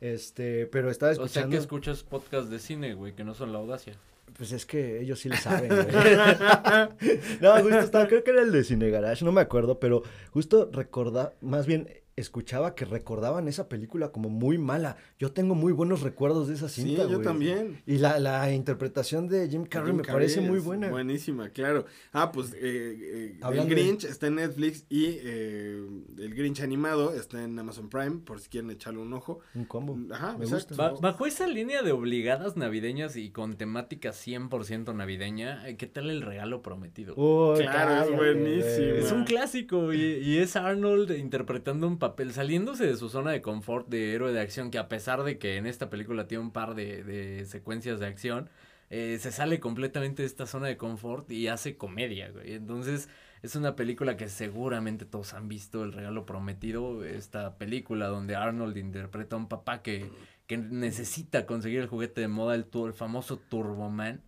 este, 0.01 0.65
pero 0.67 0.91
estaba 0.91 1.11
O 1.11 1.15
sea 1.15 1.23
escuchando... 1.25 1.51
que 1.51 1.57
escuchas 1.57 2.03
podcast 2.03 2.49
de 2.49 2.59
cine, 2.59 2.95
güey, 2.95 3.13
que 3.13 3.23
no 3.23 3.33
son 3.33 3.53
la 3.53 3.59
audacia. 3.59 3.95
Pues 4.37 4.51
es 4.51 4.65
que 4.65 5.01
ellos 5.01 5.19
sí 5.19 5.29
le 5.29 5.37
saben, 5.37 5.69
güey. 5.69 5.87
no, 7.41 7.61
justo 7.61 7.79
estaba, 7.79 8.07
creo 8.07 8.23
que 8.23 8.31
era 8.31 8.41
el 8.41 8.51
de 8.51 8.63
Cine 8.63 8.89
Garage, 8.89 9.23
no 9.25 9.31
me 9.31 9.41
acuerdo, 9.41 9.79
pero 9.79 10.03
justo 10.31 10.69
recordar, 10.71 11.35
más 11.41 11.67
bien 11.67 11.87
escuchaba 12.21 12.75
que 12.75 12.85
recordaban 12.85 13.47
esa 13.47 13.67
película 13.69 14.11
como 14.11 14.29
muy 14.29 14.57
mala. 14.57 14.97
Yo 15.19 15.31
tengo 15.31 15.55
muy 15.55 15.73
buenos 15.73 16.01
recuerdos 16.01 16.47
de 16.47 16.55
esa 16.55 16.69
Sí, 16.69 16.83
cinta, 16.83 17.03
yo 17.03 17.09
güey. 17.15 17.23
también. 17.23 17.81
Y 17.85 17.97
la, 17.97 18.19
la 18.19 18.51
interpretación 18.53 19.27
de 19.27 19.47
Jim 19.49 19.65
Carrey 19.65 19.87
Jim 19.87 19.97
me 19.97 20.03
parece 20.03 20.41
muy 20.41 20.59
buena. 20.59 20.89
Buenísima, 20.89 21.49
claro. 21.49 21.85
Ah, 22.13 22.31
pues 22.31 22.53
eh, 22.53 22.57
eh, 22.61 23.39
el 23.53 23.67
Grinch 23.67 24.03
está 24.05 24.27
en 24.27 24.35
Netflix 24.35 24.85
y 24.89 25.05
eh, 25.23 25.83
el 26.19 26.35
Grinch 26.35 26.61
animado 26.61 27.13
está 27.13 27.43
en 27.43 27.57
Amazon 27.57 27.89
Prime, 27.89 28.19
por 28.25 28.39
si 28.39 28.49
quieren 28.49 28.69
echarle 28.71 28.99
un 28.99 29.13
ojo. 29.13 29.39
Un 29.55 29.65
combo. 29.65 29.97
Ajá, 30.13 30.37
me 30.37 30.45
exacto. 30.45 30.69
gusta. 30.75 30.91
Ba- 30.91 30.99
bajo 30.99 31.25
esa 31.25 31.47
línea 31.47 31.81
de 31.81 31.91
obligadas 31.91 32.55
navideñas 32.57 33.15
y 33.15 33.31
con 33.31 33.55
temática 33.57 34.09
100% 34.11 34.95
navideña, 34.95 35.63
¿qué 35.77 35.87
tal 35.87 36.09
el 36.09 36.21
regalo 36.21 36.61
prometido? 36.61 37.15
Claro, 37.15 38.03
es 38.03 38.15
güey. 38.15 38.59
Es 38.99 39.11
un 39.11 39.23
clásico 39.25 39.93
y, 39.93 40.01
y 40.01 40.37
es 40.37 40.55
Arnold 40.55 41.11
interpretando 41.17 41.87
un 41.87 41.97
papel, 41.97 42.10
saliéndose 42.31 42.85
de 42.85 42.95
su 42.97 43.09
zona 43.09 43.31
de 43.31 43.41
confort 43.41 43.87
de 43.87 44.13
héroe 44.13 44.33
de 44.33 44.41
acción, 44.41 44.71
que 44.71 44.77
a 44.77 44.87
pesar 44.89 45.23
de 45.23 45.37
que 45.37 45.57
en 45.57 45.65
esta 45.65 45.89
película 45.89 46.27
tiene 46.27 46.43
un 46.43 46.51
par 46.51 46.75
de, 46.75 47.45
secuencias 47.45 47.99
de 47.99 48.07
acción, 48.07 48.49
eh, 48.89 49.17
se 49.19 49.31
sale 49.31 49.59
completamente 49.59 50.21
de 50.23 50.27
esta 50.27 50.45
zona 50.45 50.67
de 50.67 50.77
confort 50.77 51.31
y 51.31 51.47
hace 51.47 51.77
comedia, 51.77 52.29
güey. 52.29 52.53
Entonces 52.53 53.09
es 53.41 53.55
una 53.55 53.75
película 53.75 54.17
que 54.17 54.29
seguramente 54.29 55.05
todos 55.05 55.33
han 55.33 55.47
visto, 55.47 55.83
El 55.83 55.93
Regalo 55.93 56.25
Prometido, 56.25 57.03
esta 57.03 57.57
película 57.57 58.07
donde 58.07 58.35
Arnold 58.35 58.77
interpreta 58.77 59.35
a 59.35 59.39
un 59.39 59.47
papá 59.47 59.81
que, 59.81 60.11
que 60.45 60.57
necesita 60.57 61.45
conseguir 61.45 61.79
el 61.79 61.87
juguete 61.87 62.21
de 62.21 62.27
moda, 62.27 62.55
el, 62.55 62.67
el 62.71 62.93
famoso 62.93 63.37
Turboman. 63.37 64.21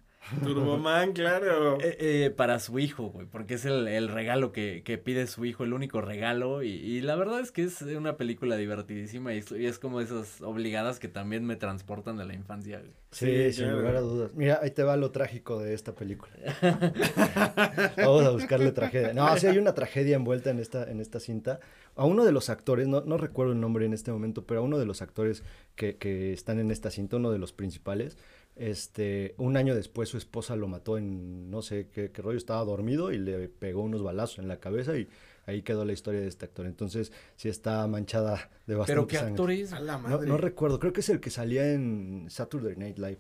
Turboman, 0.44 1.14
claro. 1.14 1.78
Eh, 1.82 1.98
eh, 2.00 2.30
para 2.36 2.60
su 2.60 2.80
hijo, 2.80 3.08
güey, 3.10 3.28
porque 3.28 3.56
es 3.56 3.66
el, 3.66 3.88
el 3.88 4.08
regalo 4.08 4.52
que, 4.52 4.82
que 4.84 4.98
pide 4.98 5.28
su 5.28 5.46
hijo, 5.46 5.64
el 5.64 5.74
único 5.74 6.02
regalo. 6.02 6.64
Y, 6.64 6.70
y 6.72 7.02
la 7.02 7.16
verdad 7.16 7.40
es 7.40 7.52
que 7.52 7.64
es 7.64 7.82
una 7.82 8.18
película 8.18 8.56
divertidísima 8.56 9.34
y 9.34 9.40
es, 9.40 9.52
y 9.52 9.66
es 9.66 9.80
como 9.80 10.02
esas 10.02 10.42
obligadas 10.42 11.00
que 11.00 11.08
también 11.08 11.46
me 11.46 11.56
transportan 11.56 12.20
a 12.20 12.26
la 12.26 12.34
infancia. 12.34 12.80
güey. 12.80 12.92
Sí, 13.12 13.26
Sí, 13.28 13.54
sin 13.54 13.64
claro. 13.66 13.80
lugar 13.80 13.96
a 13.98 14.02
dudas. 14.02 14.32
Mira, 14.34 14.60
ahí 14.64 14.72
te 14.72 14.84
va 14.84 14.98
lo 14.98 15.12
trágico 15.12 15.60
de 15.60 15.74
esta 15.74 15.94
película. 15.94 16.34
Vamos 17.98 18.24
a 18.26 18.30
buscarle 18.32 18.72
tragedia. 18.72 19.14
No, 19.14 19.36
sí 19.38 19.48
hay 19.48 19.58
una 19.58 19.74
tragedia 19.74 20.16
envuelta 20.16 20.50
en 20.50 20.60
esta, 20.60 20.90
en 20.90 21.00
esta 21.00 21.20
cinta. 21.20 21.60
A 21.96 22.06
uno 22.06 22.26
de 22.26 22.32
los 22.32 22.50
actores, 22.50 22.88
no, 22.88 23.02
no 23.02 23.18
recuerdo 23.18 23.54
el 23.54 23.60
nombre 23.60 23.86
en 23.86 23.94
este 23.94 24.12
momento, 24.12 24.46
pero 24.46 24.62
a 24.62 24.64
uno 24.64 24.80
de 24.80 24.86
los 24.86 25.02
actores 25.02 25.44
que, 25.76 25.98
que 25.98 26.34
están 26.34 26.60
en 26.60 26.72
esta 26.72 26.90
cinta, 26.90 27.18
uno 27.18 27.32
de 27.32 27.38
los 27.38 27.54
principales, 27.54 28.18
este, 28.56 29.34
un 29.38 29.58
año 29.58 29.76
después 29.76 30.10
su 30.10 30.18
esposa 30.18 30.56
lo 30.56 30.68
mató 30.68 30.98
en, 30.98 31.50
no 31.50 31.62
sé 31.62 31.90
qué, 31.92 32.12
qué 32.12 32.22
rollo, 32.22 32.38
estaba 32.38 32.64
dormido 32.64 33.12
y 33.12 33.18
le 33.18 33.50
pegó 33.50 33.82
unos 33.82 34.04
balazos 34.04 34.40
en 34.40 34.48
la 34.48 34.60
cabeza 34.60 34.98
y 34.98 35.08
ahí 35.46 35.62
quedó 35.62 35.86
la 35.86 35.94
historia 35.94 36.22
de 36.22 36.28
este 36.28 36.46
actor. 36.46 36.66
Entonces, 36.66 37.12
sí 37.36 37.50
está 37.50 37.86
manchada 37.88 38.50
de 38.68 38.76
bastante 38.76 38.94
Pero 38.94 39.08
qué 39.08 39.18
sangre. 39.18 39.32
actor 39.32 39.52
es. 39.52 39.74
A 39.74 39.80
la 39.80 39.98
No, 39.98 40.22
no 40.22 40.38
recuerdo, 40.38 40.80
creo 40.80 40.94
que 40.94 41.02
es 41.02 41.10
el 41.10 41.20
que 41.20 41.30
salía 41.30 41.72
en 41.72 42.28
Saturday 42.30 42.76
Night 42.76 42.98
Live. 42.98 43.20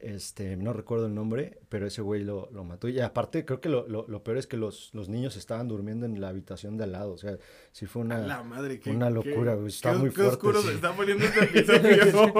Este, 0.00 0.56
no 0.56 0.72
recuerdo 0.72 1.06
el 1.06 1.14
nombre, 1.14 1.58
pero 1.68 1.84
ese 1.86 2.02
güey 2.02 2.22
lo, 2.22 2.48
lo 2.52 2.62
mató. 2.62 2.88
Y 2.88 3.00
aparte, 3.00 3.44
creo 3.44 3.60
que 3.60 3.68
lo, 3.68 3.88
lo, 3.88 4.06
lo 4.06 4.22
peor 4.22 4.38
es 4.38 4.46
que 4.46 4.56
los, 4.56 4.90
los 4.94 5.08
niños 5.08 5.36
estaban 5.36 5.66
durmiendo 5.66 6.06
en 6.06 6.20
la 6.20 6.28
habitación 6.28 6.76
de 6.76 6.84
al 6.84 6.92
lado. 6.92 7.12
O 7.12 7.18
sea, 7.18 7.36
sí 7.72 7.86
fue 7.86 8.02
una... 8.02 8.18
la 8.18 8.44
madre, 8.44 8.78
qué, 8.78 8.90
una 8.90 9.10
locura, 9.10 9.52
qué- 9.54 9.58
güey, 9.58 9.68
está 9.68 9.92
qué- 9.92 9.98
muy 9.98 10.10
fuerte, 10.10 10.32
oscuro 10.34 10.60
sí. 10.62 10.68
se 10.68 10.74
está 10.74 10.92
poniendo 10.94 11.24
este 11.24 11.44
episodio. 11.44 12.32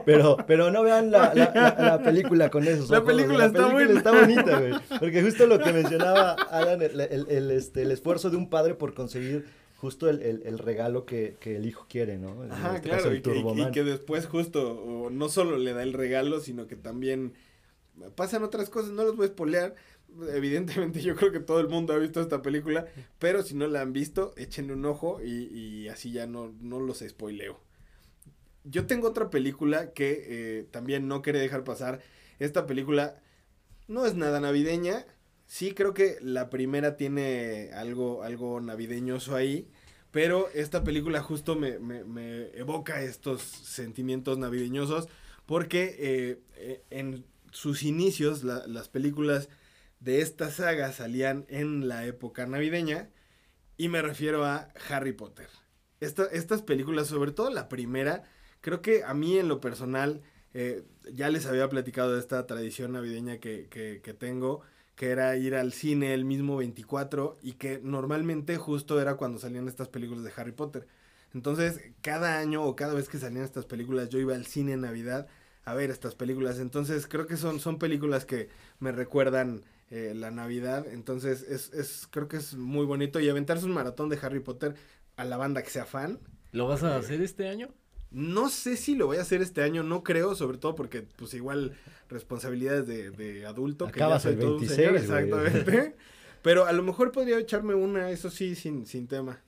Pero, 0.04 0.36
pero 0.46 0.70
no 0.72 0.82
vean 0.82 1.10
la, 1.12 1.32
la, 1.34 1.52
la- 1.54 1.76
la 1.78 2.02
película 2.02 2.50
con 2.50 2.66
esos 2.66 2.90
La 2.90 3.04
película 3.04 3.46
está 3.46 3.68
buena. 3.68 3.92
está 3.98 4.10
bonita, 4.12 4.58
güey. 4.58 4.72
Porque 4.98 5.22
justo 5.22 5.46
lo 5.46 5.58
que 5.60 5.72
mencionaba 5.72 6.32
Alan, 6.32 6.82
el, 6.82 7.00
el- 7.00 7.26
el, 7.28 7.50
este, 7.52 7.82
el 7.82 7.92
esfuerzo 7.92 8.30
de 8.30 8.36
un 8.36 8.50
padre 8.50 8.74
por 8.74 8.92
conseguir 8.94 9.46
justo 9.76 10.08
el, 10.08 10.22
el- 10.22 10.42
el 10.44 10.58
regalo 10.58 11.04
que, 11.04 11.36
que 11.40 11.56
el 11.56 11.66
hijo 11.66 11.86
quiere, 11.88 12.18
¿no? 12.18 12.42
Ajá, 12.44 12.76
este 12.76 12.88
claro, 12.88 13.10
el 13.10 13.18
y 13.18 13.22
que, 13.22 13.30
y- 13.68 13.72
que 13.72 13.84
después 13.84 14.26
justo 14.26 14.80
o 14.82 15.10
no 15.10 15.28
solo 15.28 15.58
le 15.58 15.72
da 15.74 15.82
el 15.82 15.92
regalo, 15.92 16.40
sino 16.40 16.66
que 16.66 16.76
también 16.76 17.34
pasan 18.16 18.42
otras 18.42 18.70
cosas, 18.70 18.90
no 18.92 19.04
los 19.04 19.16
voy 19.16 19.26
a 19.26 19.28
spoilear. 19.30 19.74
Evidentemente 20.32 21.00
yo 21.02 21.16
creo 21.16 21.32
que 21.32 21.40
todo 21.40 21.60
el 21.60 21.68
mundo 21.68 21.92
ha 21.92 21.98
visto 21.98 22.20
esta 22.20 22.40
película, 22.42 22.86
pero 23.18 23.42
si 23.42 23.54
no 23.54 23.66
la 23.66 23.80
han 23.80 23.92
visto, 23.92 24.32
échenle 24.36 24.72
un 24.74 24.84
ojo 24.86 25.20
y, 25.22 25.46
y 25.52 25.88
así 25.88 26.12
ya 26.12 26.26
no, 26.26 26.52
no 26.60 26.78
los 26.80 27.00
spoileo. 27.00 27.60
Yo 28.64 28.86
tengo 28.86 29.08
otra 29.08 29.28
película 29.30 29.92
que 29.92 30.24
eh, 30.60 30.66
también 30.70 31.06
no 31.08 31.20
quería 31.20 31.40
dejar 31.42 31.64
pasar. 31.64 32.00
Esta 32.38 32.66
película 32.66 33.20
no 33.88 34.06
es 34.06 34.14
nada 34.14 34.40
navideña. 34.40 35.04
Sí 35.46 35.72
creo 35.74 35.94
que 35.94 36.18
la 36.20 36.50
primera 36.50 36.96
tiene 36.96 37.70
algo, 37.74 38.22
algo 38.22 38.60
navideñoso 38.60 39.36
ahí. 39.36 39.68
Pero 40.10 40.48
esta 40.54 40.84
película 40.84 41.22
justo 41.22 41.56
me, 41.56 41.78
me- 41.78 42.04
me 42.04 42.46
evoca 42.56 43.02
estos 43.02 43.42
sentimientos 43.42 44.38
navideñosos. 44.38 45.08
Porque 45.46 45.96
eh, 45.98 46.40
eh, 46.56 46.82
en 46.90 47.24
sus 47.50 47.82
inicios 47.82 48.44
la- 48.44 48.66
las 48.66 48.88
películas 48.88 49.48
de 50.00 50.20
esta 50.22 50.50
saga 50.50 50.92
salían 50.92 51.46
en 51.48 51.88
la 51.88 52.06
época 52.06 52.46
navideña. 52.46 53.10
Y 53.76 53.88
me 53.88 54.02
refiero 54.02 54.44
a 54.44 54.68
Harry 54.88 55.12
Potter. 55.12 55.48
Esta- 56.00 56.26
estas 56.26 56.62
películas, 56.62 57.08
sobre 57.08 57.32
todo 57.32 57.50
la 57.50 57.68
primera, 57.68 58.24
creo 58.60 58.82
que 58.82 59.04
a 59.04 59.14
mí 59.14 59.38
en 59.38 59.48
lo 59.48 59.60
personal, 59.60 60.22
eh, 60.54 60.84
ya 61.12 61.28
les 61.30 61.46
había 61.46 61.68
platicado 61.68 62.12
de 62.14 62.20
esta 62.20 62.46
tradición 62.46 62.92
navideña 62.92 63.38
que, 63.38 63.68
que- 63.68 64.00
que 64.02 64.14
tengo, 64.14 64.60
que 64.96 65.10
era 65.10 65.36
ir 65.36 65.54
al 65.54 65.72
cine 65.72 66.14
el 66.14 66.24
mismo 66.24 66.56
24 66.56 67.38
y 67.42 67.52
que 67.54 67.80
normalmente 67.82 68.56
justo 68.56 69.00
era 69.00 69.16
cuando 69.16 69.38
salían 69.38 69.68
estas 69.68 69.88
películas 69.88 70.24
de 70.24 70.32
Harry 70.36 70.52
Potter. 70.52 70.86
Entonces, 71.34 71.80
cada 72.00 72.38
año 72.38 72.62
o 72.64 72.76
cada 72.76 72.94
vez 72.94 73.08
que 73.08 73.18
salían 73.18 73.44
estas 73.44 73.66
películas, 73.66 74.08
yo 74.08 74.20
iba 74.20 74.34
al 74.34 74.46
cine 74.46 74.72
en 74.72 74.82
Navidad 74.82 75.26
a 75.64 75.74
ver 75.74 75.90
estas 75.90 76.14
películas. 76.14 76.60
Entonces, 76.60 77.08
creo 77.08 77.26
que 77.26 77.36
son, 77.36 77.58
son 77.58 77.78
películas 77.78 78.24
que 78.24 78.50
me 78.78 78.92
recuerdan 78.92 79.62
eh, 79.90 80.12
la 80.14 80.30
Navidad. 80.30 80.86
Entonces, 80.86 81.42
es, 81.42 81.72
es, 81.72 82.06
creo 82.08 82.28
que 82.28 82.36
es 82.36 82.54
muy 82.54 82.86
bonito. 82.86 83.18
Y 83.18 83.28
aventarse 83.28 83.66
un 83.66 83.72
maratón 83.72 84.08
de 84.08 84.18
Harry 84.22 84.40
Potter 84.40 84.76
a 85.16 85.24
la 85.24 85.36
banda 85.36 85.62
que 85.62 85.70
sea 85.70 85.86
fan. 85.86 86.20
¿Lo 86.52 86.68
vas 86.68 86.84
a 86.84 86.96
hacer 86.96 87.20
este 87.20 87.48
año? 87.48 87.74
No 88.14 88.48
sé 88.48 88.76
si 88.76 88.94
lo 88.94 89.06
voy 89.06 89.16
a 89.16 89.22
hacer 89.22 89.42
este 89.42 89.62
año, 89.62 89.82
no 89.82 90.02
creo, 90.04 90.34
sobre 90.34 90.56
todo 90.58 90.74
porque, 90.74 91.02
pues 91.02 91.34
igual, 91.34 91.76
responsabilidades 92.08 92.86
de, 92.86 93.10
de 93.10 93.44
adulto. 93.44 93.86
que 93.88 93.98
ya 93.98 94.06
Acabas 94.06 94.22
soy 94.22 94.34
el 94.34 94.38
todo 94.38 94.54
un 94.54 94.60
26, 94.60 94.76
señor, 94.76 94.92
güey. 94.92 95.02
exactamente. 95.46 95.96
Pero 96.42 96.66
a 96.66 96.72
lo 96.72 96.82
mejor 96.82 97.10
podría 97.10 97.38
echarme 97.38 97.74
una, 97.74 98.10
eso 98.10 98.30
sí, 98.30 98.54
sin, 98.54 98.86
sin 98.86 99.08
tema. 99.08 99.40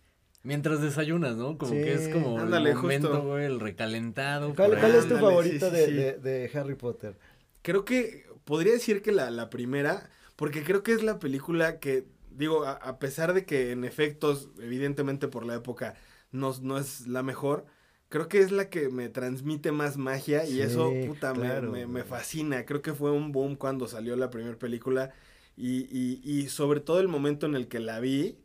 Mientras 0.43 0.81
desayunas, 0.81 1.37
¿no? 1.37 1.59
Como 1.59 1.73
Sí, 1.73 1.79
que 1.83 1.95
es 1.95 2.09
como 2.09 2.39
ándale, 2.39 2.71
el 2.71 2.77
momento, 2.77 3.23
güey, 3.23 3.45
el 3.47 3.61
recalentado. 3.61 4.55
¿Cuál, 4.55 4.73
es 4.75 5.09
tu 5.09 5.17
Ándale, 5.17 5.59
sí, 5.71 5.77
de, 5.77 5.87
sí, 5.87 5.93
de- 5.93 6.19
de 6.19 6.51
Harry 6.55 6.75
Potter? 6.75 7.19
Creo 7.63 7.85
que 7.85 8.27
podría 8.45 8.73
decir 8.73 9.03
que 9.03 9.13
la, 9.13 9.31
la 9.31 9.51
primera, 9.51 10.09
porque 10.37 10.63
creo 10.65 10.83
que 10.83 10.93
es 10.93 11.03
la 11.03 11.19
película 11.19 11.79
que, 11.81 12.07
digo, 12.31 12.65
a, 12.65 12.73
a 12.73 12.99
pesar 12.99 13.33
de 13.35 13.45
que 13.45 13.73
en 13.73 13.85
efectos, 13.85 14.51
evidentemente 14.61 15.29
por 15.29 15.45
la 15.45 15.55
época, 15.57 15.95
no, 16.31 16.55
no 16.63 16.79
es 16.79 17.07
la 17.09 17.23
mejor, 17.23 17.67
creo 18.09 18.29
que 18.29 18.41
es 18.41 18.53
la 18.53 18.69
que 18.71 18.89
me 18.89 19.09
transmite 19.09 19.73
más 19.73 19.97
magia 19.97 20.45
y 20.45 20.55
Sí, 20.55 20.61
eso, 20.63 20.93
puta, 21.07 21.33
me- 21.35 21.41
claro, 21.41 21.73
me, 21.73 22.05
fascina. 22.05 22.65
Creo 22.65 22.83
que 22.83 22.93
fue 22.95 23.11
un 23.13 23.33
boom 23.33 23.57
cuando 23.57 23.87
salió 23.89 24.17
la 24.17 24.31
primera 24.31 24.57
película 24.59 25.13
y, 25.57 25.87
y, 25.91 26.21
y 26.25 26.49
sobre 26.49 26.81
todo 26.81 27.01
el 27.01 27.09
momento 27.09 27.47
en 27.47 27.55
el 27.55 27.69
que 27.69 27.81
la 27.81 28.01
vi, 28.01 28.39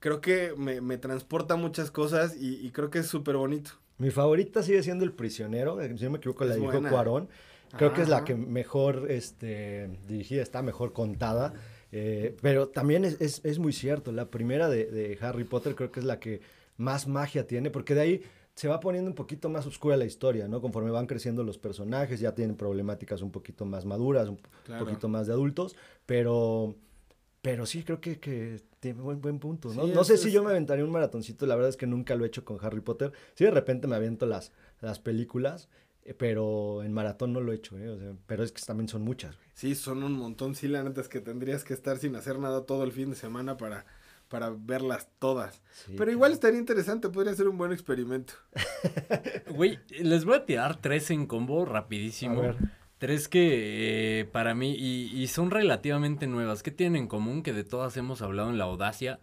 creo 0.00 0.20
que 0.20 0.54
me, 0.56 0.80
me 0.80 0.98
transporta 0.98 1.56
muchas 1.56 1.90
cosas 1.90 2.36
y, 2.36 2.56
y 2.64 2.70
creo 2.70 2.90
que 2.90 3.00
es 3.00 3.06
súper 3.06 3.36
bonito. 3.36 3.72
Mi 3.98 4.10
favorita 4.10 4.62
sigue 4.62 4.82
siendo 4.82 5.04
El 5.04 5.12
Prisionero, 5.12 5.80
eh, 5.80 5.94
si 5.98 6.04
no 6.04 6.10
me 6.12 6.18
equivoco, 6.18 6.44
la 6.44 6.54
Es 6.54 6.60
dijo 6.60 6.70
buena. 6.72 6.88
Cuarón. 6.90 7.28
Creo 7.76 7.92
que 7.92 8.02
es 8.02 8.08
la 8.08 8.24
que 8.24 8.34
mejor 8.34 9.06
este, 9.10 9.90
dirigida 10.08 10.42
está, 10.42 10.60
mejor 10.62 10.92
contada. 10.92 11.54
eh, 11.92 12.36
pero 12.42 12.68
también 12.68 13.04
es, 13.04 13.20
es- 13.20 13.40
es 13.44 13.58
muy 13.58 13.72
cierto, 13.72 14.10
la 14.12 14.30
primera 14.30 14.68
de, 14.68 14.86
de 14.86 15.18
Harry 15.20 15.44
Potter 15.44 15.74
creo 15.74 15.90
que 15.92 16.00
es 16.00 16.06
la 16.06 16.18
que 16.20 16.40
más 16.76 17.06
magia 17.08 17.46
tiene, 17.46 17.70
porque 17.70 17.94
de 17.94 18.00
ahí 18.00 18.22
se 18.60 18.68
va 18.68 18.78
poniendo 18.78 19.08
un 19.08 19.14
poquito 19.14 19.48
más 19.48 19.64
oscura 19.66 19.96
la 19.96 20.04
historia, 20.04 20.46
¿no? 20.46 20.60
Conforme 20.60 20.90
van 20.90 21.06
creciendo 21.06 21.42
los 21.44 21.56
personajes, 21.56 22.20
ya 22.20 22.34
tienen 22.34 22.56
problemáticas 22.56 23.22
un 23.22 23.30
poquito 23.30 23.64
más 23.64 23.86
maduras, 23.86 24.28
un 24.28 24.38
Claro. 24.64 24.84
poquito 24.84 25.08
más 25.08 25.26
de 25.26 25.32
adultos, 25.32 25.76
pero, 26.04 26.74
pero 27.40 27.64
sí 27.64 27.82
creo 27.84 28.02
que, 28.02 28.20
que 28.20 28.60
tiene 28.80 29.00
buen, 29.00 29.22
buen 29.22 29.38
punto, 29.38 29.72
¿no? 29.72 29.86
Sí, 29.86 29.92
no 29.94 30.02
es- 30.02 30.06
sé 30.08 30.18
si 30.18 30.30
yo 30.30 30.42
me 30.44 30.50
aventaría 30.50 30.84
un 30.84 30.90
maratoncito, 30.90 31.46
la 31.46 31.54
verdad 31.54 31.70
es 31.70 31.78
que 31.78 31.86
nunca 31.86 32.14
lo 32.16 32.24
he 32.24 32.28
hecho 32.28 32.44
con 32.44 32.58
Harry 32.60 32.80
Potter. 32.82 33.12
Sí, 33.34 33.44
de 33.44 33.50
repente 33.50 33.86
me 33.88 33.96
aviento 33.96 34.26
las, 34.26 34.52
las 34.82 34.98
películas, 34.98 35.70
eh, 36.04 36.12
pero 36.12 36.82
en 36.82 36.92
maratón 36.92 37.32
no 37.32 37.40
lo 37.40 37.52
he 37.52 37.56
hecho, 37.56 37.78
¿eh? 37.78 37.88
O 37.88 37.98
sea, 37.98 38.12
pero 38.26 38.44
es 38.44 38.52
que 38.52 38.60
también 38.60 38.88
son 38.88 39.00
muchas, 39.00 39.36
güey. 39.36 39.48
Sí, 39.54 39.74
son 39.74 40.02
un 40.02 40.12
montón. 40.12 40.54
Sí, 40.54 40.68
la 40.68 40.82
neta 40.82 41.00
es 41.00 41.08
que 41.08 41.20
tendrías 41.22 41.64
que 41.64 41.72
estar 41.72 41.96
sin 41.96 42.14
hacer 42.14 42.38
nada 42.38 42.66
todo 42.66 42.84
el 42.84 42.92
fin 42.92 43.08
de 43.08 43.16
semana 43.16 43.56
para, 43.56 43.86
para 44.30 44.50
verlas 44.50 45.08
todas. 45.18 45.60
Sí, 45.72 45.94
Pero 45.98 46.10
igual 46.10 46.32
estaría 46.32 46.58
interesante, 46.58 47.08
podría 47.10 47.34
ser 47.34 47.48
un 47.48 47.58
buen 47.58 47.72
experimento. 47.72 48.34
Güey, 49.50 49.80
les 50.00 50.24
voy 50.24 50.36
a 50.36 50.46
tirar 50.46 50.80
tres 50.80 51.10
en 51.10 51.26
combo 51.26 51.66
rapidísimo. 51.66 52.38
A 52.38 52.42
ver. 52.42 52.56
Tres 52.98 53.28
que 53.28 54.20
eh, 54.20 54.24
para 54.26 54.54
mí, 54.54 54.74
y, 54.78 55.10
y 55.20 55.26
son 55.26 55.50
relativamente 55.50 56.26
nuevas. 56.26 56.62
¿Qué 56.62 56.70
tienen 56.70 57.02
en 57.02 57.08
común? 57.08 57.42
Que 57.42 57.52
de 57.52 57.64
todas 57.64 57.96
hemos 57.96 58.22
hablado 58.22 58.50
en 58.50 58.58
La 58.58 58.64
Audacia. 58.64 59.20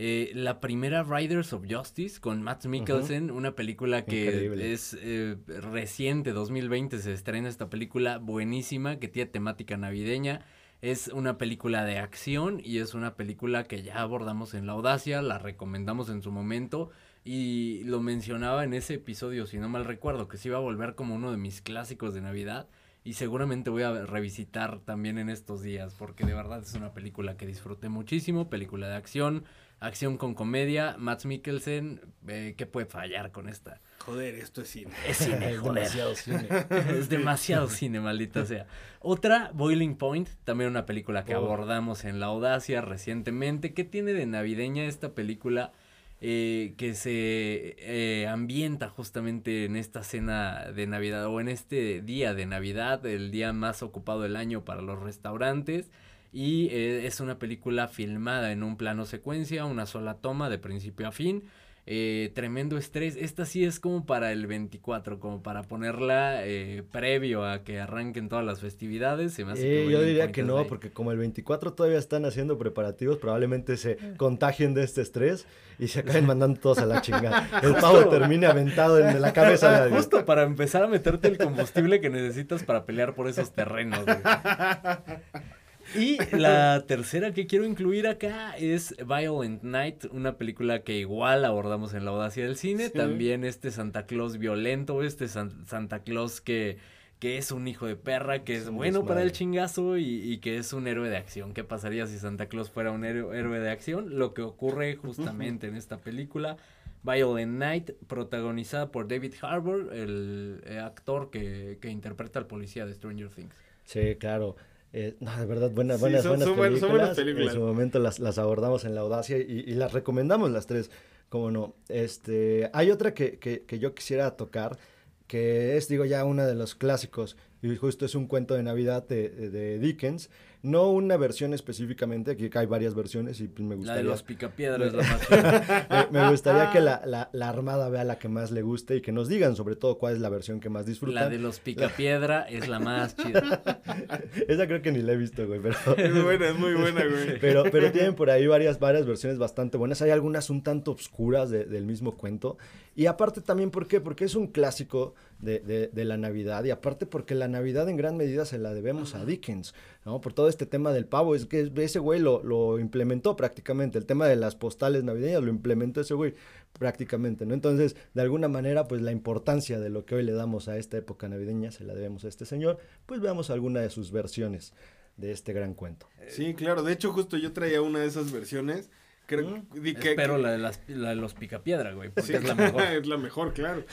Eh, 0.00 0.30
la 0.32 0.60
primera, 0.60 1.02
Riders 1.02 1.52
of 1.52 1.64
Justice, 1.68 2.20
con 2.20 2.40
Matt 2.40 2.66
Mikkelsen, 2.66 3.32
una 3.32 3.56
película 3.56 4.04
que 4.04 4.26
Increíble. 4.26 4.72
es 4.72 4.96
eh, 5.00 5.36
reciente, 5.46 6.30
2020 6.30 7.00
se 7.00 7.12
estrena 7.12 7.48
esta 7.48 7.68
película 7.68 8.18
buenísima, 8.18 9.00
que 9.00 9.08
tiene 9.08 9.28
temática 9.28 9.76
navideña. 9.76 10.46
Es 10.80 11.08
una 11.08 11.38
película 11.38 11.84
de 11.84 11.98
acción 11.98 12.60
y 12.62 12.78
es 12.78 12.94
una 12.94 13.16
película 13.16 13.64
que 13.64 13.82
ya 13.82 14.00
abordamos 14.00 14.54
en 14.54 14.66
La 14.66 14.74
Audacia, 14.74 15.20
la 15.22 15.38
recomendamos 15.38 16.08
en 16.08 16.22
su 16.22 16.30
momento 16.30 16.90
y 17.24 17.82
lo 17.82 18.00
mencionaba 18.00 18.62
en 18.62 18.72
ese 18.72 18.94
episodio, 18.94 19.48
si 19.48 19.58
no 19.58 19.68
mal 19.68 19.84
recuerdo, 19.84 20.28
que 20.28 20.36
se 20.36 20.48
iba 20.48 20.56
a 20.56 20.60
volver 20.60 20.94
como 20.94 21.16
uno 21.16 21.32
de 21.32 21.36
mis 21.36 21.62
clásicos 21.62 22.14
de 22.14 22.20
Navidad 22.20 22.68
y 23.02 23.14
seguramente 23.14 23.70
voy 23.70 23.82
a 23.82 24.06
revisitar 24.06 24.78
también 24.78 25.18
en 25.18 25.30
estos 25.30 25.62
días 25.62 25.96
porque 25.98 26.24
de 26.24 26.34
verdad 26.34 26.62
es 26.62 26.74
una 26.74 26.94
película 26.94 27.36
que 27.36 27.46
disfruté 27.46 27.88
muchísimo, 27.88 28.48
película 28.48 28.86
de 28.86 28.94
acción, 28.94 29.46
acción 29.80 30.16
con 30.16 30.34
comedia, 30.34 30.96
Matt 30.98 31.24
Mikkelsen, 31.24 32.00
eh, 32.26 32.54
¿qué 32.56 32.66
puede 32.66 32.86
fallar 32.86 33.30
con 33.32 33.48
esta? 33.48 33.80
Joder, 33.98 34.34
esto 34.36 34.62
es 34.62 34.68
cine. 34.68 34.92
Es 35.06 35.18
cine, 35.18 35.52
Es 35.54 35.62
demasiado 35.62 36.14
cine. 36.14 36.48
es 36.90 37.08
demasiado 37.08 37.68
cine, 37.68 38.00
maldita 38.00 38.44
sea. 38.46 38.66
Otra, 39.00 39.50
Boiling 39.54 39.96
Point, 39.96 40.28
también 40.44 40.70
una 40.70 40.86
película 40.86 41.24
que 41.24 41.34
Oh. 41.34 41.38
abordamos 41.38 42.04
en 42.04 42.20
La 42.20 42.26
Audacia 42.26 42.80
recientemente. 42.80 43.74
¿Qué 43.74 43.84
tiene 43.84 44.12
de 44.12 44.26
navideña 44.26 44.84
esta 44.84 45.14
película? 45.14 45.72
eh, 46.20 46.74
que 46.76 46.94
se 46.96 47.76
eh, 47.78 48.26
ambienta 48.26 48.88
justamente 48.88 49.64
en 49.66 49.76
esta 49.76 50.02
cena 50.02 50.64
de 50.72 50.88
Navidad 50.88 51.26
o 51.28 51.40
en 51.40 51.46
este 51.48 52.02
día 52.02 52.34
de 52.34 52.44
Navidad, 52.44 53.06
el 53.06 53.30
día 53.30 53.52
más 53.52 53.84
ocupado 53.84 54.22
del 54.22 54.34
año 54.34 54.64
para 54.64 54.82
los 54.82 55.00
restaurantes. 55.00 55.92
Y 56.32 56.68
eh, 56.70 57.06
es 57.06 57.20
una 57.20 57.38
película 57.38 57.88
filmada 57.88 58.52
en 58.52 58.62
un 58.62 58.76
plano 58.76 59.06
secuencia, 59.06 59.64
una 59.64 59.86
sola 59.86 60.14
toma 60.14 60.50
de 60.50 60.58
principio 60.58 61.08
a 61.08 61.12
fin. 61.12 61.44
Eh, 61.90 62.32
tremendo 62.34 62.76
estrés. 62.76 63.16
Esta 63.16 63.46
sí 63.46 63.64
es 63.64 63.80
como 63.80 64.04
para 64.04 64.30
el 64.30 64.46
24, 64.46 65.18
como 65.20 65.42
para 65.42 65.62
ponerla 65.62 66.44
eh, 66.44 66.82
previo 66.92 67.46
a 67.46 67.64
que 67.64 67.80
arranquen 67.80 68.28
todas 68.28 68.44
las 68.44 68.60
festividades. 68.60 69.32
Se 69.32 69.46
me 69.46 69.52
hace 69.52 69.62
Eh, 69.62 69.86
que 69.86 69.92
yo 69.92 70.02
diría 70.02 70.30
que 70.30 70.42
no, 70.42 70.66
porque 70.66 70.90
como 70.90 71.12
el 71.12 71.16
24 71.16 71.72
todavía 71.72 71.98
están 71.98 72.26
haciendo 72.26 72.58
preparativos, 72.58 73.16
probablemente 73.16 73.78
se 73.78 73.96
contagien 74.18 74.74
de 74.74 74.84
este 74.84 75.00
estrés 75.00 75.46
y 75.78 75.88
se 75.88 76.00
acaben 76.00 76.26
mandando 76.26 76.60
todos 76.60 76.76
a 76.76 76.84
la 76.84 77.00
chingada. 77.00 77.48
El 77.62 77.74
pavo 77.76 78.06
termine 78.10 78.46
aventado 78.46 78.98
en 78.98 79.22
la 79.22 79.32
cabeza 79.32 79.86
de. 79.86 79.90
Justo 79.96 80.26
para 80.26 80.42
empezar 80.42 80.84
a 80.84 80.88
meterte 80.88 81.28
el 81.28 81.38
combustible 81.38 82.02
que 82.02 82.10
necesitas 82.10 82.64
para 82.64 82.84
pelear 82.84 83.14
por 83.14 83.28
esos 83.28 83.54
terrenos. 83.54 84.04
güey. 84.04 84.18
Y 85.94 86.18
la 86.36 86.84
tercera 86.86 87.32
que 87.32 87.46
quiero 87.46 87.64
incluir 87.64 88.06
acá 88.06 88.56
es 88.56 88.94
Violent 89.06 89.62
Night, 89.62 90.04
una 90.10 90.36
película 90.36 90.82
que 90.82 90.98
igual 90.98 91.44
abordamos 91.44 91.94
en 91.94 92.04
la 92.04 92.10
audacia 92.10 92.44
del 92.44 92.56
cine. 92.56 92.88
Sí. 92.88 92.92
También 92.94 93.44
este 93.44 93.70
Santa 93.70 94.06
Claus 94.06 94.38
violento, 94.38 95.02
este 95.02 95.28
San- 95.28 95.66
Santa 95.66 96.00
Claus 96.00 96.40
que, 96.40 96.76
que 97.18 97.38
es 97.38 97.52
un 97.52 97.68
hijo 97.68 97.86
de 97.86 97.96
perra, 97.96 98.44
que 98.44 98.56
es, 98.56 98.68
bueno 98.68 99.04
para 99.06 99.22
el 99.22 99.32
chingazo 99.32 99.96
y, 99.96 100.04
y 100.04 100.38
que 100.38 100.58
es 100.58 100.72
un 100.72 100.86
héroe 100.86 101.08
de 101.08 101.16
acción. 101.16 101.54
¿Qué 101.54 101.64
pasaría 101.64 102.06
si 102.06 102.18
Santa 102.18 102.46
Claus 102.46 102.70
fuera 102.70 102.90
un 102.90 103.04
héroe, 103.04 103.38
héroe 103.38 103.58
de 103.58 103.70
acción? 103.70 104.18
Lo 104.18 104.34
que 104.34 104.42
ocurre 104.42 104.96
justamente 104.96 105.68
en 105.68 105.76
esta 105.76 105.98
película. 105.98 106.56
Violent 107.04 107.52
Night, 107.58 107.90
protagonizada 108.08 108.90
por 108.90 109.06
David 109.06 109.34
Harbour, 109.40 109.90
el 109.94 110.60
eh, 110.66 110.80
actor 110.80 111.30
que, 111.30 111.78
que 111.80 111.90
interpreta 111.90 112.40
al 112.40 112.46
policía 112.46 112.84
de 112.86 112.92
Stranger 112.92 113.28
Things. 113.30 113.54
Sí, 113.84 114.16
claro. 114.16 114.56
Eh, 114.92 115.16
no, 115.20 115.36
de 115.38 115.46
verdad, 115.46 115.70
buenas, 115.70 115.96
Sí, 115.98 116.00
buenas, 116.00 116.22
son- 116.22 116.30
buenas, 116.30 116.48
son 116.48 116.56
buen- 116.56 116.68
películas. 116.70 116.80
son 116.80 116.90
buenas 116.98 117.16
películas. 117.16 117.48
En 117.48 117.54
su 117.54 117.66
momento 117.66 117.98
las, 117.98 118.18
las 118.20 118.38
abordamos 118.38 118.84
en 118.84 118.94
la 118.94 119.02
audacia 119.02 119.36
y, 119.38 119.64
y 119.66 119.74
las 119.74 119.92
recomendamos 119.92 120.50
las 120.50 120.66
tres, 120.66 120.90
como 121.28 121.50
no. 121.50 121.74
Este, 121.88 122.70
hay 122.72 122.90
otra 122.90 123.12
que, 123.14 123.38
que, 123.38 123.62
que 123.62 123.78
yo 123.78 123.94
quisiera 123.94 124.30
tocar, 124.36 124.78
que 125.26 125.76
es, 125.76 125.88
digo, 125.88 126.04
ya 126.06 126.24
una 126.24 126.46
de 126.46 126.54
los 126.54 126.74
clásicos, 126.74 127.36
y 127.60 127.76
justo 127.76 128.06
es 128.06 128.14
un 128.14 128.26
cuento 128.26 128.54
de 128.54 128.62
Navidad 128.62 129.06
de, 129.06 129.28
de 129.28 129.78
Dickens, 129.78 130.30
no 130.62 130.90
una 130.90 131.16
versión 131.16 131.54
específicamente, 131.54 132.32
aquí 132.32 132.50
hay 132.52 132.66
varias 132.66 132.94
versiones 132.94 133.40
y 133.40 133.48
pues 133.48 133.60
me 133.66 133.74
La 133.74 133.74
de 133.74 133.76
gustaría... 133.78 134.02
los 134.10 134.22
picapiedras, 134.22 134.92
la 134.92 135.02
más 135.04 135.28
chida. 135.28 136.08
me, 136.12 136.20
me 136.20 136.30
gustaría 136.30 136.70
que 136.72 136.80
la, 136.80 137.02
la, 137.06 137.28
la 137.32 137.48
Armada 137.48 137.88
vea 137.88 138.04
la 138.04 138.18
que 138.18 138.28
más 138.28 138.50
le 138.50 138.62
guste 138.62 138.96
y 138.96 139.00
que 139.00 139.12
nos 139.12 139.28
digan 139.28 139.54
sobre 139.56 139.76
todo 139.76 139.98
cuál 139.98 140.14
es 140.14 140.20
la 140.20 140.28
versión 140.28 140.60
que 140.60 140.68
más 140.68 140.84
disfrutan. 140.86 141.14
La 141.14 141.28
de 141.28 141.38
los 141.38 141.60
picapiedra 141.60 142.42
es 142.48 142.68
la 142.68 142.80
más 142.80 143.16
chida. 143.16 143.62
Esa 144.48 144.66
creo 144.66 144.82
que 144.82 144.92
ni 144.92 145.00
la 145.02 145.12
he 145.12 145.16
visto, 145.16 145.46
güey, 145.46 145.60
pero... 145.60 145.76
Es 145.96 146.22
buena, 146.24 146.48
es 146.48 146.58
muy 146.58 146.74
buena, 146.74 147.02
güey. 147.04 147.38
Pero, 147.40 147.62
pero 147.70 147.92
tienen 147.92 148.14
por 148.14 148.30
ahí 148.30 148.46
varias, 148.46 148.78
varias 148.80 149.06
versiones 149.06 149.38
bastante 149.38 149.76
buenas. 149.78 150.02
Hay 150.02 150.10
algunas 150.10 150.50
un 150.50 150.62
tanto 150.62 150.90
obscuras 150.90 151.50
de- 151.50 151.64
del 151.66 151.84
mismo 151.86 152.16
cuento. 152.16 152.56
Y 152.98 153.06
aparte 153.06 153.40
también, 153.40 153.70
¿por 153.70 153.86
qué? 153.86 154.00
Porque 154.00 154.24
es 154.24 154.34
un 154.34 154.48
clásico 154.48 155.14
de, 155.38 155.60
de- 155.60 155.86
de 155.86 156.04
la 156.04 156.16
Navidad. 156.16 156.64
Y 156.64 156.70
aparte 156.70 157.06
porque 157.06 157.36
la 157.36 157.46
Navidad 157.46 157.88
en 157.88 157.96
gran 157.96 158.16
medida 158.16 158.44
se 158.44 158.58
la 158.58 158.74
debemos 158.74 159.14
a 159.14 159.24
Dickens, 159.24 159.72
¿no? 160.04 160.20
Por 160.20 160.32
todo 160.32 160.48
este 160.48 160.66
tema 160.66 160.90
del 160.92 161.06
pavo. 161.06 161.36
Es 161.36 161.46
que 161.46 161.70
ese 161.76 162.00
güey 162.00 162.18
lo, 162.18 162.42
lo 162.42 162.80
implementó 162.80 163.36
prácticamente. 163.36 163.98
El 163.98 164.04
tema 164.06 164.26
de 164.26 164.34
las 164.34 164.56
postales 164.56 165.04
navideñas 165.04 165.44
lo 165.44 165.50
implementó 165.50 166.00
ese 166.00 166.14
güey 166.14 166.34
prácticamente, 166.76 167.46
¿no? 167.46 167.54
Entonces, 167.54 167.94
de 168.14 168.22
alguna 168.22 168.48
manera, 168.48 168.88
pues 168.88 169.00
la 169.00 169.12
importancia 169.12 169.78
de 169.78 169.90
lo 169.90 170.04
que 170.04 170.16
hoy 170.16 170.24
le 170.24 170.32
damos 170.32 170.66
a 170.66 170.76
esta 170.76 170.96
época 170.96 171.28
navideña 171.28 171.70
se 171.70 171.84
la 171.84 171.94
debemos 171.94 172.24
a 172.24 172.28
este 172.28 172.46
señor. 172.46 172.78
Pues 173.06 173.20
veamos 173.20 173.50
alguna 173.50 173.80
de 173.80 173.90
sus 173.90 174.10
versiones 174.10 174.72
de 175.16 175.30
este 175.30 175.52
gran 175.52 175.74
cuento. 175.74 176.08
Sí, 176.26 176.52
claro. 176.54 176.82
De 176.82 176.94
hecho, 176.94 177.12
justo 177.12 177.36
yo 177.36 177.52
traía 177.52 177.80
una 177.80 178.00
de 178.00 178.06
esas 178.06 178.32
versiones. 178.32 178.90
Creo 179.28 179.62
di 179.74 179.94
que- 179.94 180.10
Espero 180.10 180.36
que- 180.36 180.42
la 180.42 180.50
de, 180.52 180.58
las, 180.58 180.80
la 180.88 181.10
de 181.10 181.16
los 181.16 181.34
picapiedra, 181.34 181.92
güey, 181.92 182.08
porque 182.08 182.22
Sí, 182.26 182.32
es 182.34 182.42
la 182.44 182.54
mejor. 182.54 182.82
es 182.82 183.06
la 183.06 183.16
mejor, 183.18 183.52
claro. 183.52 183.84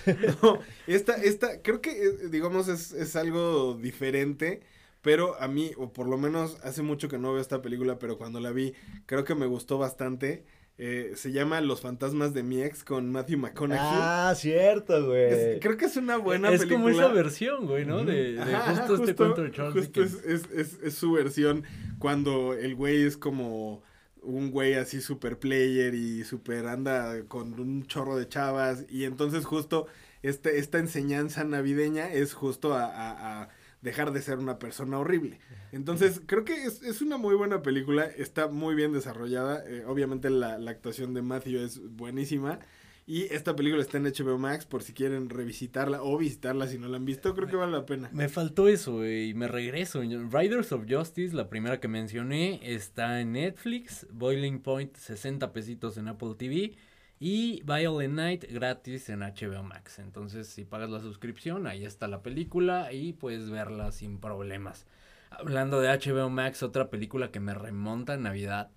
No, 0.42 0.60
esta, 0.88 1.14
esta, 1.22 1.62
creo 1.62 1.82
que, 1.82 1.92
eh, 1.92 2.30
digamos, 2.32 2.70
es, 2.70 2.94
es 2.94 3.16
algo 3.18 3.74
diferente, 3.76 4.62
pero 5.02 5.40
a 5.42 5.48
mí, 5.50 5.72
o 5.78 5.92
por 5.94 6.08
lo 6.08 6.18
menos 6.18 6.58
hace 6.64 6.82
mucho 6.82 7.10
que 7.10 7.18
no 7.20 7.34
veo 7.34 7.42
esta 7.42 7.62
película, 7.62 8.00
pero 8.00 8.18
cuando 8.18 8.40
la 8.40 8.52
vi, 8.52 8.74
creo 9.06 9.24
que 9.26 9.36
me 9.36 9.46
gustó 9.46 9.78
bastante. 9.78 10.46
Eh, 10.78 11.14
se 11.16 11.32
llama 11.32 11.62
Los 11.62 11.80
fantasmas 11.80 12.34
de 12.34 12.44
mi 12.44 12.62
ex 12.62 12.84
con 12.84 13.10
Matthew 13.10 13.38
McConaughey. 13.40 13.80
Ah, 13.82 14.34
cierto, 14.36 15.06
güey. 15.08 15.32
Es- 15.32 15.60
creo 15.62 15.78
que 15.78 15.86
es 15.86 15.96
una 15.96 16.18
buena 16.18 16.50
es 16.52 16.60
película. 16.66 16.84
como 16.84 16.90
esa 16.90 17.08
versión, 17.14 17.66
güey, 17.66 17.86
¿no? 17.86 18.04
De, 18.04 18.34
de 18.34 18.42
Ajá, 18.42 18.76
justo, 18.88 18.96
este 18.96 19.16
cuento 19.16 19.42
de 19.44 19.52
Charles 19.52 19.74
justo 19.74 20.04
es, 20.04 20.16
es, 20.26 20.50
es- 20.54 20.80
es 20.84 20.94
su 20.96 21.14
versión 21.14 21.64
cuando 21.98 22.54
el 22.54 22.76
güey 22.76 23.04
es 23.04 23.16
como 23.16 23.84
un 24.26 24.52
güey 24.52 24.74
así 24.76 25.02
super 25.02 25.38
player 25.40 25.94
y 25.96 26.24
super 26.24 26.68
anda 26.68 27.24
con 27.28 27.60
un 27.60 27.86
chorro 27.88 28.18
de 28.18 28.28
chavas 28.28 28.86
y 28.90 29.06
entonces 29.06 29.46
justo 29.46 29.88
este, 30.24 30.58
esta 30.60 30.80
enseñanza 30.80 31.44
navideña 31.44 32.12
es 32.12 32.34
justo 32.34 32.74
a, 32.74 32.86
a- 32.86 33.44
a 33.44 33.50
dejar 33.82 34.12
de 34.14 34.22
ser 34.24 34.40
una 34.40 34.58
persona 34.58 34.98
horrible. 34.98 35.40
Entonces 35.72 36.20
creo 36.26 36.44
que 36.44 36.64
es, 36.64 36.82
es 36.82 37.02
una 37.04 37.18
muy 37.18 37.36
buena 37.36 37.62
película, 37.62 38.06
está 38.06 38.48
muy 38.48 38.74
bien 38.74 38.94
desarrollada, 38.94 39.64
eh, 39.68 39.84
obviamente 39.86 40.32
la, 40.32 40.58
la 40.58 40.72
actuación 40.72 41.14
de 41.14 41.22
Matthew 41.22 41.60
es 41.60 41.80
buenísima. 41.96 42.60
Y 43.08 43.32
esta 43.34 43.56
película 43.56 43.84
está 43.84 43.98
en 43.98 44.06
HBO 44.06 44.40
Max 44.40 44.66
por 44.66 44.82
si 44.82 44.94
quieren 44.94 45.30
revisitarla 45.30 46.02
o 46.02 46.18
visitarla 46.18 46.68
si 46.68 46.80
no 46.80 46.88
la 46.88 46.98
han 46.98 47.06
visto, 47.06 47.36
creo 47.36 47.48
que 47.48 47.56
vale 47.56 47.72
la 47.72 47.86
pena. 47.86 48.10
Me 48.12 48.30
faltó 48.30 48.68
eso, 48.68 49.08
y 49.08 49.36
me 49.36 49.48
regreso. 49.48 50.02
Riders 50.02 50.72
of 50.72 50.86
Justice, 50.90 51.36
la 51.36 51.48
primera 51.48 51.80
que 51.80 51.88
mencioné, 51.88 52.60
está 52.64 53.22
en 53.22 53.34
Netflix. 53.34 54.08
Boiling 54.12 54.60
Point, 54.60 54.96
60 54.96 55.54
pesitos 55.54 55.98
en 55.98 56.08
Apple 56.08 56.34
TV. 56.36 56.76
Y 57.20 57.62
Violent 57.64 58.16
Night, 58.16 58.46
gratis 58.52 59.08
en 59.10 59.20
HBO 59.20 59.62
Max. 59.62 60.00
Entonces, 60.00 60.48
si 60.48 60.66
pagas 60.66 60.90
la 60.90 61.00
suscripción, 61.00 61.68
ahí 61.68 61.86
está 61.86 62.08
la 62.08 62.24
película 62.24 62.92
y 62.92 63.14
puedes 63.14 63.52
verla 63.52 63.92
sin 63.92 64.20
problemas. 64.20 64.88
Hablando 65.30 65.80
de 65.80 65.90
HBO 65.90 66.30
Max, 66.30 66.64
otra 66.64 66.90
película 66.90 67.30
que 67.30 67.40
me 67.40 67.54
remonta 67.54 68.14
a 68.14 68.18
Navidad. 68.18 68.72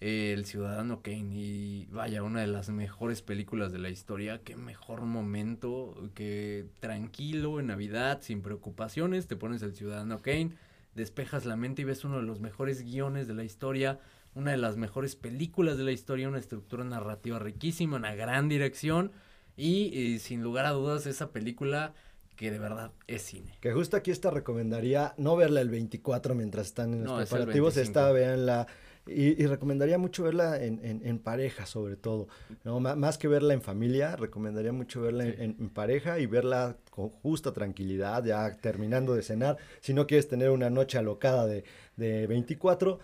Eh, 0.00 0.32
El 0.32 0.44
Ciudadano 0.44 1.02
Kane 1.02 1.34
y 1.34 1.86
vaya, 1.90 2.22
una 2.22 2.40
de 2.40 2.46
las 2.46 2.68
mejores 2.70 3.22
películas 3.22 3.72
de 3.72 3.78
la 3.78 3.90
historia. 3.90 4.40
Qué 4.42 4.56
mejor 4.56 5.02
momento, 5.02 6.10
que 6.14 6.66
tranquilo 6.80 7.60
en 7.60 7.66
Navidad, 7.66 8.20
sin 8.22 8.42
preocupaciones, 8.42 9.26
te 9.26 9.36
pones 9.36 9.62
el 9.62 9.74
Ciudadano 9.74 10.20
Kane, 10.20 10.50
despejas 10.94 11.44
la 11.46 11.56
mente 11.56 11.82
y 11.82 11.84
ves 11.84 12.04
uno 12.04 12.16
de 12.16 12.22
los 12.22 12.40
mejores 12.40 12.82
guiones 12.82 13.26
de 13.26 13.34
la 13.34 13.44
historia, 13.44 13.98
una 14.34 14.52
de 14.52 14.56
las 14.56 14.76
mejores 14.76 15.16
películas 15.16 15.78
de 15.78 15.84
la 15.84 15.92
historia, 15.92 16.28
una 16.28 16.38
estructura 16.38 16.84
narrativa 16.84 17.38
riquísima, 17.38 17.96
una 17.96 18.14
gran 18.14 18.48
dirección 18.48 19.10
y, 19.56 20.14
eh, 20.14 20.18
sin 20.20 20.42
lugar 20.42 20.66
a 20.66 20.70
dudas 20.70 21.06
esa 21.06 21.32
película 21.32 21.92
que 22.36 22.52
de 22.52 22.60
verdad 22.60 22.92
es 23.08 23.22
cine. 23.22 23.58
Que 23.60 23.72
justo 23.72 23.96
aquí 23.96 24.12
esta 24.12 24.30
recomendaría 24.30 25.12
no 25.18 25.34
verla 25.34 25.60
el 25.60 25.70
24 25.70 26.36
mientras 26.36 26.66
están 26.68 26.92
en 26.94 27.02
los 27.02 27.10
No, 27.10 27.16
preparativos, 27.16 27.74
25. 27.74 27.80
esta 27.82 28.12
véanla. 28.12 28.68
Y, 29.08 29.42
y 29.42 29.46
recomendaría 29.46 29.98
mucho 29.98 30.22
verla 30.24 30.62
en, 30.62 30.84
en- 30.84 31.00
en 31.06 31.18
pareja, 31.18 31.66
sobre 31.66 31.96
todo. 31.96 32.28
¿no? 32.64 32.78
Má- 32.80 32.94
más 32.96 33.18
que 33.18 33.28
verla 33.28 33.54
en 33.54 33.62
familia, 33.62 34.16
recomendaría 34.16 34.72
mucho 34.72 35.00
verla 35.02 35.24
en, 35.24 35.32
Sí. 35.36 35.42
en- 35.42 35.56
en 35.60 35.68
pareja 35.70 36.18
y 36.18 36.26
verla 36.26 36.76
con 36.90 37.08
justa 37.10 37.52
tranquilidad, 37.52 38.24
ya 38.24 38.52
terminando 38.56 39.14
de 39.14 39.22
cenar. 39.22 39.56
Si 39.80 39.94
no 39.94 40.06
quieres 40.06 40.28
tener 40.28 40.50
una 40.50 40.70
noche 40.70 40.98
alocada 40.98 41.46
de, 41.46 41.64
de 41.96 42.26
24, 42.26 42.98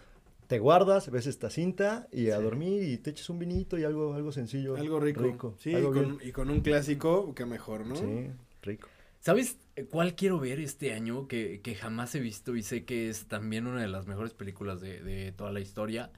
te 0.47 0.59
guardas, 0.59 1.11
ves 1.11 1.27
esta 1.27 1.49
cinta 1.49 2.07
y 2.13 2.29
a 2.31 2.37
Sí. 2.37 2.43
dormir 2.43 2.83
y 2.83 2.99
te 2.99 3.11
echas 3.11 3.31
un 3.31 3.39
vinito 3.39 3.79
y 3.79 3.85
algo, 3.85 4.13
algo 4.15 4.31
sencillo. 4.31 4.77
Algo 4.77 5.01
rico. 5.01 5.55
Sí, 5.59 5.75
algo 5.75 5.93
con- 5.93 6.19
y 6.23 6.33
con 6.33 6.51
un 6.51 6.61
clásico, 6.61 7.35
que 7.35 7.47
mejor, 7.47 7.87
¿no? 7.87 7.97
Sí, 7.97 8.31
rico. 8.63 8.89
¿Sabes 9.21 9.57
cuál 9.91 10.15
quiero 10.15 10.39
ver 10.41 10.61
este 10.61 10.93
año 10.93 11.29
que, 11.29 11.61
que 11.63 11.75
jamás 11.75 12.15
he 12.15 12.21
visto 12.21 12.57
y 12.57 12.63
sé 12.63 12.85
que 12.85 13.09
es 13.09 13.27
también 13.29 13.67
una 13.67 13.83
de 13.83 13.89
las 13.89 14.07
mejores 14.07 14.35
películas 14.35 14.81
de, 14.81 15.03
de 15.03 15.33
toda 15.33 15.53
la 15.53 15.61
historia? 15.61 16.13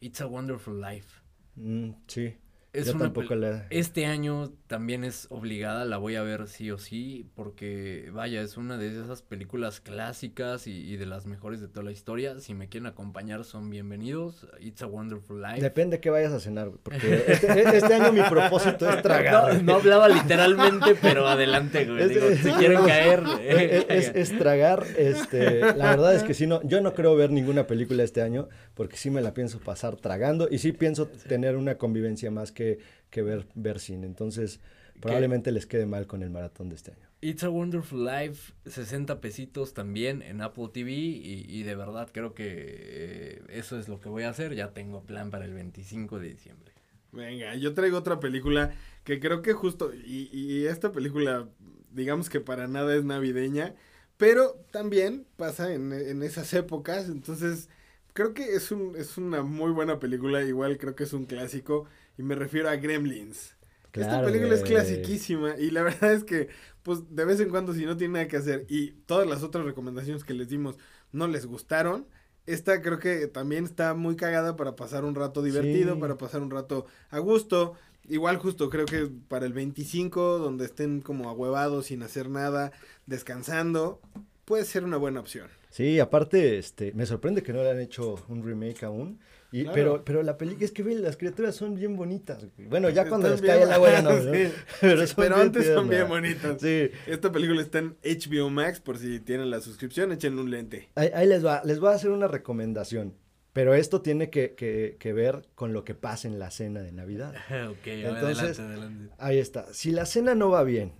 It's 0.00 0.20
a 0.20 0.26
Wonderful 0.26 0.80
Life. 0.80 1.20
Mm, 1.56 1.90
sí, 2.06 2.36
Es 2.76 2.86
yo 2.86 2.92
una 2.94 3.04
tampoco 3.04 3.34
la... 3.34 3.66
Este 3.70 4.06
año 4.06 4.52
también 4.66 5.04
es 5.04 5.26
obligada, 5.30 5.84
la 5.84 5.96
voy 5.98 6.16
a 6.16 6.22
ver 6.22 6.46
sí 6.48 6.70
o 6.70 6.78
sí, 6.78 7.28
porque 7.34 8.10
vaya, 8.12 8.42
es 8.42 8.56
una 8.56 8.76
de 8.78 8.88
esas 8.88 9.22
películas 9.22 9.80
clásicas 9.80 10.66
y, 10.66 10.72
y 10.72 10.96
de 10.96 11.06
las 11.06 11.26
mejores 11.26 11.60
de 11.60 11.68
toda 11.68 11.84
la 11.84 11.92
historia. 11.92 12.38
Si 12.40 12.54
me 12.54 12.68
quieren 12.68 12.86
acompañar, 12.86 13.44
son 13.44 13.70
bienvenidos. 13.70 14.46
It's 14.60 14.82
a 14.82 14.86
Wonderful 14.86 15.40
Life. 15.40 15.60
Depende 15.60 16.00
qué 16.00 16.10
vayas 16.10 16.32
a 16.32 16.40
cenar, 16.40 16.68
güey, 16.68 16.80
porque 16.82 17.24
este, 17.28 17.76
este 17.76 17.94
año 17.94 18.12
mi 18.12 18.22
propósito 18.28 18.88
es 18.90 19.02
tragar. 19.02 19.62
No, 19.62 19.74
hablaba 19.76 20.08
literalmente, 20.08 20.94
pero 21.00 21.26
adelante, 21.28 21.84
güey. 21.86 22.02
Es- 22.02 22.08
Digo, 22.10 22.26
es- 22.26 22.40
si 22.40 22.50
quieren 22.52 22.82
caer, 22.84 23.22
Es, 23.40 23.58
eh, 23.60 23.86
es- 23.88 24.12
es 24.14 24.38
tragar, 24.38 24.84
este, 24.96 25.60
la 25.74 25.90
verdad 25.90 26.14
es 26.14 26.22
que 26.22 26.34
sí, 26.34 26.46
no, 26.46 26.60
yo 26.62 26.80
no 26.80 26.92
creo 26.94 27.14
ver 27.16 27.30
ninguna 27.30 27.66
película 27.66 28.02
este 28.02 28.22
año, 28.22 28.48
porque 28.74 28.96
sí 28.96 29.10
me 29.10 29.20
la 29.20 29.32
pienso 29.34 29.58
pasar 29.60 29.96
tragando, 29.96 30.48
y 30.50 30.58
sí 30.58 30.72
pienso 30.72 31.06
tener 31.08 31.56
una 31.56 31.76
convivencia 31.76 32.30
más 32.30 32.52
que, 32.52 32.65
que 33.10 33.22
ver, 33.22 33.46
ver 33.54 33.78
cine, 33.80 34.06
entonces 34.06 34.60
probablemente 35.00 35.52
les 35.52 35.66
quede 35.66 35.86
mal 35.86 36.06
con 36.06 36.22
el 36.22 36.30
maratón 36.30 36.68
de 36.68 36.76
este 36.76 36.92
año. 36.92 37.06
It's 37.20 37.42
a 37.44 37.50
Wonderful 37.50 38.04
Life, 38.04 38.52
60 38.66 39.20
pesitos 39.20 39.72
también 39.72 40.22
en 40.22 40.42
Apple 40.42 40.68
TV 40.72 40.92
y, 40.92 41.46
y 41.48 41.62
de 41.62 41.74
verdad 41.74 42.08
creo 42.12 42.34
que 42.34 42.44
eh, 42.48 43.42
eso 43.48 43.78
es 43.78 43.88
lo 43.88 44.00
que 44.00 44.08
voy 44.08 44.24
a 44.24 44.30
hacer. 44.30 44.54
Ya 44.54 44.72
tengo 44.72 45.02
plan 45.02 45.30
para 45.30 45.44
el 45.46 45.54
25 45.54 46.18
de 46.18 46.28
diciembre. 46.28 46.72
Venga, 47.12 47.54
yo 47.56 47.72
traigo 47.72 47.96
otra 47.98 48.20
película 48.20 48.74
que 49.04 49.20
creo 49.20 49.40
que 49.40 49.54
justo, 49.54 49.92
y, 49.94 50.28
y 50.32 50.66
esta 50.66 50.92
película, 50.92 51.48
digamos 51.92 52.28
que 52.28 52.40
para 52.40 52.68
nada 52.68 52.94
es 52.94 53.04
navideña, 53.04 53.74
pero 54.18 54.56
también 54.70 55.26
pasa 55.36 55.72
en, 55.72 55.92
en 55.92 56.22
esas 56.22 56.52
épocas, 56.52 57.08
entonces 57.08 57.70
creo 58.12 58.34
que 58.34 58.54
es, 58.54 58.70
un, 58.70 58.96
es 58.96 59.16
una 59.16 59.42
muy 59.42 59.70
buena 59.70 59.98
película, 59.98 60.42
igual 60.42 60.78
creo 60.78 60.94
que 60.94 61.04
es 61.04 61.12
un 61.12 61.26
clásico, 61.26 61.86
y 62.18 62.22
me 62.22 62.34
refiero 62.34 62.68
a 62.68 62.76
Gremlins. 62.76 63.54
Esta 63.92 64.20
Claro, 64.20 64.26
película 64.26 64.54
es 64.54 64.62
clasiquísima 64.62 65.56
y 65.58 65.70
la 65.70 65.82
verdad 65.84 66.12
es 66.12 66.24
que, 66.24 66.48
pues, 66.82 67.00
de 67.14 67.24
vez 67.24 67.40
en 67.40 67.48
cuando 67.48 67.72
si 67.72 67.86
no 67.86 67.96
tiene 67.96 68.14
nada 68.14 68.28
que 68.28 68.36
hacer 68.36 68.66
y 68.68 68.90
todas 69.06 69.26
las 69.26 69.42
otras 69.42 69.64
recomendaciones 69.64 70.22
que 70.24 70.34
les 70.34 70.48
dimos 70.48 70.76
no 71.12 71.26
les 71.28 71.46
gustaron, 71.46 72.06
esta 72.44 72.82
creo 72.82 72.98
que 72.98 73.26
también 73.26 73.64
está 73.64 73.94
muy 73.94 74.14
cagada 74.16 74.54
para 74.56 74.76
pasar 74.76 75.04
un 75.04 75.14
rato 75.14 75.42
divertido, 75.42 75.94
Sí. 75.94 76.00
para 76.00 76.16
pasar 76.18 76.42
un 76.42 76.50
rato 76.50 76.86
a 77.10 77.18
gusto. 77.18 77.74
Igual 78.08 78.36
justo 78.36 78.70
creo 78.70 78.86
que 78.86 79.08
para 79.28 79.46
el 79.46 79.52
25, 79.52 80.38
donde 80.38 80.66
estén 80.66 81.00
como 81.00 81.28
ahuevados 81.28 81.86
sin 81.86 82.02
hacer 82.02 82.28
nada, 82.28 82.72
descansando, 83.06 84.00
puede 84.44 84.64
ser 84.64 84.84
una 84.84 84.96
buena 84.98 85.20
opción. 85.20 85.48
Sí, 85.70 85.98
aparte, 86.00 86.58
este, 86.58 86.92
me 86.92 87.06
sorprende 87.06 87.42
que 87.42 87.52
no 87.52 87.62
le 87.62 87.70
han 87.70 87.80
hecho 87.80 88.24
un 88.28 88.44
remake 88.44 88.84
aún. 88.84 89.20
Y, 89.52 89.62
Claro. 89.62 89.74
pero, 89.74 90.04
pero 90.04 90.22
la 90.22 90.36
película, 90.36 90.64
es 90.64 90.72
que 90.72 90.82
ve, 90.82 90.94
las 90.96 91.16
criaturas 91.16 91.54
son 91.54 91.74
bien 91.76 91.96
bonitas. 91.96 92.44
güey. 92.56 92.68
Bueno, 92.68 92.90
ya 92.90 93.08
cuando 93.08 93.28
les 93.28 93.36
Están 93.40 93.48
cae 93.48 93.58
bien- 93.58 93.68
el 93.68 93.74
agua 93.74 93.90
ya 93.92 94.02
no. 94.02 94.12
¿no? 94.12 94.32
Sí. 94.34 94.52
Pero, 95.16 95.36
antes 95.36 95.66
son 95.66 95.88
bien 95.88 96.08
bonitas. 96.08 96.60
Sí. 96.60 96.90
Esta 97.06 97.30
película 97.32 97.62
está 97.62 97.78
en 97.78 97.96
HBO 98.02 98.50
Max, 98.50 98.80
por 98.80 98.98
si 98.98 99.20
tienen 99.20 99.50
la 99.50 99.60
suscripción, 99.60 100.10
échenle 100.12 100.40
un 100.42 100.50
lente. 100.50 100.88
Ahí, 100.96 101.10
ahí 101.14 101.26
les 101.28 101.44
va, 101.46 101.62
les 101.64 101.78
voy 101.80 101.90
a 101.90 101.94
hacer 101.94 102.10
una 102.10 102.26
recomendación. 102.28 103.14
Pero 103.52 103.74
esto 103.74 104.02
tiene 104.02 104.28
que, 104.30 104.54
que- 104.54 104.96
que 104.98 105.12
ver 105.14 105.48
con 105.54 105.72
lo 105.72 105.82
que 105.84 105.94
pasa 105.94 106.28
en 106.28 106.38
la 106.38 106.50
cena 106.50 106.80
de 106.82 106.92
Navidad. 106.92 107.34
ok, 107.70 107.86
Entonces- 107.86 108.58
adelante, 108.58 108.62
adelante. 108.62 109.14
Ahí 109.18 109.38
está. 109.38 109.72
Si 109.72 109.90
la 109.92 110.04
cena 110.06 110.34
no 110.34 110.50
va 110.50 110.62
bien 110.64 110.92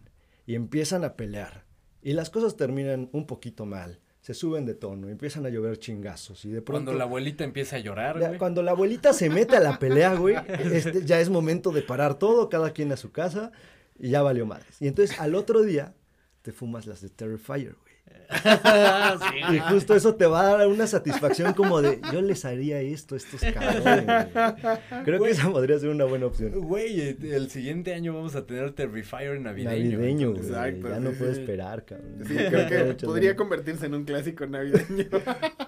y 0.47 0.55
empiezan 0.55 1.05
a 1.05 1.17
pelear 1.17 1.65
y 2.01 2.13
las 2.13 2.31
cosas 2.31 2.57
terminan 2.57 3.11
un 3.13 3.27
poquito 3.27 3.67
mal, 3.67 4.01
se 4.27 4.35
suben 4.35 4.67
de 4.67 4.75
tono, 4.75 5.09
empiezan 5.09 5.47
a 5.47 5.51
llover 5.51 5.79
chingazos 5.79 6.45
y 6.45 6.51
de 6.51 6.61
pronto... 6.61 6.87
Cuando 6.87 6.95
la 6.95 7.05
abuelita 7.05 7.45
empieza 7.45 7.77
a 7.77 7.79
llorar, 7.79 8.19
güey. 8.19 8.39
cuando 8.39 8.61
la 8.61 8.73
abuelita 8.73 9.13
se 9.13 9.31
mete 9.31 9.55
a 9.55 9.61
la 9.61 9.79
pelea, 9.79 10.15
güey, 10.17 10.35
este, 10.73 11.05
ya 11.05 11.21
es 11.21 11.31
momento 11.31 11.71
de 11.71 11.83
parar 11.83 12.19
todo, 12.19 12.49
cada 12.49 12.73
quien 12.73 12.91
a 12.91 12.97
su 12.97 13.13
casa, 13.13 13.53
y 13.97 14.11
ya 14.11 14.23
valió 14.23 14.45
madres. 14.45 14.83
Y 14.83 14.89
entonces 14.89 15.21
al 15.21 15.37
otro 15.37 15.63
día 15.63 15.95
te 16.43 16.51
fumas 16.51 16.89
las 16.89 17.03
de 17.03 17.09
Terrifier, 17.09 17.77
güey. 17.81 17.86
Sí, 18.37 19.55
Y 19.55 19.59
justo 19.61 19.95
eso 19.95 20.15
te 20.15 20.27
va 20.27 20.41
a 20.41 20.59
dar 20.59 20.67
una 20.69 20.87
satisfacción 20.87 21.53
como 21.55 21.81
de, 21.81 22.01
yo 22.13 22.21
les 22.23 22.45
haría 22.45 22.81
esto 22.81 23.15
a 23.15 23.19
estos 23.19 23.41
cabrones. 23.41 24.05
güey". 24.33 25.05
Creo 25.05 25.23
que 25.23 25.31
esa 25.31 25.51
podría 25.51 25.79
ser 25.79 25.91
una 25.91 26.05
buena 26.05 26.27
opción. 26.27 26.53
Güey, 26.53 27.01
eh, 27.01 27.17
el 27.33 27.51
siguiente 27.51 27.95
año 27.95 28.15
vamos 28.15 28.35
a 28.35 28.45
tener 28.47 28.73
Terrifier 28.73 29.41
navideño. 29.41 29.71
Navideño, 29.99 30.31
güey. 30.33 30.43
Exacto, 30.43 30.89
Ya 30.89 30.97
sí, 30.97 31.03
no 31.03 31.11
puedo 31.13 31.33
esperar, 31.33 31.85
cabrón. 31.85 32.19
Sí, 32.27 32.35
creo 32.35 32.97
que 32.97 33.07
podría 33.07 33.37
convertirse 33.37 33.87
en 33.87 33.95
un 33.95 34.05
clásico 34.05 34.47
navideño. 34.47 35.07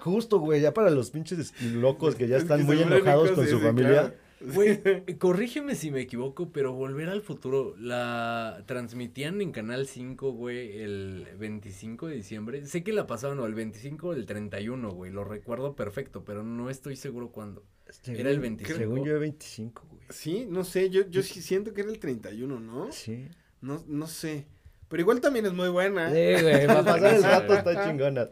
Justo, 0.00 0.38
güey, 0.38 0.60
ya 0.60 0.72
para 0.74 0.90
los 0.90 1.10
pinches 1.10 1.52
locos 1.74 2.14
que 2.14 2.28
ya 2.28 2.36
están 2.36 2.64
muy 2.64 2.82
enojados 2.82 3.30
con 3.32 3.44
sí, 3.44 3.50
su 3.50 3.58
sí, 3.58 3.64
familia. 3.64 3.90
claro. 3.92 4.27
Güey, 4.40 4.80
corrígeme 5.18 5.74
si 5.74 5.90
me 5.90 6.00
equivoco, 6.00 6.50
pero 6.52 6.72
Volver 6.72 7.08
al 7.08 7.22
Futuro 7.22 7.74
la 7.78 8.62
transmitían 8.66 9.40
en 9.40 9.52
Canal 9.52 9.86
5, 9.86 10.32
güey, 10.32 10.80
el 10.80 11.26
25 11.38 12.06
de 12.08 12.14
diciembre. 12.16 12.66
Sé 12.66 12.84
que 12.84 12.92
la 12.92 13.06
pasaban 13.06 13.38
o 13.40 13.46
el 13.46 13.54
25 13.54 14.08
o 14.08 14.12
el 14.12 14.26
31, 14.26 14.90
güey, 14.92 15.10
lo 15.10 15.24
recuerdo 15.24 15.74
perfecto, 15.74 16.24
pero 16.24 16.42
no 16.42 16.70
estoy 16.70 16.96
seguro 16.96 17.30
cuándo. 17.30 17.64
Era 18.06 18.30
el 18.30 18.38
25. 18.38 18.78
Según 18.78 19.04
yo, 19.04 19.18
25, 19.18 19.86
güey. 19.90 20.02
Sí, 20.10 20.46
no 20.48 20.64
sé, 20.64 20.90
yo, 20.90 21.08
yo 21.08 21.22
sí 21.22 21.42
siento 21.42 21.72
que 21.72 21.80
era 21.80 21.90
el 21.90 21.98
31, 21.98 22.60
¿no? 22.60 22.92
Sí. 22.92 23.28
No, 23.60 23.82
no 23.86 24.06
sé. 24.06 24.46
Pero 24.88 25.02
igual 25.02 25.20
también 25.20 25.46
es 25.46 25.52
muy 25.52 25.68
buena. 25.68 26.10
Sí, 26.10 26.42
güey, 26.42 26.66
pasar 26.66 27.14
el 27.14 27.22
rato 27.22 27.54
está 27.54 27.86
chingona. 27.86 28.28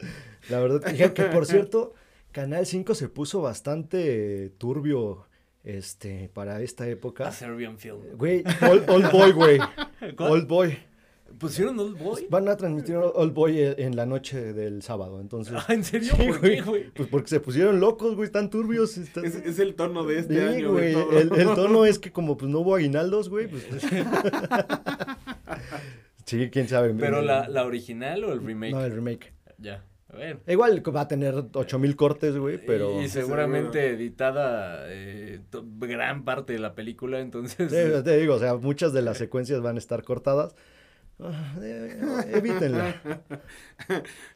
La 0.48 0.60
verdad, 0.60 0.82
que, 0.82 1.12
que 1.12 1.24
por 1.24 1.46
cierto, 1.46 1.94
Canal 2.32 2.64
5 2.64 2.94
se 2.94 3.08
puso 3.08 3.40
bastante 3.40 4.50
turbio 4.58 5.26
este, 5.66 6.30
para 6.32 6.62
esta 6.62 6.88
época. 6.88 7.28
A 7.28 7.32
Serbian 7.32 7.76
Film. 7.76 7.98
Güey, 8.16 8.42
Old, 8.70 8.88
Old 8.88 9.10
Boy, 9.12 9.32
güey. 9.32 9.58
Old 10.18 10.46
Boy. 10.48 10.78
¿Pusieron 11.40 11.78
Old 11.78 11.98
Boy? 11.98 12.26
Van 12.30 12.48
a 12.48 12.56
transmitir 12.56 12.96
Old 12.96 13.34
Boy 13.34 13.60
en 13.60 13.74
en 13.78 13.96
la 13.96 14.06
noche 14.06 14.54
del 14.54 14.80
sábado, 14.80 15.20
entonces. 15.20 15.54
Ah, 15.56 15.74
¿En 15.74 15.84
serio? 15.84 16.14
Sí, 16.16 16.26
¿Por 16.28 16.40
qué, 16.40 16.60
güey? 16.62 16.90
Pues 16.90 17.08
porque 17.10 17.28
se 17.28 17.40
pusieron 17.40 17.78
locos, 17.80 18.14
güey, 18.14 18.26
están 18.26 18.48
turbios. 18.48 18.96
están- 18.96 19.24
Es, 19.26 19.34
es 19.34 19.58
el 19.58 19.74
tono 19.74 20.04
de 20.04 20.20
este 20.20 20.34
Sí, 20.34 20.40
año. 20.56 20.72
güey, 20.72 20.94
el, 20.94 21.32
el 21.34 21.54
tono 21.54 21.84
es 21.86 21.98
que 21.98 22.10
como 22.12 22.36
pues 22.38 22.50
no 22.50 22.60
hubo 22.60 22.76
aguinaldos, 22.76 23.28
güey, 23.28 23.48
pues... 23.48 23.66
sí, 26.24 26.48
quién 26.50 26.68
sabe. 26.68 26.94
¿Pero 26.94 27.22
la, 27.22 27.48
la 27.48 27.64
original 27.64 28.24
o 28.24 28.32
el 28.32 28.42
remake? 28.44 28.72
No, 28.72 28.84
el 28.84 28.92
remake. 28.94 29.32
Ya, 29.58 29.84
Igual 30.46 30.82
va 30.94 31.02
a 31.02 31.08
tener 31.08 31.34
8000 31.52 31.96
cortes, 31.96 32.36
güey, 32.36 32.58
pero... 32.64 33.00
Y 33.00 33.04
Sí, 33.04 33.20
seguramente 33.20 33.90
editada 33.90 34.84
eh, 34.88 35.40
to- 35.50 35.64
gran 35.78 36.24
parte 36.24 36.52
de 36.52 36.58
la 36.58 36.74
película, 36.74 37.20
entonces... 37.20 37.70
te 37.70 38.16
digo, 38.18 38.34
o 38.34 38.38
sea, 38.38 38.54
muchas 38.56 38.92
de 38.92 39.02
las 39.02 39.18
secuencias 39.18 39.60
van 39.60 39.76
a 39.76 39.78
estar 39.78 40.02
cortadas. 40.02 40.54
Ah, 41.18 41.56
eh, 41.62 41.98
evítenla. 42.34 43.00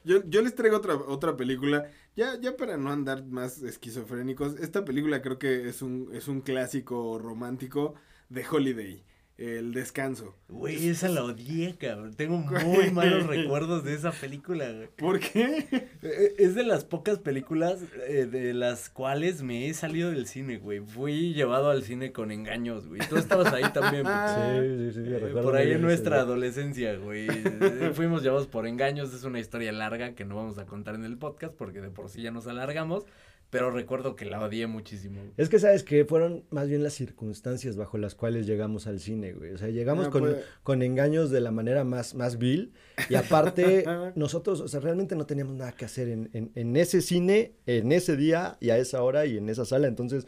Yo, 0.05 0.23
yo 0.27 0.43
les 0.43 0.55
traigo 0.55 0.77
otra, 0.79 0.95
otra 0.95 1.37
película, 1.37 1.87
ya, 2.17 2.39
ya 2.41 2.57
para 2.57 2.77
no 2.77 2.91
andar 2.91 3.25
más 3.27 3.63
esquizofrénicos, 3.63 4.59
esta 4.59 4.85
película 4.85 5.21
creo 5.23 5.39
que 5.39 5.69
es 5.69 5.83
un, 5.83 6.09
es 6.15 6.29
un 6.29 6.41
clásico 6.41 7.19
romántico 7.19 7.95
de 8.29 8.45
Holiday, 8.51 9.05
El 9.41 9.73
Descanso. 9.73 10.35
Güey, 10.49 10.89
esa 10.91 11.09
la 11.09 11.25
odié, 11.25 11.75
cabrón. 11.77 12.13
Tengo 12.13 12.37
muy 12.37 12.91
malos 12.93 13.27
recuerdos 13.27 13.85
de 13.85 13.95
esa 13.95 14.13
película, 14.13 14.71
güey. 14.71 14.89
¿Por 14.97 15.19
qué? 15.19 15.67
Eh, 16.03 16.35
Es 16.37 16.55
de 16.55 16.63
las 16.63 16.85
pocas 16.85 17.19
películas 17.21 17.79
eh, 18.07 18.27
de 18.31 18.53
las 18.53 18.91
cuales 18.91 19.43
me 19.43 19.67
he 19.67 19.73
salido 19.73 20.11
del 20.11 20.27
cine, 20.27 20.59
güey. 20.59 20.81
Fui 20.81 21.33
llevado 21.33 21.71
al 21.71 21.85
cine 21.85 22.13
con 22.13 22.33
engaños, 22.33 22.87
güey. 22.87 23.01
Tú 23.09 23.17
estabas 23.17 23.51
ahí 23.55 23.65
también, 23.73 24.03
pues. 24.03 24.15
Sí, 24.91 24.93
sí, 24.93 25.05
sí, 25.05 25.11
Eh, 25.11 25.19
recuerdo 25.19 25.43
por 25.43 25.57
ahí 25.57 25.73
en 25.73 25.81
nuestra 25.81 26.21
adolescencia, 26.21 26.97
güey. 26.97 27.27
Eh, 27.31 27.93
Fuimos 27.95 28.23
llevados 28.23 28.47
por 28.47 28.67
engaños. 28.67 29.15
Es 29.15 29.25
una 29.25 29.41
historia 29.41 29.73
larga 29.73 30.15
que 30.15 30.27
no 30.27 30.37
vamos 30.37 30.59
a 30.59 30.67
contar 30.67 30.97
en 30.97 31.05
el 31.07 31.17
podcast 31.17 31.55
porque 31.55 31.81
de 31.81 31.89
por 31.89 32.11
sí 32.11 32.21
ya 32.21 32.31
nos 32.31 32.47
alargamos. 32.47 33.07
Pero 33.51 33.71
recuerdo 33.73 34.15
que 34.15 34.25
la 34.27 34.41
odié 34.45 34.67
muchísimo. 34.69 35.21
güey. 35.21 35.33
Es 35.37 35.49
que, 35.49 35.59
¿sabes 35.59 35.83
que 35.83 36.05
Fueron 36.05 36.45
más 36.51 36.69
bien 36.69 36.83
las 36.85 36.95
circunstancias 36.95 37.77
bajo 37.77 37.99
las 37.99 38.15
cuales 38.15 38.47
llegamos 38.47 38.87
al 38.87 39.01
cine, 39.01 39.33
güey. 39.33 39.53
O 39.53 39.59
sea, 39.59 39.69
llegamos 39.69 40.07
Ah, 40.07 40.11
con, 40.11 40.21
puede- 40.23 40.43
con 40.63 40.83
engaños 40.83 41.31
de 41.31 41.41
la 41.41 41.51
manera 41.51 41.83
más, 41.85 42.15
más 42.15 42.39
vil. 42.39 42.73
Y 43.09 43.17
aparte, 43.17 43.85
nosotros, 44.15 44.61
o 44.61 44.69
sea, 44.69 44.79
realmente 44.81 45.17
no 45.17 45.27
teníamos 45.27 45.57
nada 45.57 45.73
que 45.73 45.85
hacer 45.85 46.09
en, 46.09 46.31
en, 46.33 46.53
en 46.55 46.77
ese 46.77 47.01
cine, 47.03 47.55
en 47.67 47.91
ese 47.91 48.17
día 48.17 48.57
y 48.61 48.71
a 48.71 48.79
esa 48.79 49.03
hora 49.03 49.27
y 49.27 49.37
en 49.37 49.49
esa 49.49 49.65
sala. 49.65 49.89
Entonces, 49.89 50.27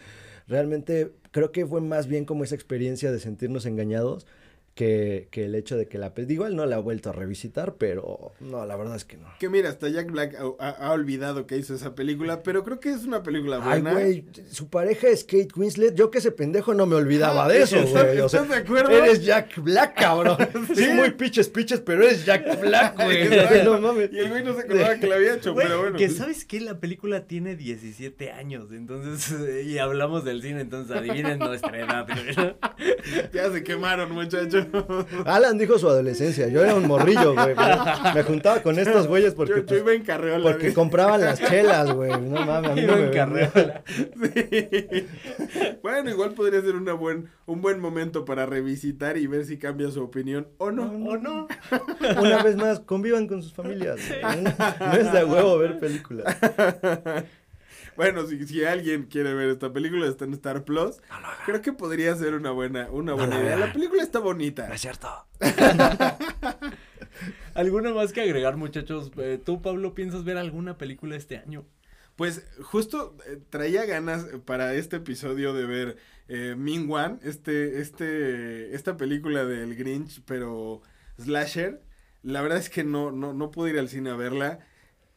realmente 0.49 1.13
creo 1.31 1.53
que 1.53 1.65
fue 1.67 1.81
más 1.81 2.07
bien 2.09 2.25
como 2.25 2.45
esa 2.45 2.55
experiencia 2.55 3.13
de 3.13 3.19
sentirnos 3.21 3.67
engañados 3.67 4.27
que, 4.75 5.29
que 5.31 5.45
el 5.45 5.55
hecho 5.55 5.77
de 5.77 5.87
que 5.87 5.99
la... 5.99 6.15
pe- 6.15 6.27
Igual 6.29 6.57
no 6.57 6.65
la 6.65 6.77
he 6.77 6.81
vuelto 6.81 7.11
a 7.11 7.13
revisitar, 7.13 7.75
pero 7.75 8.33
no, 8.41 8.65
la 8.65 8.75
verdad 8.77 8.97
es 8.97 9.05
que 9.05 9.19
no. 9.19 9.29
Que 9.39 9.51
mira, 9.51 9.69
hasta 9.69 9.89
Jack 9.91 10.11
Black 10.11 10.35
ha, 10.35 10.45
ha- 10.67 10.71
ha 10.89 10.93
olvidado 10.93 11.47
que 11.47 11.59
hizo 11.59 11.75
esa 11.75 11.95
película, 11.95 12.43
pero 12.43 12.65
creo 12.65 12.81
que 12.81 12.89
es 12.91 13.05
una 13.05 13.23
película 13.23 13.61
Ay, 13.63 13.83
buena. 13.83 13.93
güey, 13.93 14.25
su 14.51 14.69
pareja 14.71 15.09
es 15.09 15.25
Kate 15.25 15.49
Winslet. 15.57 15.95
Yo 15.95 16.11
que 16.11 16.19
ese 16.19 16.33
pendejo 16.33 16.73
no 16.73 16.87
me 16.87 16.95
olvidaba 16.97 17.49
de 17.49 17.63
eso, 17.63 17.77
¿Estás- 17.77 18.05
güey. 18.07 18.19
O 18.21 18.29
sea, 18.31 18.43
estás 18.43 18.49
de 18.57 18.63
acuerdo? 18.65 18.91
Eres 18.91 19.23
Jack 19.25 19.59
Black, 19.63 19.95
cabrón. 20.01 20.37
Sí, 20.75 20.85
Sí. 20.87 20.89
muy 20.95 21.11
piches, 21.11 21.49
piches, 21.51 21.81
pero 21.81 22.05
eres 22.05 22.25
Jack 22.25 22.61
Black, 22.61 22.95
güey. 23.05 23.23
Exacto. 23.27 23.79
no 23.79 23.81
mames. 23.89 24.11
Y 24.13 24.19
el 24.21 24.31
güey 24.31 24.43
no 24.43 24.55
se 24.55 24.61
acordaba 24.63 24.97
que 24.99 25.07
la 25.07 25.17
había 25.17 25.35
hecho, 25.35 25.55
pero 25.55 25.81
bueno. 25.81 25.99
que 25.99 26.09
sabes 26.09 26.45
que 26.47 26.61
la 26.61 26.81
película 26.81 27.27
tiene 27.27 27.57
17 27.57 28.31
años, 28.33 28.69
entonces, 28.73 29.65
y 29.67 29.77
hablamos 29.79 30.25
del 30.25 30.41
cine, 30.41 30.63
entonces 30.63 30.97
adivinen 30.97 31.39
nuestra 31.39 31.79
edad, 31.79 32.07
güey. 32.07 32.55
Ya 33.35 33.51
se 33.53 33.63
quemaron, 33.63 34.13
muchachos. 34.13 34.62
Alan 35.27 35.59
dijo 35.59 35.79
su 35.79 35.89
adolescencia. 35.89 36.49
Yo 36.49 36.63
era 36.63 36.75
un 36.75 36.87
morrillo, 36.87 37.35
güey. 37.35 37.55
Me 38.15 38.23
juntaba 38.23 38.63
con 38.63 38.79
estos 38.79 39.07
güeyes 39.07 39.35
porque, 39.35 39.53
yo, 39.53 39.59
yo 39.59 39.67
pues, 39.67 39.81
iba 39.81 39.93
en 39.95 40.03
carreola. 40.05 40.43
porque 40.43 40.67
güey. 40.67 40.75
compraban 40.75 41.21
las 41.21 41.39
chelas, 41.41 41.93
güey. 41.93 42.11
No 42.21 42.45
mames, 42.45 42.71
a 42.71 42.75
mí 42.75 42.81
Iba 42.83 42.95
en 42.95 43.01
ven. 43.03 43.13
carriola. 43.13 43.83
Sí. 43.87 45.07
Bueno, 45.83 46.11
igual 46.11 46.33
podría 46.33 46.61
ser 46.61 46.77
una 46.77 46.93
buen, 46.93 47.29
un 47.47 47.61
buen 47.61 47.81
momento 47.81 48.25
para 48.25 48.47
revisitar 48.47 49.17
y 49.17 49.27
ver 49.27 49.45
si 49.45 49.59
cambia 49.59 49.91
su 49.91 50.03
opinión 50.03 50.49
o 50.59 50.71
no. 50.71 50.85
¿O 50.85 51.17
no? 51.17 51.49
Una 52.21 52.43
vez 52.43 52.57
más, 52.57 52.81
convivan 52.81 53.27
con 53.27 53.43
sus 53.43 53.53
familias. 53.53 53.99
güey. 54.09 54.43
No 54.45 54.93
es 54.93 55.13
de 55.13 55.25
huevo 55.25 55.59
ver 55.59 55.79
películas. 55.79 56.37
Bueno, 57.97 58.27
si, 58.27 58.47
si 58.47 58.65
alguien 58.65 59.05
quiere 59.05 59.35
ver 59.35 59.51
esta 59.51 59.73
película, 59.73 60.07
está 60.07 60.25
en 60.25 60.33
Star 60.35 60.65
Plus. 60.65 60.97
Creo 61.47 61.63
que 61.63 61.73
podría 61.73 62.15
ser 62.17 62.35
una 62.35 62.51
buena, 62.51 62.91
una 62.91 63.15
buena 63.15 63.41
idea. 63.41 63.57
La 63.57 63.73
película 63.73 64.03
está 64.03 64.19
bonita. 64.19 64.73
es 64.73 64.81
cierto. 64.81 65.09
¿Alguna 67.55 67.93
más 67.93 68.13
que 68.13 68.23
agregar, 68.23 68.57
muchachos? 68.57 69.13
Eh, 69.19 69.41
¿Tú, 69.45 69.61
Pablo, 69.61 69.95
piensas 69.95 70.25
ver 70.25 70.39
alguna 70.39 70.79
película 70.79 71.17
este 71.17 71.37
año? 71.37 71.67
Pues 72.17 72.47
justo 72.63 73.17
eh, 73.27 73.39
traía 73.51 73.85
ganas 73.85 74.27
para 74.45 74.75
este 74.75 74.97
episodio 74.97 75.55
de 75.55 75.67
ver 75.67 75.97
eh, 76.29 76.55
Min 76.57 76.89
Wan, 76.89 77.21
este, 77.23 77.81
este, 77.81 78.75
esta 78.75 78.97
película 78.97 79.45
del 79.45 79.75
Grinch, 79.75 80.23
pero 80.25 80.83
slasher. 81.19 81.83
La 82.23 82.41
verdad 82.41 82.59
es 82.59 82.71
que 82.71 82.85
no, 82.85 83.11
no, 83.11 83.33
no 83.33 83.51
pude 83.51 83.71
ir 83.71 83.79
al 83.79 83.89
cine 83.89 84.11
a 84.11 84.17
verla. 84.17 84.61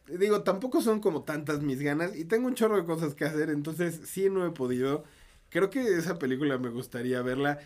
Digo, 0.07 0.43
tampoco 0.43 0.81
son 0.81 0.99
como 0.99 1.23
tantas 1.23 1.61
mis 1.61 1.81
ganas 1.81 2.15
y 2.15 2.25
tengo 2.25 2.47
un 2.47 2.53
chorro 2.55 2.77
de 2.77 2.85
cosas 2.85 3.15
que 3.15 3.25
hacer, 3.25 3.49
entonces 3.49 4.01
sí 4.05 4.29
no 4.29 4.45
he 4.45 4.51
podido. 4.51 5.03
Creo 5.49 5.69
que 5.69 5.81
esa 5.97 6.19
película 6.19 6.57
me 6.59 6.69
gustaría 6.69 7.21
verla. 7.23 7.59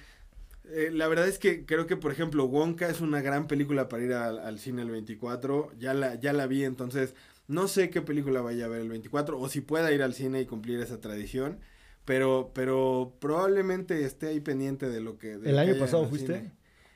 Eh, 0.66 0.92
la 0.94 1.08
verdad 1.08 1.28
es 1.28 1.40
que 1.40 1.66
creo 1.66 1.88
que, 1.88 1.98
por 1.98 2.12
ejemplo, 2.12 2.46
Wonka 2.46 2.90
es 2.90 3.02
una 3.02 3.22
gran 3.22 3.48
película 3.48 3.90
para 3.90 4.04
ir 4.04 4.14
al, 4.14 4.40
al 4.40 4.60
cine 4.60 4.84
el 4.84 4.92
24. 4.92 5.72
Ya 5.80 5.94
la, 5.94 6.16
ya 6.16 6.34
la 6.34 6.48
vi, 6.48 6.64
entonces 6.64 7.16
no 7.48 7.68
sé 7.68 7.90
qué 7.90 8.02
película 8.02 8.42
vaya 8.42 8.66
a 8.66 8.68
ver 8.70 8.82
el 8.82 8.90
24 8.90 9.40
o 9.40 9.50
si 9.50 9.62
pueda 9.62 9.92
ir 9.92 10.04
al 10.04 10.14
cine 10.14 10.42
y 10.42 10.46
cumplir 10.46 10.80
esa 10.80 11.02
tradición. 11.02 11.60
Pero, 12.06 12.52
pero 12.56 13.16
probablemente 13.20 14.04
esté 14.06 14.28
ahí 14.28 14.40
pendiente 14.40 14.90
de 14.90 15.02
lo 15.02 15.18
que... 15.18 15.38
de 15.38 15.52
¿El 15.52 15.56
lo 15.56 15.62
año 15.62 15.78
pasado 15.78 16.08
fuiste? 16.08 16.38
cine. 16.38 16.52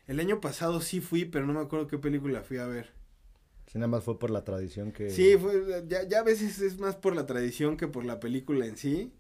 El 0.08 0.20
año 0.20 0.40
pasado 0.42 0.82
sí 0.82 1.02
fui, 1.02 1.26
pero 1.26 1.46
no 1.46 1.54
me 1.54 1.60
acuerdo 1.62 1.88
qué 1.88 1.98
película 1.98 2.42
fui 2.44 2.58
a 2.58 2.68
ver. 2.68 2.94
Si 3.74 3.80
nada 3.80 3.88
más 3.88 4.04
fue 4.04 4.20
por 4.20 4.30
la 4.30 4.44
tradición 4.44 4.92
que... 4.92 5.10
Sí, 5.10 5.36
fue, 5.36 5.84
ya, 5.88 6.08
ya 6.08 6.20
a 6.20 6.24
veces 6.24 6.62
es 6.62 6.78
más 6.78 6.96
por 6.96 7.16
la 7.16 7.26
tradición 7.26 7.76
que 7.76 7.88
por 7.88 8.06
la 8.06 8.20
película 8.20 8.68
en 8.68 8.78
sí. 8.78 9.12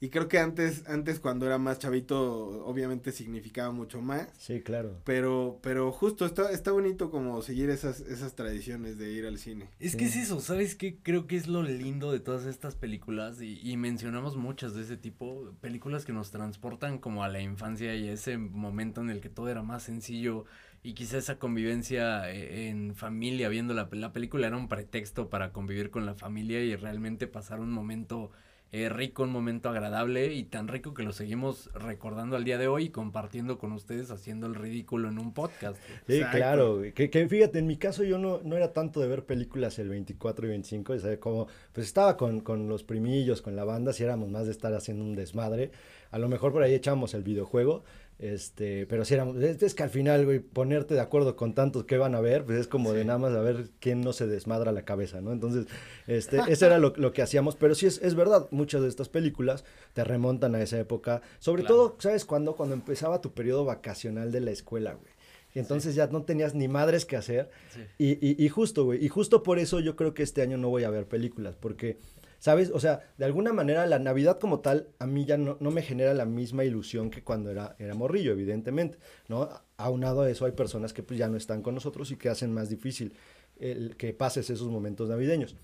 Y 0.00 0.10
creo 0.10 0.26
que 0.26 0.38
antes, 0.38 0.86
antes 0.88 1.20
cuando 1.20 1.46
era 1.46 1.58
más 1.58 1.78
chavito, 1.78 2.66
obviamente 2.66 3.12
significaba 3.12 3.70
mucho 3.70 4.02
más. 4.02 4.28
Sí, 4.36 4.60
claro. 4.60 5.00
Pero, 5.04 5.60
pero 5.62 5.92
justo 5.92 6.26
está, 6.26 6.50
está 6.50 6.72
bonito 6.72 7.08
como 7.10 7.40
seguir 7.40 7.70
esas, 7.70 8.00
esas 8.00 8.34
tradiciones 8.34 8.98
de 8.98 9.12
ir 9.12 9.26
al 9.26 9.38
cine. 9.38 9.70
Es 9.78 9.94
que 9.94 10.06
es 10.06 10.16
eso, 10.16 10.40
¿sabes 10.40 10.74
qué? 10.74 10.98
Creo 11.02 11.28
que 11.28 11.36
es 11.36 11.46
lo 11.46 11.62
lindo 11.62 12.10
de 12.10 12.18
todas 12.18 12.46
estas 12.46 12.74
películas 12.74 13.40
y, 13.40 13.60
y 13.62 13.76
mencionamos 13.76 14.36
muchas 14.36 14.74
de 14.74 14.82
ese 14.82 14.96
tipo, 14.96 15.54
películas 15.60 16.04
que 16.04 16.12
nos 16.12 16.32
transportan 16.32 16.98
como 16.98 17.22
a 17.22 17.28
la 17.28 17.40
infancia 17.40 17.94
y 17.94 18.08
ese 18.08 18.36
momento 18.36 19.00
en 19.02 19.08
el 19.08 19.20
que 19.20 19.28
todo 19.28 19.48
era 19.48 19.62
más 19.62 19.84
sencillo 19.84 20.44
y 20.82 20.94
quizá 20.94 21.18
esa 21.18 21.38
convivencia 21.38 22.30
eh, 22.30 22.68
en 22.68 22.94
familia, 22.94 23.48
viendo 23.48 23.74
la, 23.74 23.88
la 23.92 24.12
película 24.12 24.46
era 24.48 24.56
un 24.56 24.68
pretexto 24.68 25.28
para 25.28 25.52
convivir 25.52 25.90
con 25.90 26.06
la 26.06 26.14
familia 26.14 26.60
y 26.60 26.74
realmente 26.74 27.26
pasar 27.26 27.60
un 27.60 27.70
momento 27.70 28.30
eh, 28.74 28.88
rico, 28.88 29.22
un 29.22 29.30
momento 29.30 29.68
agradable 29.68 30.32
y 30.32 30.44
tan 30.44 30.66
rico 30.66 30.94
que 30.94 31.02
lo 31.02 31.12
seguimos 31.12 31.70
recordando 31.74 32.36
al 32.36 32.44
día 32.44 32.56
de 32.56 32.68
hoy 32.68 32.84
y 32.84 32.88
compartiendo 32.88 33.58
con 33.58 33.72
ustedes 33.72 34.10
haciendo 34.10 34.46
el 34.46 34.54
ridículo 34.54 35.10
en 35.10 35.18
un 35.18 35.34
podcast. 35.34 35.76
Sí, 36.06 36.14
Exacto. 36.14 36.38
claro. 36.38 36.82
Que, 36.94 37.10
que 37.10 37.28
fíjate, 37.28 37.58
en 37.58 37.66
mi 37.66 37.76
caso 37.76 38.02
yo 38.02 38.16
no, 38.16 38.40
no 38.42 38.56
era 38.56 38.72
tanto 38.72 39.00
de 39.00 39.08
ver 39.08 39.26
películas 39.26 39.78
el 39.78 39.90
24 39.90 40.46
y 40.46 40.48
25, 40.48 40.92
o 40.94 40.98
sea, 40.98 41.20
como, 41.20 41.48
pues 41.74 41.86
estaba 41.86 42.16
con, 42.16 42.40
con 42.40 42.66
los 42.66 42.82
primillos, 42.82 43.42
con 43.42 43.56
la 43.56 43.64
banda, 43.64 43.92
si 43.92 44.04
éramos 44.04 44.30
más 44.30 44.46
de 44.46 44.52
estar 44.52 44.72
haciendo 44.72 45.04
un 45.04 45.16
desmadre, 45.16 45.70
a 46.10 46.18
lo 46.18 46.30
mejor 46.30 46.52
por 46.52 46.62
ahí 46.62 46.72
echábamos 46.72 47.12
el 47.12 47.22
videojuego, 47.22 47.84
este, 48.22 48.86
pero 48.86 49.04
si 49.04 49.14
éramos, 49.14 49.36
es, 49.42 49.74
que 49.74 49.82
al 49.82 49.90
final, 49.90 50.24
güey, 50.24 50.38
ponerte 50.38 50.94
de 50.94 51.00
acuerdo 51.00 51.34
con 51.34 51.54
tantos 51.54 51.84
que 51.84 51.98
van 51.98 52.14
a 52.14 52.20
ver, 52.20 52.44
pues 52.44 52.56
es 52.60 52.68
como 52.68 52.92
de 52.92 53.04
nada 53.04 53.18
más 53.18 53.32
a 53.34 53.40
ver 53.40 53.70
quién 53.80 54.00
no 54.00 54.12
se 54.12 54.28
desmadra 54.28 54.70
la 54.70 54.84
cabeza, 54.84 55.20
¿no? 55.20 55.32
Entonces, 55.32 55.66
este, 56.06 56.38
eso 56.46 56.66
era 56.66 56.78
lo, 56.78 56.92
lo 56.96 57.12
que 57.12 57.20
hacíamos, 57.20 57.56
pero 57.56 57.74
sí 57.74 57.86
es, 57.86 58.00
es 58.00 58.14
verdad, 58.14 58.46
muchas 58.52 58.82
de 58.82 58.88
estas 58.88 59.08
películas 59.08 59.64
te 59.92 60.04
remontan 60.04 60.54
a 60.54 60.62
esa 60.62 60.78
época, 60.78 61.20
sobre 61.40 61.62
Claro. 61.62 61.74
todo, 61.74 61.96
¿sabes 61.98 62.24
cuándo? 62.24 62.54
Cuando 62.54 62.76
empezaba 62.76 63.20
tu 63.20 63.32
periodo 63.34 63.64
vacacional 63.64 64.30
de 64.30 64.40
la 64.40 64.52
escuela, 64.52 64.94
güey. 64.94 65.12
Y 65.54 65.58
entonces 65.58 65.96
ya 65.96 66.06
no 66.06 66.22
tenías 66.22 66.54
ni 66.54 66.68
madres 66.68 67.04
que 67.04 67.16
hacer. 67.16 67.50
Sí. 67.74 67.80
Y, 67.98 68.26
y, 68.26 68.42
y 68.42 68.48
justo, 68.48 68.84
güey, 68.84 69.04
y 69.04 69.08
justo 69.08 69.42
por 69.42 69.58
eso 69.58 69.80
yo 69.80 69.96
creo 69.96 70.14
que 70.14 70.22
este 70.22 70.42
año 70.42 70.58
no 70.58 70.68
voy 70.70 70.84
a 70.84 70.90
ver 70.90 71.06
películas, 71.08 71.56
porque, 71.56 71.98
¿sabes? 72.42 72.72
O 72.74 72.80
sea, 72.80 72.98
de 73.18 73.24
alguna 73.24 73.52
manera 73.52 73.86
la 73.86 74.00
Navidad 74.00 74.40
como 74.40 74.58
tal 74.58 74.88
a 74.98 75.06
mí 75.06 75.24
ya 75.24 75.38
no, 75.38 75.56
no 75.60 75.70
me 75.70 75.80
genera 75.80 76.12
la 76.12 76.24
misma 76.24 76.64
ilusión 76.64 77.08
que 77.08 77.22
cuando 77.22 77.52
era, 77.52 77.76
era 77.78 77.94
morrillo, 77.94 78.32
evidentemente, 78.32 78.98
¿no? 79.28 79.48
Aunado 79.76 80.22
a 80.22 80.28
eso 80.28 80.44
hay 80.44 80.50
personas 80.50 80.92
que 80.92 81.04
pues 81.04 81.20
ya 81.20 81.28
no 81.28 81.36
están 81.36 81.62
con 81.62 81.76
nosotros 81.76 82.10
y 82.10 82.16
que 82.16 82.28
hacen 82.28 82.52
más 82.52 82.68
difícil 82.68 83.14
el 83.60 83.96
que 83.96 84.12
pases 84.12 84.50
esos 84.50 84.66
momentos 84.66 85.08
navideños. 85.08 85.54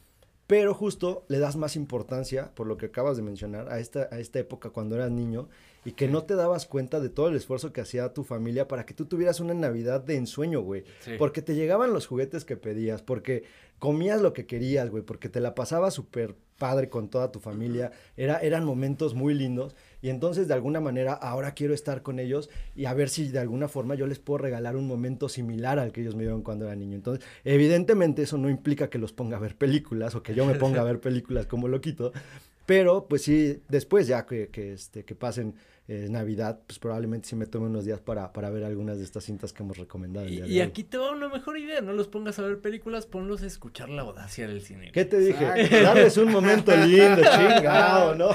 Pero 0.47 0.73
justo 0.73 1.25
le 1.27 1.41
das 1.41 1.57
más 1.57 1.75
importancia, 1.75 2.55
por 2.55 2.69
lo 2.69 2.77
que 2.77 2.87
acabas 2.87 3.17
de 3.17 3.25
mencionar, 3.25 3.69
a 3.73 3.81
esta, 3.81 4.09
a 4.13 4.21
esta 4.21 4.39
época 4.39 4.71
cuando 4.71 4.95
eras 4.95 5.11
niño 5.11 5.49
y 5.85 5.93
que 5.93 6.07
no 6.07 6.23
te 6.23 6.37
dabas 6.37 6.67
cuenta 6.67 7.01
de 7.01 7.09
todo 7.09 7.27
el 7.27 7.35
esfuerzo 7.35 7.73
que 7.73 7.81
hacía 7.81 8.15
tu 8.15 8.23
familia 8.23 8.69
para 8.69 8.87
que 8.87 8.95
tú 8.95 9.07
tuvieras 9.07 9.41
una 9.41 9.53
Navidad 9.53 10.01
de 10.01 10.15
ensueño, 10.15 10.61
güey. 10.61 10.85
Sí. 11.01 11.11
Porque 11.19 11.43
te 11.43 11.57
llegaban 11.57 11.93
los 11.93 12.07
juguetes 12.07 12.45
que 12.45 12.57
pedías, 12.57 13.03
porque 13.03 13.43
comías 13.81 14.23
lo 14.23 14.33
que 14.33 14.47
querías, 14.47 14.91
güey, 14.91 15.03
porque 15.03 15.29
te 15.29 15.41
la 15.41 15.57
pasabas 15.57 15.95
súper 15.95 16.37
padre 16.59 16.89
con 16.89 17.09
toda 17.09 17.33
tu 17.33 17.41
familia. 17.41 17.93
Era, 18.17 18.39
eran 18.39 18.65
momentos 18.65 19.15
muy 19.15 19.33
lindos 19.33 19.75
y 20.03 20.11
entonces 20.11 20.49
de 20.49 20.55
alguna 20.55 20.81
manera 20.81 21.15
ahora 21.15 21.53
quiero 21.53 21.73
estar 21.73 22.03
con 22.03 22.19
ellos 22.19 22.51
y 22.75 22.85
a 22.85 22.95
ver 22.95 23.09
si 23.09 23.29
de 23.29 23.39
alguna 23.39 23.69
forma 23.69 23.95
yo 23.95 24.07
les 24.07 24.19
puedo 24.19 24.39
regalar 24.39 24.77
un 24.77 24.87
momento 24.87 25.29
similar 25.29 25.79
al 25.79 25.93
que 25.93 26.03
ellos 26.03 26.15
me 26.15 26.25
dieron 26.25 26.43
cuando 26.43 26.67
era 26.67 26.77
niño. 26.77 26.97
Entonces, 26.97 27.25
evidentemente 27.45 28.23
eso 28.23 28.37
no 28.37 28.51
implica 28.51 28.91
que 28.91 28.99
los 28.99 29.13
ponga 29.13 29.37
a 29.37 29.41
ver 29.41 29.57
películas 29.57 30.15
o 30.15 30.23
que 30.23 30.35
yo 30.35 30.45
me 30.45 30.55
ponga 30.57 30.81
a 30.81 30.85
ver 30.85 31.01
películas 31.01 31.47
como 31.47 31.69
loquito, 31.69 32.13
pero 32.67 33.07
pues 33.09 33.23
sí, 33.23 33.63
después 33.69 34.07
ya 34.07 34.27
que, 34.27 34.49
que, 34.49 34.73
este, 34.75 35.05
que 35.05 35.15
pasen 35.15 35.55
eh, 35.91 36.07
Navidad, 36.11 36.61
pues 36.67 36.79
probablemente 36.79 37.27
sí 37.29 37.35
me 37.35 37.47
tome 37.47 37.67
unos 37.67 37.87
días 37.87 37.99
para, 38.01 38.31
para 38.35 38.51
ver 38.51 38.63
algunas 38.65 38.99
de 38.99 39.05
estas 39.05 39.25
cintas 39.25 39.55
que 39.55 39.63
hemos 39.63 39.79
recomendado. 39.79 40.27
el 40.27 40.33
Y, 40.33 40.37
día 40.37 40.45
de 40.45 40.51
y 40.53 40.55
hoy. 40.57 40.61
aquí 40.61 40.85
te 40.85 40.99
va 40.99 41.13
una 41.13 41.31
mejor 41.31 41.57
idea, 41.59 41.81
no 41.81 41.95
los 41.95 42.09
pongas 42.09 42.39
a 42.39 42.43
ver 42.43 42.59
películas, 42.61 43.07
ponlos 43.07 43.43
a 43.43 43.47
escuchar 43.47 43.89
la 43.89 44.03
audacia 44.03 44.47
del 44.47 44.61
cine. 44.61 44.93
¿Qué 44.93 45.07
te 45.07 45.19
dije? 45.19 45.45
Exacto. 45.57 45.83
Darles 45.83 46.17
un 46.19 46.31
momento 46.31 46.77
lindo, 46.77 47.23
chingado, 47.37 48.15
¿no? 48.15 48.29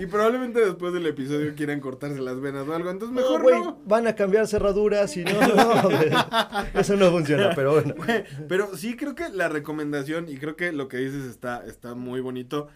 Y 0.00 0.06
probablemente 0.06 0.58
después 0.58 0.92
del 0.92 1.06
episodio 1.06 1.54
quieran 1.54 1.78
cortarse 1.78 2.20
las 2.20 2.40
venas 2.40 2.66
o 2.66 2.74
algo, 2.74 2.90
entonces 2.90 3.14
mejor 3.14 3.48
no. 3.48 3.80
van 3.86 4.08
a 4.08 4.16
cambiar 4.16 4.48
cerraduras 4.48 5.16
y 5.16 5.22
no, 5.24 5.30
eso 6.74 6.96
no 6.96 7.10
funciona, 7.12 7.52
pero 7.54 7.74
bueno. 7.74 7.94
Pero 8.48 8.76
sí 8.76 8.96
creo 8.96 9.14
que 9.14 9.28
la 9.28 9.48
recomendación, 9.48 10.28
y 10.28 10.36
creo 10.36 10.56
que 10.56 10.72
lo 10.72 10.88
que 10.88 10.96
dices 10.96 11.24
está, 11.26 11.64
está 11.64 11.94
muy 11.94 12.20
bonito. 12.20 12.68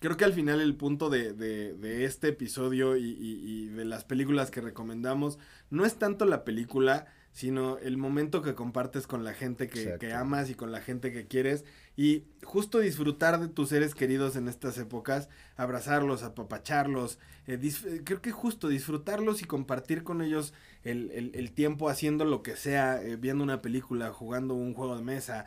Creo 0.00 0.16
que 0.16 0.24
al 0.24 0.32
final 0.32 0.60
el 0.60 0.74
punto 0.76 1.10
de, 1.10 1.32
de, 1.34 1.74
de 1.74 2.04
este 2.06 2.28
episodio 2.28 2.96
y, 2.96 3.04
y- 3.04 3.42
y 3.44 3.66
de 3.66 3.84
las 3.84 4.04
películas 4.04 4.50
que 4.50 4.60
recomendamos 4.62 5.38
no 5.68 5.84
es 5.84 5.96
tanto 5.96 6.24
la 6.24 6.42
película, 6.44 7.06
sino 7.32 7.76
el 7.78 7.96
momento 7.98 8.40
que 8.42 8.54
compartes 8.54 9.06
con 9.06 9.24
la 9.24 9.34
gente 9.34 9.68
que, 9.68 9.84
que 9.98 10.12
amas 10.14 10.48
y 10.50 10.54
con 10.54 10.72
la 10.72 10.80
gente 10.80 11.12
que 11.12 11.26
quieres. 11.26 11.64
Y 11.96 12.24
justo 12.42 12.78
disfrutar 12.80 13.38
de 13.40 13.48
tus 13.48 13.68
seres 13.68 13.94
queridos 13.94 14.36
en 14.36 14.48
estas 14.48 14.78
épocas, 14.78 15.28
abrazarlos, 15.56 16.22
apapacharlos. 16.22 17.18
eh, 17.46 17.58
eh, 17.62 18.00
creo 18.04 18.22
que 18.22 18.32
justo 18.32 18.68
disfrutarlos 18.68 19.42
y 19.42 19.44
compartir 19.44 20.02
con 20.02 20.22
ellos 20.22 20.54
el, 20.82 21.10
el- 21.12 21.30
el 21.34 21.52
tiempo 21.52 21.90
haciendo 21.90 22.24
lo 22.24 22.42
que 22.42 22.56
sea, 22.56 23.02
eh, 23.02 23.16
viendo 23.16 23.44
una 23.44 23.60
película, 23.60 24.10
jugando 24.12 24.54
un 24.54 24.72
juego 24.74 24.96
de 24.96 25.02
mesa, 25.02 25.44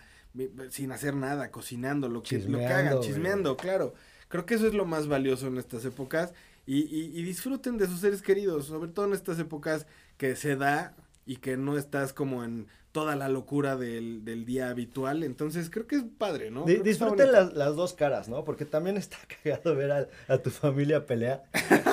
sin 0.69 0.91
hacer 0.91 1.15
nada, 1.15 1.51
cocinando, 1.51 2.07
lo 2.09 2.21
que, 2.23 2.29
lo 2.39 2.59
que 2.59 2.73
hagan, 2.73 2.93
chismeando, 3.01 3.57
claro. 3.57 3.93
Creo 4.33 4.47
que 4.47 4.55
eso 4.55 4.65
es 4.65 4.73
lo 4.73 4.85
más 4.85 5.07
valioso 5.07 5.45
en 5.45 5.59
estas 5.59 5.85
épocas. 5.85 6.33
Y, 6.65 6.79
y- 6.89 7.21
disfruten 7.23 7.77
de 7.77 7.85
sus 7.87 7.99
seres 7.99 8.23
queridos, 8.23 8.65
sobre 8.65 8.89
todo 8.89 9.05
en 9.05 9.13
estas 9.13 9.37
épocas 9.37 9.85
que 10.17 10.35
se 10.35 10.55
da 10.55 10.95
y 11.27 11.35
que 11.37 11.55
no 11.55 11.77
estás 11.77 12.13
como 12.13 12.43
en 12.43 12.67
toda 12.93 13.15
la 13.15 13.27
locura 13.27 13.75
del, 13.75 14.23
del 14.23 14.45
día 14.45 14.69
habitual. 14.69 15.23
Entonces 15.23 15.69
creo 15.71 15.87
que 15.87 15.95
es 15.95 16.03
padre, 16.17 16.51
¿no? 16.51 16.63
Disfruten 16.63 17.31
las, 17.31 17.53
las 17.53 17.75
dos 17.75 17.93
caras, 17.93 18.29
¿no? 18.29 18.45
Porque 18.45 18.65
también 18.65 18.97
está 18.97 19.17
cagado 19.43 19.75
ver 19.75 19.91
a, 19.91 20.07
a 20.27 20.37
tu 20.37 20.51
familia 20.51 21.05
pelear. 21.05 21.43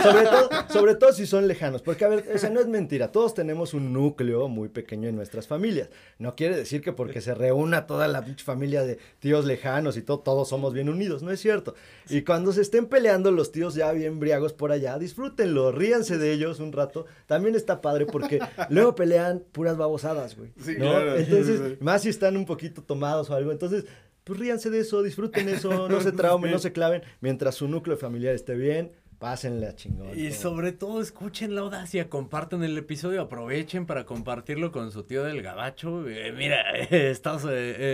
Sobre 0.02 0.24
todo, 0.24 0.48
sobre 0.68 0.94
todo 0.94 1.12
si 1.12 1.26
son 1.26 1.48
lejanos. 1.48 1.80
Porque, 1.80 2.04
a 2.04 2.08
ver, 2.08 2.26
o 2.32 2.38
sea, 2.38 2.50
no 2.50 2.60
es 2.60 2.66
mentira. 2.68 3.10
Todos 3.10 3.32
tenemos 3.34 3.72
un 3.72 3.94
núcleo 3.94 4.48
muy 4.48 4.68
pequeño 4.68 5.08
en 5.08 5.16
nuestras 5.16 5.48
familias. 5.48 5.88
No 6.18 6.36
quiere 6.36 6.54
decir 6.54 6.82
que 6.82 6.92
porque 6.92 7.22
se 7.22 7.34
reúna 7.34 7.86
toda 7.86 8.06
la 8.06 8.22
pinche 8.22 8.44
familia 8.44 8.82
de 8.82 8.98
tíos 9.20 9.46
lejanos 9.46 9.96
y 9.96 10.02
todo, 10.02 10.20
todos 10.20 10.50
somos 10.50 10.74
bien 10.74 10.90
unidos. 10.90 11.22
No 11.22 11.30
es 11.30 11.40
cierto. 11.40 11.74
Y 12.10 12.22
cuando 12.22 12.52
se 12.52 12.60
estén 12.60 12.84
peleando 12.86 13.30
los 13.30 13.52
tíos 13.52 13.74
ya 13.74 13.90
bien 13.92 14.20
briagos 14.20 14.52
por 14.52 14.70
allá, 14.70 14.98
disfrútenlo, 14.98 15.72
ríanse 15.72 16.18
de 16.18 16.30
ellos 16.32 16.60
un 16.60 16.72
rato. 16.72 17.06
También 17.26 17.54
está 17.54 17.80
padre 17.80 18.04
porque 18.04 18.38
luego 18.68 18.94
pelean 18.94 19.42
puras 19.52 19.78
babosadas, 19.78 20.36
güey. 20.36 20.52
Sí, 20.62 20.76
¿no? 20.90 20.96
claro, 20.96 21.16
sí, 21.16 21.22
Entonces, 21.24 21.58
sí, 21.58 21.68
sí. 21.70 21.76
más 21.80 22.02
si 22.02 22.08
están 22.08 22.36
un 22.36 22.46
poquito 22.46 22.82
tomados 22.82 23.30
o 23.30 23.34
algo. 23.34 23.52
Entonces, 23.52 23.84
pues 24.24 24.38
ríanse 24.38 24.70
de 24.70 24.80
eso, 24.80 25.02
disfruten 25.02 25.48
eso, 25.48 25.88
no 25.88 26.00
se 26.00 26.12
traumen, 26.12 26.50
no 26.50 26.58
se 26.58 26.72
claven. 26.72 27.02
Mientras 27.20 27.54
su 27.54 27.68
núcleo 27.68 27.96
familiar 27.96 28.34
esté 28.34 28.54
bien, 28.54 28.92
pásenle 29.20 29.66
a 29.68 29.76
chingón. 29.76 30.18
Y 30.18 30.30
todo. 30.30 30.40
sobre 30.40 30.72
todo 30.72 31.00
escuchen 31.00 31.54
la 31.54 31.60
audacia, 31.60 32.08
compartan 32.08 32.64
el 32.64 32.76
episodio, 32.78 33.20
aprovechen 33.20 33.84
para 33.86 34.06
compartirlo 34.06 34.72
con 34.72 34.90
su 34.90 35.04
tío 35.04 35.22
del 35.22 35.42
gabacho. 35.42 36.08
Eh, 36.08 36.32
mira, 36.32 36.62
eh, 36.76 37.10
estás, 37.10 37.44
eh, 37.44 37.48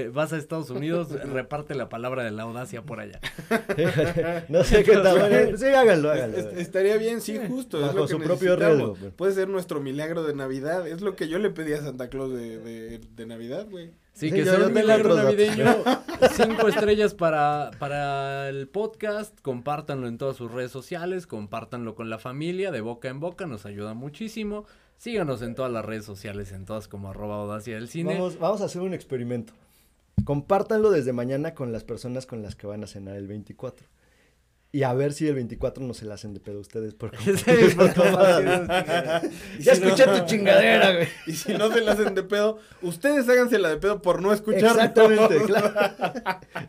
eh, 0.07 0.11
vas 0.15 0.33
a 0.33 0.39
Estados 0.39 0.71
Unidos, 0.71 1.09
reparte 1.33 1.75
la 1.75 1.89
palabra 1.91 2.23
de 2.25 2.31
la 2.31 2.45
audacia 2.45 2.83
por 2.83 3.01
allá. 3.01 3.21
no 4.49 4.65
sé 4.65 4.85
qué 4.85 4.93
tal. 4.93 5.59
sí, 5.59 5.67
háganlo, 5.67 6.13
Es- 6.15 6.19
háganlo. 6.23 6.39
es- 6.39 6.59
estaría 6.59 6.97
bien, 6.97 7.21
sí, 7.21 7.39
justo. 7.47 7.79
es 7.79 7.87
Bajo 7.89 7.97
lo 7.99 8.03
que 8.07 8.13
su 8.13 8.19
propio 8.19 8.51
necesitamos. 8.57 8.77
riesgo, 8.79 8.95
pues. 9.01 9.13
Puede 9.15 9.33
ser 9.35 9.49
nuestro 9.49 9.81
milagro 9.81 10.23
de 10.23 10.35
Navidad. 10.35 10.87
Es 10.87 11.01
lo 11.01 11.17
que 11.17 11.29
yo 11.29 11.39
le 11.41 11.51
pedí 11.51 11.73
a 11.73 11.83
Santa 11.83 12.09
Claus 12.09 12.33
de, 12.33 12.59
de, 12.59 12.99
de 13.01 13.27
Navidad, 13.27 13.67
güey. 13.69 13.91
Sí, 14.17 14.31
Sí, 14.31 14.35
que 14.35 14.45
sea 14.47 14.67
un 14.67 14.73
milagro 14.73 15.15
navideño. 15.15 15.65
Cinco 16.33 16.69
estrellas 16.69 17.13
para, 17.13 17.71
para 17.79 18.49
el 18.49 18.67
podcast. 18.67 19.39
Compártanlo 19.43 20.09
en 20.09 20.17
todas 20.17 20.37
sus 20.37 20.51
redes 20.51 20.71
sociales. 20.71 21.27
Compártanlo 21.27 21.95
con 21.95 22.09
la 22.09 22.19
familia, 22.19 22.71
de 22.71 22.81
boca 22.81 23.09
en 23.09 23.21
boca. 23.21 23.45
Nos 23.45 23.67
ayuda 23.67 23.93
muchísimo. 23.93 24.65
Síganos 24.97 25.43
en 25.43 25.55
todas 25.55 25.71
las 25.71 25.85
redes 25.85 26.07
sociales, 26.07 26.53
en 26.53 26.65
todas 26.65 26.89
como 26.89 27.11
arroba 27.11 27.37
audacia 27.37 27.75
del 27.75 27.89
cine. 27.91 28.15
Vamos, 28.15 28.39
vamos 28.39 28.63
a 28.63 28.65
hacer 28.65 28.81
un 28.81 28.95
experimento. 28.95 29.53
Compártanlo 30.25 30.91
desde 30.91 31.13
mañana 31.13 31.53
con 31.53 31.71
las 31.71 31.85
personas 31.85 32.25
con 32.25 32.43
las 32.43 32.57
que 32.57 32.67
van 32.67 32.85
a 32.85 32.87
cenar 32.87 33.17
el 33.17 33.27
24. 33.27 33.87
Y 34.77 34.83
a 34.83 34.93
ver 34.93 35.15
si 35.15 35.27
el 35.27 35.35
24 35.37 35.83
no 35.87 35.95
se 35.95 36.05
la 36.05 36.17
hacen 36.17 36.35
de 36.35 36.41
pedo 36.41 36.61
ustedes 36.61 36.93
por 36.93 37.11
Ya 37.25 37.35
si 39.75 39.81
no- 39.81 39.87
escuché 39.87 40.05
tu 40.05 40.27
chingadera, 40.27 40.93
güey. 40.93 41.09
Y 41.27 41.33
si 41.33 41.55
no 41.55 41.73
se 41.73 41.81
la 41.81 41.93
hacen 41.93 42.15
de 42.15 42.23
pedo, 42.23 42.59
ustedes 42.83 43.27
hágansela 43.27 43.71
de 43.71 43.79
pedo 43.79 44.03
por 44.03 44.21
no 44.21 44.35
escuchar. 44.35 44.73
Exactamente, 44.73 45.39
claro. 45.47 45.73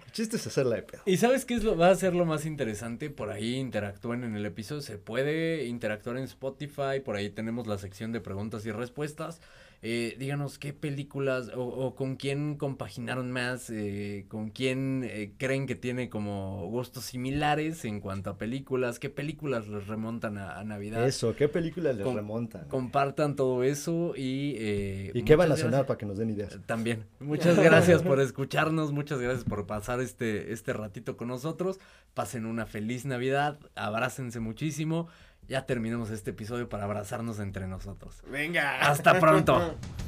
El 0.05 0.11
chiste 0.13 0.37
es 0.37 0.47
hacerla 0.47 0.77
de 0.77 0.83
pedo. 0.83 1.01
¿Y 1.05 1.17
sabes 1.17 1.43
qué 1.43 1.55
es 1.55 1.65
lo, 1.65 1.75
va 1.75 1.89
a 1.89 1.95
ser 1.95 2.15
lo 2.15 2.23
más 2.25 2.45
interesante? 2.45 3.09
Por 3.09 3.29
ahí 3.29 3.55
interactúen 3.55 4.23
en 4.23 4.37
el 4.37 4.45
episodio. 4.45 4.81
Se 4.81 4.97
puede 4.97 5.65
interactuar 5.65 6.15
en 6.15 6.23
Spotify. 6.23 7.01
Por 7.03 7.17
ahí 7.17 7.29
tenemos 7.29 7.67
la 7.67 7.77
sección 7.77 8.13
de 8.13 8.21
preguntas 8.21 8.65
y 8.65 8.71
respuestas. 8.71 9.41
Eh, 9.83 10.15
díganos 10.17 10.57
qué 10.57 10.73
películas 10.73 11.49
o, 11.55 11.61
o 11.63 11.95
con 11.95 12.15
quién 12.15 12.55
compaginaron 12.55 13.31
más, 13.31 13.69
eh, 13.69 14.25
con 14.27 14.49
quién 14.49 15.03
eh, 15.05 15.33
creen 15.37 15.67
que 15.67 15.75
tiene 15.75 16.09
como 16.09 16.65
gustos 16.67 17.05
similares 17.05 17.85
en 17.85 17.99
cuanto 17.99 18.31
a 18.31 18.37
películas, 18.39 18.97
qué 18.97 19.11
películas 19.11 19.67
les 19.67 19.85
remontan 19.85 20.39
a, 20.39 20.57
a 20.59 20.63
Navidad. 20.63 21.07
Eso, 21.07 21.35
¿qué 21.35 21.47
películas 21.47 21.95
les 21.95 22.05
Com- 22.05 22.15
remontan? 22.15 22.67
Compartan 22.69 23.35
todo 23.35 23.63
eso 23.63 24.13
y... 24.17 24.55
eh, 24.57 25.11
¿Y 25.13 25.21
qué 25.23 25.35
van 25.35 25.51
a 25.51 25.55
gracias. 25.55 25.85
para 25.85 25.97
que 25.97 26.05
nos 26.07 26.17
den 26.17 26.31
ideas? 26.31 26.57
También. 26.65 27.05
Muchas 27.19 27.57
gracias 27.59 28.01
por 28.01 28.19
escucharnos, 28.19 28.91
muchas 28.91 29.19
gracias 29.19 29.43
por 29.43 29.67
pasar 29.67 30.01
este, 30.01 30.53
este 30.53 30.73
ratito 30.73 31.17
con 31.17 31.27
nosotros. 31.27 31.79
Pasen 32.15 32.47
una 32.47 32.65
feliz 32.65 33.05
Navidad, 33.05 33.59
abrácense 33.75 34.39
muchísimo. 34.39 35.07
Ya 35.47 35.65
terminamos 35.65 36.09
este 36.09 36.31
episodio 36.31 36.67
para 36.67 36.83
abrazarnos 36.83 37.39
entre 37.39 37.67
nosotros. 37.67 38.21
Venga. 38.29 38.79
Hasta 38.81 39.19
pronto. 39.19 39.75